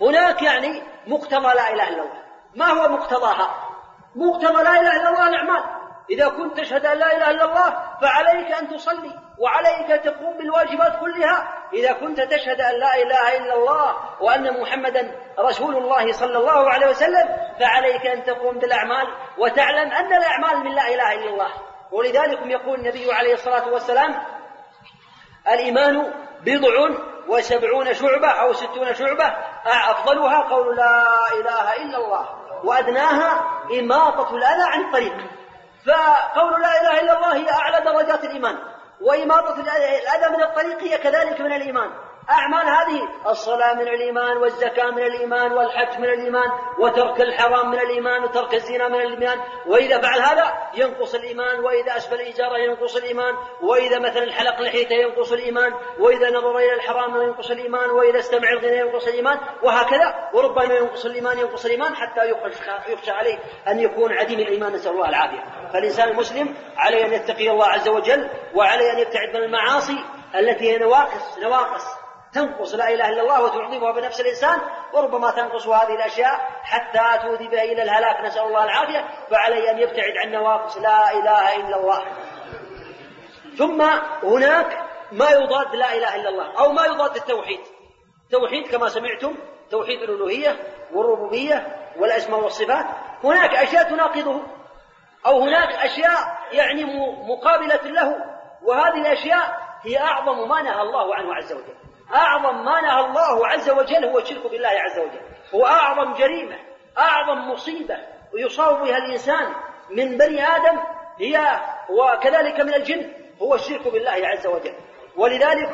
هناك 0.00 0.42
يعني 0.42 0.82
مقتضى 1.06 1.54
لا 1.54 1.72
إله 1.72 1.88
إلا 1.88 2.02
الله. 2.02 2.22
ما 2.54 2.66
هو 2.66 2.88
مقتضاها؟ 2.88 3.68
مقتضى 4.14 4.62
لا 4.62 4.80
إله 4.80 4.96
إلا 4.96 5.08
الله 5.08 5.28
الأعمال. 5.28 5.64
إذا 6.10 6.28
كنت 6.28 6.60
تشهد 6.60 6.86
أن 6.86 6.98
لا 6.98 7.16
إله 7.16 7.30
إلا 7.30 7.44
الله 7.44 7.70
فعليك 8.00 8.52
أن 8.52 8.68
تصلي 8.68 9.20
وعليك 9.38 10.04
تقوم 10.04 10.38
بالواجبات 10.38 11.00
كلها. 11.00 11.48
إذا 11.72 11.92
كنت 11.92 12.20
تشهد 12.20 12.60
أن 12.60 12.78
لا 12.80 12.94
إله 12.94 13.36
إلا 13.36 13.54
الله 13.54 13.96
وأن 14.20 14.60
محمدا 14.60 15.14
رسول 15.38 15.76
الله 15.76 16.12
صلى 16.12 16.38
الله 16.38 16.70
عليه 16.70 16.86
وسلم 16.86 17.36
فعليك 17.60 18.06
أن 18.06 18.24
تقوم 18.24 18.58
بالأعمال 18.58 19.06
وتعلم 19.38 19.92
أن 19.92 20.12
الأعمال 20.12 20.64
من 20.64 20.74
لا 20.74 20.88
إله 20.88 21.12
إلا 21.12 21.30
الله. 21.30 21.50
ولذلك 21.92 22.38
يقول 22.46 22.78
النبي 22.78 23.12
عليه 23.12 23.34
الصلاة 23.34 23.68
والسلام 23.68 24.14
الإيمان 25.48 26.12
بضع 26.42 26.88
وسبعون 27.28 27.94
شعبة 27.94 28.28
أو 28.28 28.52
ستون 28.52 28.94
شعبة 28.94 29.24
أفضلها 29.66 30.40
قول 30.50 30.76
لا 30.76 31.04
إله 31.32 31.76
إلا 31.76 31.98
الله 31.98 32.28
وأدناها 32.64 33.44
إماطة 33.80 34.36
الأذى 34.36 34.62
عن 34.62 34.80
الطريق. 34.84 35.16
فقول 35.86 36.62
لا 36.62 36.80
إله 36.80 37.00
إلا 37.00 37.16
الله 37.16 37.36
هي 37.36 37.50
أعلى 37.50 37.80
درجات 37.84 38.24
الإيمان 38.24 38.58
وإماطة 39.00 39.60
الأذى 39.60 40.36
من 40.36 40.42
الطريق 40.42 40.82
هي 40.82 40.98
كذلك 40.98 41.40
من 41.40 41.52
الإيمان. 41.52 41.90
أعمال 42.30 42.68
هذه 42.68 43.08
الصلاة 43.26 43.74
من 43.74 43.88
الإيمان 43.88 44.36
والزكاة 44.36 44.90
من 44.90 45.02
الإيمان 45.02 45.52
والحج 45.52 45.98
من 45.98 46.04
الإيمان 46.04 46.50
وترك 46.78 47.20
الحرام 47.20 47.70
من 47.70 47.78
الإيمان 47.78 48.24
وترك 48.24 48.54
الزنا 48.54 48.88
من 48.88 49.00
الإيمان. 49.00 49.38
وإذا 49.66 50.00
فعل 50.00 50.20
هذا 50.20 50.52
ينقص 50.74 51.14
الإيمان. 51.14 51.60
وإذا 51.60 51.96
أسبل 51.96 52.20
إزارة 52.20 52.58
ينقص 52.58 52.96
الإيمان. 52.96 53.34
وإذا 53.62 53.98
مثلا 53.98 54.22
الحلق 54.22 54.60
لحيته 54.60 54.94
ينقص 54.94 55.32
الإيمان. 55.32 55.72
وإذا 55.98 56.30
نظر 56.30 56.56
إلى 56.56 56.74
الحرام 56.74 57.22
ينقص 57.22 57.50
الإيمان. 57.50 57.90
وإذا 57.90 58.18
استمع 58.18 58.50
الغنى 58.50 58.76
ينقص 58.76 59.06
الإيمان. 59.06 59.38
وهكذا 59.62 60.28
وربما 60.34 60.74
ينقص 60.74 61.04
الإيمان 61.04 61.38
ينقص 61.38 61.64
الإيمان 61.64 61.96
حتى 61.96 62.20
يخشى 62.88 63.10
عليه 63.10 63.38
أن 63.68 63.80
يكون 63.80 64.12
عديم 64.12 64.38
الإيمان. 64.38 64.72
نسأل 64.72 64.92
الله 64.92 65.08
العافية. 65.08 65.44
فالإنسان 65.72 66.08
المسلم 66.08 66.54
عليه 66.76 67.06
أن 67.06 67.12
يتقي 67.12 67.50
الله 67.50 67.66
عز 67.66 67.88
وجل 67.88 68.28
وعليه 68.54 68.92
أن 68.92 68.98
يبتعد 68.98 69.28
من 69.36 69.42
المعاصي 69.42 70.04
التي 70.34 70.72
هي 70.72 70.78
نواقص 70.78 71.38
نواقص. 71.38 71.97
تنقص 72.32 72.74
لا 72.74 72.88
إله 72.88 73.08
إلا 73.08 73.22
الله 73.22 73.42
وتعظمها 73.42 73.92
بنفس 73.92 74.20
الإنسان 74.20 74.60
وربما 74.92 75.30
تنقص 75.30 75.66
هذه 75.66 75.94
الأشياء 75.94 76.40
حتى 76.62 77.22
تؤذي 77.22 77.48
بها 77.48 77.62
إلى 77.62 77.82
الهلاك. 77.82 78.20
نسأل 78.20 78.42
الله 78.42 78.64
العافية. 78.64 79.08
فعليه 79.30 79.70
أن 79.70 79.78
يبتعد 79.78 80.12
عن 80.24 80.32
نواقص 80.32 80.76
لا 80.76 81.12
إله 81.12 81.56
إلا 81.56 81.76
الله. 81.76 82.02
ثم 83.58 83.82
هناك 84.22 84.78
ما 85.12 85.30
يضاد 85.30 85.74
لا 85.74 85.94
إله 85.94 86.16
إلا 86.16 86.28
الله 86.28 86.58
أو 86.58 86.72
ما 86.72 86.84
يضاد 86.84 87.16
التوحيد. 87.16 87.60
توحيد 88.30 88.70
كما 88.70 88.88
سمعتم 88.88 89.34
توحيد 89.70 90.02
الألوهية 90.02 90.56
والربوبية 90.92 91.76
والأسماء 91.98 92.40
والصفات. 92.40 92.86
هناك 93.24 93.54
أشياء 93.54 93.82
تناقضه 93.82 94.42
أو 95.26 95.40
هناك 95.40 95.74
أشياء 95.74 96.38
يعني 96.52 96.84
مقابلة 97.28 97.82
له. 97.82 98.16
وهذه 98.62 99.00
الأشياء 99.00 99.68
هي 99.82 99.98
أعظم 99.98 100.48
ما 100.48 100.62
نهى 100.62 100.82
الله 100.82 101.14
عنه 101.14 101.34
عز 101.34 101.52
وجل. 101.52 101.87
أعظم 102.14 102.64
ما 102.64 102.80
نهى 102.80 103.00
الله 103.00 103.46
عز 103.46 103.70
وجل 103.70 104.04
هو 104.04 104.18
الشرك 104.18 104.50
بالله 104.50 104.68
عز 104.68 104.98
وجل. 104.98 105.20
هو 105.54 105.66
أعظم 105.66 106.14
جريمة 106.14 106.56
أعظم 106.98 107.50
مصيبة 107.50 107.98
يصاب 108.34 108.82
بها 108.84 108.96
الإنسان 108.96 109.54
من 109.90 110.18
بني 110.18 110.46
آدم 110.46 110.78
هي 111.18 111.60
وكذلك 111.88 112.60
من 112.60 112.74
الجن 112.74 113.12
هو 113.42 113.54
الشرك 113.54 113.88
بالله 113.88 114.28
عز 114.28 114.46
وجل. 114.46 114.74
ولذلك 115.16 115.72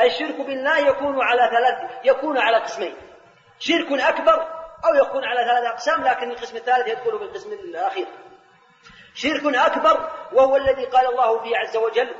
الشرك 0.00 0.40
بالله 0.40 0.78
يكون 0.78 1.22
على 1.22 1.50
ثلاث 1.50 1.90
يكون 2.04 2.38
على 2.38 2.56
قسمين. 2.56 2.94
شرك 3.58 3.92
أكبر 3.92 4.48
أو 4.84 4.94
يكون 4.94 5.24
على 5.24 5.44
ثلاث 5.44 5.64
أقسام 5.64 6.04
لكن 6.04 6.30
القسم 6.30 6.56
الثالث 6.56 6.88
يدخل 6.88 7.18
في 7.18 7.24
القسم 7.24 7.52
الأخير. 7.52 8.06
شرك 9.14 9.54
أكبر 9.54 10.10
وهو 10.32 10.56
الذي 10.56 10.84
قال 10.84 11.06
الله 11.06 11.42
فيه 11.42 11.56
عز 11.56 11.76
وجل 11.76 12.14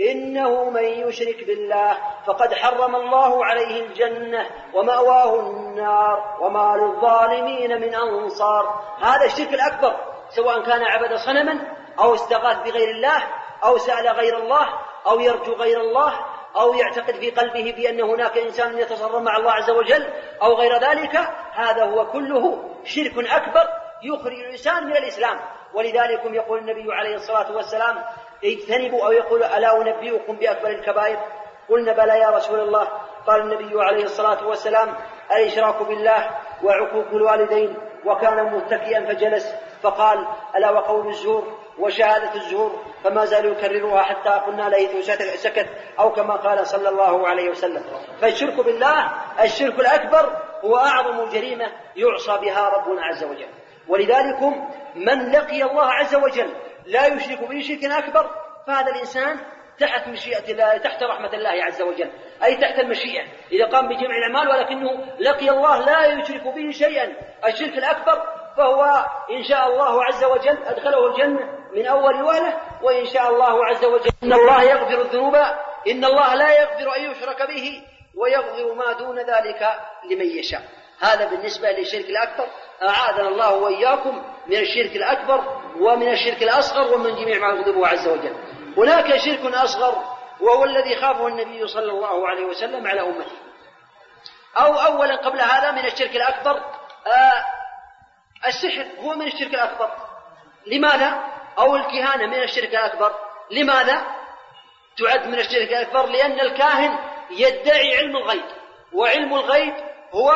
إنه 0.00 0.70
من 0.70 0.84
يشرك 0.84 1.44
بالله 1.46 1.98
فقد 2.26 2.54
حرم 2.54 2.96
الله 2.96 3.44
عليه 3.44 3.86
الجنة 3.86 4.50
ومأواه 4.74 5.40
النار 5.40 6.36
وما 6.40 6.76
للظالمين 6.76 7.80
من 7.80 7.94
أنصار. 7.94 8.80
هذا 9.02 9.24
الشرك 9.24 9.54
الأكبر 9.54 9.96
سواء 10.28 10.62
كان 10.62 10.82
عبد 10.82 11.14
صنما 11.14 11.76
أو 11.98 12.14
استغاث 12.14 12.56
بغير 12.56 12.90
الله 12.90 13.22
أو 13.64 13.78
سأل 13.78 14.08
غير 14.08 14.38
الله 14.38 14.68
أو 15.06 15.20
يرجو 15.20 15.52
غير 15.52 15.80
الله 15.80 16.12
أو 16.56 16.74
يعتقد 16.74 17.14
في 17.14 17.30
قلبه 17.30 17.74
بأن 17.76 18.00
هناك 18.00 18.38
إنسان 18.38 18.78
يتصرف 18.78 19.14
مع 19.14 19.36
الله 19.36 19.52
عز 19.52 19.70
وجل 19.70 20.06
أو 20.42 20.54
غير 20.54 20.78
ذلك 20.78 21.16
هذا 21.52 21.84
هو 21.84 22.06
كله 22.06 22.64
شرك 22.84 23.30
أكبر 23.30 23.68
يخرج 24.02 24.32
الإنسان 24.32 24.86
من 24.86 24.96
الإسلام. 24.96 25.40
ولذلك 25.74 26.20
يقول 26.24 26.58
النبي 26.58 26.92
عليه 26.92 27.14
الصلاة 27.14 27.56
والسلام 27.56 28.04
اجتنبوا 28.44 29.06
أو 29.06 29.12
يقول 29.12 29.42
ألا 29.42 29.82
أنبئكم 29.82 30.36
بأكبر 30.36 30.68
الكبائر؟ 30.68 31.18
قلنا 31.68 31.92
بلى 31.92 32.18
يا 32.18 32.30
رسول 32.30 32.60
الله. 32.60 32.88
قال 33.26 33.40
النبي 33.40 33.82
عليه 33.82 34.04
الصلاة 34.04 34.46
والسلام 34.46 34.94
الإشراك 35.30 35.82
بالله 35.82 36.30
وعقوق 36.62 37.06
الوالدين 37.12 37.76
وكان 38.04 38.52
متكئا 38.52 39.04
فجلس 39.06 39.54
فقال 39.82 40.26
ألا 40.56 40.70
وقول 40.70 41.08
الزور 41.08 41.58
وشهادة 41.78 42.34
الزور؟ 42.34 42.82
فما 43.04 43.24
زالوا 43.24 43.52
يكررها 43.52 44.02
حتى 44.02 44.28
قلنا 44.30 44.68
ليته 44.68 45.00
سكت 45.36 45.66
أو 45.98 46.12
كما 46.12 46.34
قال 46.34 46.66
صلى 46.66 46.88
الله 46.88 47.28
عليه 47.28 47.50
وسلم. 47.50 47.82
فالشرك 48.20 48.60
بالله 48.60 49.10
الشرك 49.42 49.80
الأكبر 49.80 50.36
هو 50.64 50.76
أعظم 50.76 51.30
جريمة 51.30 51.72
يعصى 51.96 52.38
بها 52.42 52.68
ربنا 52.68 53.02
عز 53.04 53.24
وجل. 53.24 53.48
ولذلك 53.88 54.42
من 54.94 55.30
لقي 55.32 55.62
الله 55.62 55.84
عز 55.84 56.14
وجل 56.14 56.52
لا 56.86 57.06
يشرك 57.06 57.48
به 57.48 57.60
شركا 57.60 57.98
أكبر 57.98 58.30
فهذا 58.66 58.90
الإنسان 58.92 59.40
تحت 59.80 60.08
مشيئة 60.08 60.52
الله 60.52 60.76
تحت 60.76 61.02
رحمة 61.02 61.32
الله 61.32 61.64
عز 61.64 61.82
وجل 61.82 62.10
أي 62.44 62.56
تحت 62.56 62.78
المشيئة. 62.78 63.24
إذا 63.52 63.66
قام 63.66 63.88
بجمع 63.88 64.16
الأعمال 64.16 64.48
ولكنه 64.48 65.16
لقي 65.18 65.50
الله 65.50 65.78
لا 65.78 66.06
يشرك 66.06 66.42
به 66.42 66.70
شيئا 66.70 67.16
الشرك 67.46 67.78
الأكبر 67.78 68.22
فهو 68.56 68.84
إن 69.30 69.42
شاء 69.42 69.66
الله 69.68 70.04
عز 70.04 70.24
وجل 70.24 70.58
أدخله 70.66 71.06
الجنة 71.06 71.56
من 71.72 71.86
أول 71.86 72.22
وهلة 72.22 72.60
وإن 72.82 73.04
شاء 73.04 73.30
الله 73.30 73.66
عز 73.66 73.84
وجل 73.84 74.10
إن 74.22 74.32
الله 74.32 74.62
يغفر 74.62 75.00
الذنوب 75.00 75.34
إن 75.90 76.04
الله 76.04 76.34
لا 76.34 76.60
يغفر 76.60 76.96
أن 76.96 77.10
يشرك 77.10 77.48
به 77.48 77.82
ويغفر 78.14 78.74
ما 78.74 78.92
دون 78.92 79.18
ذلك 79.18 79.80
لمن 80.10 80.26
يشاء. 80.26 80.62
هذا 81.00 81.30
بالنسبة 81.30 81.70
للشرك 81.70 82.08
الأكبر. 82.08 82.46
أعاذنا 82.82 83.28
الله 83.28 83.54
وإياكم 83.54 84.22
من 84.46 84.56
الشرك 84.56 84.96
الأكبر 84.96 85.62
ومن 85.80 86.08
الشرك 86.08 86.42
الأصغر 86.42 86.94
ومن 86.94 87.14
جميع 87.14 87.38
ما 87.38 87.48
يغضبه 87.48 87.88
عز 87.88 88.08
وجل. 88.08 88.36
هناك 88.76 89.16
شرك 89.16 89.54
أصغر 89.54 90.04
وهو 90.40 90.64
الذي 90.64 90.96
خافه 90.96 91.26
النبي 91.26 91.66
صلى 91.66 91.90
الله 91.90 92.28
عليه 92.28 92.44
وسلم 92.44 92.86
على 92.86 93.00
أمته. 93.00 93.36
أو 94.56 94.74
أولا 94.74 95.16
قبل 95.16 95.40
هذا 95.40 95.70
من 95.70 95.84
الشرك 95.84 96.16
الأكبر 96.16 96.56
آه 97.06 97.44
السحر 98.46 98.86
هو 99.00 99.14
من 99.14 99.26
الشرك 99.26 99.54
الأكبر. 99.54 99.90
لماذا؟ 100.66 101.24
أو 101.58 101.76
الكهانة 101.76 102.26
من 102.26 102.42
الشرك 102.42 102.68
الأكبر. 102.68 103.14
لماذا؟ 103.50 104.02
تعد 104.98 105.26
من 105.26 105.38
الشرك 105.38 105.68
الأكبر؟ 105.68 106.06
لأن 106.06 106.40
الكاهن 106.40 106.98
يدعي 107.30 107.96
علم 107.96 108.16
الغيب 108.16 108.44
وعلم 108.92 109.34
الغيب 109.34 109.74
هو 110.12 110.32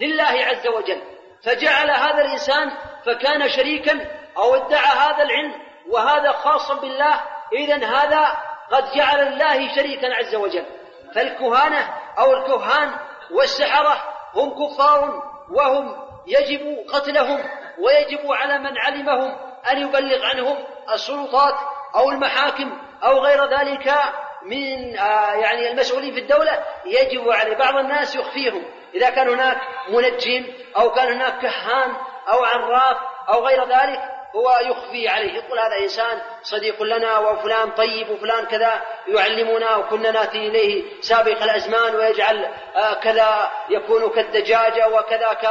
لله 0.00 0.44
عز 0.44 0.66
وجل. 0.66 1.11
فجعل 1.44 1.90
هذا 1.90 2.24
الإنسان 2.24 2.70
فكان 3.06 3.48
شريكا 3.48 4.06
أو 4.36 4.54
ادعى 4.54 4.96
هذا 4.98 5.22
العلم 5.22 5.54
وهذا 5.88 6.32
خاص 6.32 6.72
بالله 6.72 7.20
إذا 7.52 7.86
هذا 7.86 8.26
قد 8.72 8.92
جعل 8.96 9.20
الله 9.20 9.74
شريكا 9.74 10.14
عز 10.14 10.34
وجل. 10.34 10.64
فالكهانة 11.14 11.94
أو 12.18 12.32
الكهان 12.32 12.90
والسحرة 13.30 13.96
هم 14.34 14.50
كفار 14.50 15.22
وهم 15.50 15.96
يجب 16.26 16.78
قتلهم 16.92 17.44
ويجب 17.78 18.32
على 18.32 18.58
من 18.58 18.78
علمهم 18.78 19.36
أن 19.70 19.78
يبلغ 19.78 20.24
عنهم 20.24 20.56
السلطات 20.94 21.54
أو 21.94 22.10
المحاكم 22.10 22.78
أو 23.04 23.18
غير 23.18 23.58
ذلك 23.58 23.94
من 24.42 24.98
آه 24.98 25.32
يعني 25.32 25.70
المسؤولين 25.70 26.14
في 26.14 26.20
الدولة. 26.20 26.64
يجب 26.86 27.28
على 27.28 27.54
بعض 27.54 27.76
الناس 27.76 28.16
يخفيهم. 28.16 28.64
إذا 28.94 29.10
كان 29.10 29.28
هناك 29.28 29.58
منجم 29.88 30.46
أو 30.76 30.90
كان 30.90 31.12
هناك 31.12 31.38
كهان 31.38 31.94
أو 32.32 32.44
عراف 32.44 32.96
أو 33.28 33.46
غير 33.46 33.64
ذلك 33.64 34.00
هو 34.36 34.58
يخفي 34.62 35.08
عليه. 35.08 35.32
يقول 35.34 35.58
هذا 35.58 35.78
إنسان 35.78 36.20
صديق 36.42 36.82
لنا 36.82 37.18
وفلان 37.18 37.70
طيب 37.70 38.10
وفلان 38.10 38.44
كذا 38.46 38.82
يعلمنا 39.08 39.76
وكنا 39.76 40.10
ناتي 40.10 40.48
إليه 40.48 41.00
سابق 41.00 41.42
الأزمان 41.42 41.94
ويجعل 41.94 42.44
آه 42.76 42.94
كذا 42.94 43.50
يكون 43.70 44.10
كالدجاجة 44.10 44.88
وكذا 44.88 45.32
ك 45.32 45.46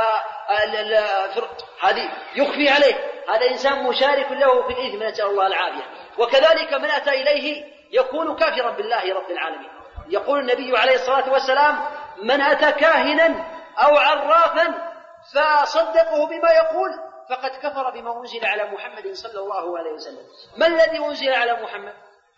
هذه 1.81 2.09
يخفي 2.35 2.69
عليه. 2.69 2.95
هذا 3.29 3.49
إنسان 3.49 3.83
مشارك 3.83 4.31
له 4.31 4.67
في 4.67 4.73
الإثم 4.73 5.03
نسأل 5.03 5.25
الله 5.25 5.47
العافية. 5.47 5.85
وكذلك 6.17 6.73
من 6.73 6.91
أتى 6.91 7.09
إليه 7.09 7.65
يكون 7.91 8.35
كافرا 8.35 8.71
بالله 8.71 9.13
رب 9.13 9.31
العالمين. 9.31 9.69
يقول 10.11 10.39
النبي 10.39 10.77
عليه 10.77 10.95
الصلاة 10.95 11.31
والسلام 11.31 11.79
من 12.23 12.41
أتى 12.41 12.71
كاهنا 12.71 13.45
أو 13.77 13.97
عرافا 13.97 14.91
فصدقه 15.33 16.27
بما 16.27 16.51
يقول 16.51 16.89
فقد 17.29 17.51
كفر 17.51 17.89
بما 17.89 18.19
أنزل 18.19 18.45
على 18.45 18.63
محمد 18.63 19.13
صلى 19.13 19.39
الله 19.39 19.77
عليه 19.77 19.91
وسلم. 19.91 20.25
ما 20.57 20.67
الذي 20.67 21.05
أنزل 21.05 21.33
على 21.33 21.63
محمد؟ 21.63 21.93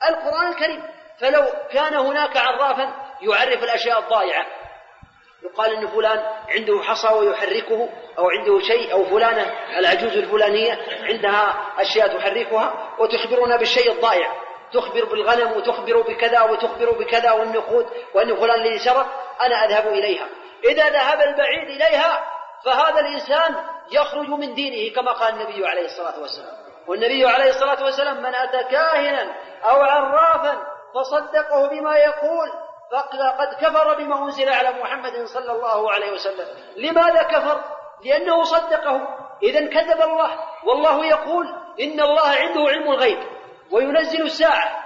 القرآن 0.10 0.48
الكريم. 0.48 0.84
فلو 1.20 1.46
كان 1.72 1.96
هناك 1.96 2.38
عرافا 2.38 2.94
يعرف 3.22 3.64
الأشياء 3.64 4.00
الضائعة. 4.00 4.46
يقال 5.44 5.76
إن 5.76 5.88
فلان 5.88 6.20
عنده 6.50 6.82
حصى 6.84 7.14
ويحركه 7.14 7.90
أو 8.18 8.30
عنده 8.30 8.60
شيء 8.60 8.94
أو 8.94 9.06
فلانة 9.06 9.54
العجوز 9.78 10.18
الفلانية 10.18 10.80
عندها 11.04 11.72
أشياء 11.78 12.18
تحركها 12.18 12.96
وتخبرنا 13.00 13.58
بالشيء 13.58 13.92
الضائع. 13.92 14.43
تخبر 14.74 15.06
بالغنم 15.06 15.52
وتخبر 15.58 16.02
بكذا 16.02 16.42
وتخبر 16.42 16.92
بكذا 16.92 17.32
والنقود 17.32 17.86
وان 18.14 18.36
فلان 18.36 18.60
الذي 18.62 18.80
سرق 18.80 19.08
أنا 19.42 19.66
أذهب 19.66 19.88
إليها. 19.88 20.28
إذا 20.64 20.90
ذهب 20.90 21.22
البعيد 21.22 21.70
إليها 21.70 22.24
فهذا 22.66 23.00
الإنسان 23.00 23.56
يخرج 23.92 24.30
من 24.30 24.54
دينه 24.54 24.96
كما 24.96 25.12
قال 25.12 25.34
النبي 25.34 25.68
عليه 25.68 25.86
الصلاة 25.86 26.20
والسلام. 26.20 26.56
والنبي 26.88 27.26
عليه 27.26 27.50
الصلاة 27.50 27.84
والسلام 27.84 28.18
من 28.18 28.36
أتى 28.36 28.64
كاهنا 28.64 29.36
أو 29.64 29.82
عرافا 29.82 30.62
فصدقه 30.96 31.68
بما 31.68 31.98
يقول 31.98 32.50
فقد 32.92 33.54
كفر 33.62 33.94
بما 33.94 34.26
أنزل 34.26 34.50
على 34.50 34.70
محمد 34.70 35.26
صلى 35.26 35.52
الله 35.52 35.92
عليه 35.92 36.12
وسلم. 36.12 36.48
لماذا 36.76 37.24
كفر؟ 37.24 37.62
لأنه 38.06 38.44
صدقه. 38.44 39.18
إذا 39.44 39.60
كذب 39.60 40.02
الله 40.02 40.32
والله 40.64 41.06
يقول 41.06 41.48
إن 41.82 42.00
الله 42.00 42.28
عنده 42.28 42.62
علم 42.62 42.92
الغيب. 42.92 43.33
وينزل 43.74 44.22
الساعة. 44.22 44.84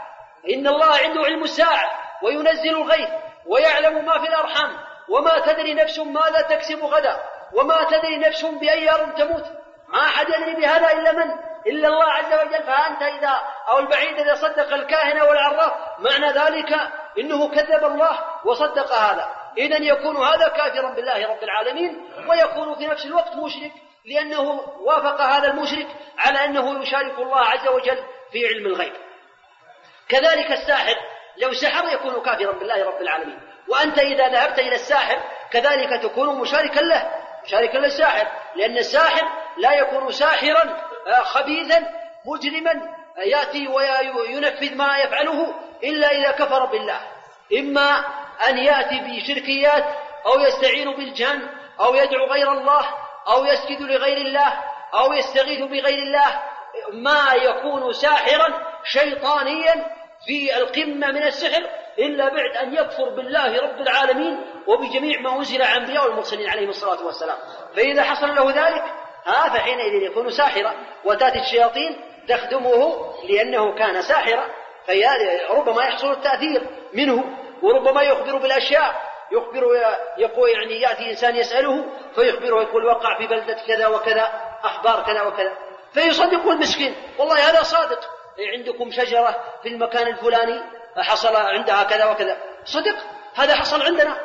إن 0.53 0.67
الله 0.67 0.97
عنده 0.97 1.21
علم 1.21 1.43
الساعة. 1.43 1.91
وينزل 2.23 2.69
الغيث. 2.69 3.09
ويعلم 3.45 4.05
ما 4.05 4.19
في 4.19 4.27
الأرحام. 4.27 4.77
وما 5.09 5.39
تدري 5.39 5.73
نفس 5.73 5.99
ماذا 5.99 6.41
تكسب 6.41 6.85
غدا. 6.85 7.17
وما 7.53 7.83
تدري 7.83 8.17
نفس 8.17 8.45
بأي 8.45 8.89
أرض 8.89 9.13
تموت. 9.13 9.45
ما 9.87 9.99
أحد 9.99 10.29
يدري 10.29 10.53
بهذا 10.53 10.91
إلا 10.91 11.11
من؟ 11.11 11.31
إلا 11.67 11.87
الله 11.87 12.05
عز 12.05 12.33
وجل. 12.33 12.63
فأنت 12.63 13.01
إذا 13.01 13.41
أو 13.69 13.79
البعيد 13.79 14.19
إذا 14.19 14.35
صدق 14.35 14.73
الكاهن 14.73 15.21
والعراف 15.21 15.73
معنى 15.99 16.31
ذلك 16.31 16.73
إنه 17.19 17.49
كذب 17.49 17.83
الله 17.85 18.19
وصدق 18.45 18.93
هذا. 18.93 19.29
إذا 19.57 19.77
يكون 19.77 20.17
هذا 20.17 20.47
كافرا 20.47 20.93
بالله 20.93 21.27
رب 21.27 21.43
العالمين 21.43 22.09
ويكون 22.29 22.75
في 22.75 22.87
نفس 22.87 23.05
الوقت 23.05 23.35
مشرك 23.35 23.71
لأنه 24.05 24.61
وافق 24.79 25.21
هذا 25.21 25.47
المشرك 25.47 25.87
على 26.17 26.45
أنه 26.45 26.81
يشارك 26.81 27.19
الله 27.19 27.39
عز 27.39 27.67
وجل 27.67 28.03
في 28.31 28.47
علم 28.47 28.65
الغيب. 28.65 28.93
كذلك 30.09 30.51
الساحر 30.51 30.95
لو 31.37 31.53
سحر 31.53 31.93
يكون 31.93 32.23
كافرا 32.23 32.51
بالله 32.51 32.85
رب 32.85 33.01
العالمين. 33.01 33.39
وأنت 33.67 33.99
إذا 33.99 34.27
ذهبت 34.27 34.59
إلى 34.59 34.75
الساحر 34.75 35.19
كذلك 35.51 36.01
تكون 36.03 36.39
مشاركا 36.39 36.79
له 36.79 37.11
مشاركا 37.45 37.77
للساحر 37.77 38.27
لأن 38.55 38.77
الساحر 38.77 39.27
لا 39.57 39.73
يكون 39.73 40.11
ساحرا 40.11 40.77
آه، 41.07 41.21
خبيثا 41.21 41.85
مجرما 42.25 42.71
آه، 43.17 43.21
يأتي 43.21 43.67
وينفذ 43.67 44.75
ما 44.75 44.97
يفعله 44.97 45.55
إلا 45.83 46.11
إذا 46.11 46.31
كفر 46.31 46.65
بالله. 46.65 47.01
إما 47.59 48.05
أن 48.49 48.57
يأتي 48.57 48.99
بشركيات 48.99 49.85
أو 50.25 50.39
يستعين 50.39 50.95
بالجن 50.95 51.47
أو 51.79 51.95
يدعو 51.95 52.25
غير 52.25 52.51
الله 52.51 52.89
أو 53.27 53.45
يسجد 53.45 53.81
لغير 53.81 54.17
الله 54.17 54.63
أو 54.93 55.13
يستغيث 55.13 55.61
بغير 55.61 55.99
الله 55.99 56.41
ما 56.93 57.33
يكون 57.33 57.93
ساحرا 57.93 58.47
شيطانيا 58.83 59.97
في 60.25 60.57
القمة 60.57 61.11
من 61.11 61.23
السحر 61.23 61.69
إلا 61.99 62.29
بعد 62.29 62.57
أن 62.63 62.73
يكفر 62.73 63.09
بالله 63.09 63.61
رب 63.61 63.81
العالمين 63.81 64.45
وبجميع 64.67 65.21
ما 65.21 65.35
أنزل 65.35 65.61
على 65.61 65.77
الأنبياء 65.77 66.05
والمرسلين 66.05 66.49
عليهم 66.49 66.69
الصلاة 66.69 67.05
والسلام. 67.05 67.37
فإذا 67.75 68.03
حصل 68.03 68.35
له 68.35 68.49
ذلك 68.49 68.83
ها 69.25 69.49
فحينئذ 69.49 69.93
يكون 70.03 70.29
ساحرا 70.29 70.73
وتأتي 71.05 71.39
الشياطين 71.39 72.01
تخدمه 72.27 73.05
لأنه 73.29 73.75
كان 73.75 74.01
ساحرا. 74.01 74.45
فربما 74.87 75.83
يحصل 75.83 76.11
التأثير 76.11 76.61
منه 76.93 77.23
وربما 77.61 78.01
يخبر 78.01 78.37
بالأشياء. 78.37 79.07
يخبر 79.31 79.63
يقول 80.17 80.49
يعني 80.49 80.81
يأتي 80.81 81.09
إنسان 81.11 81.35
يسأله 81.35 81.85
فيخبره 82.15 82.61
يقول 82.61 82.85
وقع 82.85 83.17
في 83.17 83.27
بلدة 83.27 83.57
كذا 83.67 83.87
وكذا 83.87 84.31
أخبار 84.63 85.03
كذا 85.03 85.21
وكذا. 85.21 85.66
فيصدق 85.93 86.47
المسكين. 86.47 86.95
والله 87.19 87.49
هذا 87.49 87.63
صادق. 87.63 87.99
عندكم 88.53 88.91
شجرة 88.91 89.43
في 89.63 89.69
المكان 89.69 90.07
الفلاني 90.07 90.61
حصل 90.97 91.35
عندها 91.35 91.83
كذا 91.83 92.05
وكذا. 92.05 92.37
صدق 92.65 92.95
هذا 93.35 93.55
حصل 93.55 93.81
عندنا. 93.81 94.17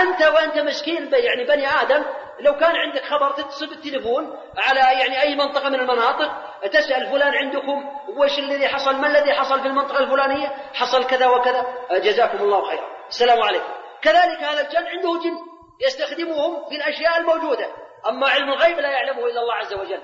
أنت 0.00 0.22
وأنت 0.22 0.58
مسكين 0.58 1.10
يعني 1.12 1.44
بني 1.44 1.68
آدم 1.68 2.04
لو 2.40 2.56
كان 2.56 2.76
عندك 2.76 3.04
خبر 3.04 3.30
تتصل 3.30 3.66
بالتليفون 3.66 4.38
على 4.58 4.80
يعني 4.80 5.22
أي 5.22 5.36
منطقة 5.36 5.68
من 5.68 5.80
المناطق 5.80 6.30
تسأل 6.72 7.06
فلان 7.06 7.34
عندكم 7.34 7.84
وش 8.16 8.38
الذي 8.38 8.68
حصل 8.68 8.96
ما 8.96 9.06
الذي 9.06 9.32
حصل 9.32 9.60
في 9.60 9.66
المنطقة 9.66 9.98
الفلانية؟ 9.98 10.48
حصل 10.74 11.06
كذا 11.06 11.26
وكذا. 11.26 11.66
جزاكم 11.90 12.38
الله 12.38 12.68
خيرا. 12.68 12.86
السلام 13.08 13.42
عليكم. 13.42 13.72
كذلك 14.02 14.38
هذا 14.38 14.60
الجن 14.60 14.86
عنده 14.86 15.20
جن 15.22 15.36
يستخدمهم 15.80 16.68
في 16.68 16.76
الأشياء 16.76 17.18
الموجودة. 17.18 17.66
أما 18.08 18.28
علم 18.28 18.52
الغيب 18.52 18.78
لا 18.78 18.90
يعلمه 18.90 19.26
إلا 19.26 19.40
الله 19.40 19.54
عز 19.54 19.74
وجل. 19.74 20.00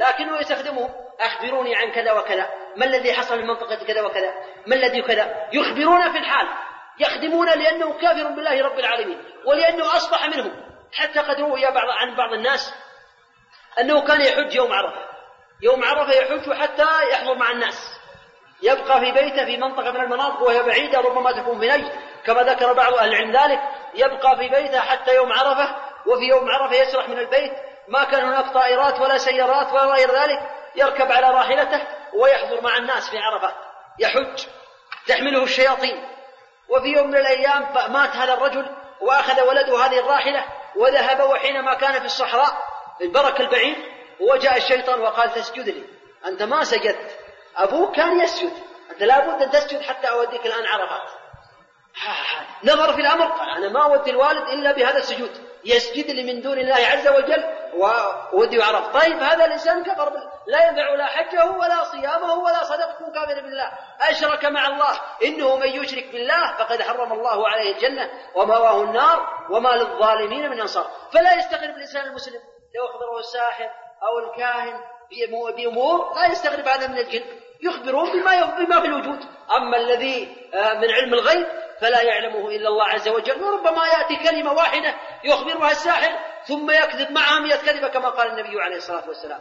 لكنه 0.00 0.38
يستخدمه 0.38 0.90
أخبروني 1.20 1.76
عن 1.76 1.92
كذا 1.92 2.12
وكذا 2.12 2.50
ما 2.76 2.84
الذي 2.84 3.12
حصل 3.12 3.38
في 3.40 3.44
منطقة 3.44 3.84
كذا 3.86 4.02
وكذا؟ 4.02 4.34
ما 4.66 4.76
الذي 4.76 5.02
كذا؟ 5.02 5.48
يخبرون 5.52 6.12
في 6.12 6.18
الحال 6.18 6.48
يخدمون 6.98 7.46
لأنه 7.46 7.92
كافر 7.92 8.28
بالله 8.28 8.62
رب 8.62 8.78
العالمين 8.78 9.22
ولأنه 9.46 9.96
أصبح 9.96 10.26
منهم. 10.26 10.52
حتى 10.92 11.20
قد 11.20 11.40
روي 11.40 11.60
بعض 11.62 11.88
عن 11.88 12.16
بعض 12.16 12.32
الناس 12.32 12.74
أنه 13.80 14.06
كان 14.06 14.20
يحج 14.20 14.54
يوم 14.54 14.72
عرفة. 14.72 15.08
يوم 15.62 15.84
عرفة 15.84 16.12
يحج 16.12 16.52
حتى 16.52 17.10
يحضر 17.12 17.34
مع 17.34 17.50
الناس. 17.50 18.00
يبقى 18.62 19.00
في 19.00 19.12
بيته 19.12 19.44
في 19.44 19.56
منطقة 19.56 19.90
من 19.92 20.00
المناطق 20.00 20.42
وهي 20.42 20.62
بعيدة 20.62 21.00
ربما 21.00 21.32
تكون 21.32 21.60
في 21.60 21.68
نجد. 21.68 21.92
كما 22.26 22.42
ذكر 22.42 22.72
بعض 22.72 22.94
أهل 22.94 23.08
العلم 23.08 23.30
ذلك 23.30 23.60
يبقى 23.94 24.36
في 24.36 24.48
بيته 24.48 24.80
حتى 24.80 25.14
يوم 25.14 25.32
عرفة 25.32 25.76
وفي 26.06 26.24
يوم 26.24 26.48
عرفة 26.50 26.76
يسرح 26.76 27.08
من 27.08 27.18
البيت 27.18 27.52
ما 27.90 28.04
كان 28.04 28.24
هناك 28.24 28.54
طائرات 28.54 29.00
ولا 29.00 29.18
سيارات 29.18 29.72
ولا 29.72 29.84
غير 29.84 30.14
ذلك 30.14 30.50
يركب 30.76 31.12
على 31.12 31.30
راحلته 31.30 31.86
ويحضر 32.14 32.60
مع 32.60 32.76
الناس 32.76 33.10
في 33.10 33.18
عرفات 33.18 33.54
يحج 33.98 34.46
تحمله 35.06 35.44
الشياطين. 35.44 36.08
وفي 36.68 36.88
يوم 36.88 37.06
من 37.06 37.16
الأيام 37.16 37.92
مات 37.92 38.16
هذا 38.16 38.34
الرجل 38.34 38.76
وأخذ 39.00 39.48
ولده 39.48 39.86
هذه 39.86 39.98
الراحلة 39.98 40.44
وذهب 40.76 41.30
وحينما 41.30 41.74
كان 41.74 41.92
في 41.92 42.04
الصحراء 42.04 42.52
البرك 43.00 43.40
البعيد 43.40 43.76
وجاء 44.20 44.56
الشيطان 44.56 45.00
وقال 45.00 45.32
تسجد 45.32 45.68
لي. 45.68 45.84
أنت 46.26 46.42
ما 46.42 46.64
سجدت. 46.64 47.18
أبوك 47.56 47.96
كان 47.96 48.20
يسجد. 48.20 48.52
أنت 48.90 49.02
لابد 49.02 49.42
أن 49.42 49.50
تسجد 49.50 49.82
حتى 49.82 50.10
أوديك 50.10 50.46
الآن 50.46 50.66
عرفات. 50.66 51.08
نظر 52.64 52.92
في 52.94 53.00
الأمر 53.00 53.26
قال 53.26 53.48
أنا 53.48 53.68
ما 53.68 53.84
أودي 53.84 54.10
الوالد 54.10 54.48
إلا 54.48 54.72
بهذا 54.72 54.98
السجود. 54.98 55.49
يسجد 55.64 56.10
لي 56.10 56.32
من 56.32 56.40
دون 56.40 56.58
الله 56.58 56.74
عز 56.74 57.08
وجل 57.08 57.44
وودي 58.32 58.62
عرف 58.62 58.86
طيب 58.86 59.22
هذا 59.22 59.44
الإنسان 59.44 59.84
كفر 59.84 60.12
لا 60.46 60.68
ينفع 60.68 60.94
لا 60.94 61.06
حجه 61.06 61.50
ولا 61.50 61.84
صيامه 61.84 62.34
ولا 62.34 62.64
صدقته 62.64 63.12
كافر 63.14 63.40
بالله. 63.40 63.72
أشرك 64.00 64.44
مع 64.44 64.66
الله. 64.66 65.00
إنه 65.24 65.56
من 65.56 65.66
يشرك 65.66 66.12
بالله 66.12 66.56
فقد 66.58 66.82
حرم 66.82 67.12
الله 67.12 67.48
عليه 67.48 67.74
الجنة 67.74 68.10
ومواه 68.34 68.82
النار 68.82 69.46
وما 69.50 69.68
للظالمين 69.68 70.50
من 70.50 70.60
أنصار. 70.60 70.90
فلا 71.12 71.34
يستغرب 71.34 71.76
الإنسان 71.76 72.06
المسلم. 72.06 72.40
لو 72.74 72.84
أخبره 72.84 73.18
الساحر 73.18 73.70
أو 74.02 74.18
الكاهن 74.18 74.80
بأمور 75.56 76.14
لا 76.14 76.26
يستغرب 76.26 76.68
هذا 76.68 76.86
من 76.86 76.98
الجن. 76.98 77.24
يخبرون 77.62 78.12
بما 78.12 78.44
بما 78.44 78.80
في 78.80 78.86
الوجود. 78.86 79.18
أما 79.56 79.76
الذي 79.76 80.36
آه، 80.54 80.74
من 80.74 80.90
علم 80.90 81.14
الغيب 81.14 81.46
فلا 81.80 82.02
يعلمه 82.02 82.48
إلا 82.48 82.68
الله 82.68 82.84
عز 82.84 83.08
وجل. 83.08 83.42
وربما 83.42 83.86
يأتي 83.86 84.30
كلمة 84.30 84.52
واحدة 84.52 84.94
يخبرها 85.24 85.70
الساحر 85.70 86.18
ثم 86.44 86.70
يكذب 86.70 87.10
معها 87.10 87.40
مئة 87.40 87.56
كذبة 87.56 87.88
كما 87.88 88.08
قال 88.08 88.26
النبي 88.26 88.60
عليه 88.62 88.76
الصلاة 88.76 89.08
والسلام. 89.08 89.40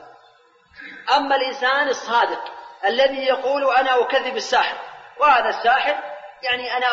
أما 1.18 1.36
الإنسان 1.36 1.88
الصادق 1.88 2.42
الذي 2.86 3.26
يقول 3.26 3.76
أنا 3.76 4.02
أكذب 4.02 4.36
الساحر 4.36 4.78
وهذا 5.20 5.50
الساحر 5.50 5.96
يعني 6.42 6.78
أنا 6.78 6.88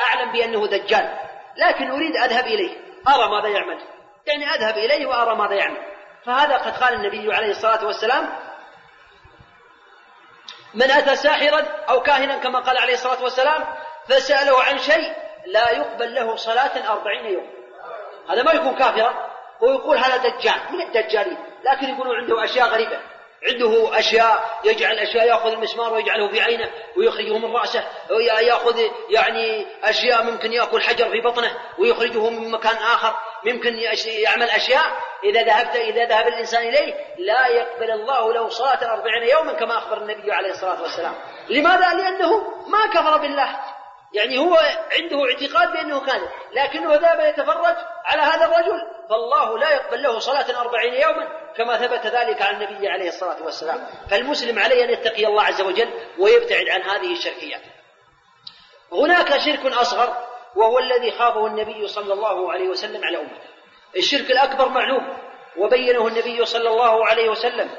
أعلم 0.00 0.32
بأنه 0.32 0.66
دجال 0.66 1.18
لكن 1.56 1.90
أريد 1.90 2.16
أذهب 2.16 2.46
إليه 2.46 2.76
أرى 3.08 3.30
ماذا 3.30 3.48
يعمل؟ 3.48 3.82
يعني 4.26 4.54
أذهب 4.54 4.78
إليه 4.78 5.06
وأرى 5.06 5.36
ماذا 5.36 5.54
يعمل. 5.54 5.96
فهذا 6.26 6.56
قد 6.56 6.82
قال 6.82 6.94
النبي 6.94 7.34
عليه 7.34 7.50
الصلاة 7.50 7.86
والسلام 7.86 8.28
من 10.74 10.90
أتى 10.90 11.16
ساحرا 11.16 11.60
أو 11.88 12.02
كاهنا 12.02 12.38
كما 12.38 12.60
قال 12.60 12.78
عليه 12.78 12.94
الصلاة 12.94 13.22
والسلام 13.22 13.64
فسأله 14.08 14.62
عن 14.62 14.78
شيء 14.78 15.14
لا 15.46 15.70
يقبل 15.70 16.14
له 16.14 16.36
صلاة 16.36 16.92
أربعين 16.92 17.26
يوم. 17.26 17.55
هذا 18.30 18.42
ما 18.42 18.52
يكون 18.52 18.74
كافرا 18.74 19.14
هو 19.62 19.70
يقول 19.70 19.98
هذا 19.98 20.16
دجال 20.16 20.60
من 20.70 20.80
الدجالين؟ 20.80 21.38
لكن 21.64 21.94
يقولون 21.94 22.16
عنده 22.16 22.44
أشياء 22.44 22.68
غريبة. 22.68 23.00
عنده 23.46 23.98
أشياء 23.98 24.60
يجعل 24.64 24.98
أشياء 24.98 25.26
يأخذ 25.26 25.52
المسمار 25.52 25.92
ويجعله 25.92 26.28
في 26.28 26.40
عينه 26.40 26.70
ويخرجه 26.96 27.38
من 27.38 27.56
رأسه 27.56 27.84
يأخذ 28.40 28.80
يعني 29.10 29.66
أشياء 29.84 30.22
ممكن 30.24 30.52
يأكل 30.52 30.82
حجر 30.82 31.10
في 31.10 31.20
بطنه 31.20 31.50
ويخرجه 31.78 32.30
من 32.30 32.50
مكان 32.50 32.76
آخر. 32.76 33.16
ممكن 33.44 33.74
يعمل 34.06 34.50
أشياء 34.50 34.84
إذا 35.24 35.42
ذهبت 35.42 35.76
إذا 35.76 36.04
ذهب 36.04 36.28
الإنسان 36.28 36.62
إليه 36.68 36.94
لا 37.18 37.46
يقبل 37.46 37.90
الله 37.90 38.32
له 38.32 38.48
صلاة 38.48 38.92
أربعين 38.92 39.28
يوما 39.28 39.52
كما 39.52 39.78
أخبر 39.78 39.96
النبي 39.96 40.32
عليه 40.32 40.50
الصلاة 40.50 40.82
والسلام. 40.82 41.14
لماذا؟ 41.48 41.94
لأنه 41.94 42.38
ما 42.68 42.86
كفر 42.94 43.16
بالله. 43.16 43.56
يعني 44.12 44.38
هو 44.38 44.58
عنده 44.92 45.24
اعتقاد 45.24 45.72
بأنه 45.72 46.00
كاذب 46.00 46.28
لكنه 46.52 46.94
ذهب 46.94 47.20
يتفرج 47.20 47.76
على 48.04 48.22
هذا 48.22 48.44
الرجل 48.44 48.82
فالله 49.10 49.58
لا 49.58 49.70
يقبل 49.70 50.02
له 50.02 50.18
صلاة 50.18 50.60
أربعين 50.60 50.94
يوما 50.94 51.28
كما 51.56 51.76
ثبت 51.78 52.06
ذلك 52.06 52.42
عن 52.42 52.62
النبي 52.62 52.88
عليه 52.88 53.08
الصلاة 53.08 53.42
والسلام. 53.42 53.86
فالمسلم 54.10 54.58
عليه 54.58 54.84
أن 54.84 54.90
يتقي 54.90 55.26
الله 55.26 55.42
عز 55.42 55.60
وجل 55.60 55.90
ويبتعد 56.18 56.68
عن 56.68 56.82
هذه 56.82 57.12
الشركيات 57.12 57.62
هناك 58.92 59.38
شرك 59.38 59.66
أصغر 59.66 60.16
وهو 60.56 60.78
الذي 60.78 61.10
خافه 61.10 61.46
النبي 61.46 61.88
صلى 61.88 62.12
الله 62.12 62.52
عليه 62.52 62.68
وسلم 62.68 63.04
على 63.04 63.18
أمته. 63.18 63.40
الشرك 63.96 64.30
الأكبر 64.30 64.68
معلوم 64.68 65.18
وبينه 65.56 66.06
النبي 66.06 66.44
صلى 66.44 66.68
الله 66.68 67.06
عليه 67.06 67.28
وسلم 67.28 67.70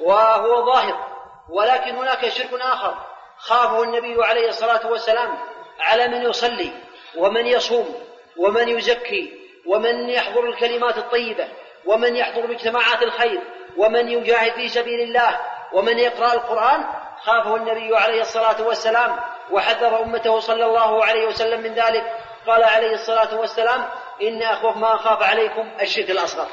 وهو 0.00 0.66
ظاهر 0.66 1.16
ولكن 1.50 1.96
هناك 1.96 2.28
شرك 2.28 2.60
آخر 2.60 2.94
خافه 3.38 3.82
النبي 3.82 4.24
عليه 4.24 4.48
الصلاة 4.48 4.86
والسلام 4.86 5.38
على 5.80 6.08
من 6.08 6.22
يصلي 6.22 6.72
ومن 7.16 7.46
يصوم 7.46 7.94
ومن 8.36 8.68
يزكي 8.68 9.32
ومن 9.66 10.10
يحضر 10.10 10.44
الكلمات 10.44 10.98
الطيبة 10.98 11.48
ومن 11.86 12.16
يحضر 12.16 12.46
مجتمعات 12.46 13.02
الخير 13.02 13.40
ومن 13.76 14.08
يجاهد 14.08 14.52
في 14.52 14.68
سبيل 14.68 15.00
الله 15.00 15.40
ومن 15.72 15.98
يقرأ 15.98 16.32
القرآن 16.32 16.84
خافه 17.24 17.56
النبي 17.56 17.96
عليه 17.96 18.20
الصلاة 18.20 18.62
والسلام 18.62 19.16
وحذر 19.50 20.02
أمته 20.02 20.40
صلى 20.40 20.64
الله 20.64 21.04
عليه 21.04 21.26
وسلم 21.26 21.60
من 21.60 21.74
ذلك. 21.74 22.12
قال 22.46 22.64
عليه 22.64 22.94
الصلاة 22.94 23.38
والسلام 23.40 23.88
إن 24.22 24.42
أخوف 24.42 24.76
ما 24.76 24.94
أخاف 24.94 25.22
عليكم 25.22 25.70
الشرك 25.80 26.10
الأصغر. 26.10 26.46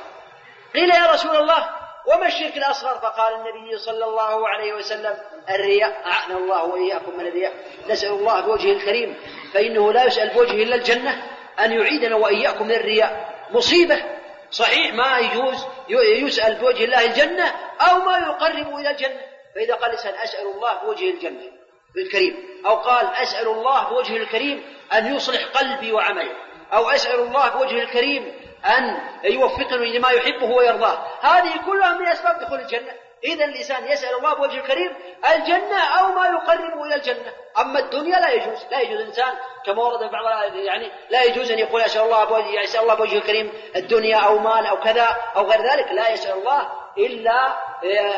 قيل 0.74 0.90
يا 0.90 1.12
رسول 1.12 1.36
الله 1.36 1.70
وما 2.06 2.28
الشرك 2.28 2.58
الأصغر؟ 2.58 3.00
فقال 3.00 3.34
النبي 3.34 3.78
صلى 3.78 4.06
الله 4.06 4.48
عليه 4.48 4.74
وسلم 4.74 5.18
الرياء 5.50 6.02
أعنا 6.06 6.38
الله 6.38 6.64
وإياكم 6.64 7.18
من 7.18 7.28
الرياء. 7.28 7.54
نسأل 7.90 8.10
الله 8.10 8.42
بوجهه 8.42 8.74
الكريم 8.74 9.16
فإنه 9.54 9.94
لا 9.94 10.04
يسأل 10.04 10.30
بوجهه 10.30 10.64
إلا 10.64 10.76
الجنة 10.76 11.24
أن 11.60 11.72
يعيدنا 11.72 12.16
وإياكم 12.16 12.66
من 12.66 12.74
الرياء 12.74 13.34
مصيبة. 13.52 14.04
صحيح 14.52 14.94
ما 14.94 15.20
يجوز 15.20 15.66
يسأل 15.90 16.56
بوجه 16.56 16.84
الله 16.84 17.06
الجنة 17.06 17.54
أو 17.82 17.98
ما 17.98 18.18
يقرب 18.18 18.76
إلى 18.76 18.90
الجنة. 18.90 19.22
فإذا 19.56 19.74
قال 19.74 19.90
الإنسان 19.90 20.14
أسأل 20.14 20.48
الله 20.48 20.84
بوجه 20.84 21.10
الجنة 21.10 21.52
الكريم. 21.98 22.62
أو 22.66 22.76
قال 22.76 23.08
أسأل 23.08 23.48
الله 23.48 23.90
بوجهه 23.90 24.18
الكريم 24.18 24.64
أن 24.94 25.16
يصلح 25.16 25.46
قلبي 25.46 25.92
وعملي. 25.92 26.32
أو 26.74 26.90
أسأل 26.90 27.20
الله 27.20 27.50
بوجهه 27.50 27.82
الكريم 27.82 28.43
أن 28.66 29.00
يوفقني 29.24 29.98
لما 29.98 30.10
يحبه 30.12 30.46
ويرضاه. 30.46 31.08
هذه 31.22 31.66
كلها 31.66 31.94
من 31.94 32.08
أسباب 32.08 32.40
دخول 32.40 32.60
الجنة. 32.60 32.94
إذا 33.24 33.46
الإنسان 33.46 33.88
يسأل 33.88 34.16
الله 34.16 34.34
بوجه 34.34 34.60
الكريم 34.60 34.96
الجنة 35.36 35.80
أو 36.00 36.12
ما 36.12 36.26
يقربه 36.26 36.86
إلى 36.86 36.96
الجنة. 36.96 37.34
أما 37.58 37.80
الدنيا 37.80 38.20
لا 38.20 38.30
يجوز. 38.30 38.66
لا 38.72 38.80
يجوز 38.80 39.00
الإنسان 39.00 39.34
كما 39.66 39.84
ورد 39.84 40.12
بعض 40.12 40.56
يعني 40.56 40.92
لا 41.10 41.24
يجوز 41.24 41.52
أن 41.52 41.60
يقول 41.60 41.82
أسأل 41.82 42.02
الله 42.02 42.24
بوجه 42.24 42.46
يعني 42.46 42.64
يسأل 42.64 42.82
الله 42.82 42.94
بوجه 42.94 43.18
الكريم 43.18 43.54
الدنيا 43.76 44.18
أو 44.18 44.40
مال 44.40 44.66
أو 44.66 44.80
كذا 44.80 45.18
أو 45.36 45.44
غير 45.44 45.62
ذلك. 45.62 45.92
لا 45.92 46.10
يسأل 46.10 46.38
الله 46.38 46.72
إلا 46.98 47.58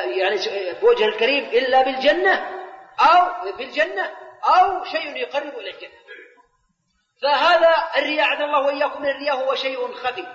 يعني 0.06 0.40
بوجه 0.82 1.06
الكريم 1.06 1.44
إلا 1.44 1.82
بالجنة 1.82 2.50
أو 3.00 3.52
بالجنة 3.58 4.12
أو 4.44 4.84
شيء 4.84 5.16
يقرب 5.16 5.58
إلى 5.58 5.70
الجنة. 5.70 6.05
فهذا 7.26 7.76
الرياء 7.98 8.28
عز 8.28 8.42
الله 8.42 8.62
وإياكم 8.62 9.02
من 9.02 9.10
الرياء 9.10 9.36
هو 9.36 9.56
شيء 9.56 9.94
خفي 9.94 10.26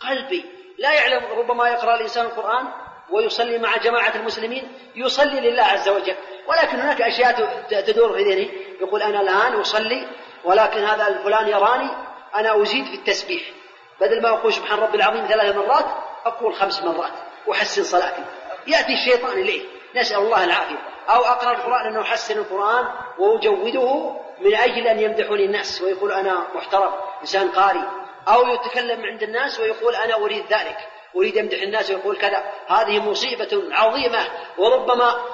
قلبي. 0.00 0.44
لا 0.78 0.92
يعلم 0.92 1.24
ربما 1.38 1.68
يقرأ 1.68 1.94
الإنسان 1.94 2.26
القرآن 2.26 2.66
ويصلي 3.10 3.58
مع 3.58 3.76
جماعة 3.76 4.14
المسلمين 4.14 4.72
يصلي 4.94 5.40
لله 5.40 5.62
عز 5.62 5.88
وجل. 5.88 6.16
ولكن 6.46 6.80
هناك 6.80 7.02
أشياء 7.02 7.62
تدور 7.86 8.16
في 8.16 8.22
ذهنه 8.22 8.50
يقول 8.80 9.02
أنا 9.02 9.20
الآن 9.20 9.60
أصلي 9.60 10.06
ولكن 10.44 10.84
هذا 10.84 11.08
الفلان 11.08 11.48
يراني 11.48 11.90
أنا 12.34 12.62
أزيد 12.62 12.84
في 12.84 12.94
التسبيح. 12.94 13.42
بدل 14.00 14.22
ما 14.22 14.28
أقول 14.28 14.52
سبحان 14.52 14.78
ربي 14.78 14.96
العظيم 14.96 15.26
ثلاث 15.26 15.56
مرات 15.56 15.86
أقول 16.26 16.54
خمس 16.54 16.82
مرات 16.82 17.12
أحسن 17.52 17.82
صلاتي. 17.82 18.24
يأتي 18.66 18.92
الشيطان 18.92 19.32
إليه. 19.32 19.66
نسأل 19.96 20.18
الله 20.18 20.44
العافية. 20.44 20.78
أو 21.08 21.24
أقرأ 21.24 21.50
القرآن 21.50 21.86
أنه 21.86 22.00
أحسن 22.00 22.38
القرآن 22.38 22.88
وأجوده 23.18 24.16
من 24.40 24.54
أجل 24.54 24.86
أن 24.86 25.00
يمدحوا 25.00 25.36
الناس 25.36 25.82
ويقول 25.82 26.12
أنا 26.12 26.46
محترم 26.54 26.92
إنسان 27.20 27.50
قاري. 27.50 27.82
أو 28.28 28.46
يتكلم 28.46 29.06
عند 29.06 29.22
الناس 29.22 29.60
ويقول 29.60 29.94
أنا 29.94 30.14
أريد 30.14 30.44
ذلك 30.52 30.88
أريد 31.16 31.36
يمدح 31.36 31.62
الناس 31.62 31.90
ويقول 31.90 32.16
كذا. 32.16 32.44
هذه 32.66 33.00
مصيبة 33.00 33.62
عظيمة. 33.70 34.28
وربما 34.58 35.24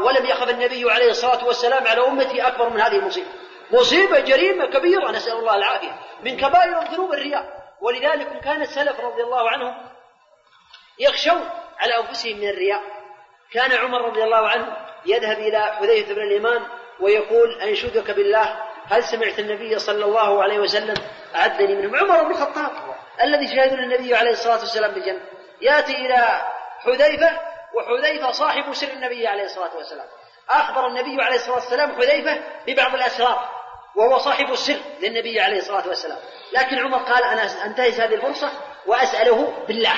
ولم 0.00 0.26
يخف 0.26 0.50
النبي 0.50 0.90
عليه 0.90 1.10
الصلاة 1.10 1.46
والسلام 1.46 1.86
على 1.86 2.06
أمتي 2.06 2.46
أكبر 2.46 2.68
من 2.68 2.80
هذه 2.80 2.96
المصيبة. 2.96 3.28
مصيبة 3.70 4.20
جريمة 4.20 4.66
كبيرة 4.66 5.10
نسأل 5.10 5.36
الله 5.36 5.56
العافية. 5.56 5.96
من 6.24 6.36
كبائر 6.36 6.82
الذنوب 6.82 7.12
الرياء. 7.12 7.62
ولذلك 7.80 8.40
كان 8.44 8.62
السلف 8.62 9.00
رضي 9.00 9.22
الله 9.22 9.50
عنهم 9.50 9.74
يخشون 10.98 11.48
على 11.78 11.98
أنفسهم 11.98 12.36
من 12.36 12.48
الرياء. 12.48 12.82
كان 13.52 13.72
عمر 13.72 14.00
رضي 14.00 14.24
الله 14.24 14.48
عنه 14.48 14.76
يذهب 15.06 15.38
إلى 15.38 15.58
حذيفة 15.58 16.14
بن 16.14 16.22
اليمان 16.22 16.62
ويقول 17.00 17.60
أنشدك 17.60 18.10
بالله 18.10 18.56
هل 18.90 19.04
سمعت 19.04 19.38
النبي 19.38 19.78
صلى 19.78 20.04
الله 20.04 20.42
عليه 20.42 20.58
وسلم 20.58 20.94
أعدني 21.34 21.74
منهم؟ 21.74 21.96
عمر 21.96 22.22
بن 22.24 22.30
الخطاب 22.30 22.70
الذي 23.22 23.48
شهد 23.48 23.72
النبي 23.72 24.14
عليه 24.14 24.30
الصلاة 24.30 24.58
والسلام 24.58 24.90
بالجنة. 24.90 25.20
يأتي 25.60 25.92
إلى 25.92 26.46
حذيفة 26.78 27.40
وحذيفة 27.74 28.30
صاحب 28.30 28.72
سر 28.72 28.88
النبي 28.88 29.26
عليه 29.26 29.44
الصلاة 29.44 29.76
والسلام. 29.76 30.06
أخبر 30.50 30.86
النبي 30.86 31.22
عليه 31.22 31.36
الصلاة 31.36 31.54
والسلام 31.54 31.96
حذيفة 31.96 32.40
ببعض 32.66 32.94
الأسرار 32.94 33.48
وهو 33.96 34.18
صاحب 34.18 34.52
السر 34.52 34.78
للنبي 35.00 35.40
عليه 35.40 35.58
الصلاة 35.58 35.88
والسلام. 35.88 36.18
لكن 36.52 36.78
عمر 36.78 36.98
قال 36.98 37.24
أنا 37.24 37.64
أنتهز 37.64 38.00
هذه 38.00 38.14
الفرصة 38.14 38.50
وأسأله 38.86 39.64
بالله. 39.68 39.94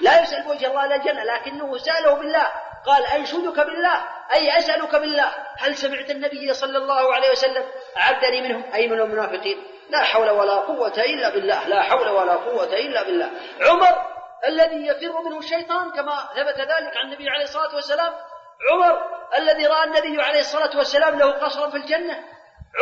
لا 0.00 0.22
يسأل 0.22 0.42
بوجه 0.42 0.66
الله 0.66 0.84
إلى 0.84 0.94
الجنة 0.94 1.24
لكنه 1.24 1.78
سأله 1.78 2.14
بالله. 2.14 2.46
قال 2.86 3.06
أنشدك 3.06 3.66
بالله 3.66 4.04
أي 4.32 4.58
أسألك 4.58 4.96
بالله 4.96 5.34
هل 5.58 5.76
سمعت 5.76 6.10
النبي 6.10 6.54
صلى 6.54 6.78
الله 6.78 7.14
عليه 7.14 7.30
وسلم؟ 7.30 7.64
عدني 7.96 8.42
منهم. 8.42 8.64
أي 8.74 8.88
من 8.88 9.00
المنافقين؟ 9.00 9.62
لا 9.90 10.02
حول 10.04 10.30
ولا 10.30 10.54
قوة 10.54 10.98
إلا 10.98 11.28
بالله 11.28 11.68
لا 11.68 11.82
حول 11.82 12.08
ولا 12.08 12.32
قوة 12.32 12.74
إلا 12.74 13.02
بالله. 13.02 13.30
عمر 13.60 14.12
الذي 14.46 14.86
يفر 14.86 15.22
منه 15.22 15.38
الشيطان 15.38 15.90
كما 15.90 16.28
ثبت 16.36 16.58
ذلك 16.58 16.96
عن 16.96 17.06
النبي 17.06 17.28
عليه 17.28 17.44
الصلاة 17.44 17.74
والسلام. 17.74 18.12
عمر 18.72 18.98
الذي 19.38 19.66
رأى 19.66 19.84
النبي 19.84 20.22
عليه 20.22 20.40
الصلاة 20.40 20.76
والسلام 20.76 21.18
له 21.18 21.30
قصرا 21.30 21.70
في 21.70 21.76
الجنة. 21.76 22.24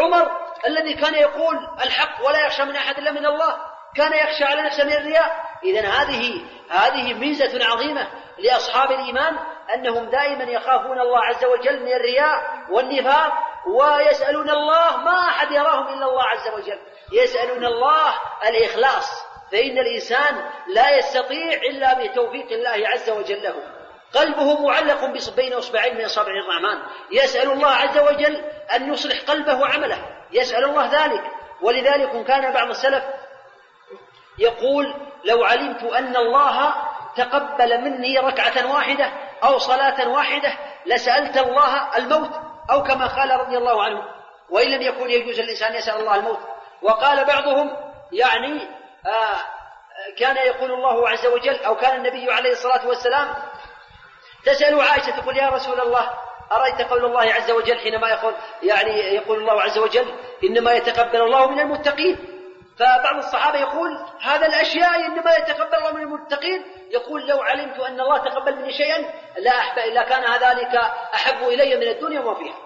عمر 0.03 0.31
الذي 0.67 0.95
كان 0.95 1.15
يقول 1.15 1.57
الحق 1.85 2.27
ولا 2.27 2.47
يخشى 2.47 2.65
من 2.65 2.77
أحد 2.77 2.99
إلا 2.99 3.11
من 3.11 3.27
الله 3.27 3.57
كان 3.97 4.13
يخشى 4.13 4.45
على 4.45 4.63
نفسه 4.63 4.85
من 4.85 4.93
الرياء. 4.93 5.51
إذا 5.65 5.89
هذه 5.89 6.45
هذه 6.71 7.15
ميزة 7.15 7.67
عظيمة 7.67 8.09
لأصحاب 8.39 8.91
الإيمان 8.93 9.39
أنهم 9.75 10.11
دائما 10.11 10.45
يخافون 10.45 11.01
الله 11.01 11.19
عز 11.25 11.45
وجل 11.45 11.83
من 11.83 11.93
الرياء 11.93 12.43
والنفاق 12.71 13.33
ويسألون 13.67 14.51
الله 14.51 14.97
ما 14.97 15.29
أحد 15.29 15.51
يراهم 15.51 15.89
إلا 15.89 16.07
الله 16.07 16.23
عز 16.23 16.49
وجل. 16.49 16.79
يسألون 17.13 17.65
الله 17.65 18.15
الإخلاص 18.49 19.25
فإن 19.53 19.79
الإنسان 19.79 20.51
لا 20.67 20.97
يستطيع 20.97 21.53
إلا 21.71 21.95
بتوفيق 21.95 22.53
الله 22.53 22.89
عز 22.89 23.11
وجل 23.11 23.43
له. 23.43 23.55
قلبه 24.15 24.67
معلق 24.67 25.05
بين 25.37 25.53
إصبعين 25.53 25.95
من 25.95 26.05
إصابع 26.05 26.33
الرحمن. 26.33 26.83
يسأل 27.11 27.51
الله 27.51 27.71
عز 27.71 27.99
وجل 27.99 28.45
أن 28.75 28.93
يصلح 28.93 29.21
قلبه 29.29 29.61
وعمله. 29.61 29.99
يسأل 30.33 30.65
الله 30.65 31.05
ذلك. 31.05 31.23
ولذلك 31.63 32.27
كان 32.27 32.53
بعض 32.53 32.69
السلف 32.69 33.05
يقول 34.39 34.95
لو 35.25 35.45
علمت 35.45 35.83
أن 35.83 36.17
الله 36.17 36.75
تقبل 37.17 37.81
مني 37.81 38.19
ركعة 38.19 38.73
واحدة 38.75 39.13
أو 39.45 39.59
صلاة 39.59 40.09
واحدة 40.09 40.53
لسألت 40.87 41.37
الله 41.37 41.97
الموت 41.97 42.31
أو 42.71 42.83
كما 42.83 43.07
قال 43.07 43.31
رضي 43.41 43.59
الله 43.59 43.85
عنه 43.85 44.03
وإن 44.51 44.69
لم 44.71 44.83
يكن 44.83 45.11
يجوز 45.11 45.39
الانسان 45.39 45.75
يسأل 45.75 46.01
الله 46.01 46.15
الموت. 46.15 46.39
وقال 46.83 47.25
بعضهم 47.25 47.77
يعني 48.13 48.69
آه 49.07 49.41
كان 50.19 50.37
يقول 50.37 50.73
الله 50.73 51.09
عز 51.09 51.27
وجل 51.27 51.65
أو 51.65 51.77
كان 51.77 51.97
النبي 51.97 52.33
عليه 52.33 52.51
الصلاة 52.51 52.87
والسلام 52.87 53.35
تسأل 54.45 54.81
عائشة 54.81 55.21
تقول 55.21 55.37
يا 55.37 55.49
رسول 55.49 55.81
الله 55.81 56.11
أرأيت 56.53 56.83
قول 56.83 57.05
الله 57.05 57.33
عز 57.35 57.51
وجل 57.51 57.79
حينما 57.79 58.09
يقول 58.09 58.35
يعني 58.63 58.91
يقول 58.91 59.39
الله 59.39 59.63
عز 59.63 59.79
وجل 59.79 60.15
إنما 60.45 60.73
يتقبل 60.73 61.23
الله 61.23 61.51
من 61.51 61.61
المتقين. 61.61 62.40
فبعض 62.81 63.17
الصحابة 63.17 63.59
يقول 63.59 64.07
هذا 64.21 64.47
الأشياء 64.47 65.07
إنما 65.07 65.37
يتقبل 65.37 65.75
الله 65.75 65.93
من 65.93 66.03
المتقين. 66.03 66.65
يقول 66.91 67.27
لو 67.27 67.43
علمت 67.43 67.81
أن 67.81 68.01
الله 68.01 68.19
تقبل 68.19 68.57
مني 68.57 68.73
شيئا 68.73 68.99
لا 69.39 69.51
أحب 69.51 69.79
إلا 69.79 70.03
كان 70.03 70.23
ذلك 70.43 70.75
أحب 71.15 71.49
إلي 71.49 71.77
من 71.77 71.89
الدنيا 71.89 72.21
وما 72.21 72.35
فيها. 72.35 72.57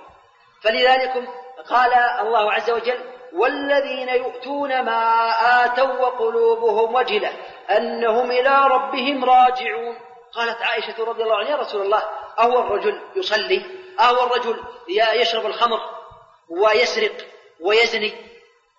فلذلك 0.62 1.28
قال 1.70 1.94
الله 1.94 2.52
عز 2.52 2.70
وجل 2.70 2.98
والذين 3.32 4.08
يؤتون 4.08 4.82
ما 4.82 5.30
آتوا 5.64 6.00
وقلوبهم 6.00 6.94
وجلة 6.94 7.32
أنهم 7.70 8.30
إلى 8.30 8.66
ربهم 8.66 9.24
راجعون. 9.24 9.96
قالت 10.32 10.62
عائشة 10.62 11.04
رضي 11.04 11.22
الله 11.22 11.36
عنها 11.36 11.50
يا 11.50 11.56
رسول 11.56 11.82
الله 11.82 12.02
أهو 12.38 12.58
الرجل 12.60 13.00
يصلي 13.16 13.62
أهو 14.00 14.26
الرجل 14.26 14.64
يشرب 14.88 15.46
الخمر 15.46 15.80
ويسرق 16.48 17.12
ويزني 17.60 18.33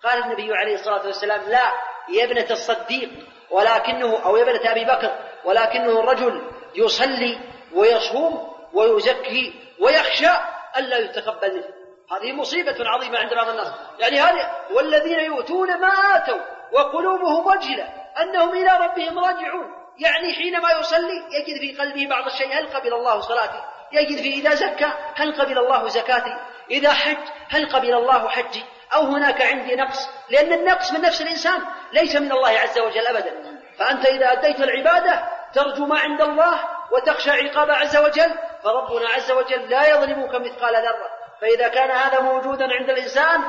قال 0.06 0.22
النبي 0.22 0.54
عليه 0.54 0.74
الصلاة 0.74 1.06
والسلام 1.06 1.40
لا 1.48 1.72
يا 2.08 2.24
ابنة 2.24 2.46
الصديق 2.50 3.10
ولكنه 3.50 4.24
أو 4.24 4.36
يا 4.36 4.42
ابنة 4.42 4.70
أبي 4.72 4.84
بكر 4.84 5.18
ولكنه 5.44 6.00
الرجل 6.00 6.50
يصلي 6.74 7.38
ويصوم 7.74 8.52
ويزكي 8.72 9.54
ويخشى 9.80 10.30
ألا 10.76 10.98
يتقبل 10.98 11.54
منه. 11.54 11.76
هذه 12.12 12.32
مصيبة 12.32 12.76
عظيمة 12.80 13.18
عند 13.18 13.34
بعض 13.34 13.48
الناس. 13.48 13.72
يعني 13.98 14.20
هذه 14.20 14.50
والذين 14.70 15.20
يؤتون 15.20 15.80
ما 15.80 15.88
آتوا 15.88 16.40
وقلوبهم 16.72 17.46
وجلة 17.46 17.88
أنهم 18.20 18.50
إلى 18.50 18.78
ربهم 18.80 19.18
راجعون. 19.18 19.74
يعني 19.98 20.34
حينما 20.34 20.68
يصلي 20.80 21.24
يجد 21.32 21.60
في 21.60 21.82
قلبه 21.82 22.06
بعض 22.08 22.26
الشيء 22.26 22.58
هل 22.58 22.66
قبل 22.66 22.94
الله 22.94 23.20
صلاتي؟ 23.20 23.62
يجد 23.92 24.22
في 24.22 24.34
إذا 24.34 24.54
زكى 24.54 24.92
هل 25.14 25.40
قبل 25.40 25.58
الله 25.58 25.88
زكاتي؟ 25.88 26.36
إذا 26.70 26.92
حج 26.92 27.28
هل 27.48 27.72
قبل 27.72 27.94
الله 27.94 28.28
حجي؟ 28.28 28.64
أو 28.94 29.02
هناك 29.02 29.42
عندي 29.42 29.76
نقص 29.76 30.08
لأن 30.30 30.52
النقص 30.52 30.92
من 30.92 31.00
نفس 31.00 31.22
الإنسان 31.22 31.60
ليس 31.92 32.16
من 32.16 32.32
الله 32.32 32.50
عز 32.50 32.78
وجل 32.78 33.06
أبدا. 33.06 33.60
فأنت 33.78 34.06
إذا 34.06 34.32
أديت 34.32 34.60
العبادة 34.60 35.24
ترجو 35.54 35.86
ما 35.86 35.98
عند 35.98 36.20
الله 36.20 36.60
وتخشى 36.92 37.30
عقاب 37.30 37.70
عز 37.70 37.96
وجل 37.96 38.34
فربنا 38.64 39.08
عز 39.08 39.30
وجل 39.30 39.70
لا 39.70 39.88
يظلمك 39.88 40.34
مثقال 40.34 40.74
ذرة. 40.74 41.16
فإذا 41.40 41.68
كان 41.68 41.90
هذا 41.90 42.20
موجودا 42.20 42.64
عند 42.64 42.90
الإنسان 42.90 43.42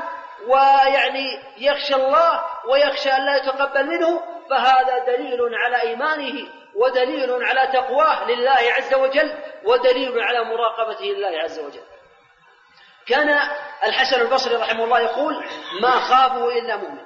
ويعني 0.46 1.42
يخشى 1.56 1.94
الله 1.94 2.44
ويخشى 2.70 3.10
أن 3.10 3.26
لا 3.26 3.36
يتقبل 3.36 3.86
منه 3.86 4.22
فهذا 4.50 4.98
دليل 5.06 5.54
على 5.54 5.82
إيمانه 5.82 6.48
ودليل 6.74 7.44
على 7.44 7.72
تقواه 7.72 8.30
لله 8.30 8.72
عز 8.76 8.94
وجل 8.94 9.34
ودليل 9.64 10.20
على 10.20 10.44
مراقبته 10.44 11.04
لله 11.04 11.38
عز 11.38 11.58
وجل. 11.58 11.82
كان 13.08 13.38
الحسن 13.84 14.20
البصري 14.20 14.54
رحمه 14.54 14.84
الله 14.84 15.00
يقول 15.00 15.44
ما 15.82 15.90
خافوا 15.90 16.52
إلا 16.52 16.76
مؤمن 16.76 17.04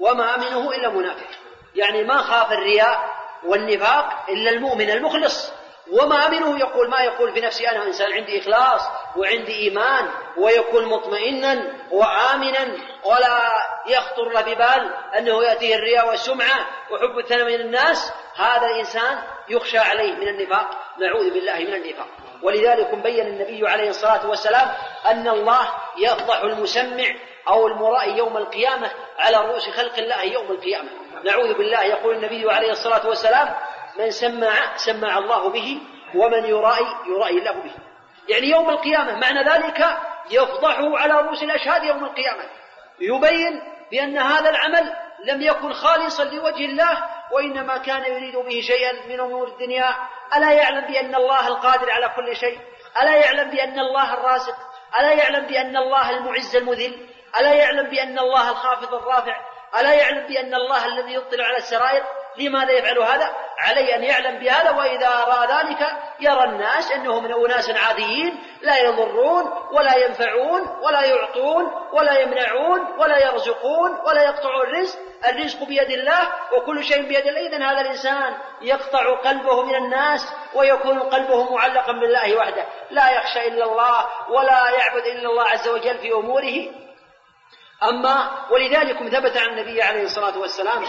وما 0.00 0.34
أمنه 0.34 0.70
إلا 0.70 0.88
منافق. 0.88 1.26
يعني 1.74 2.04
ما 2.04 2.18
خاف 2.18 2.52
الرياء 2.52 3.16
والنفاق 3.44 4.24
إلا 4.28 4.50
المؤمن 4.50 4.90
المخلص. 4.90 5.52
وما 5.92 6.26
أمنه 6.26 6.58
يقول 6.58 6.90
ما 6.90 7.00
يقول 7.00 7.32
في 7.32 7.40
نفسي 7.40 7.68
أنا 7.68 7.86
إنسان 7.86 8.12
عندي 8.12 8.40
إخلاص 8.40 8.80
وعندي 9.16 9.54
إيمان 9.54 10.08
ويكون 10.36 10.84
مطمئنا 10.84 11.64
وآمنا 11.90 12.76
ولا 13.04 13.40
يخطر 13.86 14.28
له 14.28 14.40
ببال 14.40 14.94
أنه 15.18 15.44
يأتيه 15.44 15.74
الرياء 15.74 16.08
والسمعة 16.08 16.66
وحب 16.90 17.18
الثناء 17.18 17.44
من 17.44 17.54
الناس. 17.54 18.12
هذا 18.36 18.66
الإنسان 18.66 19.18
يخشى 19.50 19.78
عليه 19.78 20.12
من 20.12 20.28
النفاق 20.28 20.70
نعوذ 20.98 21.30
بالله 21.30 21.58
من 21.58 21.74
النفاق. 21.74 22.06
ولذلك 22.42 22.94
بين 22.94 23.26
النبي 23.26 23.68
عليه 23.68 23.88
الصلاة 23.88 24.28
والسلام 24.28 24.68
أن 25.06 25.28
الله 25.28 25.68
يفضح 25.98 26.40
المسمع 26.40 27.14
أو 27.48 27.66
المرائي 27.66 28.16
يوم 28.16 28.36
القيامة 28.36 28.90
على 29.18 29.36
رؤوس 29.36 29.70
خلق 29.70 29.98
الله 29.98 30.22
يوم 30.22 30.50
القيامة. 30.50 30.88
نعوذ 31.24 31.54
بالله 31.54 31.84
يقول 31.84 32.16
النبي 32.16 32.52
عليه 32.52 32.70
الصلاة 32.70 33.08
والسلام 33.08 33.54
من 33.98 34.10
سمع 34.10 34.76
سمع 34.76 35.18
الله 35.18 35.48
به 35.48 35.80
ومن 36.14 36.44
يرائي 36.44 36.86
يرائي 37.06 37.38
الله 37.38 37.52
به. 37.52 37.72
يعني 38.28 38.46
يوم 38.50 38.70
القيامة 38.70 39.16
معنى 39.16 39.42
ذلك 39.42 39.86
يفضحه 40.30 40.98
على 40.98 41.14
رؤوس 41.14 41.42
الأشهاد 41.42 41.84
يوم 41.84 42.04
القيامة. 42.04 42.42
يبين 43.00 43.62
بأن 43.90 44.18
هذا 44.18 44.50
العمل 44.50 44.94
لم 45.24 45.42
يكن 45.42 45.72
خالصا 45.72 46.24
لوجه 46.24 46.64
الله 46.64 47.04
وإنما 47.32 47.78
كان 47.78 48.04
يريد 48.12 48.36
به 48.36 48.60
شيئا 48.60 48.92
من 49.08 49.20
أمور 49.20 49.48
الدنيا. 49.48 49.96
ألا 50.36 50.52
يعلم 50.52 50.86
بأن 50.86 51.14
الله 51.14 51.48
القادر 51.48 51.90
على 51.90 52.08
كل 52.08 52.36
شيء؟ 52.36 52.58
ألا 53.02 53.16
يعلم 53.16 53.50
بأن 53.50 53.78
الله 53.78 54.14
الرازق؟ 54.14 54.56
ألا 54.98 55.12
يعلم 55.12 55.46
بأن 55.46 55.76
الله 55.76 56.10
المعز 56.10 56.56
المذل؟ 56.56 57.08
ألا 57.40 57.52
يعلم 57.52 57.90
بأن 57.90 58.18
الله 58.18 58.50
الخافض 58.50 58.94
الرافع؟ 58.94 59.40
ألا 59.80 59.94
يعلم 59.94 60.26
بأن 60.26 60.54
الله 60.54 60.86
الذي 60.86 61.14
يطلع 61.14 61.44
على 61.44 61.56
السرائر؟ 61.56 62.04
لماذا 62.38 62.72
يفعل 62.72 62.98
هذا؟ 62.98 63.32
عليه 63.58 63.96
أن 63.96 64.04
يعلم 64.04 64.38
بهذا 64.38 64.70
وإذا 64.70 65.08
رأى 65.08 65.46
ذلك 65.46 65.86
يرى 66.20 66.44
الناس 66.44 66.92
أنهم 66.92 67.24
من 67.24 67.32
أناس 67.32 67.70
عاديين 67.70 68.42
لا 68.62 68.78
يضرون 68.78 69.44
ولا 69.72 69.96
ينفعون 69.96 70.60
ولا 70.82 71.04
يعطون 71.04 71.64
ولا 71.92 72.18
يمنعون 72.18 72.80
ولا 72.98 73.18
يرزقون 73.26 73.98
ولا 74.06 74.22
يقطعون 74.22 74.66
الرزق. 74.66 74.98
الرزق 75.28 75.64
بيد 75.64 75.90
الله 75.90 76.28
وكل 76.52 76.84
شيء 76.84 77.02
بيد 77.02 77.26
الله. 77.26 77.46
إذن 77.46 77.62
هذا 77.62 77.80
الإنسان 77.80 78.34
يقطع 78.62 79.14
قلبه 79.14 79.62
من 79.62 79.74
الناس 79.74 80.32
ويكون 80.54 80.98
قلبه 80.98 81.54
معلقا 81.54 81.92
بالله 81.92 82.36
وحده. 82.36 82.64
لا 82.90 83.10
يخشى 83.10 83.48
إلا 83.48 83.64
الله 83.64 84.06
ولا 84.30 84.70
يعبد 84.70 85.06
إلا 85.06 85.28
الله 85.28 85.44
عز 85.44 85.68
وجل 85.68 85.98
في 85.98 86.12
أموره. 86.12 86.87
أما 87.82 88.30
ولذلك 88.50 88.96
ثبت 88.96 89.36
عن 89.36 89.48
النبي 89.48 89.82
عليه 89.82 90.02
الصلاة 90.02 90.38
والسلام 90.38 90.84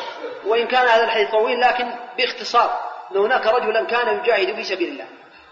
وإن 0.46 0.68
كان 0.68 0.88
هذا 0.88 1.04
الحديث 1.04 1.32
طويل 1.32 1.62
لكن 1.62 1.96
باختصار 2.18 2.80
أن 3.12 3.18
هناك 3.18 3.46
رجلا 3.46 3.86
كان 3.86 4.20
يجاهد 4.20 4.56
في 4.56 4.64
سبيل 4.64 4.90
الله 4.90 5.08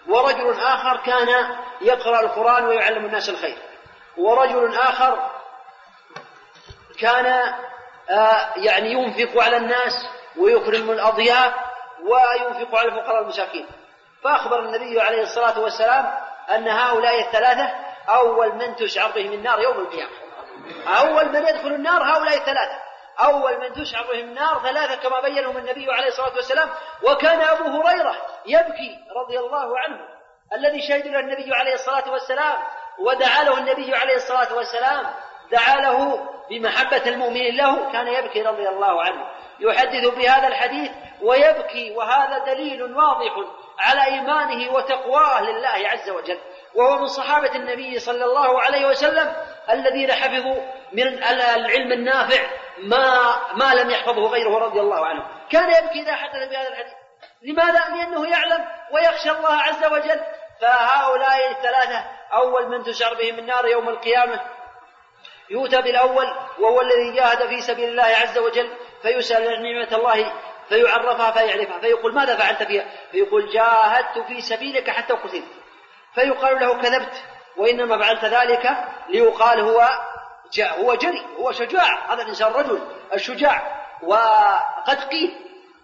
ورجل 0.08 0.60
آخر 0.60 0.98
كان 1.06 1.56
يقرأ 1.82 2.22
القرآن 2.22 2.66
ويعلم 2.66 3.06
الناس 3.06 3.30
الخير 3.30 3.58
ورجل 4.18 4.76
آخر 4.76 5.30
كان 7.00 7.26
آه 8.10 8.54
يعني 8.56 8.92
ينفق 8.92 9.44
على 9.44 9.58
الناس 9.58 10.08
ويكرم 10.38 10.92
الأضياف 10.92 11.54
وينفق 12.02 12.76
على 12.80 12.88
الفقراء 12.88 13.22
المساكين. 13.22 13.66
فأخبر 14.24 14.60
النبي 14.60 15.02
عليه 15.02 15.22
الصلاة 15.22 15.60
والسلام 15.60 16.14
أن 16.50 16.68
هؤلاء 16.68 17.20
الثلاثة 17.20 17.76
أول 18.10 18.56
من 18.56 18.76
تشعر 18.76 19.12
بهم 19.12 19.34
النار 19.34 19.60
يوم 19.60 19.78
القيامة. 19.78 20.27
أول 20.88 21.30
من 21.30 21.48
يدخل 21.48 21.68
النار 21.68 22.04
هؤلاء 22.04 22.38
الثلاثة 22.38 22.88
أول 23.20 23.60
من 23.62 23.74
تشعر 23.74 24.04
بهم 24.04 24.20
النار 24.20 24.60
ثلاثة 24.64 24.96
كما 24.96 25.22
بينهم 25.22 25.58
النبي 25.58 25.92
عليه 25.92 26.08
الصلاة 26.08 26.36
والسلام. 26.36 26.70
وكان 27.04 27.42
أبو 27.42 27.64
هريرة 27.64 28.16
يبكي 28.46 29.00
رضي 29.16 29.40
الله 29.40 29.80
عنه 29.80 30.00
الذي 30.54 30.82
شهد 30.82 31.08
له 31.08 31.20
النبي 31.20 31.54
عليه 31.54 31.74
الصلاة 31.74 32.12
والسلام 32.12 32.58
ودعا 33.00 33.44
له 33.44 33.58
النبي 33.58 33.96
عليه 33.96 34.16
الصلاة 34.16 34.56
والسلام 34.56 35.06
دعا 35.52 35.76
له 35.76 36.30
بمحبة 36.50 37.10
المؤمنين 37.10 37.56
له 37.56 37.92
كان 37.92 38.08
يبكي 38.08 38.42
رضي 38.42 38.70
الله 38.70 39.04
عنه. 39.04 39.28
يحدث 39.60 40.08
بهذا 40.08 40.48
الحديث 40.48 40.92
ويبكي 41.22 41.96
وهذا 41.96 42.38
دليل 42.38 42.84
واضح 42.84 43.34
على 43.80 44.06
إيمانه 44.06 44.74
وتقواه 44.74 45.42
لله 45.42 45.90
عز 45.90 46.10
وجل. 46.10 46.40
وهو 46.76 46.98
من 46.98 47.08
صحابة 47.08 47.56
النبي 47.56 48.00
صلى 48.00 48.26
الله 48.26 48.62
عليه 48.62 48.88
وسلم 48.88 49.36
الذين 49.70 50.12
حفظوا 50.12 50.62
من 50.92 51.24
العلم 51.24 51.92
النافع 51.92 52.42
ما 52.78 53.36
ما 53.54 53.74
لم 53.74 53.90
يحفظه 53.90 54.28
غيره 54.28 54.58
رضي 54.58 54.80
الله 54.80 55.06
عنه. 55.06 55.28
كان 55.50 55.84
يبكي 55.84 56.02
إذا 56.02 56.16
حدث 56.16 56.50
بهذا 56.50 56.68
الحديث. 56.68 56.94
لماذا؟ 57.42 57.80
لأنه 57.90 58.30
يعلم 58.30 58.66
ويخشى 58.92 59.32
الله 59.32 59.54
عز 59.54 59.86
وجل. 59.86 60.22
فهؤلاء 60.62 61.52
الثلاثة 61.52 62.06
أول 62.34 62.68
من 62.70 62.84
تشعر 62.84 63.14
بهم 63.14 63.40
النار 63.40 63.68
يوم 63.68 63.90
القيامة. 63.90 64.42
يؤتى 65.50 65.82
بالأول 65.82 66.26
وهو 66.60 66.82
الذي 66.82 67.12
جاهد 67.16 67.48
في 67.48 67.62
سبيل 67.62 67.90
الله 67.90 68.04
عز 68.04 68.38
وجل 68.38 68.78
فيسأل 69.02 69.48
عن 69.48 69.64
نعمة 69.64 69.98
الله 69.98 70.34
فيعرفها 70.70 71.32
فيعرفها. 71.32 71.80
فيقول 71.80 72.16
ماذا 72.16 72.36
فعلت 72.36 72.64
فيها؟ 72.64 72.86
فيقول 73.12 73.50
جاهدت 73.50 74.20
في 74.28 74.42
سبيلك 74.42 74.90
حتى 74.90 75.14
قتلت. 75.14 75.46
فيقال 76.16 76.60
له 76.60 76.82
كذبت. 76.82 77.24
وإنما 77.58 77.98
فعلت 77.98 78.26
ذلك 78.26 78.78
ليقال 79.10 79.60
هو 79.60 79.88
هو 80.60 80.96
جري 80.96 81.26
هو 81.40 81.52
شجاع. 81.52 82.14
هذا 82.14 82.22
الإنسان 82.22 82.52
رجل 82.52 82.82
الشجاع. 83.14 83.86
وقد 84.04 85.04
قيل 85.12 85.36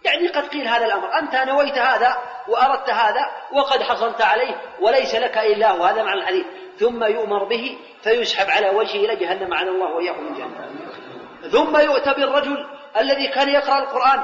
يعني 0.03 0.27
قد 0.27 0.47
قيل 0.47 0.67
هذا 0.67 0.85
الأمر. 0.85 1.19
أنت 1.19 1.35
نويت 1.35 1.77
هذا 1.77 2.17
وأردت 2.47 2.89
هذا 2.89 3.31
وقد 3.51 3.83
حصلت 3.83 4.21
عليه 4.21 4.61
وليس 4.79 5.15
لك 5.15 5.37
إلا 5.37 5.71
هو. 5.71 5.83
هذا 5.83 6.03
معنى 6.03 6.19
الحديث. 6.19 6.45
ثم 6.79 7.03
يؤمر 7.03 7.43
به 7.43 7.77
فيسحب 8.03 8.49
على 8.49 8.69
وجهه 8.69 9.05
إلى 9.05 9.15
جهنم. 9.15 9.53
عن 9.53 9.67
الله 9.67 9.95
وإياكم 9.95 10.23
من 10.23 10.33
جهنم. 10.33 10.79
ثم 11.51 11.77
يؤتى 11.77 12.13
بالرجل 12.13 12.67
الذي 12.97 13.27
كان 13.27 13.49
يقرأ 13.49 13.79
القرآن. 13.79 14.23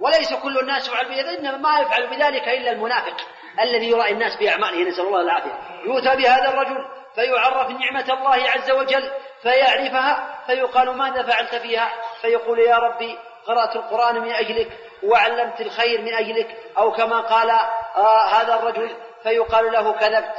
وليس 0.00 0.34
كل 0.34 0.58
الناس 0.58 0.88
يفعل 0.88 1.08
بذلك 1.08 1.38
إنما 1.38 1.56
ما 1.56 1.80
يفعل 1.80 2.06
بذلك 2.06 2.48
إلا 2.48 2.70
المنافق. 2.70 3.16
الذي 3.60 3.90
يرائي 3.90 4.12
الناس 4.12 4.36
بأعماله 4.36 4.88
نسأل 4.88 5.06
الله 5.06 5.20
العافية. 5.20 5.58
يؤتى 5.84 6.16
بهذا 6.16 6.48
الرجل 6.48 6.84
فيعرف 7.14 7.70
نعمة 7.70 8.12
الله 8.12 8.50
عز 8.50 8.70
وجل 8.70 9.10
فيعرفها 9.42 10.40
فيقال 10.46 10.96
ماذا 10.96 11.22
فعلت 11.22 11.54
فيها؟ 11.54 11.92
فيقول 12.20 12.58
يا 12.58 12.76
ربي 12.76 13.18
قرأت 13.46 13.76
القرآن 13.76 14.20
من 14.20 14.32
أجلك 14.32 14.78
وعلمت 15.02 15.60
الخير 15.60 16.00
من 16.00 16.14
أجلك 16.14 16.56
أو 16.78 16.92
كما 16.92 17.20
قال 17.20 17.50
آه 17.50 18.26
هذا 18.26 18.54
الرجل 18.54 18.96
فيقال 19.22 19.72
له 19.72 19.92
كذبت. 19.92 20.36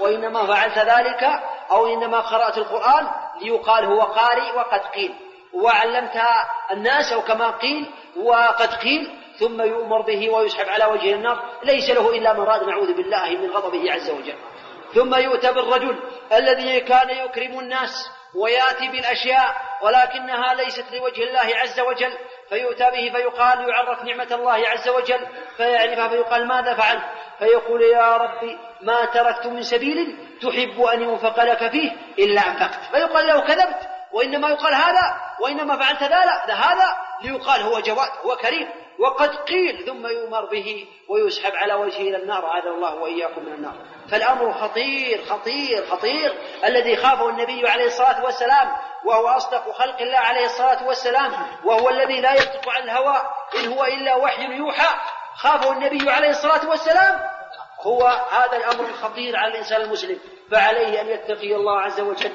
وإنما 0.00 0.46
فعلت 0.46 0.78
ذلك 0.78 1.24
أو 1.70 1.86
إنما 1.86 2.20
قرأت 2.20 2.58
القرآن 2.58 3.06
ليقال 3.40 3.84
هو 3.84 4.00
قارئ 4.00 4.56
وقد 4.56 4.80
قيل. 4.80 5.14
وعلمت 5.52 6.22
الناس 6.70 7.12
أو 7.12 7.22
كما 7.22 7.50
قيل 7.50 7.90
وقد 8.16 8.74
قيل 8.74 9.23
ثم 9.40 9.62
يؤمر 9.62 10.00
به 10.02 10.30
ويسحب 10.30 10.68
على 10.68 10.84
وجه 10.84 11.14
النار 11.14 11.42
ليس 11.62 11.90
له 11.90 12.10
إلا 12.10 12.32
مراد 12.32 12.62
نعوذ 12.68 12.94
بالله 12.94 13.30
من 13.30 13.50
غضبه 13.50 13.92
عز 13.92 14.10
وجل. 14.10 14.34
ثم 14.94 15.14
يؤتى 15.14 15.52
بالرجل 15.52 16.00
الذي 16.32 16.80
كان 16.80 17.10
يكرم 17.10 17.58
الناس 17.58 18.10
وياتي 18.34 18.88
بالأشياء 18.88 19.56
ولكنها 19.82 20.54
ليست 20.54 20.84
لوجه 20.92 21.22
الله 21.22 21.56
عز 21.56 21.80
وجل. 21.80 22.12
فيؤتى 22.48 22.90
به 22.90 23.12
فيقال 23.18 23.68
يعرف 23.68 24.02
نعمة 24.04 24.28
الله 24.30 24.68
عز 24.68 24.88
وجل. 24.88 25.26
فيعرفها 25.56 26.08
فيقال 26.08 26.48
ماذا 26.48 26.74
فعلت؟ 26.74 27.02
فيقول 27.38 27.82
يا 27.82 28.16
ربي 28.16 28.58
ما 28.82 29.04
تركت 29.04 29.46
من 29.46 29.62
سبيل 29.62 30.16
تحب 30.42 30.82
أن 30.82 31.02
ينفق 31.02 31.44
لك 31.44 31.70
فيه 31.70 31.92
إلا 32.18 32.40
أنفقت. 32.40 32.80
فيقال 32.92 33.26
له 33.26 33.40
كذبت 33.40 33.88
وإنما 34.12 34.48
يقال 34.48 34.74
هذا 34.74 35.20
وإنما 35.40 35.76
فعلت 35.76 36.02
ذا 36.02 36.54
هذا 36.54 36.96
ليقال 37.22 37.62
هو 37.62 37.80
جواد 37.80 38.10
هو 38.24 38.36
كريم. 38.36 38.83
وقد 38.98 39.36
قيل 39.36 39.86
ثم 39.86 40.06
يؤمر 40.06 40.44
به 40.44 40.86
ويسحب 41.08 41.52
على 41.54 41.74
وجهه 41.74 42.00
إلى 42.00 42.16
النار 42.16 42.46
عاذ 42.46 42.66
الله 42.66 42.94
وإياكم 42.94 43.42
من 43.42 43.52
النار. 43.52 43.74
فالأمر 44.10 44.52
خطير 44.52 45.24
خطير 45.24 45.86
خطير 45.86 46.34
الذي 46.64 46.96
خافه 46.96 47.28
النبي 47.28 47.68
عليه 47.68 47.86
الصلاة 47.86 48.24
والسلام 48.24 48.76
وهو 49.04 49.28
أصدق 49.28 49.72
خلق 49.72 50.00
الله 50.00 50.18
عليه 50.18 50.44
الصلاة 50.44 50.86
والسلام 50.86 51.32
وهو 51.64 51.90
الذي 51.90 52.20
لا 52.20 52.32
ينطق 52.32 52.68
عن 52.68 52.82
الهوى 52.82 53.16
إن 53.54 53.72
هو 53.72 53.84
إلا 53.84 54.16
وحي 54.16 54.56
يوحى 54.56 54.96
خافه 55.36 55.72
النبي 55.72 56.10
عليه 56.10 56.30
الصلاة 56.30 56.68
والسلام. 56.68 57.20
هو 57.80 58.06
هذا 58.30 58.56
الأمر 58.56 58.84
الخطير 58.88 59.36
على 59.36 59.52
الإنسان 59.52 59.80
المسلم 59.80 60.18
فعليه 60.50 61.00
أن 61.00 61.08
يتقي 61.08 61.54
الله 61.54 61.80
عز 61.80 62.00
وجل 62.00 62.32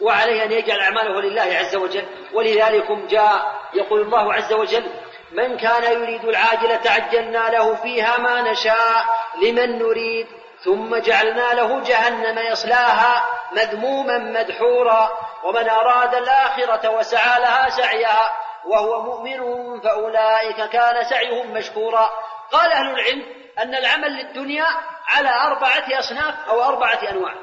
وعليه 0.00 0.44
أن 0.44 0.52
يجعل 0.52 0.80
أعماله 0.80 1.20
لله 1.20 1.42
عز 1.42 1.76
وجل 1.76 2.04
ولذلك 2.34 2.92
جاء 2.92 3.60
يقول 3.74 4.00
الله 4.00 4.34
عز 4.34 4.52
وجل 4.52 4.90
من 5.32 5.56
كان 5.56 5.92
يريد 5.92 6.24
العاجلة 6.24 6.90
عجلنا 6.90 7.48
له 7.48 7.74
فيها 7.74 8.18
ما 8.18 8.40
نشاء 8.40 9.04
لمن 9.42 9.78
نريد. 9.78 10.26
ثم 10.64 10.96
جعلنا 10.96 11.54
له 11.54 11.80
جهنم 11.80 12.38
يصلاها 12.38 13.24
مذموما 13.52 14.18
مدحورا. 14.18 15.10
ومن 15.44 15.68
أراد 15.68 16.14
الآخرة 16.14 16.90
وسعى 16.90 17.40
لها 17.40 17.68
سعيها 17.68 18.36
وهو 18.64 19.02
مؤمن 19.02 19.40
فأولئك 19.80 20.70
كان 20.70 21.04
سعيهم 21.04 21.52
مشكورا. 21.52 22.10
قال 22.52 22.72
أهل 22.72 22.86
العلم 22.86 23.22
أن 23.58 23.74
العمل 23.74 24.12
للدنيا 24.12 24.66
على 25.08 25.28
أربعة 25.28 25.98
أصناف 25.98 26.34
أو 26.48 26.62
أربعة 26.62 26.98
أنواع. 27.10 27.34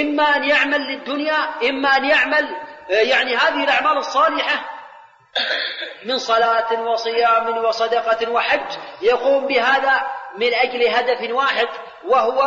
إما 0.00 0.36
أن 0.36 0.44
يعمل 0.44 0.80
للدنيا 0.80 1.36
إما 1.70 1.96
أن 1.96 2.04
يعمل 2.04 2.56
يعني 2.88 3.36
هذه 3.36 3.64
الأعمال 3.64 3.96
الصالحة 3.96 4.77
من 6.04 6.18
صلاة 6.18 6.82
وصيام 6.82 7.64
وصدقة 7.64 8.30
وحج 8.30 8.76
يقوم 9.02 9.46
بهذا 9.46 10.06
من 10.36 10.54
أجل 10.54 10.88
هدف 10.88 11.30
واحد 11.30 11.68
وهو 12.04 12.42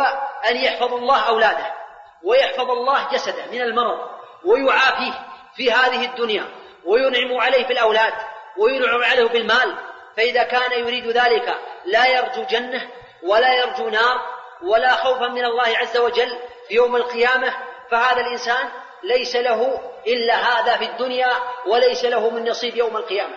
أن 0.48 0.56
يحفظ 0.56 0.94
الله 0.94 1.28
أولاده 1.28 1.74
ويحفظ 2.22 2.70
الله 2.70 3.08
جسده 3.12 3.46
من 3.52 3.60
المرض 3.60 3.98
ويعافيه 4.44 5.12
في 5.56 5.72
هذه 5.72 6.04
الدنيا 6.04 6.44
وينعم 6.84 7.40
عليه 7.40 7.66
بالأولاد 7.66 8.14
وينعم 8.56 9.02
عليه 9.02 9.24
بالمال. 9.24 9.76
فإذا 10.16 10.42
كان 10.42 10.72
يريد 10.72 11.06
ذلك 11.06 11.56
لا 11.84 12.06
يرجو 12.06 12.42
جنة 12.42 12.90
ولا 13.22 13.54
يرجو 13.54 13.88
نار 13.88 14.20
ولا 14.62 14.94
خوفا 14.94 15.28
من 15.28 15.44
الله 15.44 15.78
عز 15.78 15.96
وجل 15.96 16.38
في 16.68 16.74
يوم 16.74 16.96
القيامة. 16.96 17.54
فهذا 17.90 18.20
الإنسان 18.20 18.68
ليس 19.04 19.36
له 19.36 19.80
إلا 20.06 20.34
هذا 20.34 20.76
في 20.76 20.84
الدنيا 20.84 21.30
وليس 21.66 22.04
له 22.04 22.30
من 22.30 22.48
نصيب 22.48 22.76
يوم 22.76 22.96
القيامة. 22.96 23.34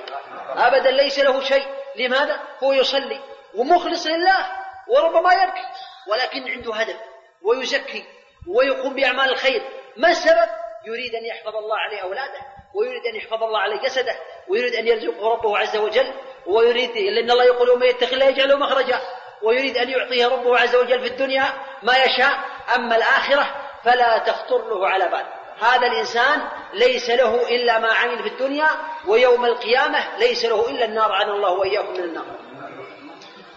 أبدا 0.55 0.91
ليس 0.91 1.19
له 1.19 1.43
شيء. 1.43 1.65
لماذا؟ 1.95 2.39
هو 2.63 2.73
يصلي 2.73 3.19
ومخلص 3.55 4.07
لله 4.07 4.47
وربما 4.87 5.33
يبكي 5.33 5.65
ولكن 6.07 6.51
عنده 6.51 6.75
هدف 6.75 6.97
ويزكي 7.41 8.05
ويقوم 8.47 8.93
بأعمال 8.93 9.29
الخير. 9.29 9.61
ما 9.97 10.09
السبب؟ 10.09 10.49
يريد 10.85 11.15
أن 11.15 11.25
يحفظ 11.25 11.55
الله 11.55 11.77
عليه 11.77 11.99
أولاده 11.99 12.39
ويريد 12.73 13.05
أن 13.05 13.15
يحفظ 13.15 13.43
الله 13.43 13.59
عليه 13.59 13.81
جسده 13.81 14.15
ويريد 14.47 14.75
أن 14.75 14.87
يرزقه 14.87 15.29
ربه 15.29 15.57
عز 15.57 15.77
وجل 15.77 16.13
ويريد 16.47 16.97
لأن 16.97 17.31
الله 17.31 17.43
يقول 17.43 17.69
ومن 17.69 17.87
يتق 17.87 18.13
الله 18.13 18.25
يجعل 18.25 18.49
له 18.49 18.57
مخرجا 18.57 19.01
ويريد 19.43 19.77
أن 19.77 19.89
يعطيه 19.89 20.27
ربه 20.27 20.59
عز 20.59 20.75
وجل 20.75 20.99
في 21.01 21.07
الدنيا 21.07 21.43
ما 21.83 21.97
يشاء. 21.97 22.39
أما 22.75 22.95
الآخرة 22.95 23.55
فلا 23.83 24.17
تخطر 24.17 24.69
له 24.69 24.87
على 24.87 25.07
بال 25.07 25.25
هذا 25.59 25.87
الإنسان 25.87 26.41
ليس 26.73 27.09
له 27.09 27.47
إلا 27.49 27.79
ما 27.79 27.93
عمل 27.93 28.23
في 28.23 28.29
الدنيا 28.29 28.69
ويوم 29.07 29.45
القيامة 29.45 30.17
ليس 30.17 30.45
له 30.45 30.69
إلا 30.69 30.85
النار 30.85 31.11
عن 31.11 31.29
الله 31.29 31.51
وإياكم 31.51 31.93
من 31.93 31.99
النار. 31.99 32.25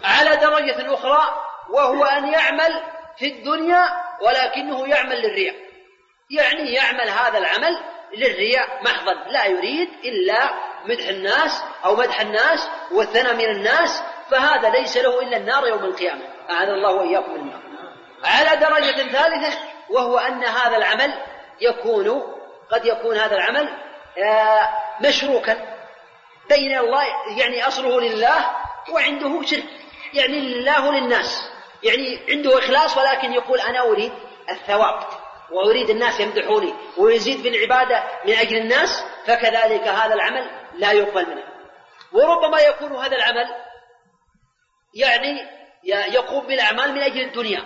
على 0.03 0.35
درجة 0.35 0.93
أخرى 0.93 1.21
وهو 1.69 2.05
أن 2.05 2.33
يعمل 2.33 2.83
في 3.17 3.25
الدنيا 3.25 3.83
ولكنه 4.21 4.87
يعمل 4.87 5.21
للرياء. 5.21 5.55
يعني 6.29 6.73
يعمل 6.73 7.09
هذا 7.09 7.37
العمل 7.37 7.79
للرياء 8.17 8.83
محضا. 8.83 9.13
لا 9.13 9.45
يريد 9.45 9.89
إلا 10.05 10.49
مدح 10.85 11.07
الناس 11.07 11.63
أو 11.85 11.95
مدح 11.95 12.21
الناس 12.21 12.69
والثنى 12.91 13.33
من 13.33 13.49
الناس 13.55 14.03
فهذا 14.31 14.69
ليس 14.69 14.97
له 14.97 15.21
إلا 15.21 15.37
النار 15.37 15.67
يوم 15.67 15.83
القيامة. 15.83 16.21
أعاذ 16.49 16.69
الله 16.69 16.91
وإياكم 16.91 17.31
من 17.31 17.39
النار. 17.39 17.61
على 18.23 18.59
درجة 18.59 19.11
ثالثة 19.11 19.57
وهو 19.89 20.17
أن 20.17 20.43
هذا 20.43 20.77
العمل 20.77 21.13
يكون 21.61 22.35
قد 22.71 22.85
يكون 22.85 23.17
هذا 23.17 23.35
العمل 23.35 23.69
آه، 24.17 24.69
مشروكا. 25.01 25.79
بين 26.49 26.77
الله 26.77 27.03
يعني 27.37 27.67
أصله 27.67 28.01
لله 28.01 28.49
وعنده 28.91 29.41
شرك. 29.45 29.63
يعني 30.13 30.39
لله 30.39 30.91
للناس. 30.91 31.51
يعني 31.83 32.19
عنده 32.29 32.59
إخلاص 32.59 32.97
ولكن 32.97 33.33
يقول 33.33 33.59
أنا 33.59 33.81
أريد 33.81 34.11
الثواب 34.49 34.99
وأريد 35.51 35.89
الناس 35.89 36.19
يمدحوني 36.19 36.73
ويزيد 36.97 37.41
في 37.41 37.47
العبادة 37.49 38.03
من 38.25 38.33
أجل 38.33 38.57
الناس 38.57 39.03
فكذلك 39.25 39.87
هذا 39.87 40.13
العمل 40.13 40.49
لا 40.73 40.91
يقبل 40.91 41.29
منه. 41.29 41.43
وربما 42.11 42.59
يكون 42.59 42.95
هذا 42.95 43.15
العمل 43.15 43.55
يعني 44.93 45.47
يقوم 46.13 46.47
بالأعمال 46.47 46.93
من 46.93 47.01
أجل 47.01 47.21
الدنيا. 47.21 47.63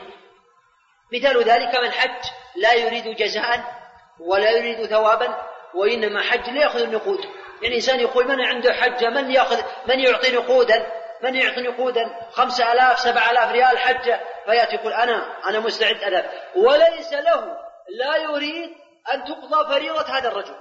مثال 1.14 1.44
ذلك 1.44 1.76
من 1.76 1.92
حج 1.92 2.30
لا 2.56 2.74
يريد 2.74 3.16
جزاء 3.16 3.83
ولا 4.20 4.50
يريد 4.52 4.86
ثوابا 4.86 5.38
وإنما 5.74 6.22
حج 6.22 6.50
ليأخذ 6.50 6.82
النقود. 6.82 7.20
يعني 7.62 7.76
إنسان 7.76 8.00
يقول 8.00 8.28
من 8.28 8.42
عنده 8.42 8.74
حجة 8.74 9.10
من 9.10 9.32
يأخذ؟ 9.32 9.62
من 9.88 10.00
يعطي 10.00 10.32
نقودا؟ 10.32 10.86
من 11.24 11.36
يعطي 11.36 11.62
نقودا؟ 11.62 12.30
خمسة 12.32 12.72
آلاف 12.72 13.00
سبعة 13.00 13.32
آلاف 13.32 13.52
ريال 13.52 13.78
حجة 13.78 14.22
فيأتي 14.46 14.76
يقول 14.76 14.94
أنا 14.94 15.26
أنا 15.46 15.60
مستعد 15.60 16.04
أذهب. 16.04 16.32
وليس 16.56 17.14
له 17.14 17.58
لا 17.90 18.16
يريد 18.16 18.70
أن 19.14 19.24
تقضى 19.24 19.74
فريضة 19.74 20.18
هذا 20.18 20.28
الرجل. 20.28 20.56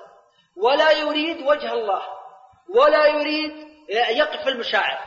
ولا 0.57 0.91
يريد 0.91 1.47
وجه 1.47 1.73
الله. 1.73 2.03
ولا 2.75 3.07
يريد 3.07 3.53
يقف 4.11 4.49
المشاعر. 4.49 4.99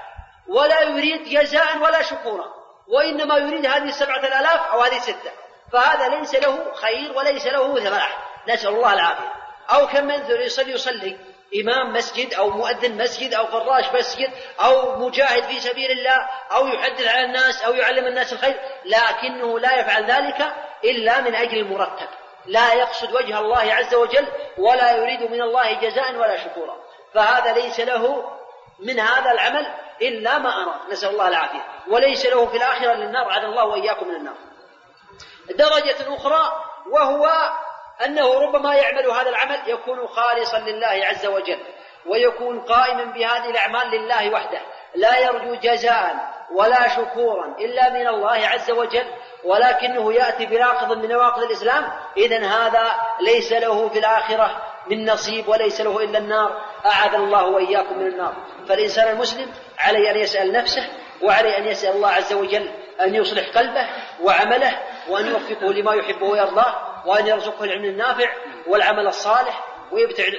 ولا 0.47 0.81
يريد 0.81 1.23
جزاء 1.23 1.77
ولا 1.77 2.01
شكورا. 2.01 2.55
وإنما 2.87 3.37
يريد 3.37 3.65
هذه 3.65 3.89
السبعة 3.89 4.19
الآلاف 4.19 4.61
أو 4.71 4.81
هذه 4.81 4.97
الستة 4.97 5.31
فهذا 5.71 6.07
ليس 6.07 6.35
له 6.35 6.73
خير 6.73 7.17
وليس 7.17 7.47
له 7.47 7.75
فلاح 7.75 8.34
نسأل 8.47 8.69
الله 8.69 8.93
العافية. 8.93 9.33
أو 9.69 9.87
كم 9.87 10.05
من 10.05 10.25
يصلي 10.29 10.71
يصلي. 10.71 11.17
إمام 11.61 11.93
مسجد 11.93 12.33
أو 12.33 12.49
مؤذن 12.49 12.97
مسجد 12.97 13.33
أو 13.33 13.45
فراش 13.45 13.85
مسجد 13.93 14.31
أو 14.59 14.99
مجاهد 14.99 15.43
في 15.43 15.59
سبيل 15.59 15.91
الله 15.91 16.29
أو 16.51 16.67
يحدث 16.67 17.07
على 17.07 17.25
الناس 17.25 17.63
أو 17.63 17.73
يعلم 17.73 18.07
الناس 18.07 18.33
الخير. 18.33 18.59
لكنه 18.85 19.59
لا 19.59 19.79
يفعل 19.79 20.05
ذلك 20.05 20.53
إلا 20.83 21.21
من 21.21 21.35
أجل 21.35 21.57
المرتب. 21.57 22.07
لا 22.45 22.73
يقصد 22.73 23.15
وجه 23.15 23.39
الله 23.39 23.73
عز 23.73 23.95
وجل 23.95 24.27
ولا 24.57 24.91
يريد 24.91 25.31
من 25.31 25.41
الله 25.41 25.73
جزاء 25.73 26.15
ولا 26.15 26.37
شكورا. 26.37 26.75
فهذا 27.13 27.53
ليس 27.53 27.79
له 27.79 28.31
من 28.79 28.99
هذا 28.99 29.31
العمل 29.31 29.73
إلا 30.01 30.37
ما 30.37 30.49
أراد. 30.49 30.91
نسأل 30.91 31.09
الله 31.09 31.27
العافية. 31.27 31.65
وليس 31.87 32.25
له 32.25 32.45
في 32.45 32.57
الآخرة 32.57 32.93
للنار. 32.93 33.31
عد 33.31 33.43
الله 33.43 33.65
وإياكم 33.65 34.07
من 34.07 34.15
النار. 34.15 34.35
درجة 35.49 36.15
أخرى 36.15 36.65
وهو 36.91 37.51
أنه 38.05 38.39
ربما 38.39 38.75
يعمل 38.75 39.07
هذا 39.11 39.29
العمل 39.29 39.59
يكون 39.67 40.07
خالصا 40.07 40.59
لله 40.59 41.05
عز 41.05 41.25
وجل 41.25 41.59
ويكون 42.05 42.59
قائما 42.59 43.03
بهذه 43.03 43.49
الأعمال 43.49 43.87
لله 43.91 44.29
وحده 44.29 44.61
لا 44.95 45.19
يرجو 45.19 45.55
جزاء 45.55 46.35
ولا 46.51 46.87
شكورا 46.87 47.55
إلا 47.59 47.89
من 47.89 48.07
الله 48.07 48.47
عز 48.47 48.71
وجل 48.71 49.05
ولكنه 49.43 50.13
يأتي 50.13 50.45
بناقض 50.45 50.97
من 50.97 51.09
نواقض 51.09 51.43
الإسلام 51.43 51.91
إذا 52.17 52.45
هذا 52.45 52.91
ليس 53.21 53.51
له 53.51 53.89
في 53.89 53.99
الآخرة 53.99 54.61
من 54.87 55.05
نصيب 55.09 55.47
وليس 55.47 55.81
له 55.81 56.03
إلا 56.03 56.17
النار 56.17 56.61
أعاذنا 56.85 57.17
الله 57.17 57.45
وإياكم 57.45 57.99
من 57.99 58.07
النار. 58.07 58.33
فالإنسان 58.69 59.07
المسلم 59.07 59.51
عليه 59.79 60.11
أن 60.11 60.17
يسأل 60.17 60.51
نفسه 60.51 60.89
وعليه 61.21 61.57
أن 61.57 61.65
يسأل 61.65 61.95
الله 61.95 62.09
عز 62.09 62.33
وجل 62.33 62.71
أن 63.01 63.15
يصلح 63.15 63.49
قلبه 63.57 63.87
وعمله 64.21 64.79
وأن 65.09 65.27
يوفقه 65.27 65.73
لما 65.73 65.93
يحبه 65.93 66.25
ويرضاه. 66.25 66.94
وأن 67.05 67.27
يرزقه 67.27 67.63
العلم 67.63 67.85
النافع 67.85 68.29
والعمل 68.67 69.07
الصالح 69.07 69.63
ويبتعد 69.91 70.33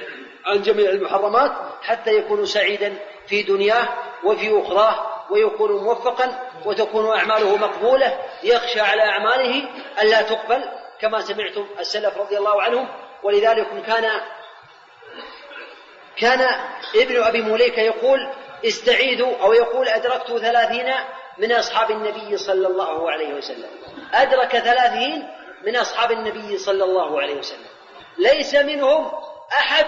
عن 0.45 0.61
جميع 0.61 0.89
المحرمات 0.89 1.51
حتى 1.81 2.11
يكون 2.11 2.45
سعيدا 2.45 2.97
في 3.27 3.43
دنياه 3.43 3.87
وفي 4.23 4.61
أخراه 4.61 5.17
ويكون 5.31 5.71
موفقا 5.71 6.49
وتكون 6.65 7.17
أعماله 7.17 7.55
مقبولة 7.55 8.19
يخشى 8.43 8.79
على 8.79 9.01
أعماله 9.01 9.69
ألا 10.01 10.21
تقبل 10.21 10.63
كما 11.01 11.21
سمعتم 11.21 11.67
السلف 11.79 12.17
رضي 12.17 12.37
الله 12.37 12.61
عنهم. 12.61 12.87
ولذلك 13.23 13.67
كان 13.87 14.21
كان 16.17 16.41
ابن 16.95 17.23
أبي 17.23 17.41
مليكة 17.41 17.81
يقول 17.81 18.29
استعيذوا 18.65 19.37
أو 19.41 19.53
يقول 19.53 19.87
أدركت 19.87 20.37
ثلاثين 20.37 20.93
من 21.37 21.51
أصحاب 21.51 21.91
النبي 21.91 22.37
صلى 22.37 22.67
الله 22.67 23.11
عليه 23.11 23.33
وسلم. 23.33 23.69
أدرك 24.13 24.57
ثلاثين 24.57 25.27
من 25.63 25.75
أصحاب 25.75 26.11
النبي 26.11 26.57
صلى 26.57 26.83
الله 26.83 27.21
عليه 27.21 27.35
وسلم. 27.35 27.67
ليس 28.17 28.55
منهم 28.55 29.11
أحد 29.59 29.85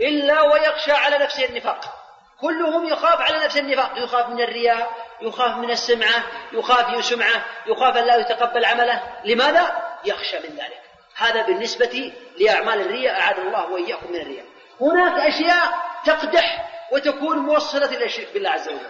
إلا 0.00 0.40
ويخشى 0.42 0.92
على 0.92 1.18
نفسه 1.18 1.44
النفاق. 1.44 1.98
كلهم 2.40 2.88
يخاف 2.88 3.20
على 3.20 3.44
نفسه 3.44 3.60
النفاق. 3.60 3.98
يخاف 3.98 4.28
من 4.28 4.40
الرياء 4.40 4.92
يخاف 5.20 5.56
من 5.56 5.70
السمعة 5.70 6.24
يخاف 6.52 6.98
يسمعة 6.98 7.44
يخاف 7.66 7.96
أن 7.96 8.04
لا 8.04 8.16
يتقبل 8.16 8.64
عمله. 8.64 9.02
لماذا؟ 9.24 9.82
يخشى 10.04 10.38
من 10.38 10.56
ذلك. 10.56 10.82
هذا 11.16 11.42
بالنسبة 11.42 12.12
لأعمال 12.40 12.80
الرياء 12.80 13.20
أعاذنا 13.20 13.42
الله 13.42 13.70
وإياكم 13.70 14.12
من 14.12 14.20
الرياء. 14.20 14.46
هناك 14.80 15.26
أشياء 15.26 15.74
تقدح 16.04 16.70
وتكون 16.92 17.38
موصلة 17.38 17.86
إلى 17.86 18.04
الشرك 18.04 18.28
بالله 18.34 18.50
عز 18.50 18.68
وجل. 18.68 18.86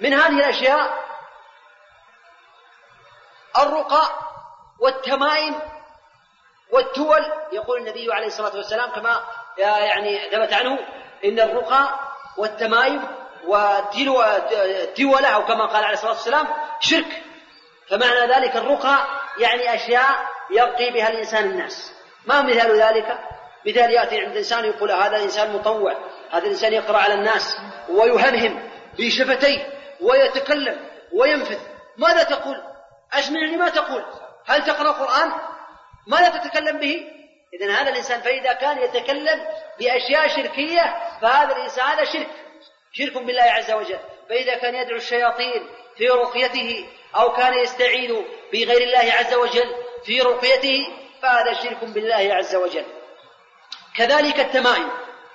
من 0.00 0.14
هذه 0.14 0.38
الأشياء 0.38 1.04
الرقى 3.58 4.29
والتمائم 4.80 5.54
والتول 6.72 7.32
يقول 7.52 7.78
النبي 7.78 8.12
عليه 8.12 8.26
الصلاة 8.26 8.56
والسلام 8.56 8.90
كما 8.90 9.24
يعني 9.58 10.30
ثبت 10.30 10.52
عنه 10.52 10.78
إن 11.24 11.40
الرقى 11.40 11.98
والتمائم 12.38 13.08
والتولة 13.44 15.28
أو 15.28 15.44
كما 15.44 15.66
قال 15.66 15.84
عليه 15.84 15.94
الصلاة 15.94 16.12
والسلام 16.12 16.48
شرك. 16.80 17.22
فمعنى 17.90 18.34
ذلك 18.34 18.56
الرقى 18.56 19.06
يعني 19.38 19.74
أشياء 19.74 20.30
يرقي 20.50 20.90
بها 20.90 21.08
الإنسان 21.08 21.44
الناس. 21.44 21.92
ما 22.26 22.42
مثال 22.42 22.82
ذلك؟ 22.82 23.18
مثال 23.66 23.90
يأتي 23.90 24.20
عند 24.20 24.36
إنسان 24.36 24.64
يقول 24.64 24.92
هذا 24.92 25.16
الإنسان 25.16 25.52
مطوع 25.52 25.96
هذا 26.30 26.44
الإنسان 26.44 26.72
يقرأ 26.72 26.98
على 26.98 27.14
الناس 27.14 27.56
ويهمهم 27.88 28.70
بشفتيه 28.98 29.68
ويتكلم 30.00 30.88
وينفذ. 31.12 31.58
ماذا 31.96 32.22
تقول؟ 32.22 32.62
أسمعني 33.12 33.56
ما 33.56 33.68
تقول. 33.68 34.04
هل 34.46 34.64
تقرأ 34.64 34.90
قرآن؟ 34.90 35.32
ماذا 36.06 36.28
تتكلم 36.28 36.78
به؟ 36.78 37.06
إذا 37.54 37.72
هذا 37.72 37.90
الإنسان 37.90 38.20
فإذا 38.20 38.52
كان 38.52 38.78
يتكلم 38.78 39.46
بأشياء 39.78 40.28
شركية 40.28 40.96
فهذا 41.22 41.56
الإنسان 41.56 41.84
هذا 41.84 42.04
شرك. 42.04 42.28
شرك 42.92 43.18
بالله 43.18 43.42
عز 43.42 43.70
وجل. 43.70 43.98
فإذا 44.28 44.54
كان 44.54 44.74
يدعو 44.74 44.96
الشياطين 44.96 45.66
في 45.96 46.08
رقيته 46.08 46.88
أو 47.16 47.32
كان 47.32 47.54
يستعين 47.54 48.26
بغير 48.52 48.82
الله 48.82 49.12
عز 49.12 49.34
وجل 49.34 49.74
في 50.04 50.20
رقيته 50.20 50.86
فهذا 51.22 51.52
شرك 51.52 51.84
بالله 51.84 52.34
عز 52.34 52.56
وجل. 52.56 52.84
كذلك 53.96 54.40
التمائم. 54.40 54.90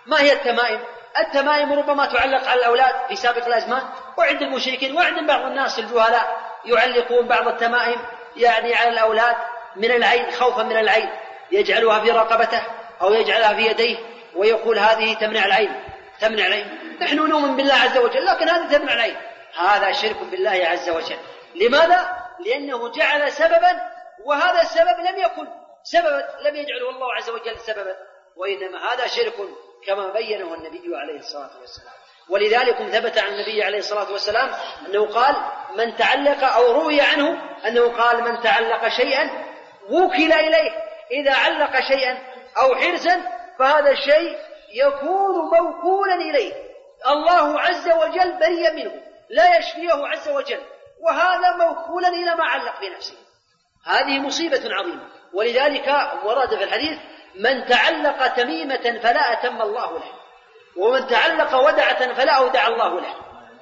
ما 0.06 0.22
هي 0.22 0.34
التمائم؟ 0.34 0.86
التمائم 1.20 1.74
ربما 1.74 2.06
تعلق 2.06 2.48
على 2.48 2.60
الأولاد 2.60 3.08
في 3.08 3.16
سابق 3.16 3.46
الأزمان 3.46 3.84
وعند 4.18 4.42
المشركين 4.42 4.98
وعند 4.98 5.28
بعض 5.28 5.42
الناس 5.42 5.80
الجهلاء 5.80 6.38
يعلقون 6.66 7.28
بعض 7.28 7.48
التمائم 7.48 8.02
يعني 8.36 8.76
على 8.76 8.90
الأولاد 8.90 9.36
من 9.76 9.92
العين 9.92 10.32
خوفا 10.32 10.64
من 10.64 10.78
العين. 10.78 11.10
يجعلها 11.52 12.00
في 12.00 12.12
رقبته 12.12 12.62
أو 13.02 13.14
يجعلها 13.14 13.54
في 13.54 13.62
يديه 13.62 13.98
ويقول 14.36 14.80
هذه 14.80 15.14
تمنع 15.14 15.46
العين 15.46 15.84
تمنع 16.20 16.48
العين. 16.48 16.98
نحن 17.02 17.16
نؤمن 17.16 17.56
بالله 17.56 17.74
عز 17.74 17.98
وجل 17.98 18.26
لكن 18.26 18.50
هذه 18.50 18.78
تمنع 18.78 18.94
العين. 18.94 19.18
هذا 19.56 19.92
شرك 19.92 20.18
بالله 20.32 20.68
عز 20.68 20.90
وجل. 20.90 21.18
لماذا؟ 21.56 22.18
لأنه 22.46 22.92
جعل 22.92 23.32
سببا 23.32 23.82
وهذا 24.26 24.62
السبب 24.62 25.00
لم 25.00 25.18
يكن 25.18 25.48
سببا 25.84 26.28
لم 26.42 26.56
يجعله 26.56 26.90
الله 26.90 27.14
عز 27.14 27.30
وجل 27.30 27.60
سببا. 27.60 27.96
وإنما 28.36 28.94
هذا 28.94 29.08
شرك 29.08 29.34
كما 29.88 30.10
بينه 30.10 30.54
النبي 30.54 30.98
عليه 30.98 31.20
الصلاة 31.20 31.60
والسلام. 31.62 31.94
ولذلك 32.30 32.76
ثبت 32.76 33.18
عن 33.18 33.34
النبي 33.34 33.64
عليه 33.64 33.78
الصلاة 33.78 34.12
والسلام 34.12 34.52
أنه 34.88 35.06
قال 35.06 35.36
من 35.76 35.96
تعلق 35.96 36.44
أو 36.44 36.72
روي 36.72 37.02
عنه 37.02 37.42
أنه 37.68 37.88
قال 37.98 38.24
من 38.24 38.42
تعلق 38.42 38.88
شيئا 38.88 39.30
وكل 39.90 40.34
إليه. 40.34 40.72
إذا 41.12 41.34
علق 41.34 41.80
شيئا 41.80 42.18
أو 42.58 42.76
حرزا 42.76 43.22
فهذا 43.60 43.92
الشيء 43.92 44.38
يكون 44.74 45.36
موكولا 45.36 46.16
إليه. 46.16 46.54
الله 47.08 47.60
عز 47.60 47.90
وجل 47.90 48.40
بريء 48.40 48.74
منه 48.74 48.92
لا 49.30 49.58
يشفيه 49.58 50.08
عز 50.08 50.30
وجل 50.30 50.62
وهذا 51.02 51.56
موكولا 51.56 52.08
إلى 52.08 52.36
ما 52.36 52.44
علق 52.44 52.82
بنفسه. 52.82 53.16
هذه 53.86 54.20
مصيبة 54.20 54.62
عظيمة. 54.74 55.08
ولذلك 55.34 55.88
ورد 56.24 56.58
في 56.58 56.64
الحديث 56.64 56.98
من 57.36 57.66
تعلق 57.66 58.28
تميمة 58.28 59.00
فلا 59.04 59.34
أتم 59.34 59.62
الله 59.62 59.92
له. 59.92 60.25
ومن 60.78 61.08
تعلق 61.08 61.56
ودعة 61.56 62.14
فلا 62.14 62.32
أودع 62.32 62.68
الله 62.68 63.02
له. 63.02 63.16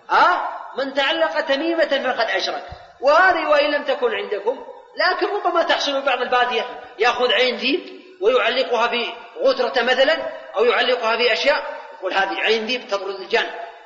ها 0.09 0.49
من 0.78 0.93
تعلق 0.93 1.41
تميمة 1.41 2.14
فقد 2.14 2.30
أشرك. 2.30 2.64
وهذه 3.01 3.47
وإن 3.47 3.72
لم 3.72 3.84
تكن 3.84 4.16
عندكم 4.16 4.66
لكن 4.97 5.28
ربما 5.28 5.64
تحصل 5.64 6.01
بعض 6.01 6.22
البادية. 6.22 6.66
يأخذ 6.99 7.34
عين 7.34 7.55
ذيب 7.55 8.01
ويعلقها 8.22 8.88
في 8.88 9.14
غترة 9.43 9.84
مثلا 9.84 10.18
أو 10.55 10.66
يعلقها 10.66 11.18
في 11.18 11.34
أشياء. 11.34 11.64
يقول 11.99 12.14
هذه 12.14 12.39
عين 12.39 12.66
ذيب 12.66 12.88
تطرد 12.88 13.16
الجان 13.20 13.45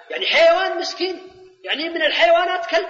يعني 0.10 0.26
حيوان 0.26 0.78
مسكين. 0.78 1.32
يعني 1.64 1.90
من 1.90 2.02
الحيوانات 2.02 2.66
كلب. 2.66 2.88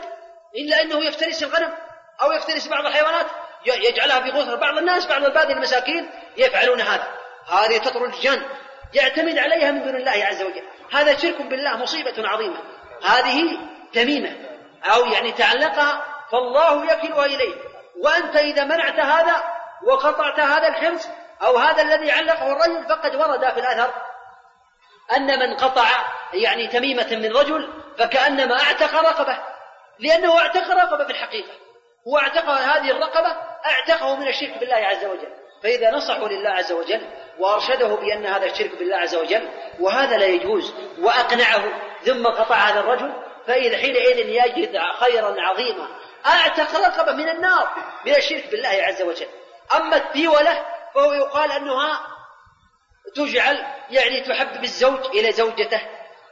إلا 0.56 0.82
أنه 0.82 1.06
يفترس 1.06 1.44
الغنم 1.44 1.74
أو 2.22 2.32
يفترس 2.32 2.68
بعض 2.68 2.86
الحيوانات. 2.86 3.26
يجعلها 3.66 4.20
في 4.20 4.30
غترة 4.30 4.56
بعض 4.56 4.78
الناس 4.78 5.06
بعض 5.06 5.24
البادية 5.24 5.54
المساكين 5.54 6.10
يفعلون 6.38 6.82
هذا. 6.82 7.08
هذه 7.48 7.78
تطرد 7.78 8.14
الجان 8.14 8.42
يعتمد 8.94 9.38
عليها 9.38 9.72
من 9.72 9.84
دون 9.84 9.96
الله 9.96 10.26
عز 10.26 10.42
وجل. 10.42 10.64
هذا 10.92 11.18
شرك 11.18 11.42
بالله 11.42 11.78
مصيبة 11.78 12.30
عظيمة. 12.30 12.58
هذه 13.04 13.58
تميمة 13.94 14.36
أو 14.84 15.06
يعني 15.06 15.32
تعلقها 15.32 16.06
فالله 16.32 16.94
يكلها 16.94 17.26
إليه 17.26 17.56
وأنت 18.04 18.36
إذا 18.36 18.64
منعت 18.64 19.00
هذا 19.00 19.44
وقطعت 19.84 20.40
هذا 20.40 20.68
الحرص 20.68 21.08
أو 21.42 21.58
هذا 21.58 21.82
الذي 21.82 22.12
علقه 22.12 22.52
الرجل 22.52 22.90
فقد 22.90 23.16
ورد 23.16 23.54
في 23.54 23.60
الأثر. 23.60 23.94
أن 25.18 25.40
من 25.40 25.54
قطع 25.58 25.88
يعني 26.34 26.68
تميمة 26.68 27.08
من 27.12 27.32
رجل 27.38 27.74
فكأنما 27.98 28.64
أعتق 28.64 28.96
رقبة. 28.96 29.40
لأنه 30.00 30.40
اعتق 30.40 30.72
رقبة 30.72 31.04
في 31.06 31.12
الحقيقة. 31.12 31.52
هو 32.08 32.18
اعتق 32.18 32.50
هذه 32.50 32.92
الرقبة 32.92 33.36
اعتقه 33.66 34.16
من 34.16 34.28
الشرك 34.28 34.58
بالله 34.58 34.76
عز 34.76 35.06
وجل. 35.06 35.34
فإذا 35.64 35.92
نصحوا 35.92 36.28
لله 36.28 36.50
عز 36.50 36.72
وجل 36.72 37.02
وأرشده 37.40 37.88
بأن 37.88 38.26
هذا 38.26 38.46
الشرك 38.46 38.76
بالله 38.80 38.98
عز 38.98 39.16
وجل 39.16 39.50
وهذا 39.80 40.18
لا 40.18 40.26
يجوز 40.26 40.74
وأقنعه 41.00 41.64
ثم 42.04 42.28
قطع 42.28 42.56
هذا 42.56 42.80
الرجل 42.80 43.14
فإذا 43.48 43.78
حينئذ 43.78 44.30
يجد 44.30 44.80
خيرا 45.00 45.36
عظيما. 45.42 45.88
أعتق 46.26 46.76
رقبة 46.76 47.12
من 47.12 47.30
النار 47.30 47.70
من 48.06 48.16
الشرك 48.16 48.52
بالله 48.52 48.70
عز 48.70 49.02
وجل. 49.02 49.28
أما 49.76 49.96
التيولة 49.96 50.66
فهو 50.96 51.14
يقال 51.14 51.52
أنها 51.52 52.02
تجعل 53.16 53.66
يعني 53.90 54.22
تحبب 54.22 54.64
الزوج 54.64 55.06
إلى 55.06 55.32
زوجته 55.32 55.82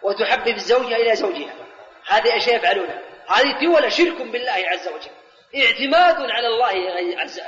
وتحبب 0.03 0.55
الزوجة 0.55 0.95
إلى 0.95 1.15
زوجها. 1.15 1.53
هذه 2.07 2.37
أشياء 2.37 2.55
يفعلونها. 2.55 3.01
هذه 3.29 3.59
تيولة 3.59 3.89
شرك 3.89 4.21
بالله 4.21 4.63
عز 4.67 4.87
وجل. 4.87 5.11
اعتماد 5.55 6.31
على 6.31 6.47
الله 6.47 6.71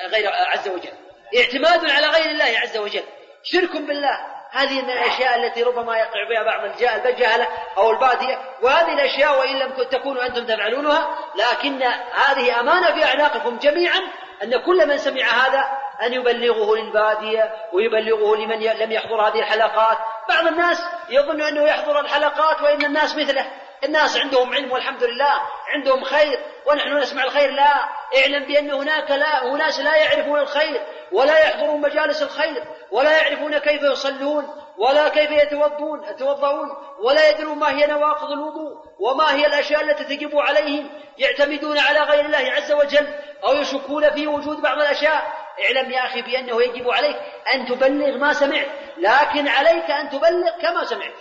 غير 0.07 0.30
عز 0.34 0.67
وجل. 0.67 1.06
اعتماد 1.38 1.91
على 1.91 2.07
غير 2.07 2.30
الله 2.32 2.59
عز 2.59 2.78
وجل. 2.78 3.03
شرك 3.43 3.71
بالله. 3.71 4.38
هذه 4.51 4.82
من 4.82 4.89
الأشياء 4.89 5.36
التي 5.36 5.63
ربما 5.63 5.97
يقع 5.97 6.30
بها 6.30 6.43
بعض 6.43 6.63
الجهلة 7.05 7.47
أو 7.78 7.91
البادية. 7.91 8.39
وهذه 8.61 8.93
الأشياء 8.93 9.39
وإن 9.39 9.55
لم 9.59 9.71
تكونوا 9.71 10.25
أنتم 10.25 10.45
تفعلونها 10.45 11.17
لكن 11.36 11.84
هذه 12.13 12.59
أمانة 12.59 12.95
في 12.95 13.05
أعناقكم 13.05 13.57
جميعا 13.57 13.99
أن 14.43 14.57
كل 14.65 14.88
من 14.88 14.97
سمع 14.97 15.25
هذا 15.25 15.63
أن 16.03 16.13
يبلغه 16.13 16.75
للبادية 16.75 17.51
ويبلغه 17.73 18.36
لمن 18.36 18.59
لم 18.59 18.91
يحضر 18.91 19.21
هذه 19.28 19.39
الحلقات. 19.39 19.97
بعض 20.30 20.47
الناس 20.47 20.84
يظن 21.10 21.41
أنه 21.41 21.64
يحضر 21.64 21.99
الحلقات 21.99 22.61
وإن 22.61 22.85
الناس 22.85 23.15
مثله. 23.15 23.51
الناس 23.84 24.18
عندهم 24.18 24.53
علم 24.53 24.72
والحمد 24.72 25.03
لله 25.03 25.41
عندهم 25.73 26.03
خير 26.03 26.39
ونحن 26.65 26.97
نسمع 26.97 27.23
الخير. 27.23 27.51
لا 27.51 27.73
اعلم 28.18 28.45
بأن 28.45 28.72
هناك 28.72 29.11
لا 29.11 29.53
أناس 29.56 29.80
لا 29.80 29.95
يعرفون 29.95 30.39
الخير. 30.39 30.81
ولا 31.11 31.39
يحضرون 31.39 31.81
مجالس 31.81 32.23
الخير 32.23 32.63
ولا 32.91 33.17
يعرفون 33.17 33.57
كيف 33.57 33.81
يصلون 33.84 34.47
ولا 34.77 35.09
كيف 35.09 35.31
يتوضون 35.31 36.03
يتوضؤون 36.03 36.69
ولا 36.99 37.29
يدرون 37.29 37.57
ما 37.57 37.69
هي 37.69 37.88
نواقض 37.88 38.31
الوضوء 38.31 38.77
وما 38.99 39.35
هي 39.35 39.45
الأشياء 39.45 39.81
التي 39.81 40.03
تجب 40.03 40.38
عليهم 40.38 40.89
يعتمدون 41.17 41.79
على 41.79 41.99
غير 41.99 42.25
الله 42.25 42.51
عز 42.51 42.71
وجل 42.71 43.07
أو 43.43 43.53
يشكون 43.53 44.09
في 44.09 44.27
وجود 44.27 44.61
بعض 44.61 44.77
الأشياء. 44.77 45.34
اعلم 45.65 45.91
يا 45.91 46.05
أخي 46.05 46.21
بأنه 46.21 46.63
يجب 46.63 46.89
عليك 46.89 47.17
أن 47.53 47.65
تبلغ 47.65 48.17
ما 48.17 48.34
سمعت 48.34 48.67
لكن 48.97 49.47
عليك 49.47 49.91
أن 49.91 50.09
تبلغ 50.09 50.61
كما 50.61 50.84
سمعت. 50.84 51.13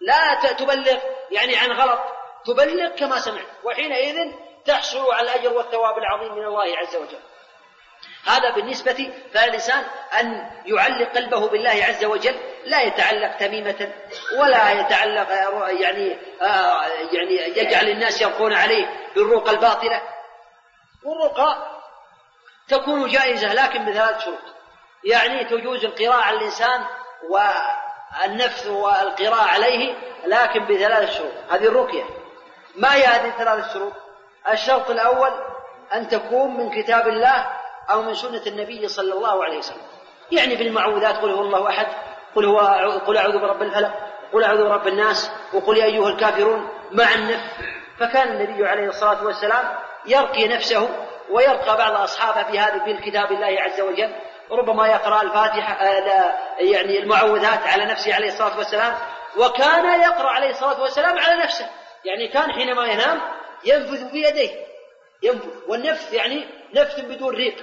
لا 0.00 0.52
تبلغ 0.52 0.98
يعني 1.30 1.56
عن 1.56 1.72
غلط 1.72 2.00
تبلغ 2.46 2.88
كما 2.88 3.18
سمعت. 3.18 3.46
وحينئذ 3.64 4.32
تحصل 4.64 5.12
على 5.12 5.32
الأجر 5.32 5.52
والثواب 5.52 5.98
العظيم 5.98 6.34
من 6.34 6.44
الله 6.44 6.78
عز 6.78 6.96
وجل. 6.96 7.18
هذا 8.28 8.50
بالنسبة 8.50 9.12
فالإنسان 9.34 9.84
أن 10.20 10.50
يعلق 10.66 11.08
قلبه 11.14 11.48
بالله 11.48 11.84
عز 11.88 12.04
وجل 12.04 12.36
لا 12.64 12.82
يتعلق 12.82 13.36
تميمة 13.36 13.92
ولا 14.38 14.70
يتعلق 14.70 15.28
يعني 15.80 16.18
آه 16.42 16.86
يعني 17.12 17.58
يجعل 17.58 17.88
الناس 17.88 18.20
يرقون 18.20 18.52
عليه 18.52 18.86
بالرقى 19.14 19.50
الباطلة. 19.50 20.02
والرقى 21.04 21.56
تكون 22.68 23.08
جائزة 23.08 23.54
لكن 23.54 23.84
بثلاث 23.84 24.24
شروط. 24.24 24.38
يعني 25.04 25.44
تجوز 25.44 25.84
القراءة 25.84 26.22
على 26.22 26.38
الإنسان 26.38 26.84
والنفث 27.30 28.66
والقراءة 28.66 29.48
عليه 29.48 29.94
لكن 30.24 30.64
بثلاث 30.64 31.16
شروط. 31.16 31.32
هذه 31.50 31.64
الرقية. 31.66 32.04
ما 32.76 32.94
هي 32.94 33.04
هذه 33.04 33.28
الثلاث 33.28 33.72
شروط؟ 33.72 33.92
الشرط 34.52 34.90
الأول 34.90 35.30
أن 35.92 36.08
تكون 36.08 36.56
من 36.56 36.70
كتاب 36.82 37.08
الله 37.08 37.57
أو 37.90 38.02
من 38.02 38.14
سنة 38.14 38.42
النبي 38.46 38.88
صلى 38.88 39.12
الله 39.14 39.44
عليه 39.44 39.58
وسلم. 39.58 39.82
يعني 40.32 40.56
بالمعوذات 40.56 41.16
قل 41.16 41.30
هو 41.30 41.40
الله 41.40 41.68
أحد 41.68 41.86
قل 42.36 42.44
هو 42.44 42.58
قل 43.06 43.16
أعوذ 43.16 43.38
برب 43.38 43.62
الفلق 43.62 43.92
قل 44.32 44.44
أعوذ 44.44 44.64
برب 44.64 44.88
الناس 44.88 45.30
وقل 45.52 45.76
يا 45.78 45.84
أيها 45.84 46.08
الكافرون 46.08 46.68
مع 46.92 47.14
النف 47.14 47.40
فكان 47.98 48.28
النبي 48.28 48.68
عليه 48.68 48.88
الصلاة 48.88 49.24
والسلام 49.24 49.64
يرقي 50.06 50.48
نفسه 50.48 50.88
ويرقى 51.30 51.76
بعض 51.76 51.92
أصحابه 51.92 52.52
بهذا 52.52 52.84
بالكتاب 52.84 53.32
الله 53.32 53.60
عز 53.60 53.80
وجل. 53.80 54.12
ربما 54.50 54.86
يقرأ 54.86 55.22
الفاتحة 55.22 55.72
آه، 55.72 56.34
يعني 56.58 56.98
المعوذات 56.98 57.66
على 57.66 57.84
نفسه 57.84 58.14
عليه 58.14 58.28
الصلاة 58.28 58.58
والسلام. 58.58 58.94
وكان 59.36 60.00
يقرأ 60.00 60.30
عليه 60.30 60.50
الصلاة 60.50 60.82
والسلام 60.82 61.18
على 61.18 61.42
نفسه. 61.42 61.66
يعني 62.04 62.28
كان 62.28 62.52
حينما 62.52 62.86
ينام 62.86 63.20
ينفذ 63.64 64.10
بيديه. 64.12 64.50
ينفذ. 65.22 65.48
والنفث 65.68 66.12
يعني 66.12 66.46
نفث 66.74 67.00
بدون 67.00 67.34
ريق. 67.34 67.56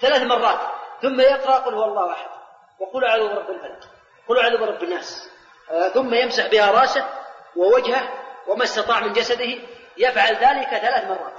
ثلاث 0.00 0.22
مرات. 0.22 0.58
ثم 1.02 1.20
يقرأ 1.20 1.58
قل 1.58 1.74
هو 1.74 1.84
الله 1.84 2.12
أحد. 2.12 2.28
وقل 2.80 3.04
أعوذ 3.04 3.28
برب 3.28 3.50
الفلق 3.50 3.90
قل 4.28 4.38
أعوذ 4.38 4.58
برب 4.58 4.82
الناس. 4.82 5.30
آه، 5.70 5.88
ثم 5.88 6.14
يمسح 6.14 6.46
بها 6.46 6.70
رأسه 6.70 7.08
ووجهه 7.56 8.08
وما 8.46 8.64
استطاع 8.64 9.00
من 9.00 9.12
جسده. 9.12 9.58
يفعل 9.96 10.34
ذلك 10.34 10.68
ثلاث 10.68 11.04
مرات. 11.04 11.38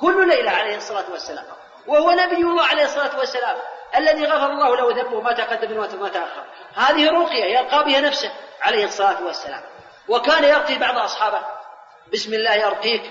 كل 0.00 0.28
ليلة 0.28 0.50
عليه 0.50 0.76
الصلاة 0.76 1.10
والسلام. 1.10 1.44
وهو 1.86 2.10
نبي 2.10 2.36
الله 2.36 2.64
عليه 2.64 2.84
الصلاة 2.84 3.18
والسلام. 3.18 3.56
الذي 3.96 4.24
غفر 4.24 4.52
الله 4.52 4.76
له 4.76 5.02
ذنبه 5.02 5.20
ما 5.20 5.32
تقدم 5.32 5.76
وما 5.76 6.08
تأخر. 6.08 6.44
هذه 6.74 7.10
رقية 7.10 7.44
يرقى 7.44 7.84
بها 7.84 8.00
نفسه 8.00 8.32
عليه 8.62 8.84
الصلاة 8.84 9.24
والسلام. 9.24 9.62
وكان 10.08 10.44
يرقي 10.44 10.78
بعض 10.78 10.98
أصحابه. 10.98 11.42
بسم 12.12 12.34
الله 12.34 12.66
أرقيك 12.66 13.02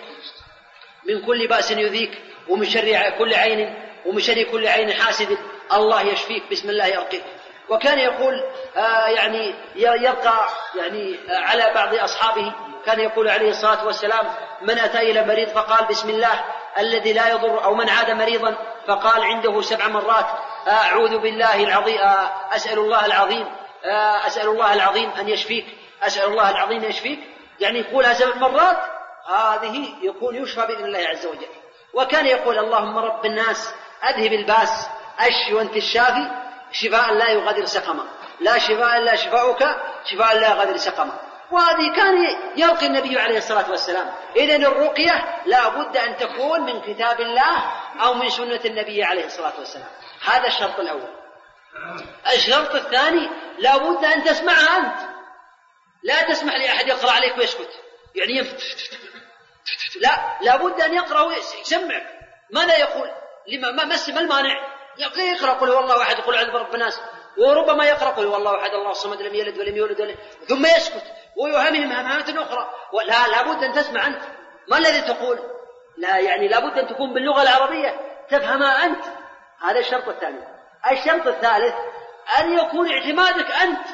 من 1.06 1.26
كل 1.26 1.48
بأس 1.48 1.72
يذيك 1.72 2.22
ومن 2.50 2.66
شر 2.66 3.10
كل 3.18 3.34
عين 3.34 3.93
ومن 4.06 4.20
شر 4.20 4.44
كل 4.44 4.68
عين 4.68 4.94
حاسد 4.94 5.38
الله 5.74 6.02
يشفيك 6.02 6.44
بسم 6.52 6.70
الله 6.70 6.98
أرقيك 6.98 7.24
وكان 7.70 8.00
يقول 8.00 8.44
آه 8.78 9.08
يعني 9.08 9.56
يرقى 9.76 10.48
يعني 10.76 11.20
آه 11.30 11.40
على 11.40 11.72
بعض 11.76 11.96
أصحابه. 11.96 12.54
كان 12.86 13.00
يقول 13.00 13.30
عليه 13.30 13.50
الصلاة 13.50 13.86
والسلام 13.86 14.26
من 14.62 14.80
أتى 14.80 15.00
إلى 15.00 15.26
مريض 15.26 15.48
فقال 15.50 15.86
بسم 15.86 16.10
الله 16.10 16.44
الذي 16.78 17.14
لا 17.14 17.30
يضر 17.30 17.64
أو 17.64 17.76
من 17.76 17.90
عاد 17.90 18.12
مريضا 18.12 18.56
فقال 18.88 19.24
عنده 19.24 19.62
سبع 19.62 19.88
مرات 19.88 20.26
أعوذ 20.68 21.18
بالله 21.18 21.64
العظيم 21.64 21.98
أسأل 22.56 22.80
الله 22.80 23.06
العظيم 23.06 23.46
أسأل 24.28 24.48
الله 24.48 24.74
العظيم 24.74 25.10
أن 25.10 25.30
يشفيك 25.30 25.66
أسأل 26.04 26.26
الله 26.26 26.50
العظيم 26.50 26.84
أن 26.84 26.90
يشفيك. 26.90 27.20
يعني 27.60 27.80
يقولها 27.80 28.14
سبع 28.14 28.36
مرات 28.36 28.78
هذه 29.28 29.90
يكون 30.02 30.36
يشفى 30.36 30.62
بإذن 30.68 30.86
الله 30.86 31.00
عز 31.00 31.26
وجل. 31.26 31.48
وكان 31.94 32.26
يقول 32.26 32.60
اللهم 32.60 32.98
رب 32.98 33.26
الناس 33.26 33.74
أذهب 34.10 34.34
الباس 34.34 34.88
أشفي 35.20 35.54
وأنت 35.54 35.76
الشافي 35.76 36.32
شفاء 36.72 37.14
لا 37.14 37.30
يغادر 37.30 37.66
سقما. 37.66 38.08
لا 38.40 38.58
شفاء 38.58 38.98
إلا 38.98 39.16
شفاؤك 39.16 39.64
شفاء 40.06 40.38
لا 40.38 40.50
يغادر 40.50 40.78
سقما. 40.78 41.20
وهذه 41.52 41.96
كان 41.96 42.38
يلقي 42.56 42.86
النبي 42.86 43.20
عليه 43.20 43.38
الصلاة 43.38 43.72
والسلام. 43.72 44.14
إذا 44.36 44.56
الرقية 44.56 45.42
لا 45.46 45.70
بد 45.70 45.98
أن 45.98 46.18
تكون 46.18 46.62
من 46.62 46.82
كتاب 46.82 47.22
الله 47.22 47.72
أو 48.02 48.14
من 48.14 48.30
سنة 48.30 48.62
النبي 48.66 49.04
عليه 49.04 49.26
الصلاة 49.26 49.54
والسلام. 49.60 49.90
هذا 50.26 50.48
الشرط 50.48 50.80
الأول. 50.80 51.14
الشرط 52.34 52.76
الثاني 52.76 53.30
لا 53.58 53.78
بد 53.78 54.06
أن 54.06 54.24
تسمعها 54.24 54.78
أنت. 54.78 55.14
لا 56.04 56.22
تسمح 56.22 56.56
لأحد 56.56 56.88
يقرأ 56.88 57.12
عليك 57.12 57.38
ويسكت. 57.38 57.70
يعني 58.16 58.50
لا 60.02 60.38
لا 60.42 60.56
بد 60.56 60.82
أن 60.82 60.94
يقرأ 60.94 61.22
ويسمعك. 61.22 62.08
ماذا 62.52 62.78
يقول؟ 62.78 63.10
لما 63.48 63.72
ما 63.72 63.84
ما 63.86 64.22
المانع. 64.22 64.74
يقرأ 64.98 65.54
قل 65.54 65.70
هو 65.70 65.80
الله 65.80 66.02
أحد 66.02 66.16
قل 66.16 66.36
أعوذ 66.36 66.52
برب 66.52 66.74
الناس. 66.76 67.02
وربما 67.38 67.86
يقرأ 67.86 68.10
قل 68.10 68.26
هو 68.26 68.36
الله 68.36 68.62
أحد 68.62 68.72
الله 68.72 68.92
الصمد 68.92 69.22
لم 69.22 69.36
يلد 69.36 69.60
ولم 69.60 69.78
يولد 69.78 70.02
ولم 70.02 70.16
ثم 70.50 70.66
يسكت. 70.66 71.04
ويهمهم 71.38 71.92
همهات 71.92 72.30
أخرى. 72.30 72.70
لا 73.08 73.28
لابد 73.28 73.64
أن 73.64 73.74
تسمع 73.74 74.08
أنت. 74.08 74.22
ما 74.68 74.78
الذي 74.78 75.02
تقول؟ 75.02 75.40
لا 75.98 76.18
يعني 76.18 76.48
لابد 76.48 76.80
أن 76.80 76.88
تكون 76.88 77.14
باللغة 77.14 77.42
العربية. 77.42 78.00
تفهمها 78.30 78.86
أنت. 78.86 79.06
هذا 79.62 79.80
الشرط 79.80 80.08
الثاني. 80.08 80.40
الشرط 80.92 81.28
الثالث 81.28 81.76
أن 82.40 82.58
يكون 82.58 82.92
اعتمادك 82.92 83.52
أنت 83.52 83.88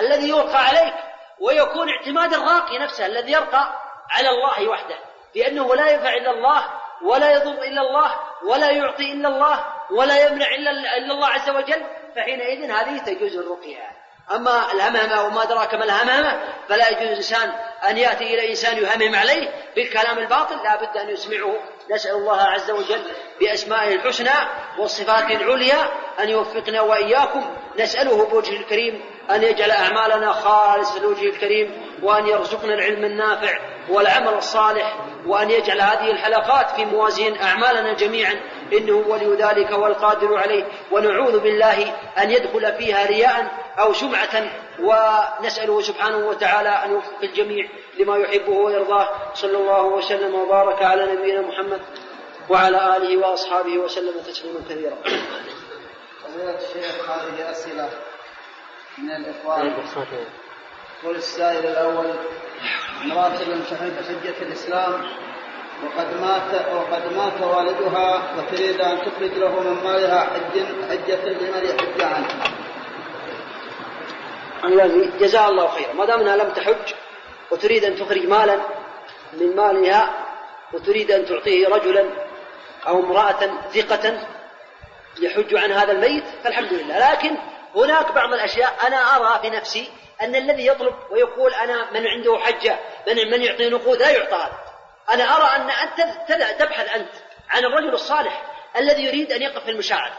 الذي 0.00 0.28
يلقى 0.28 0.66
عليك 0.66 0.94
ويكون 1.40 1.88
اعتماد 1.88 2.34
الراقي 2.34 2.78
نفسه 2.78 3.06
الذي 3.06 3.32
يرقى 3.32 3.82
على 4.10 4.28
الله 4.28 4.68
وحده. 4.68 4.98
لأنه 5.34 5.74
لا 5.74 5.90
ينفع 5.90 6.14
إلا 6.14 6.30
الله 6.30 6.64
ولا 7.02 7.32
يضر 7.32 7.62
إلا 7.62 7.80
الله 7.80 8.31
ولا 8.48 8.70
يعطي 8.70 9.12
إلا 9.12 9.28
الله 9.28 9.64
ولا 9.90 10.26
يمنع 10.26 10.46
إلا 10.54 10.96
الله 10.96 11.26
عز 11.26 11.50
وجل 11.50 11.82
فحينئذ 12.16 12.70
هذه 12.70 12.98
تجوز 12.98 13.36
الرقية. 13.36 14.02
أما 14.34 14.72
الهمهمة 14.72 15.24
وما 15.24 15.42
أدراك 15.42 15.74
ما 15.74 15.84
الهمهمة 15.84 16.42
فلا 16.68 16.88
يجوز 16.88 17.02
الإنسان 17.02 17.52
أن 17.88 17.98
يأتي 17.98 18.24
إلى 18.24 18.50
إنسان 18.50 18.76
يهمهم 18.76 19.14
عليه 19.14 19.48
بالكلام 19.76 20.18
الباطل 20.18 20.56
لا 20.64 20.76
بد 20.76 20.96
أن 20.96 21.10
يسمعه. 21.10 21.54
نسأل 21.90 22.14
الله 22.14 22.40
عز 22.40 22.70
وجل 22.70 23.02
بأسمائه 23.40 23.94
الحسنى 23.94 24.48
والصفات 24.78 25.30
العليا 25.30 25.88
أن 26.20 26.28
يوفقنا 26.28 26.80
وإياكم. 26.80 27.56
نسأله 27.78 28.24
بوجهه 28.24 28.56
الكريم 28.56 29.04
أن 29.30 29.42
يجعل 29.42 29.70
أعمالنا 29.70 30.32
خالصة 30.32 31.00
لوجهه 31.00 31.30
الكريم 31.30 31.82
وأن 32.02 32.26
يرزقنا 32.26 32.74
العلم 32.74 33.04
النافع 33.04 33.71
والعمل 33.88 34.34
الصالح 34.34 34.96
وأن 35.26 35.50
يجعل 35.50 35.80
هذه 35.80 36.10
الحلقات 36.10 36.70
في 36.70 36.84
موازين 36.84 37.36
أعمالنا 37.36 37.92
جميعا. 37.92 38.40
إنه 38.72 39.04
ولي 39.08 39.34
ذلك 39.34 39.70
والقادر 39.70 40.38
عليه. 40.38 40.64
ونعوذ 40.92 41.38
بالله 41.38 41.94
أن 42.18 42.30
يدخل 42.30 42.72
فيها 42.72 43.06
رياء 43.06 43.46
أو 43.78 43.92
سمعة 43.92 44.50
ونسأله 44.80 45.80
سبحانه 45.80 46.16
وتعالى 46.16 46.68
أن 46.68 46.90
يوفق 46.90 47.22
الجميع 47.22 47.68
لما 47.98 48.16
يحبه 48.16 48.52
ويرضاه. 48.52 49.08
صلى 49.34 49.56
الله 49.56 49.82
وسلم 49.82 50.34
وبارك 50.34 50.82
على 50.82 51.12
نبينا 51.12 51.40
محمد 51.40 51.80
وعلى 52.48 52.96
آله 52.96 53.16
وأصحابه 53.16 53.78
وسلم 53.78 54.12
تسليما 54.26 54.60
كثيرا. 54.70 54.96
فضيلة 56.22 56.56
الشيخ 56.56 57.10
هذه 57.10 57.50
أسئلة 57.50 57.90
من 58.98 59.10
الإخوان. 59.10 59.72
يقول 61.02 61.16
السائل 61.16 61.66
الأول 61.66 62.06
امرأة 63.04 63.42
لم 63.42 63.64
حجة 63.70 64.42
الإسلام 64.42 65.02
وقد 65.84 66.20
مات 66.20 66.66
وقد 66.74 67.12
مات 67.16 67.42
والدها 67.42 68.22
وتريد 68.38 68.80
أن 68.80 68.98
تخرج 68.98 69.38
له 69.38 69.60
من 69.60 69.84
مالها 69.84 70.20
حج 70.20 70.60
حجة 70.90 71.28
لمن 71.28 71.64
يحج 71.64 72.02
عنه. 72.02 72.28
الذي 74.64 75.10
جزاه 75.20 75.48
الله 75.48 75.68
خيرا 75.68 75.92
ما 75.92 76.04
دام 76.04 76.22
لم 76.22 76.50
تحج 76.50 76.94
وتريد 77.50 77.84
أن 77.84 77.96
تخرج 77.96 78.26
مالا 78.26 78.58
من 79.32 79.56
مالها 79.56 80.10
وتريد 80.72 81.10
أن 81.10 81.26
تعطيه 81.26 81.68
رجلا 81.68 82.04
أو 82.86 83.00
امرأة 83.00 83.50
ثقة 83.74 84.18
يحج 85.20 85.54
عن 85.54 85.72
هذا 85.72 85.92
الميت 85.92 86.24
فالحمد 86.44 86.72
لله 86.72 87.10
لكن 87.10 87.36
هناك 87.76 88.12
بعض 88.12 88.32
الأشياء 88.32 88.74
أنا 88.86 88.96
ارى 88.96 89.40
في 89.42 89.50
نفسي 89.56 89.90
أن 90.22 90.36
الذي 90.36 90.66
يطلب 90.66 90.94
ويقول 91.10 91.54
أنا 91.54 91.90
من 91.90 92.06
عنده 92.06 92.38
حجة 92.38 92.78
من 93.08 93.30
من 93.30 93.42
يعطي 93.42 93.70
نقود 93.70 93.98
لا 93.98 94.10
يعطى. 94.10 94.48
هذا 95.08 95.24
أنا 95.24 95.36
أرى 95.36 95.56
أن 95.56 95.70
أنت 95.70 96.60
تبحث 96.62 96.94
أنت 96.94 97.10
عن 97.50 97.64
الرجل 97.64 97.94
الصالح 97.94 98.42
الذي 98.76 99.04
يريد 99.04 99.32
أن 99.32 99.42
يقف 99.42 99.64
في 99.64 99.70
المشاعر. 99.70 100.12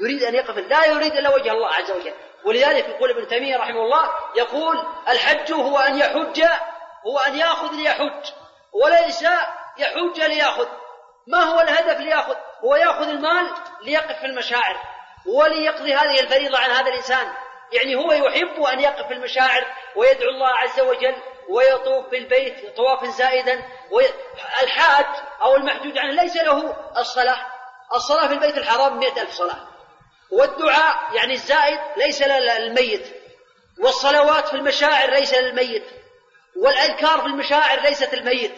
يريد 0.00 0.22
أن 0.22 0.34
يقف 0.34 0.58
لا 0.58 0.86
يريد 0.86 1.16
إلا 1.16 1.34
وجه 1.34 1.52
الله 1.52 1.68
عز 1.68 1.90
وجل. 1.90 2.14
ولذلك 2.44 2.88
يقول 2.88 3.10
ابن 3.10 3.28
تيمية 3.28 3.56
رحمه 3.56 3.80
الله 3.80 4.10
يقول 4.36 4.76
الحج 5.08 5.52
هو 5.52 5.78
أن 5.78 5.98
يحج 5.98 6.44
هو 7.06 7.18
أن 7.18 7.36
يأخذ 7.38 7.74
ليحج. 7.74 8.24
وليس 8.72 9.22
يحج 9.78 10.20
ليأخذ. 10.20 10.68
ما 11.26 11.42
هو 11.42 11.60
الهدف 11.60 12.00
ليأخذ؟ 12.00 12.36
هو 12.64 12.76
يأخذ 12.76 13.08
المال 13.08 13.50
ليقف 13.82 14.18
في 14.20 14.26
المشاعر 14.26 14.76
وليقضي 15.26 15.94
هذه 15.94 16.20
الفريضة 16.20 16.58
عن 16.58 16.70
هذا 16.70 16.88
الإنسان. 16.88 17.32
يعني 17.72 17.96
هو 17.96 18.12
يحب 18.12 18.62
أن 18.62 18.80
يقف 18.80 19.06
في 19.06 19.12
المشاعر 19.12 19.66
ويدعو 19.96 20.28
الله 20.28 20.48
عز 20.48 20.80
وجل 20.80 21.16
ويطوف 21.48 22.08
في 22.10 22.18
البيت 22.18 22.76
طوافا 22.76 23.06
زائدا 23.06 23.62
الحاج 24.62 25.06
أو 25.42 25.56
المحجوج 25.56 25.98
عنه 25.98 26.22
ليس 26.22 26.36
له 26.36 26.76
الصلاة. 26.98 27.46
الصلاة 27.94 28.28
في 28.28 28.34
البيت 28.34 28.58
الحرام 28.58 28.98
مئة 28.98 29.22
ألف 29.22 29.30
صلاة. 29.30 29.68
والدعاء 30.32 31.14
يعني 31.14 31.32
الزائد 31.32 31.78
ليس 31.96 32.22
للميت 32.22 33.06
والصلوات 33.82 34.48
في 34.48 34.54
المشاعر 34.54 35.10
ليس 35.10 35.34
للميت 35.34 35.84
والأذكار 36.62 37.20
في 37.20 37.26
المشاعر 37.26 37.80
ليست 37.80 38.14
الميت. 38.14 38.54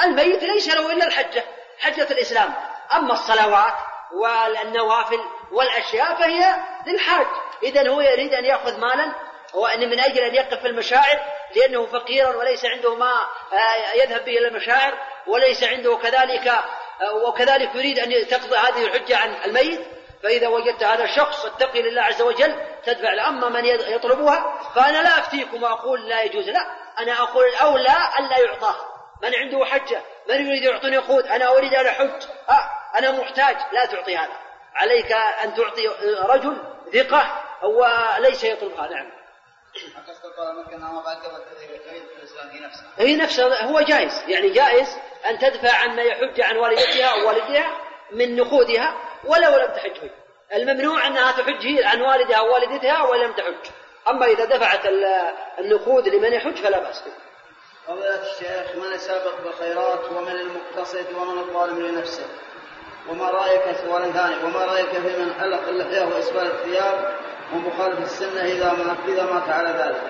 الميت 0.00 0.42
ليس 0.42 0.68
له 0.68 0.92
إلا 0.92 1.06
الحجة 1.06 1.44
حجة 1.78 2.06
الإسلام. 2.10 2.54
أما 2.92 3.12
الصلوات 3.12 3.74
والنوافل 4.12 5.20
والأشياء 5.52 6.14
فهي 6.14 6.54
للحاج 6.86 7.26
إذا 7.62 7.88
هو 7.88 8.00
يريد 8.00 8.34
أن 8.34 8.44
يأخذ 8.44 8.80
مالا 8.80 9.12
وأن 9.54 9.90
من 9.90 10.00
أجل 10.00 10.18
أن 10.18 10.34
يقف 10.34 10.60
في 10.60 10.66
المشاعر 10.66 11.20
لأنه 11.56 11.86
فقير 11.86 12.36
وليس 12.36 12.64
عنده 12.64 12.94
ما 12.94 13.12
آه، 13.52 13.94
يذهب 13.94 14.24
به 14.24 14.38
إلى 14.38 14.48
المشاعر 14.48 14.98
وليس 15.26 15.64
عنده 15.64 15.96
كذلك 15.96 16.48
آه، 16.48 17.14
وكذلك 17.14 17.74
يريد 17.74 17.98
أن 17.98 18.26
تقضي 18.28 18.56
هذه 18.56 18.84
الحجة 18.84 19.16
عن 19.16 19.34
الميت. 19.44 19.80
فإذا 20.22 20.48
وجدت 20.48 20.82
هذا 20.82 21.04
الشخص 21.04 21.44
اتقي 21.44 21.82
لله 21.82 22.02
عز 22.02 22.22
وجل 22.22 22.56
تدفع 22.84 23.28
أما 23.28 23.48
من 23.48 23.64
يطلبها 23.64 24.58
فأنا 24.74 25.02
لا 25.02 25.18
أفتيكم 25.18 25.62
وأقول 25.62 26.08
لا 26.08 26.22
يجوز. 26.22 26.48
لا 26.48 26.66
أنا 26.98 27.22
أقول 27.22 27.44
الأولى 27.48 27.96
ألا 28.18 28.38
يعطاه. 28.38 28.76
من 29.22 29.34
عنده 29.34 29.64
حجة؟ 29.64 30.02
من 30.28 30.46
يريد 30.46 30.62
يعطيني 30.62 31.00
خود 31.00 31.26
أنا 31.26 31.48
أريد 31.48 31.74
أن 31.74 31.86
أحج 31.86 32.22
أه 32.50 32.98
أنا 32.98 33.10
محتاج. 33.10 33.56
لا 33.72 33.84
تعطي 33.84 34.16
هذا. 34.16 34.49
عليك 34.74 35.12
أن 35.12 35.54
تعطي 35.54 35.88
رجل 36.28 36.56
ثقة 36.92 37.42
هو 37.62 38.10
ليس 38.18 38.44
يطلبها 38.44 38.88
نعم. 38.88 39.10
هي 42.98 43.16
نفسها 43.16 43.64
هو 43.64 43.80
جائز 43.80 44.22
يعني 44.28 44.50
جائز 44.50 44.88
أن 45.30 45.38
تدفع 45.38 45.76
عن 45.76 45.96
ما 45.96 46.02
يحج 46.02 46.40
عن 46.40 46.56
والدتها 46.56 47.06
أو 47.06 47.28
والدها 47.28 47.76
من 48.12 48.36
نقودها 48.36 48.94
ولو 49.24 49.56
لم 49.56 49.72
تحج 49.74 50.10
الممنوع 50.54 51.06
أنها 51.06 51.32
تحج 51.32 51.82
عن 51.84 52.00
والدها 52.00 52.36
أو 52.36 52.52
والدتها 52.52 53.02
ولم 53.02 53.32
تحج. 53.32 53.70
أما 54.08 54.26
إذا 54.26 54.44
دفعت 54.44 54.86
النقود 55.58 56.08
لمن 56.08 56.32
يحج 56.32 56.56
فلا 56.56 56.78
بأس 56.78 57.04
فضيلة 57.86 58.22
الشيخ 58.22 58.76
من 58.76 58.92
يسابق 58.92 59.40
بالخيرات 59.44 60.10
ومن 60.10 60.32
المقتصد 60.32 61.06
ومن 61.16 61.38
الظالم 61.38 61.86
لنفسه؟ 61.86 62.26
وما 63.08 63.30
رأيك 63.30 63.76
سؤال 63.76 64.12
ثاني؟ 64.12 64.44
وما 64.44 64.64
رأيك 64.64 64.90
في 64.90 65.16
من 65.24 65.34
حلق 65.40 65.68
اللحية 65.68 66.04
وإسبال 66.04 66.46
الثياب؟ 66.46 67.16
ومخالف 67.54 67.98
السنة 68.00 68.40
إذا 68.40 68.72
ما 68.72 68.96
إذا 69.08 69.22
مات 69.32 69.48
على 69.48 69.68
ذلك. 69.68 70.02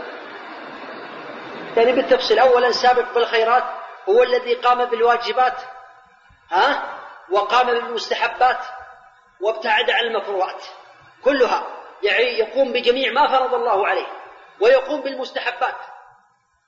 يعني 1.77 1.93
بالتفصيل 1.93 2.39
أولا 2.39 2.69
السابق 2.69 3.15
بالخيرات 3.15 3.65
هو 4.09 4.23
الذي 4.23 4.55
قام 4.55 4.85
بالواجبات 4.85 5.63
ها؟ 6.51 6.99
وقام 7.31 7.67
بالمستحبات 7.67 8.59
وابتعد 9.41 9.91
عن 9.91 10.05
المكروهات 10.05 10.65
كلها 11.25 11.67
يعني 12.03 12.39
يقوم 12.39 12.73
بجميع 12.73 13.13
ما 13.13 13.39
فرض 13.39 13.55
الله 13.55 13.87
عليه 13.87 14.07
ويقوم 14.61 15.01
بالمستحبات. 15.01 15.77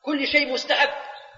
كل 0.03 0.27
شيء 0.27 0.53
مستحب 0.53 0.90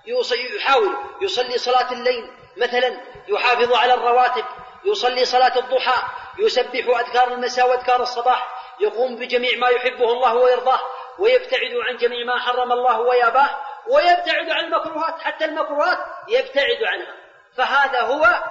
يحاول 0.06 0.96
يصلي 1.20 1.58
صلاة 1.58 1.92
الليل 1.92 2.30
مثلا 2.56 3.00
يحافظ 3.28 3.72
على 3.72 3.94
الرواتب 3.94 4.44
يصلي 4.84 5.24
صلاة 5.24 5.58
الضحى 5.58 6.02
يسبح 6.38 6.98
أذكار 7.00 7.28
المساء 7.32 7.68
وأذكار 7.68 8.02
الصباح 8.02 8.54
يقوم 8.80 9.16
بجميع 9.16 9.58
ما 9.58 9.68
يحبه 9.68 10.12
الله 10.12 10.34
ويرضاه 10.34 10.80
ويبتعد 11.18 11.72
عن 11.88 11.96
جميع 11.96 12.24
ما 12.26 12.38
حرم 12.38 12.72
الله 12.72 13.00
وياباه 13.00 13.50
ويبتعد 13.86 14.50
عن 14.50 14.64
المكروهات 14.64 15.22
حتى 15.22 15.44
المكروهات 15.44 15.98
يبتعد 16.28 16.82
عنها. 16.82 17.14
فهذا 17.56 18.00
هو 18.00 18.42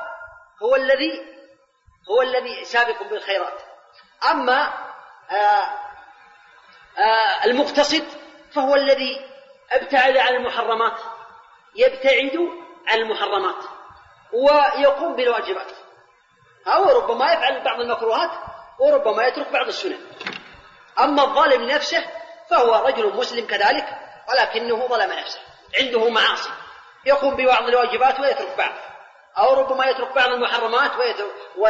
هو 0.63 0.75
الذي 0.75 1.35
هو 2.09 2.21
الذي 2.21 2.65
سابق 2.65 3.03
بالخيرات. 3.03 3.61
أما 4.31 4.73
آآ 5.31 5.35
آه، 5.35 5.83
آآ 6.97 7.03
آه، 7.03 7.45
المقتصد 7.45 8.05
فهو 8.55 8.75
الذي 8.75 9.29
ابتعد 9.71 10.17
عن 10.17 10.35
المحرمات 10.35 10.99
يبتعد 11.75 12.49
عن 12.87 12.97
المحرمات 12.99 13.63
ويقوم 14.33 15.15
بالواجبات. 15.15 15.71
أو 16.67 16.99
ربما 16.99 17.33
يفعل 17.33 17.63
بعض 17.63 17.79
المكروهات 17.79 18.29
وربما 18.79 19.27
يترك 19.27 19.47
بعض 19.51 19.67
السنن. 19.67 19.99
أما 20.99 21.23
الظالم 21.23 21.61
لنفسه 21.61 22.05
فهو 22.49 22.85
رجل 22.87 23.15
مسلم 23.15 23.47
كذلك 23.47 23.85
ولكنه 24.29 24.87
ظلم 24.87 25.11
نفسه 25.11 25.39
عنده 25.79 26.09
معاصي. 26.09 26.49
يقوم 27.05 27.35
ببعض 27.35 27.63
الواجبات 27.63 28.19
ويترك 28.19 28.57
بعض 28.57 28.71
أو 29.37 29.53
ربما 29.53 29.85
يترك 29.85 30.15
بعض 30.15 30.29
المحرمات 30.29 30.91
و... 30.95 31.03
و... 31.57 31.67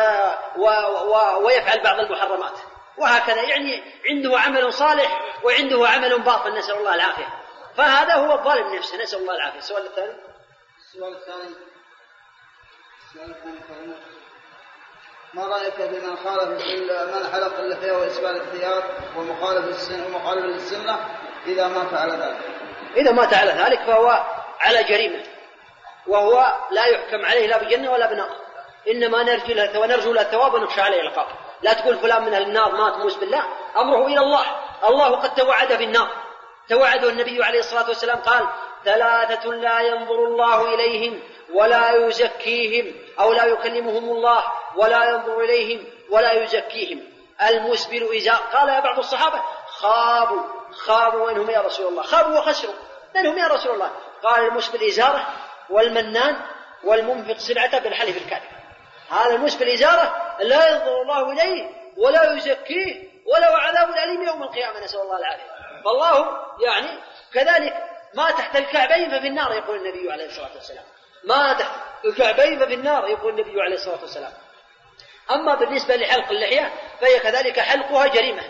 و... 0.58 1.46
ويفعل 1.46 1.84
بعض 1.84 2.00
المحرمات. 2.00 2.60
وهكذا 2.98 3.42
يعني 3.42 3.84
عنده 4.10 4.40
عمل 4.40 4.74
صالح 4.74 5.22
وعنده 5.44 5.88
عمل 5.88 6.22
باطل 6.22 6.58
نسأل 6.58 6.76
الله 6.76 6.96
العافية. 6.96 7.28
فهذا 7.78 8.14
هو 8.14 8.34
الظالم 8.34 8.76
نفسه 8.76 9.04
نسأل 9.04 9.20
الله 9.20 9.36
العافية. 9.36 9.60
السؤال 9.60 9.86
الثاني؟ 9.86 10.14
السؤال 10.80 11.16
الثاني. 11.16 11.56
السؤال 13.08 13.30
الثاني 13.32 13.94
ما 15.34 15.48
رأيك 15.48 15.74
في 15.74 16.08
من 16.08 16.16
خالف 16.24 16.50
من 17.16 17.32
حلق 17.34 17.60
اللحية 17.60 17.92
وإسبال 17.92 18.42
الثياب 18.42 18.84
ومخالف 19.18 19.92
ومخالف 20.08 20.46
للسنة 20.46 21.00
إذا 21.46 21.68
مات 21.68 21.94
على 21.94 22.14
ذلك؟ 22.14 22.38
إذا 22.98 23.12
مات 23.12 23.34
على 23.34 23.52
ذلك 23.52 23.80
فهو 23.80 24.24
على 24.62 24.84
جريمة. 24.84 25.24
وهو 26.08 26.46
لا 26.72 26.86
يحكم 26.86 27.26
عليه 27.26 27.48
لا 27.48 27.58
بجنه 27.58 27.92
ولا 27.92 28.14
بنار 28.14 28.30
إنما 28.88 29.24
نرجو 29.24 29.54
له 29.54 29.80
ونرجو 29.80 30.14
له 30.14 30.22
الثواب 30.22 30.54
ونخشى 30.54 30.82
عليه 30.82 31.02
العقاب 31.02 31.28
لا 31.62 31.74
تقول 31.74 31.98
فلان 31.98 32.24
من 32.26 32.34
أهل 32.34 32.44
النار 32.44 32.72
مات 32.72 32.98
موس 32.98 33.16
بالله. 33.16 33.44
أمره 33.78 34.08
إلى 34.08 34.20
الله. 34.20 34.46
الله 34.90 35.16
قد 35.16 35.36
توعد 35.36 35.76
في 35.76 35.84
النار 35.84 36.10
توعده 36.70 37.10
النبي 37.10 37.44
عليه 37.44 37.60
الصلاة 37.60 37.88
والسلام 37.88 38.20
قال 38.20 38.48
ثلاثة 38.86 39.50
لا 39.50 39.80
ينظر 39.80 40.26
الله 40.26 40.74
إليهم 40.74 41.20
ولا 41.54 41.92
يزكيهم 41.92 42.96
أو 43.20 43.34
لا 43.34 43.46
يكلمهم 43.46 44.10
الله 44.10 44.44
ولا 44.76 45.10
ينظر 45.10 45.40
إليهم 45.40 45.86
ولا 46.10 46.32
يزكيهم. 46.32 47.04
المسبل 47.42 48.16
إزار 48.18 48.36
قال 48.36 48.70
يا 48.70 48.80
بعض 48.80 49.00
الصحابة 49.00 49.42
خابوا 49.68 50.42
خابوا 50.72 51.26
وين 51.26 51.38
هم 51.38 51.50
يا 51.50 51.62
رسول 51.62 51.88
الله؟ 51.88 52.04
خابوا 52.04 52.40
وخسروا. 52.40 52.74
من 53.16 53.26
هم 53.26 53.38
يا 53.38 53.48
رسول 53.48 53.74
الله؟ 53.74 53.92
قال 54.24 54.46
المسبل 54.46 54.84
إزارة 54.88 55.28
والمنان 55.70 56.42
والمنفق 56.84 57.38
سلعته 57.38 57.80
بالحلف 57.80 58.18
الكاذب. 58.18 58.52
هذا 59.10 59.36
المسبل 59.36 59.70
إزارة 59.70 60.36
لا 60.40 60.70
ينظر 60.70 61.02
الله 61.02 61.32
إليه 61.32 61.70
ولا 61.98 62.34
يزكيه 62.34 63.14
وله 63.26 63.58
عذاب 63.58 63.90
أليم 63.90 64.24
يوم 64.24 64.44
القيامة 64.44 64.80
نسأل 64.80 65.02
الله 65.02 65.18
العافية. 65.18 65.54
فالله 65.86 66.38
يعني 66.66 67.00
كذلك 67.34 67.74
ما 68.14 68.32
تحت 68.32 68.56
الكعبين 68.56 69.10
ففي 69.10 69.28
النار 69.28 69.54
يقول 69.54 69.78
النبي 69.78 70.12
عليه 70.12 70.26
الصلاة 70.26 70.54
والسلام. 70.56 70.84
ما 71.24 71.54
تحت 71.54 71.72
الكعبين 72.06 72.60
ففي 72.60 72.74
النار 72.74 73.08
يقول 73.08 73.40
النبي 73.40 73.62
عليه 73.62 73.76
الصلاة 73.76 74.02
والسلام. 74.02 74.34
أما 75.32 75.56
بالنسبة 75.56 75.96
لحلق 75.96 76.30
اللحية 76.30 76.74
فهي 77.02 77.20
كذلك 77.20 77.60
حلقها 77.60 78.08
جريمة. 78.08 78.44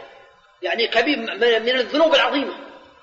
يعني 0.62 0.88
كبير 0.88 1.18
من 1.60 1.70
الذنوب 1.70 2.16
العظيمة. 2.16 2.54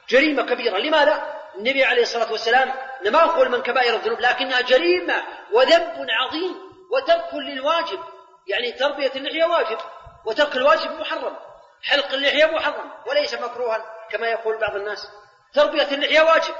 جريمة 0.08 0.42
كبيرة. 0.42 0.78
لماذا؟ 0.78 1.40
النبي 1.54 1.84
عليه 1.84 2.02
الصلاة 2.02 2.32
والسلام 2.32 2.72
ما 3.04 3.24
نقول 3.24 3.48
من 3.48 3.62
كبائر 3.62 3.94
الذنوب 3.94 4.20
لكنها 4.20 4.60
جريمة 4.60 5.22
وذنب 5.52 6.06
عظيم 6.20 6.54
وترك 6.92 7.34
للواجب. 7.34 7.98
يعني 8.46 8.72
تربية 8.72 9.12
اللحية 9.16 9.44
واجب 9.44 9.78
وترك 10.24 10.56
الواجب 10.56 11.00
محرم. 11.00 11.36
حلق 11.82 12.12
اللحية 12.12 12.44
محرم 12.44 12.90
وليس 13.06 13.34
مكروها 13.34 13.84
كما 14.10 14.26
يقول 14.26 14.60
بعض 14.60 14.76
الناس. 14.76 15.08
تربية 15.54 15.82
اللحية 15.82 16.20
واجب. 16.20 16.54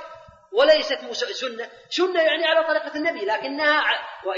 وليست 0.52 0.98
سنة. 1.12 1.68
سنة 1.90 2.22
يعني 2.22 2.47
على 2.47 2.64
طريقة 2.66 2.97
النبي 2.97 3.24
لكنها 3.24 3.82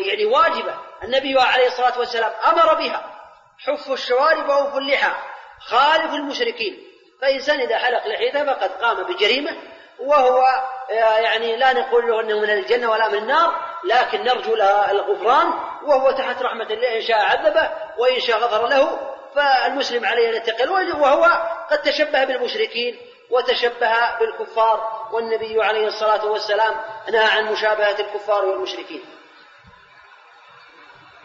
يعني 0.07 0.25
واجبة. 0.25 0.75
النبي 1.03 1.41
عليه 1.41 1.67
الصلاة 1.67 1.99
والسلام 1.99 2.33
أمر 2.47 2.75
بها. 2.75 3.19
حف 3.59 3.91
الشوارب 3.91 4.49
وأوفوا 4.49 4.81
اللحى 4.81 5.13
خالف 5.61 6.15
المشركين. 6.15 6.89
فإنسان 7.21 7.61
إذا 7.61 7.79
حلق 7.79 8.07
لحيته 8.07 8.45
فقد 8.45 8.71
قام 8.71 9.03
بجريمة. 9.03 9.57
وهو 9.99 10.45
يعني 10.91 11.57
لا 11.57 11.73
نقول 11.73 12.09
له 12.09 12.21
أنه 12.21 12.41
من 12.41 12.51
الجنة 12.51 12.91
ولا 12.91 13.09
من 13.09 13.19
النار 13.19 13.61
لكن 13.85 14.25
نرجو 14.25 14.55
له 14.55 14.91
الغفران. 14.91 15.47
وهو 15.83 16.11
تحت 16.11 16.43
رحمة 16.43 16.67
الله 16.71 16.97
إن 16.97 17.03
شاء 17.03 17.19
عذبه 17.19 17.71
وإن 17.99 18.21
شاء 18.21 18.39
غفر 18.39 18.67
له. 18.67 19.09
فالمسلم 19.35 20.05
عليه 20.05 20.29
أن 20.29 20.35
يتقي 20.35 20.67
وهو 20.93 21.25
قد 21.71 21.83
تشبه 21.83 22.25
بالمشركين. 22.25 23.12
وتشبه 23.33 24.19
بالكفار 24.21 25.09
والنبي 25.13 25.63
عليه 25.63 25.87
الصلاة 25.87 26.27
والسلام 26.27 26.75
نهى 27.13 27.25
عن 27.25 27.53
مشابهة 27.53 28.01
الكفار 28.01 28.45
والمشركين 28.45 29.05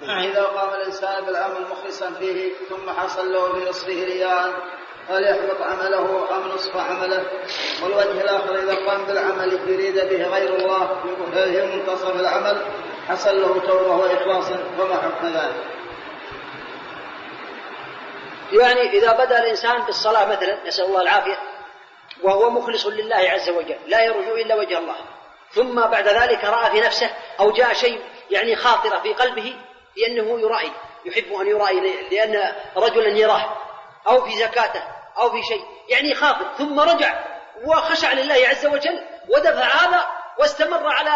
إذا 0.01 0.43
قام 0.43 0.73
الإنسان 0.73 1.25
بالعمل 1.25 1.67
مخلصا 1.71 2.11
فيه 2.19 2.53
ثم 2.69 2.89
حصل 2.89 3.34
له 3.34 3.53
بنصفه 3.53 4.03
رياء 4.03 4.53
هل 5.09 5.23
يحبط 5.23 5.61
عمله 5.61 6.27
أم 6.35 6.47
نصف 6.47 6.77
عمله 6.77 7.25
والوجه 7.84 8.21
الآخر 8.21 8.55
إذا 8.55 8.75
قام 8.75 9.03
بالعمل 9.03 9.53
يريد 9.53 9.95
به 9.95 10.27
غير 10.27 10.55
الله 10.55 11.01
في 11.34 11.77
منتصف 11.77 12.19
العمل 12.19 12.65
حصل 13.07 13.41
له 13.41 13.59
توبة 13.67 13.95
وإخلاصا 13.95 14.57
فما 14.77 14.95
حكم 14.95 15.27
ذلك؟ 15.27 15.77
يعني 18.51 18.81
إذا 18.81 19.11
بدأ 19.11 19.39
الإنسان 19.39 19.81
بالصلاة 19.81 20.25
مثلا 20.25 20.67
نسأل 20.67 20.85
الله 20.85 21.01
العافية 21.01 21.38
وهو 22.23 22.49
مخلص 22.49 22.85
لله 22.85 23.15
عز 23.15 23.49
وجل 23.49 23.77
لا 23.88 24.03
يرجو 24.03 24.35
إلا 24.35 24.56
وجه 24.56 24.77
الله. 24.77 24.95
ثم 25.52 25.76
بعد 25.76 26.07
ذلك 26.07 26.44
رأى 26.44 26.72
في 26.72 26.81
نفسه 26.81 27.10
أو 27.39 27.52
جاء 27.52 27.73
شيء 27.73 28.02
يعني 28.31 28.56
خاطرة 28.56 28.99
في 28.99 29.14
قلبه 29.14 29.56
لأنه 29.98 30.39
يرائي 30.39 30.72
يحب 31.06 31.34
أن 31.34 31.48
يرائي 31.48 31.80
لأن 32.11 32.56
رجلا 32.77 33.07
يراه 33.07 33.57
أو 34.07 34.26
في 34.26 34.31
زكاته 34.31 34.84
أو 35.18 35.30
في 35.30 35.44
شيء 35.44 35.64
يعني 35.89 36.15
خاطر. 36.15 36.53
ثم 36.57 36.80
رجع 36.80 37.26
وخشع 37.65 38.14
لله 38.14 38.48
عز 38.48 38.65
وجل 38.65 38.99
ودفع 39.30 39.65
هذا 39.65 40.07
واستمر 40.39 40.88
على 40.88 41.15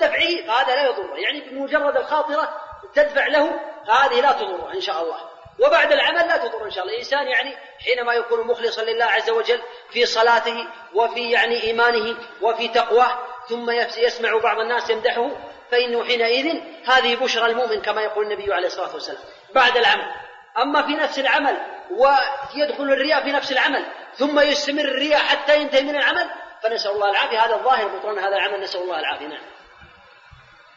دفعه 0.00 0.46
فهذا 0.46 0.74
لا 0.74 0.86
يضره. 0.86 1.16
يعني 1.16 1.40
بمجرد 1.40 1.96
الخاطرة 1.96 2.48
تدفع 2.94 3.26
له 3.26 3.60
هذه 3.88 4.20
لا 4.20 4.32
تضره 4.32 4.74
إن 4.74 4.80
شاء 4.80 5.02
الله. 5.02 5.31
وبعد 5.60 5.92
العمل 5.92 6.28
لا 6.28 6.36
تضر 6.36 6.64
إن 6.64 6.70
شاء 6.70 6.84
الله. 6.84 6.94
الإنسان 6.94 7.26
يعني 7.26 7.56
حينما 7.84 8.14
يكون 8.14 8.46
مخلصا 8.46 8.82
لله 8.82 9.04
عز 9.04 9.30
وجل 9.30 9.60
في 9.90 10.06
صلاته 10.06 10.66
وفي 10.94 11.30
يعني 11.30 11.62
إيمانه 11.62 12.16
وفي 12.42 12.68
تقواه 12.68 13.18
ثم 13.48 13.70
يسمع 13.96 14.38
بعض 14.38 14.58
الناس 14.58 14.90
يمدحه 14.90 15.30
فإنه 15.70 16.04
حينئذ 16.04 16.60
هذه 16.86 17.16
بشرى 17.16 17.46
المؤمن 17.50 17.82
كما 17.82 18.02
يقول 18.02 18.32
النبي 18.32 18.54
عليه 18.54 18.66
الصلاة 18.66 18.94
والسلام. 18.94 19.22
بعد 19.54 19.76
العمل. 19.76 20.14
أما 20.58 20.82
في 20.82 20.92
نفس 20.92 21.18
العمل 21.18 21.56
ويدخل 21.90 22.84
الرياء 22.84 23.22
في 23.22 23.32
نفس 23.32 23.52
العمل 23.52 23.84
ثم 24.14 24.40
يستمر 24.40 24.84
الرياء 24.84 25.20
حتى 25.20 25.60
ينتهي 25.60 25.82
من 25.82 25.96
العمل 25.96 26.30
فنسأل 26.62 26.90
الله 26.90 27.10
العافية. 27.10 27.38
هذا 27.38 27.54
الظاهر 27.54 27.88
بطلان 27.88 28.18
هذا 28.18 28.36
العمل 28.36 28.60
نسأل 28.60 28.80
الله 28.80 29.00
العافية. 29.00 29.26
نعم. 29.26 29.42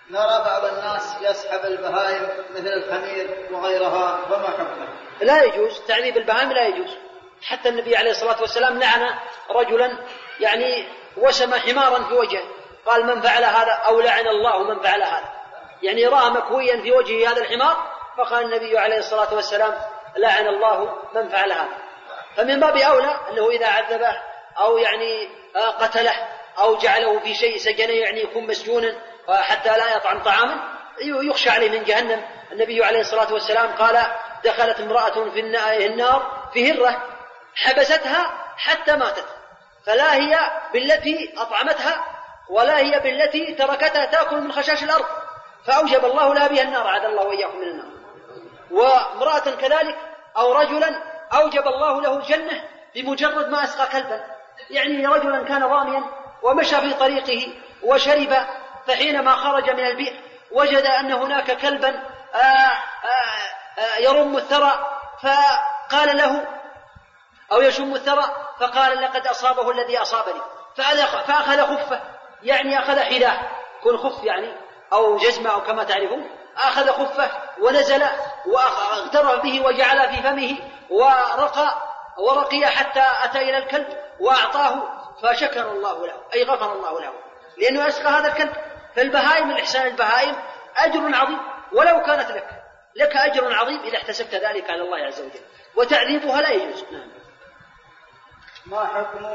نرى 0.09 0.43
بعض 0.45 0.65
الناس 0.65 1.15
يسحب 1.21 1.65
البهائم 1.65 2.29
مثل 2.55 2.67
الحمير 2.67 3.47
وغيرها 3.51 4.19
فما 4.29 4.47
حكمه؟ 4.47 4.87
لا 5.21 5.43
يجوز 5.43 5.81
تعذيب 5.87 6.17
البهائم 6.17 6.51
لا 6.51 6.67
يجوز. 6.67 6.97
حتى 7.43 7.69
النبي 7.69 7.97
عليه 7.97 8.11
الصلاة 8.11 8.41
والسلام 8.41 8.79
لعن 8.79 9.15
رجلا 9.49 9.97
يعني 10.39 10.87
وسم 11.17 11.53
حمارا 11.53 12.03
في 12.03 12.13
وجهه. 12.13 12.43
قال 12.85 13.05
من 13.05 13.21
فعل 13.21 13.43
هذا 13.43 13.71
أو 13.71 14.01
لعن 14.01 14.27
الله 14.27 14.63
من 14.63 14.79
فعل 14.79 15.03
هذا. 15.03 15.29
يعني 15.83 16.07
رأى 16.07 16.29
مكويا 16.29 16.81
في 16.81 16.91
وجهه 16.91 17.31
هذا 17.31 17.41
الحمار 17.41 17.77
فقال 18.17 18.45
النبي 18.45 18.77
عليه 18.77 18.97
الصلاة 18.97 19.33
والسلام 19.33 19.73
لعن 20.17 20.47
الله 20.47 20.95
من 21.15 21.29
فعل 21.29 21.51
هذا. 21.51 21.77
فمن 22.37 22.59
باب 22.59 22.77
أولى 22.77 23.19
أنه 23.31 23.49
إذا 23.49 23.67
عذبه 23.67 24.21
أو 24.57 24.77
يعني 24.77 25.29
آه، 25.55 25.69
قتله 25.69 26.27
أو 26.59 26.77
جعله 26.77 27.19
في 27.19 27.33
شيء 27.33 27.57
سجنه 27.57 27.93
يعني 27.93 28.21
يكون 28.21 28.47
مسجونا 28.47 28.95
حتى 29.29 29.77
لا 29.77 29.95
يطعم 29.95 30.23
طعاما 30.23 30.75
يخشى 31.01 31.49
عليه 31.49 31.79
من 31.79 31.83
جهنم. 31.83 32.25
النبي 32.51 32.85
عليه 32.85 32.99
الصلاة 32.99 33.33
والسلام 33.33 33.71
قال 33.71 34.05
دخلت 34.43 34.79
امرأة 34.79 35.29
في 35.29 35.39
النار 35.85 36.49
في 36.53 36.71
هرة 36.71 37.01
حبستها 37.55 38.45
حتى 38.57 38.95
ماتت. 38.95 39.25
فلا 39.85 40.13
هي 40.13 40.39
بالتي 40.73 41.33
أطعمتها 41.37 42.05
ولا 42.49 42.77
هي 42.77 42.99
بالتي 42.99 43.53
تركتها 43.53 44.05
تأكل 44.05 44.41
من 44.41 44.51
خشاش 44.51 44.83
الأرض. 44.83 45.05
فأوجب 45.65 46.05
الله 46.05 46.33
لها 46.33 46.47
بها 46.47 46.61
النار 46.61 46.87
عاد 46.87 47.05
الله 47.05 47.23
وإياكم 47.23 47.57
من 47.57 47.67
النار. 47.67 47.91
وامرأة 48.71 49.39
كذلك 49.39 49.95
أو 50.37 50.53
رجلا 50.53 51.03
أوجب 51.33 51.67
الله 51.67 52.01
له 52.01 52.17
الجنة 52.17 52.63
بمجرد 52.95 53.49
ما 53.49 53.63
أسقى 53.63 53.87
كلبا. 53.87 54.25
يعني 54.69 55.07
رجلا 55.07 55.43
كان 55.43 55.67
ضاميا 55.67 56.03
ومشى 56.43 56.75
في 56.75 56.93
طريقه 56.93 57.53
وشرب 57.83 58.35
فحينما 58.87 59.35
خرج 59.35 59.69
من 59.69 59.85
البئر 59.85 60.13
وجد 60.51 60.85
أن 60.85 61.11
هناك 61.11 61.57
كلبا 61.57 61.89
آه، 62.35 62.37
آه، 62.37 63.81
آه، 63.81 63.97
يرم 63.99 64.37
الثرى 64.37 64.71
فقال 65.21 66.17
له 66.17 66.47
أو 67.51 67.61
يشم 67.61 67.95
الثرى 67.95 68.23
فقال 68.59 69.01
لقد 69.01 69.27
أصابه 69.27 69.71
الذي 69.71 69.97
أصابني. 69.97 70.41
فأخذ 71.27 71.61
خفه 71.61 71.99
يعني 72.43 72.79
أخذ 72.79 72.99
حذاء 72.99 73.51
كن 73.83 73.97
خف 73.97 74.23
يعني 74.23 74.53
أو 74.93 75.17
جزمة 75.17 75.49
أو 75.49 75.61
كما 75.61 75.83
تعرفون. 75.83 76.29
أخذ 76.57 76.89
خفه 76.89 77.31
ونزل 77.61 78.03
واغترف 78.45 79.41
به 79.43 79.65
وجعل 79.65 80.09
في 80.09 80.23
فمه 80.23 80.57
ورقى 80.89 81.77
ورقي 82.17 82.65
حتى 82.65 83.03
أتى 83.23 83.37
إلى 83.37 83.57
الكلب 83.57 83.87
وأعطاه 84.19 84.83
فشكر 85.21 85.71
الله 85.71 86.07
له 86.07 86.13
أي 86.33 86.43
غفر 86.43 86.73
الله 86.73 87.01
له. 87.01 87.13
لأنه 87.57 87.87
أسقى 87.87 88.09
هذا 88.09 88.27
الكلب. 88.27 88.53
فالبهائم 88.95 89.47
من 89.47 89.53
إحسان 89.53 89.87
البهائم 89.87 90.35
أجر 90.77 91.15
عظيم 91.15 91.39
ولو 91.73 92.01
كانت 92.01 92.31
لك 92.31 92.65
لك 92.95 93.15
أجر 93.15 93.53
عظيم 93.53 93.79
إذا 93.79 93.97
احتسبت 93.97 94.35
ذلك 94.35 94.69
على 94.69 94.81
الله 94.81 94.97
عز 94.97 95.21
وجل. 95.21 95.39
وتعذيبها 95.75 96.41
لا 96.41 96.49
يجوز. 96.49 96.83
نعم. 96.91 97.07
ما 98.65 98.85
حكم 98.85 99.25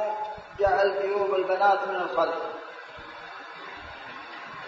جعل 0.60 1.02
جيوب 1.02 1.34
البنات 1.34 1.88
من 1.88 1.96
الخلف 1.96 2.34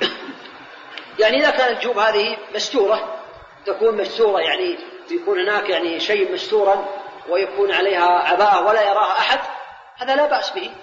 يعني 1.21 1.37
إذا 1.37 1.51
كانت 1.51 1.77
الجيوب 1.77 1.99
هذه 1.99 2.37
مستورة 2.55 3.19
تكون 3.67 3.97
مستورة 3.97 4.41
يعني 4.41 4.79
يكون 5.11 5.41
هناك 5.41 5.69
يعني 5.69 6.01
شيء 6.01 6.33
مستورا 6.33 6.87
ويكون 7.29 7.73
عليها 7.73 8.09
عباءة 8.09 8.67
ولا 8.67 8.83
يراها 8.83 9.19
أحد 9.19 9.41
هذا 9.97 10.17
لا 10.17 10.27
بأس 10.27 10.51
به. 10.51 10.75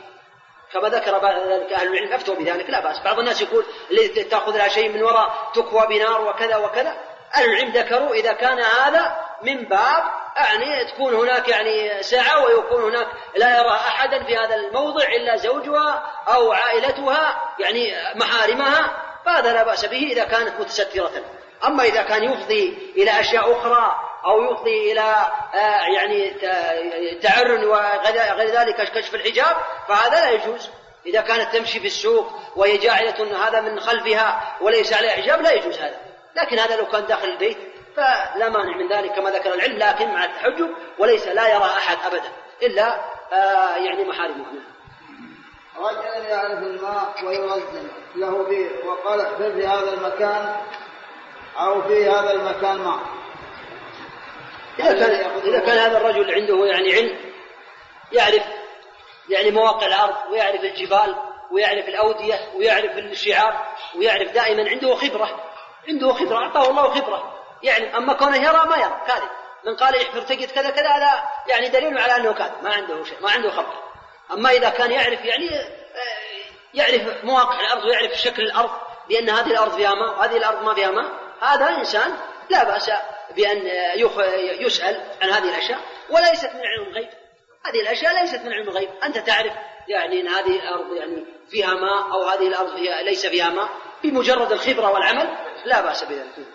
كما 0.74 0.90
ذكر 0.90 1.16
ذلك 1.16 1.74
أهل 1.74 1.88
العلم 1.88 2.14
أفتوا 2.14 2.36
بذلك. 2.36 2.70
لا 2.70 2.80
بأس. 2.80 3.00
بعض 3.00 3.20
الناس 3.20 3.41
يقول 3.41 3.66
الذي 3.91 4.24
تأخذ 4.24 4.58
لها 4.58 4.68
شيء 4.68 4.90
من 4.90 5.04
وراء 5.04 5.52
تكوى 5.56 5.88
بنار 5.88 6.22
وكذا 6.22 6.58
وكذا. 6.58 6.98
أهل 7.36 7.46
العلم 7.46 7.72
ذكروا 7.72 8.14
إذا 8.14 8.34
كان 8.34 8.60
هذا 8.60 9.18
من 9.41 9.64
باب 9.64 10.04
يعني 10.38 10.86
تكون 10.86 11.14
هناك 11.14 11.48
يعني 11.48 12.04
ساعة 12.04 12.46
ويكون 12.46 12.84
هناك 12.84 13.08
لا 13.36 13.58
يرى 13.60 13.72
أحدا 13.72 14.24
في 14.24 14.38
هذا 14.38 14.56
الموضع 14.56 15.04
إلا 15.04 15.36
زوجها 15.36 16.12
أو 16.28 16.52
عائلتها 16.52 17.54
يعني 17.60 17.94
محارمها. 18.16 19.06
فهذا 19.26 19.54
لا 19.54 19.64
بأس 19.64 19.86
به 19.86 20.08
إذا 20.12 20.24
كانت 20.24 20.60
متسترة. 20.60 21.12
أما 21.66 21.84
إذا 21.84 22.04
كان 22.04 22.24
يفضي 22.24 22.94
إلى 22.98 23.20
أشياء 23.20 23.60
أخرى 23.60 24.09
أو 24.26 24.52
يفضي 24.52 24.91
إلى 24.91 25.02
آه، 25.54 25.86
يعني 25.96 26.30
تعرن 27.22 27.64
وغير 27.64 28.50
ذلك 28.60 28.91
كشف 28.91 29.16
الحجاب 29.16 29.58
فهذا 29.88 30.20
لا 30.20 30.30
يجوز. 30.30 30.70
إذا 31.06 31.22
كانت 31.22 31.56
تمشي 31.56 31.80
في 31.80 31.88
السوق 31.88 32.32
وهي 32.56 32.78
جاعلة 32.78 33.48
هذا 33.48 33.62
من 33.62 33.80
خلفها 33.80 34.58
وليس 34.62 34.94
عليها 34.94 35.12
حجاب 35.12 35.41
لا 35.41 35.52
يجوز 35.52 35.78
هذا. 35.78 35.98
لكن 36.36 36.60
هذا 36.60 36.76
لو 36.76 36.86
كان 36.86 37.06
داخل 37.06 37.28
البيت 37.28 37.58
فلا 37.96 38.50
مانع 38.50 38.78
من 38.78 38.88
ذلك 38.88 39.12
كما 39.12 39.30
ذكر 39.30 39.54
العلم 39.54 39.78
لكن 39.78 40.08
مع 40.14 40.26
التحجب 40.26 40.70
وليس 41.00 41.28
لا 41.28 41.48
يرى 41.48 41.66
أحد 41.66 41.98
أبدا 42.06 42.32
إلا 42.64 42.96
آه، 43.34 43.76
يعني 43.76 44.04
محارمه. 44.04 44.46
رجل 45.78 46.26
يعرف 46.26 46.60
الماء 46.60 47.14
ويوزن 47.24 47.88
له 48.16 48.44
بير 48.44 48.72
وقال 48.86 49.22
احفر 49.22 49.52
في 49.52 49.68
هذا 49.68 49.94
المكان 49.94 50.56
أو 51.60 51.82
في 51.82 52.10
هذا 52.10 52.32
المكان 52.32 52.78
ماء 52.78 53.00
إذا 54.80 54.93
كان, 54.93 55.31
إذا 55.45 55.60
كان 55.60 55.77
هذا 55.77 55.97
الرجل 55.97 56.34
عنده 56.34 56.65
يعني 56.65 56.95
علم 56.95 57.18
يعرف 58.11 58.43
يعني 59.30 59.51
مواقع 59.51 59.85
الأرض 59.85 60.15
ويعرف 60.31 60.64
الجبال 60.64 61.15
ويعرف 61.51 61.88
الأودية 61.88 62.39
ويعرف 62.56 62.97
الشعاب 62.97 63.53
ويعرف 63.95 64.31
دائما 64.31 64.69
عنده 64.69 64.95
خبرة 64.95 65.43
عنده 65.88 66.14
خبرة 66.14 66.38
أعطاه 66.38 66.69
الله 66.69 66.89
خبرة. 66.89 67.39
يعني 67.64 67.97
أما 67.97 68.14
كونه 68.14 68.38
يرى 68.38 68.65
ما 68.69 68.77
يرى 68.77 69.01
كاذب. 69.07 69.30
من 69.65 69.76
قال 69.76 69.95
يحفر 69.95 70.22
تجد 70.22 70.51
كذا 70.51 70.69
كذا 70.69 70.88
هذا 70.88 71.23
يعني 71.47 71.69
دليل 71.69 71.97
على 71.97 72.15
أنه 72.15 72.34
كاذب 72.34 72.64
ما 72.64 72.73
عنده 72.73 73.03
شيء 73.03 73.18
ما 73.22 73.31
عنده 73.31 73.49
خبرة. 73.49 73.84
أما 74.31 74.49
إذا 74.49 74.69
كان 74.69 74.91
يعرف 74.91 75.26
يعني 75.26 75.49
آه، 75.49 75.80
يعرف 76.73 77.23
مواقع 77.23 77.60
الأرض 77.60 77.84
ويعرف 77.84 78.14
شكل 78.14 78.43
الأرض 78.43 78.69
بأن 79.10 79.30
هذه 79.30 79.51
الأرض 79.51 79.76
فيها 79.76 79.93
ماء 79.93 80.19
وهذه 80.19 80.38
الأرض 80.38 80.64
ما 80.64 80.73
فيها 80.73 80.91
ماء 80.91 81.11
هذا 81.41 81.69
إنسان 81.69 82.18
لا 82.49 82.64
بأس 82.64 82.91
بأن 83.35 83.68
يسأل 84.60 85.01
عن 85.22 85.30
هذه 85.30 85.49
الأشياء 85.49 85.80
وليست 86.10 86.49
من 86.53 86.61
علم 86.68 86.88
الغيب. 86.88 87.10
هذه 87.65 87.81
الأشياء 87.81 88.22
ليست 88.22 88.41
من 88.41 88.53
علم 88.53 88.69
الغيب. 88.69 88.89
أنت 89.03 89.18
تعرف 89.18 89.53
يعني 89.88 90.22
أن 90.22 90.27
هذه 90.27 90.60
الأرض 90.60 90.93
يعني 90.93 91.26
فيها 91.49 91.73
ماء 91.73 92.11
أو 92.11 92.23
هذه 92.23 92.47
الأرض 92.47 92.76
فيها 92.76 93.01
ليس 93.01 93.26
فيها 93.26 93.49
ماء 93.49 93.69
بمجرد 94.03 94.51
الخبرة 94.51 94.91
والعمل 94.91 95.38
لا 95.65 95.81
بأس 95.81 96.03
بذلك. 96.03 96.47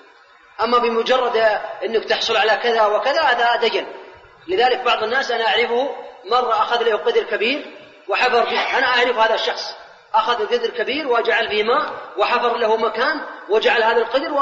أما 0.61 0.79
بمجرد 0.79 1.37
أنك 1.85 2.05
تحصل 2.05 2.37
على 2.37 2.57
كذا 2.63 2.87
وكذا 2.87 3.21
هذا 3.21 3.69
دجل. 3.69 3.87
لذلك 4.49 4.81
بعض 4.81 5.03
الناس 5.03 5.31
أنا 5.31 5.49
أعرفه 5.49 5.97
مرة 6.25 6.63
أخذ 6.63 6.83
له 6.83 6.97
قدر 6.97 7.23
كبير 7.23 7.77
وحفر 8.09 8.47
فيه 8.47 8.79
أنا 8.79 8.87
أعرف 8.87 9.19
هذا 9.19 9.35
الشخص. 9.35 9.75
أخذ 10.15 10.47
قدر 10.47 10.71
كبير 10.71 11.09
وجعل 11.09 11.49
فيه 11.49 11.63
ماء 11.63 11.93
وحفر 12.17 12.57
له 12.57 12.77
مكان 12.77 13.21
وجعل 13.49 13.83
هذا 13.83 13.99
القدر 13.99 14.33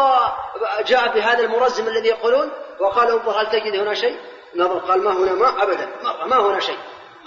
وجاء 0.80 1.14
بهذا 1.14 1.40
المرزم 1.44 1.88
الذي 1.88 2.08
يقولون 2.08 2.50
وقال 2.80 3.10
انظر 3.10 3.40
هل 3.40 3.50
تجد 3.50 3.76
هنا 3.76 3.94
شيء؟ 3.94 4.20
نظر 4.54 4.78
قال 4.78 5.04
ما 5.04 5.10
هنا 5.10 5.32
ماء 5.32 5.62
أبدا 5.62 5.88
ما 6.26 6.36
هنا 6.36 6.60
شيء. 6.60 6.78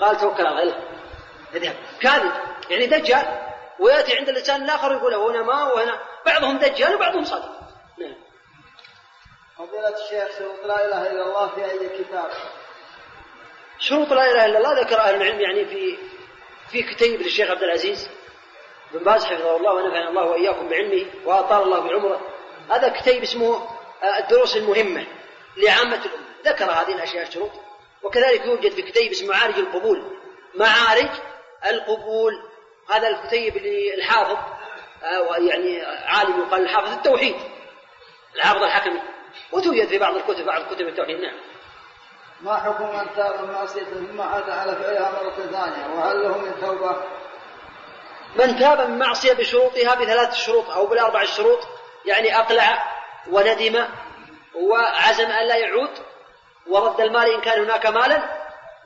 قال 0.01 0.17
توكل 0.17 0.47
على 0.47 0.63
الله. 0.63 0.79
اذهب 1.55 1.75
كاذب. 2.01 2.31
يعني 2.69 2.85
دجال. 2.85 3.41
ويأتي 3.79 4.17
عند 4.17 4.29
الإنسان 4.29 4.63
الآخر 4.63 4.91
يقول 4.91 5.13
هنا 5.13 5.41
ماء 5.41 5.75
وهنا. 5.75 5.99
بعضهم 6.25 6.57
دجال 6.57 6.95
وبعضهم 6.95 7.23
صادق. 7.23 7.51
نعم. 7.97 8.15
فضيلة 9.57 9.89
الشيخ 10.03 10.37
شروط 10.37 10.65
لا 10.65 10.87
إله 10.87 11.11
إلا 11.11 11.23
الله 11.23 11.47
في 11.47 11.65
أي 11.65 11.89
كتاب؟ 12.03 12.29
شروط 13.79 14.13
لا 14.13 14.31
إله 14.31 14.45
إلا 14.45 14.57
الله 14.57 14.81
ذكر 14.81 14.99
أهل 14.99 15.15
العلم 15.15 15.41
يعني 15.41 15.65
في 15.65 15.97
في 16.71 16.83
كتيب 16.83 17.21
للشيخ 17.21 17.49
عبد 17.51 17.63
العزيز. 17.63 18.09
بن 18.93 19.03
باز 19.03 19.25
حفظه 19.25 19.57
الله 19.57 19.73
ونفعنا 19.73 20.09
الله 20.09 20.23
وإياكم 20.23 20.69
بعلمه 20.69 21.05
وأطال 21.25 21.63
الله 21.63 21.79
بعمره 21.79 22.21
هذا 22.69 22.89
كتيب 22.89 23.23
اسمه 23.23 23.55
آه، 24.03 24.19
الدروس 24.19 24.55
المهمة 24.55 25.05
لعامة 25.57 25.95
الأمة. 25.95 26.25
ذكر 26.45 26.71
هذه 26.71 26.95
الأشياء 26.95 27.27
الشروط. 27.27 27.51
وكذلك 28.03 28.45
يوجد 28.45 28.71
في 28.71 28.81
كتيب 28.81 29.11
اسمه 29.11 29.29
معارج 29.29 29.59
القبول. 29.59 30.03
معارج 30.55 31.09
القبول. 31.65 32.33
هذا 32.89 33.07
الكتيب 33.07 33.57
للحافظ 33.57 34.37
يعني 35.37 35.81
عالم 36.05 36.39
يقال 36.39 36.63
الحافظ 36.63 36.91
التوحيد. 36.91 37.35
الحافظ 38.35 38.63
الحكمي. 38.63 39.01
وتوجد 39.51 39.87
في 39.87 39.97
بعض 39.97 40.15
الكتب 40.15 40.45
بعض 40.45 40.73
كتب 40.73 40.87
التوحيد. 40.87 41.19
نعم. 41.19 41.35
ما 42.41 42.57
حكم 42.57 42.83
من 42.83 43.07
تاب 43.15 43.41
من 43.41 43.67
ثم 43.67 44.21
عاد 44.21 44.49
على 44.49 44.75
فعلها 44.75 45.11
مرة 45.11 45.31
ثانية 45.31 45.95
وهل 45.95 46.23
له 46.23 46.37
من 46.37 46.61
توبة؟ 46.61 46.95
من 48.35 48.59
تاب 48.59 48.89
من 48.89 48.99
معصية 48.99 49.33
بشروطها 49.33 49.95
بثلاث 49.95 50.35
شروط 50.35 50.69
أو 50.69 50.85
بالأربع 50.85 51.21
الشروط 51.21 51.59
يعني 52.05 52.39
أقلع 52.39 52.83
وندم 53.31 53.85
وعزم 54.55 55.31
أن 55.31 55.47
لا 55.47 55.55
يعود 55.55 55.89
ورد 56.67 57.01
المال 57.01 57.33
إن 57.33 57.41
كان 57.41 57.63
هناك 57.63 57.85
مالا 57.85 58.21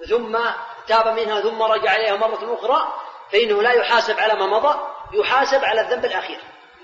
ثم 0.10 0.40
تاب 0.88 1.20
منها 1.20 1.42
ثم 1.42 1.62
رجع 1.62 1.96
إليها 1.96 2.16
مرة 2.16 2.54
أخرى 2.60 2.88
فإنه 3.32 3.62
لا 3.62 3.72
يحاسب 3.72 4.20
على 4.20 4.34
ما 4.34 4.46
مضى 4.46 4.80
يحاسب 5.14 5.66
على 5.66 5.82
الذنب 5.82 6.06
الأخير 6.06 6.40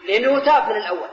لأنه 0.07 0.45
تاب 0.45 0.69
من 0.69 0.77
الأول. 0.77 1.09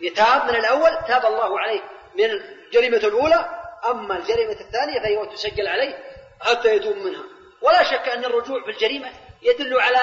يتاب 0.00 0.44
من 0.44 0.56
الأول 0.56 0.90
تاب 1.08 1.26
الله 1.26 1.60
عليه 1.60 1.80
من 2.18 2.24
الجريمة 2.24 2.96
الأولى 2.96 3.60
أما 3.90 4.16
الجريمة 4.16 4.56
الثانية 4.60 5.00
فهي 5.00 5.26
تسجل 5.26 5.68
عليه 5.68 5.98
حتى 6.40 6.76
يتوب 6.76 6.96
منها. 6.96 7.22
ولا 7.62 7.82
شك 7.82 8.08
أن 8.08 8.24
الرجوع 8.24 8.62
في 8.64 8.70
الجريمة 8.70 9.08
يدل 9.42 9.80
على 9.80 10.00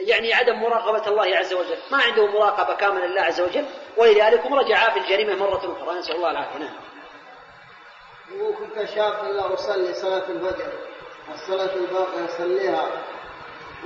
يعني 0.00 0.34
عدم 0.34 0.60
مراقبة 0.60 1.08
الله 1.08 1.36
عز 1.36 1.54
وجل. 1.54 1.78
ما 1.90 1.98
عنده 2.02 2.26
مراقبة 2.26 2.74
كاملة 2.74 3.06
لله 3.06 3.22
عز 3.22 3.40
وجل 3.40 3.64
ولذلك 3.96 4.46
رجع 4.46 4.90
في 4.90 5.00
الجريمة 5.00 5.34
مرة 5.34 5.76
أخرى. 5.82 5.98
نسأل 5.98 6.16
الله 6.16 6.30
العافية. 6.30 6.58
نعم. 6.58 6.74
كنت 8.58 8.88
شاب 8.88 9.24
لا 9.24 9.54
أصلي 9.54 9.94
صلاة 9.94 10.28
الفجر. 10.28 10.72
الصلاة 11.34 11.74
الباقية 11.74 12.24
أصليها. 12.24 12.86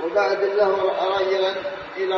وبعد 0.03 0.43
له 0.43 0.91
رجلا 1.19 1.55
إلى 1.97 2.15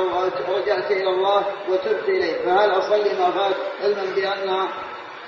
رجعت 0.49 0.91
إلى 0.91 1.09
الله 1.09 1.45
وتبت 1.69 2.03
إليه. 2.09 2.45
فهل 2.45 2.71
أصلي 2.71 3.13
ما 3.19 3.31
فات؟ 3.31 3.55
علما 3.81 4.15
بأنها 4.15 4.69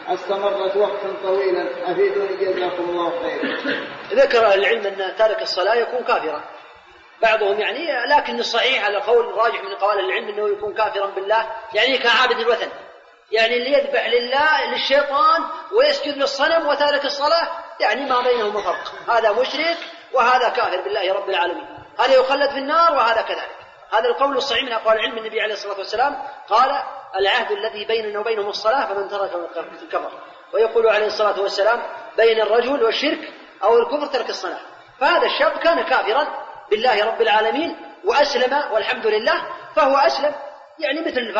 استمرت 0.07 0.75
وقتا 0.77 1.13
طويلا. 1.23 1.91
أفيدوني 1.91 2.37
جزاكم 2.37 2.89
الله 2.89 3.21
خيرا. 3.21 3.57
ذكر 4.13 4.53
العلم 4.53 4.85
أن 4.85 5.15
تارك 5.15 5.41
الصلاة 5.41 5.75
يكون 5.75 6.03
كافرا. 6.03 6.43
بعضهم 7.21 7.59
يعني 7.59 8.05
لكن 8.05 8.39
الصحيح 8.39 8.85
على 8.85 8.97
قول 8.97 9.29
الراجح 9.29 9.63
من 9.63 9.75
قوال 9.75 9.99
العلم 9.99 10.27
إنه 10.27 10.49
يكون 10.49 10.73
كافرا 10.73 11.05
بالله 11.05 11.47
يعني 11.73 11.97
كعابد 11.97 12.39
الوثن. 12.39 12.69
يعني 13.31 13.57
اللي 13.57 13.73
يذبح 13.73 14.05
لله 14.07 14.71
للشيطان 14.71 15.43
ويسجد 15.77 16.17
للصنم 16.17 16.67
وتارك 16.67 17.05
الصلاة 17.05 17.47
يعني 17.79 18.05
ما 18.05 18.21
بينهما 18.21 18.61
فرق. 18.61 19.11
هذا 19.15 19.31
مشرك 19.31 19.77
وهذا 20.13 20.49
كافر 20.49 20.81
بالله 20.81 21.13
رب 21.13 21.29
العالمين. 21.29 21.67
هذا 21.99 22.13
يخلد 22.13 22.49
في 22.49 22.57
النار 22.57 22.93
وهذا 22.93 23.21
كذلك. 23.21 23.55
هذا 23.93 24.09
القول 24.09 24.37
الصحيح 24.37 24.63
من 24.63 24.71
أقوال 24.71 24.95
العلم 24.95 25.17
النبي 25.17 25.41
عليه 25.41 25.53
الصلاة 25.53 25.77
والسلام. 25.77 26.23
قال 26.49 26.83
العهد 27.15 27.51
الذي 27.51 27.85
بيننا 27.85 28.19
وبينهم 28.19 28.49
الصلاة 28.49 28.85
فمن 28.85 29.09
ترك 29.09 29.31
الكفر. 29.83 30.11
ويقول 30.53 30.87
عليه 30.87 31.05
الصلاة 31.05 31.41
والسلام 31.41 31.81
بين 32.17 32.41
الرجل 32.41 32.83
والشرك 32.83 33.33
أو 33.63 33.77
الكفر 33.77 34.05
ترك 34.05 34.29
الصلاة. 34.29 34.59
فهذا 34.99 35.25
الشاب 35.25 35.51
كان 35.51 35.81
كافرا 35.81 36.48
بالله 36.69 37.05
رب 37.05 37.21
العالمين 37.21 37.75
وأسلم 38.03 38.63
والحمد 38.71 39.07
لله 39.07 39.43
فهو 39.75 39.97
أسلم. 39.97 40.35
يعني 40.79 41.01
مثل 41.01 41.33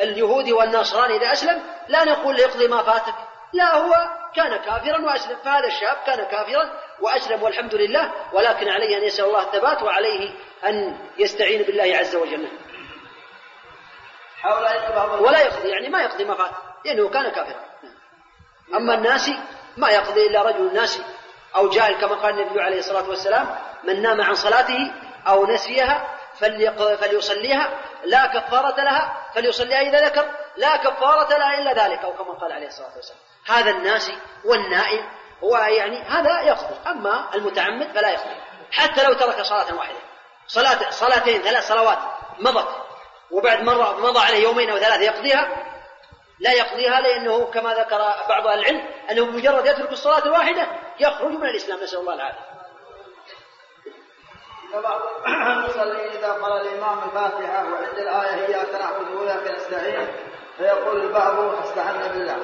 اليهودي 0.00 0.52
والنصراني 0.52 1.16
إذا 1.16 1.32
أسلم 1.32 1.62
لا 1.88 2.04
نقول 2.04 2.40
يقضي 2.40 2.68
ما 2.68 2.82
فاتك. 2.82 3.14
لا 3.52 3.76
هو 3.76 3.94
كان 4.34 4.56
كافرا 4.56 5.00
وأسلم. 5.04 5.36
فهذا 5.44 5.66
الشاب 5.66 5.96
كان 6.06 6.24
كافرا 6.24 6.72
وأسلم 7.00 7.42
والحمد 7.42 7.74
لله 7.74 8.12
ولكن 8.32 8.68
عليه 8.68 8.98
أن 8.98 9.02
يسأل 9.02 9.24
الله 9.24 9.42
الثبات 9.42 9.82
وعليه 9.82 10.30
أن 10.64 10.98
يستعين 11.18 11.62
بالله 11.62 11.96
عز 11.96 12.16
وجل. 12.16 12.48
ولا 15.20 15.40
يقضي 15.40 15.68
يعني 15.68 15.88
ما 15.88 16.02
يقضي 16.02 16.24
ما 16.24 16.34
فات. 16.34 16.50
لأنه 16.84 17.08
كان 17.08 17.28
كافرا. 17.28 17.60
أما 18.74 18.94
الناسي 18.94 19.38
ما 19.76 19.90
يقضي 19.90 20.26
إلا 20.26 20.42
رجل 20.42 20.74
ناسي 20.74 21.02
أو 21.56 21.68
جاهل 21.68 22.00
كما 22.00 22.14
قال 22.14 22.40
النبي 22.40 22.60
عليه 22.60 22.78
الصلاة 22.78 23.08
والسلام 23.08 23.56
من 23.84 24.02
نام 24.02 24.20
عن 24.20 24.34
صلاته 24.34 24.92
أو 25.28 25.46
نسيها 25.46 26.18
فليصليها 27.00 27.78
لا 28.04 28.26
كفارة 28.26 28.80
لها 28.82 29.30
فليصليها 29.34 29.80
إذا 29.80 30.06
ذكر 30.06 30.30
لا 30.56 30.76
كفارة 30.76 31.38
لها 31.38 31.58
إلا 31.58 31.84
ذلك 31.84 32.04
أو 32.04 32.12
كما 32.12 32.32
قال 32.32 32.52
عليه 32.52 32.66
الصلاة 32.66 32.96
والسلام. 32.96 33.18
هذا 33.46 33.70
الناسي 33.70 34.18
والنائم 34.44 35.08
هو 35.44 35.56
يعني 35.56 36.02
هذا 36.02 36.40
يقضي 36.40 36.74
أما 36.86 37.34
المتعمد 37.34 37.92
فلا 37.94 38.08
يقضي 38.10 38.36
حتى 38.72 39.04
لو 39.04 39.12
ترك 39.12 39.42
صلاة 39.42 39.74
واحدة. 39.74 39.98
صلاة 40.46 40.90
صلاتين 40.90 41.42
ثلاث 41.42 41.68
صلوات 41.68 41.98
مضت 42.38 42.68
وبعد 43.30 43.62
مرة 43.62 43.96
مضى 44.00 44.18
عليه 44.18 44.42
يومين 44.42 44.70
أو 44.70 44.78
ثلاثة 44.78 45.02
يقضيها 45.02 45.66
لا 46.40 46.52
يقضيها 46.52 47.00
لأنه 47.00 47.44
كما 47.44 47.74
ذكر 47.74 47.98
بعض 48.28 48.46
أهل 48.46 48.58
العلم 48.58 48.88
أنه 49.10 49.24
بمجرد 49.26 49.66
يترك 49.66 49.92
الصلاة 49.92 50.26
الواحدة 50.26 50.66
يخرج 51.00 51.30
من 51.30 51.46
الإسلام. 51.46 51.82
نسأل 51.82 51.98
الله 51.98 52.14
العافية. 52.14 52.49
بعض 54.78 55.00
المصلين 55.56 56.10
إذا 56.18 56.32
قرأ 56.32 56.60
الإمام 56.60 56.98
الفاتحة 56.98 57.64
وعند 57.64 57.98
الآية 57.98 58.46
إياك 58.46 58.68
نعبد 58.80 59.14
وإياك 59.14 59.56
نستعين 59.56 60.06
فيقول 60.58 61.00
البعض 61.00 61.54
استعنا 61.62 62.06
بالله. 62.06 62.36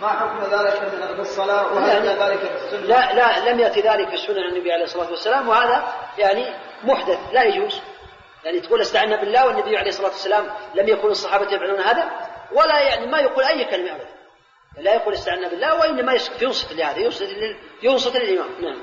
ما 0.00 0.08
حكم 0.08 0.42
ذلك 0.42 0.82
من 0.82 1.20
الصلاة 1.20 1.72
وهل 1.72 2.06
ذلك 2.06 2.38
في 2.38 2.64
السنة؟ 2.64 2.80
لا 2.80 3.12
لا 3.12 3.50
لم 3.50 3.60
يأتي 3.60 3.80
ذلك 3.80 4.08
في 4.08 4.14
السنة 4.14 4.42
عن 4.42 4.48
النبي 4.48 4.72
عليه 4.72 4.84
الصلاة 4.84 5.10
والسلام 5.10 5.48
وهذا 5.48 5.92
يعني 6.18 6.46
محدث 6.84 7.18
لا 7.32 7.42
يجوز. 7.42 7.80
يعني 8.44 8.60
تقول 8.60 8.80
استعنا 8.80 9.16
بالله 9.16 9.46
والنبي 9.46 9.76
عليه 9.76 9.88
الصلاة 9.88 10.08
والسلام 10.08 10.46
لم 10.74 10.88
يكن 10.88 11.08
الصحابة 11.08 11.52
يفعلون 11.52 11.80
هذا 11.80 12.10
ولا 12.52 12.80
يعني 12.80 13.06
ما 13.06 13.20
يقول 13.20 13.44
أي 13.44 13.64
كلمة 13.64 13.90
أبدا. 13.90 14.08
لا 14.78 14.94
يقول 14.94 15.14
استعنا 15.14 15.48
بالله 15.48 15.80
وإنما 15.80 16.18
ينصت 16.40 16.72
لهذا 16.72 16.98
ينصت, 16.98 17.28
ينصت 17.82 18.16
للإمام. 18.16 18.48
نعم. 18.60 18.78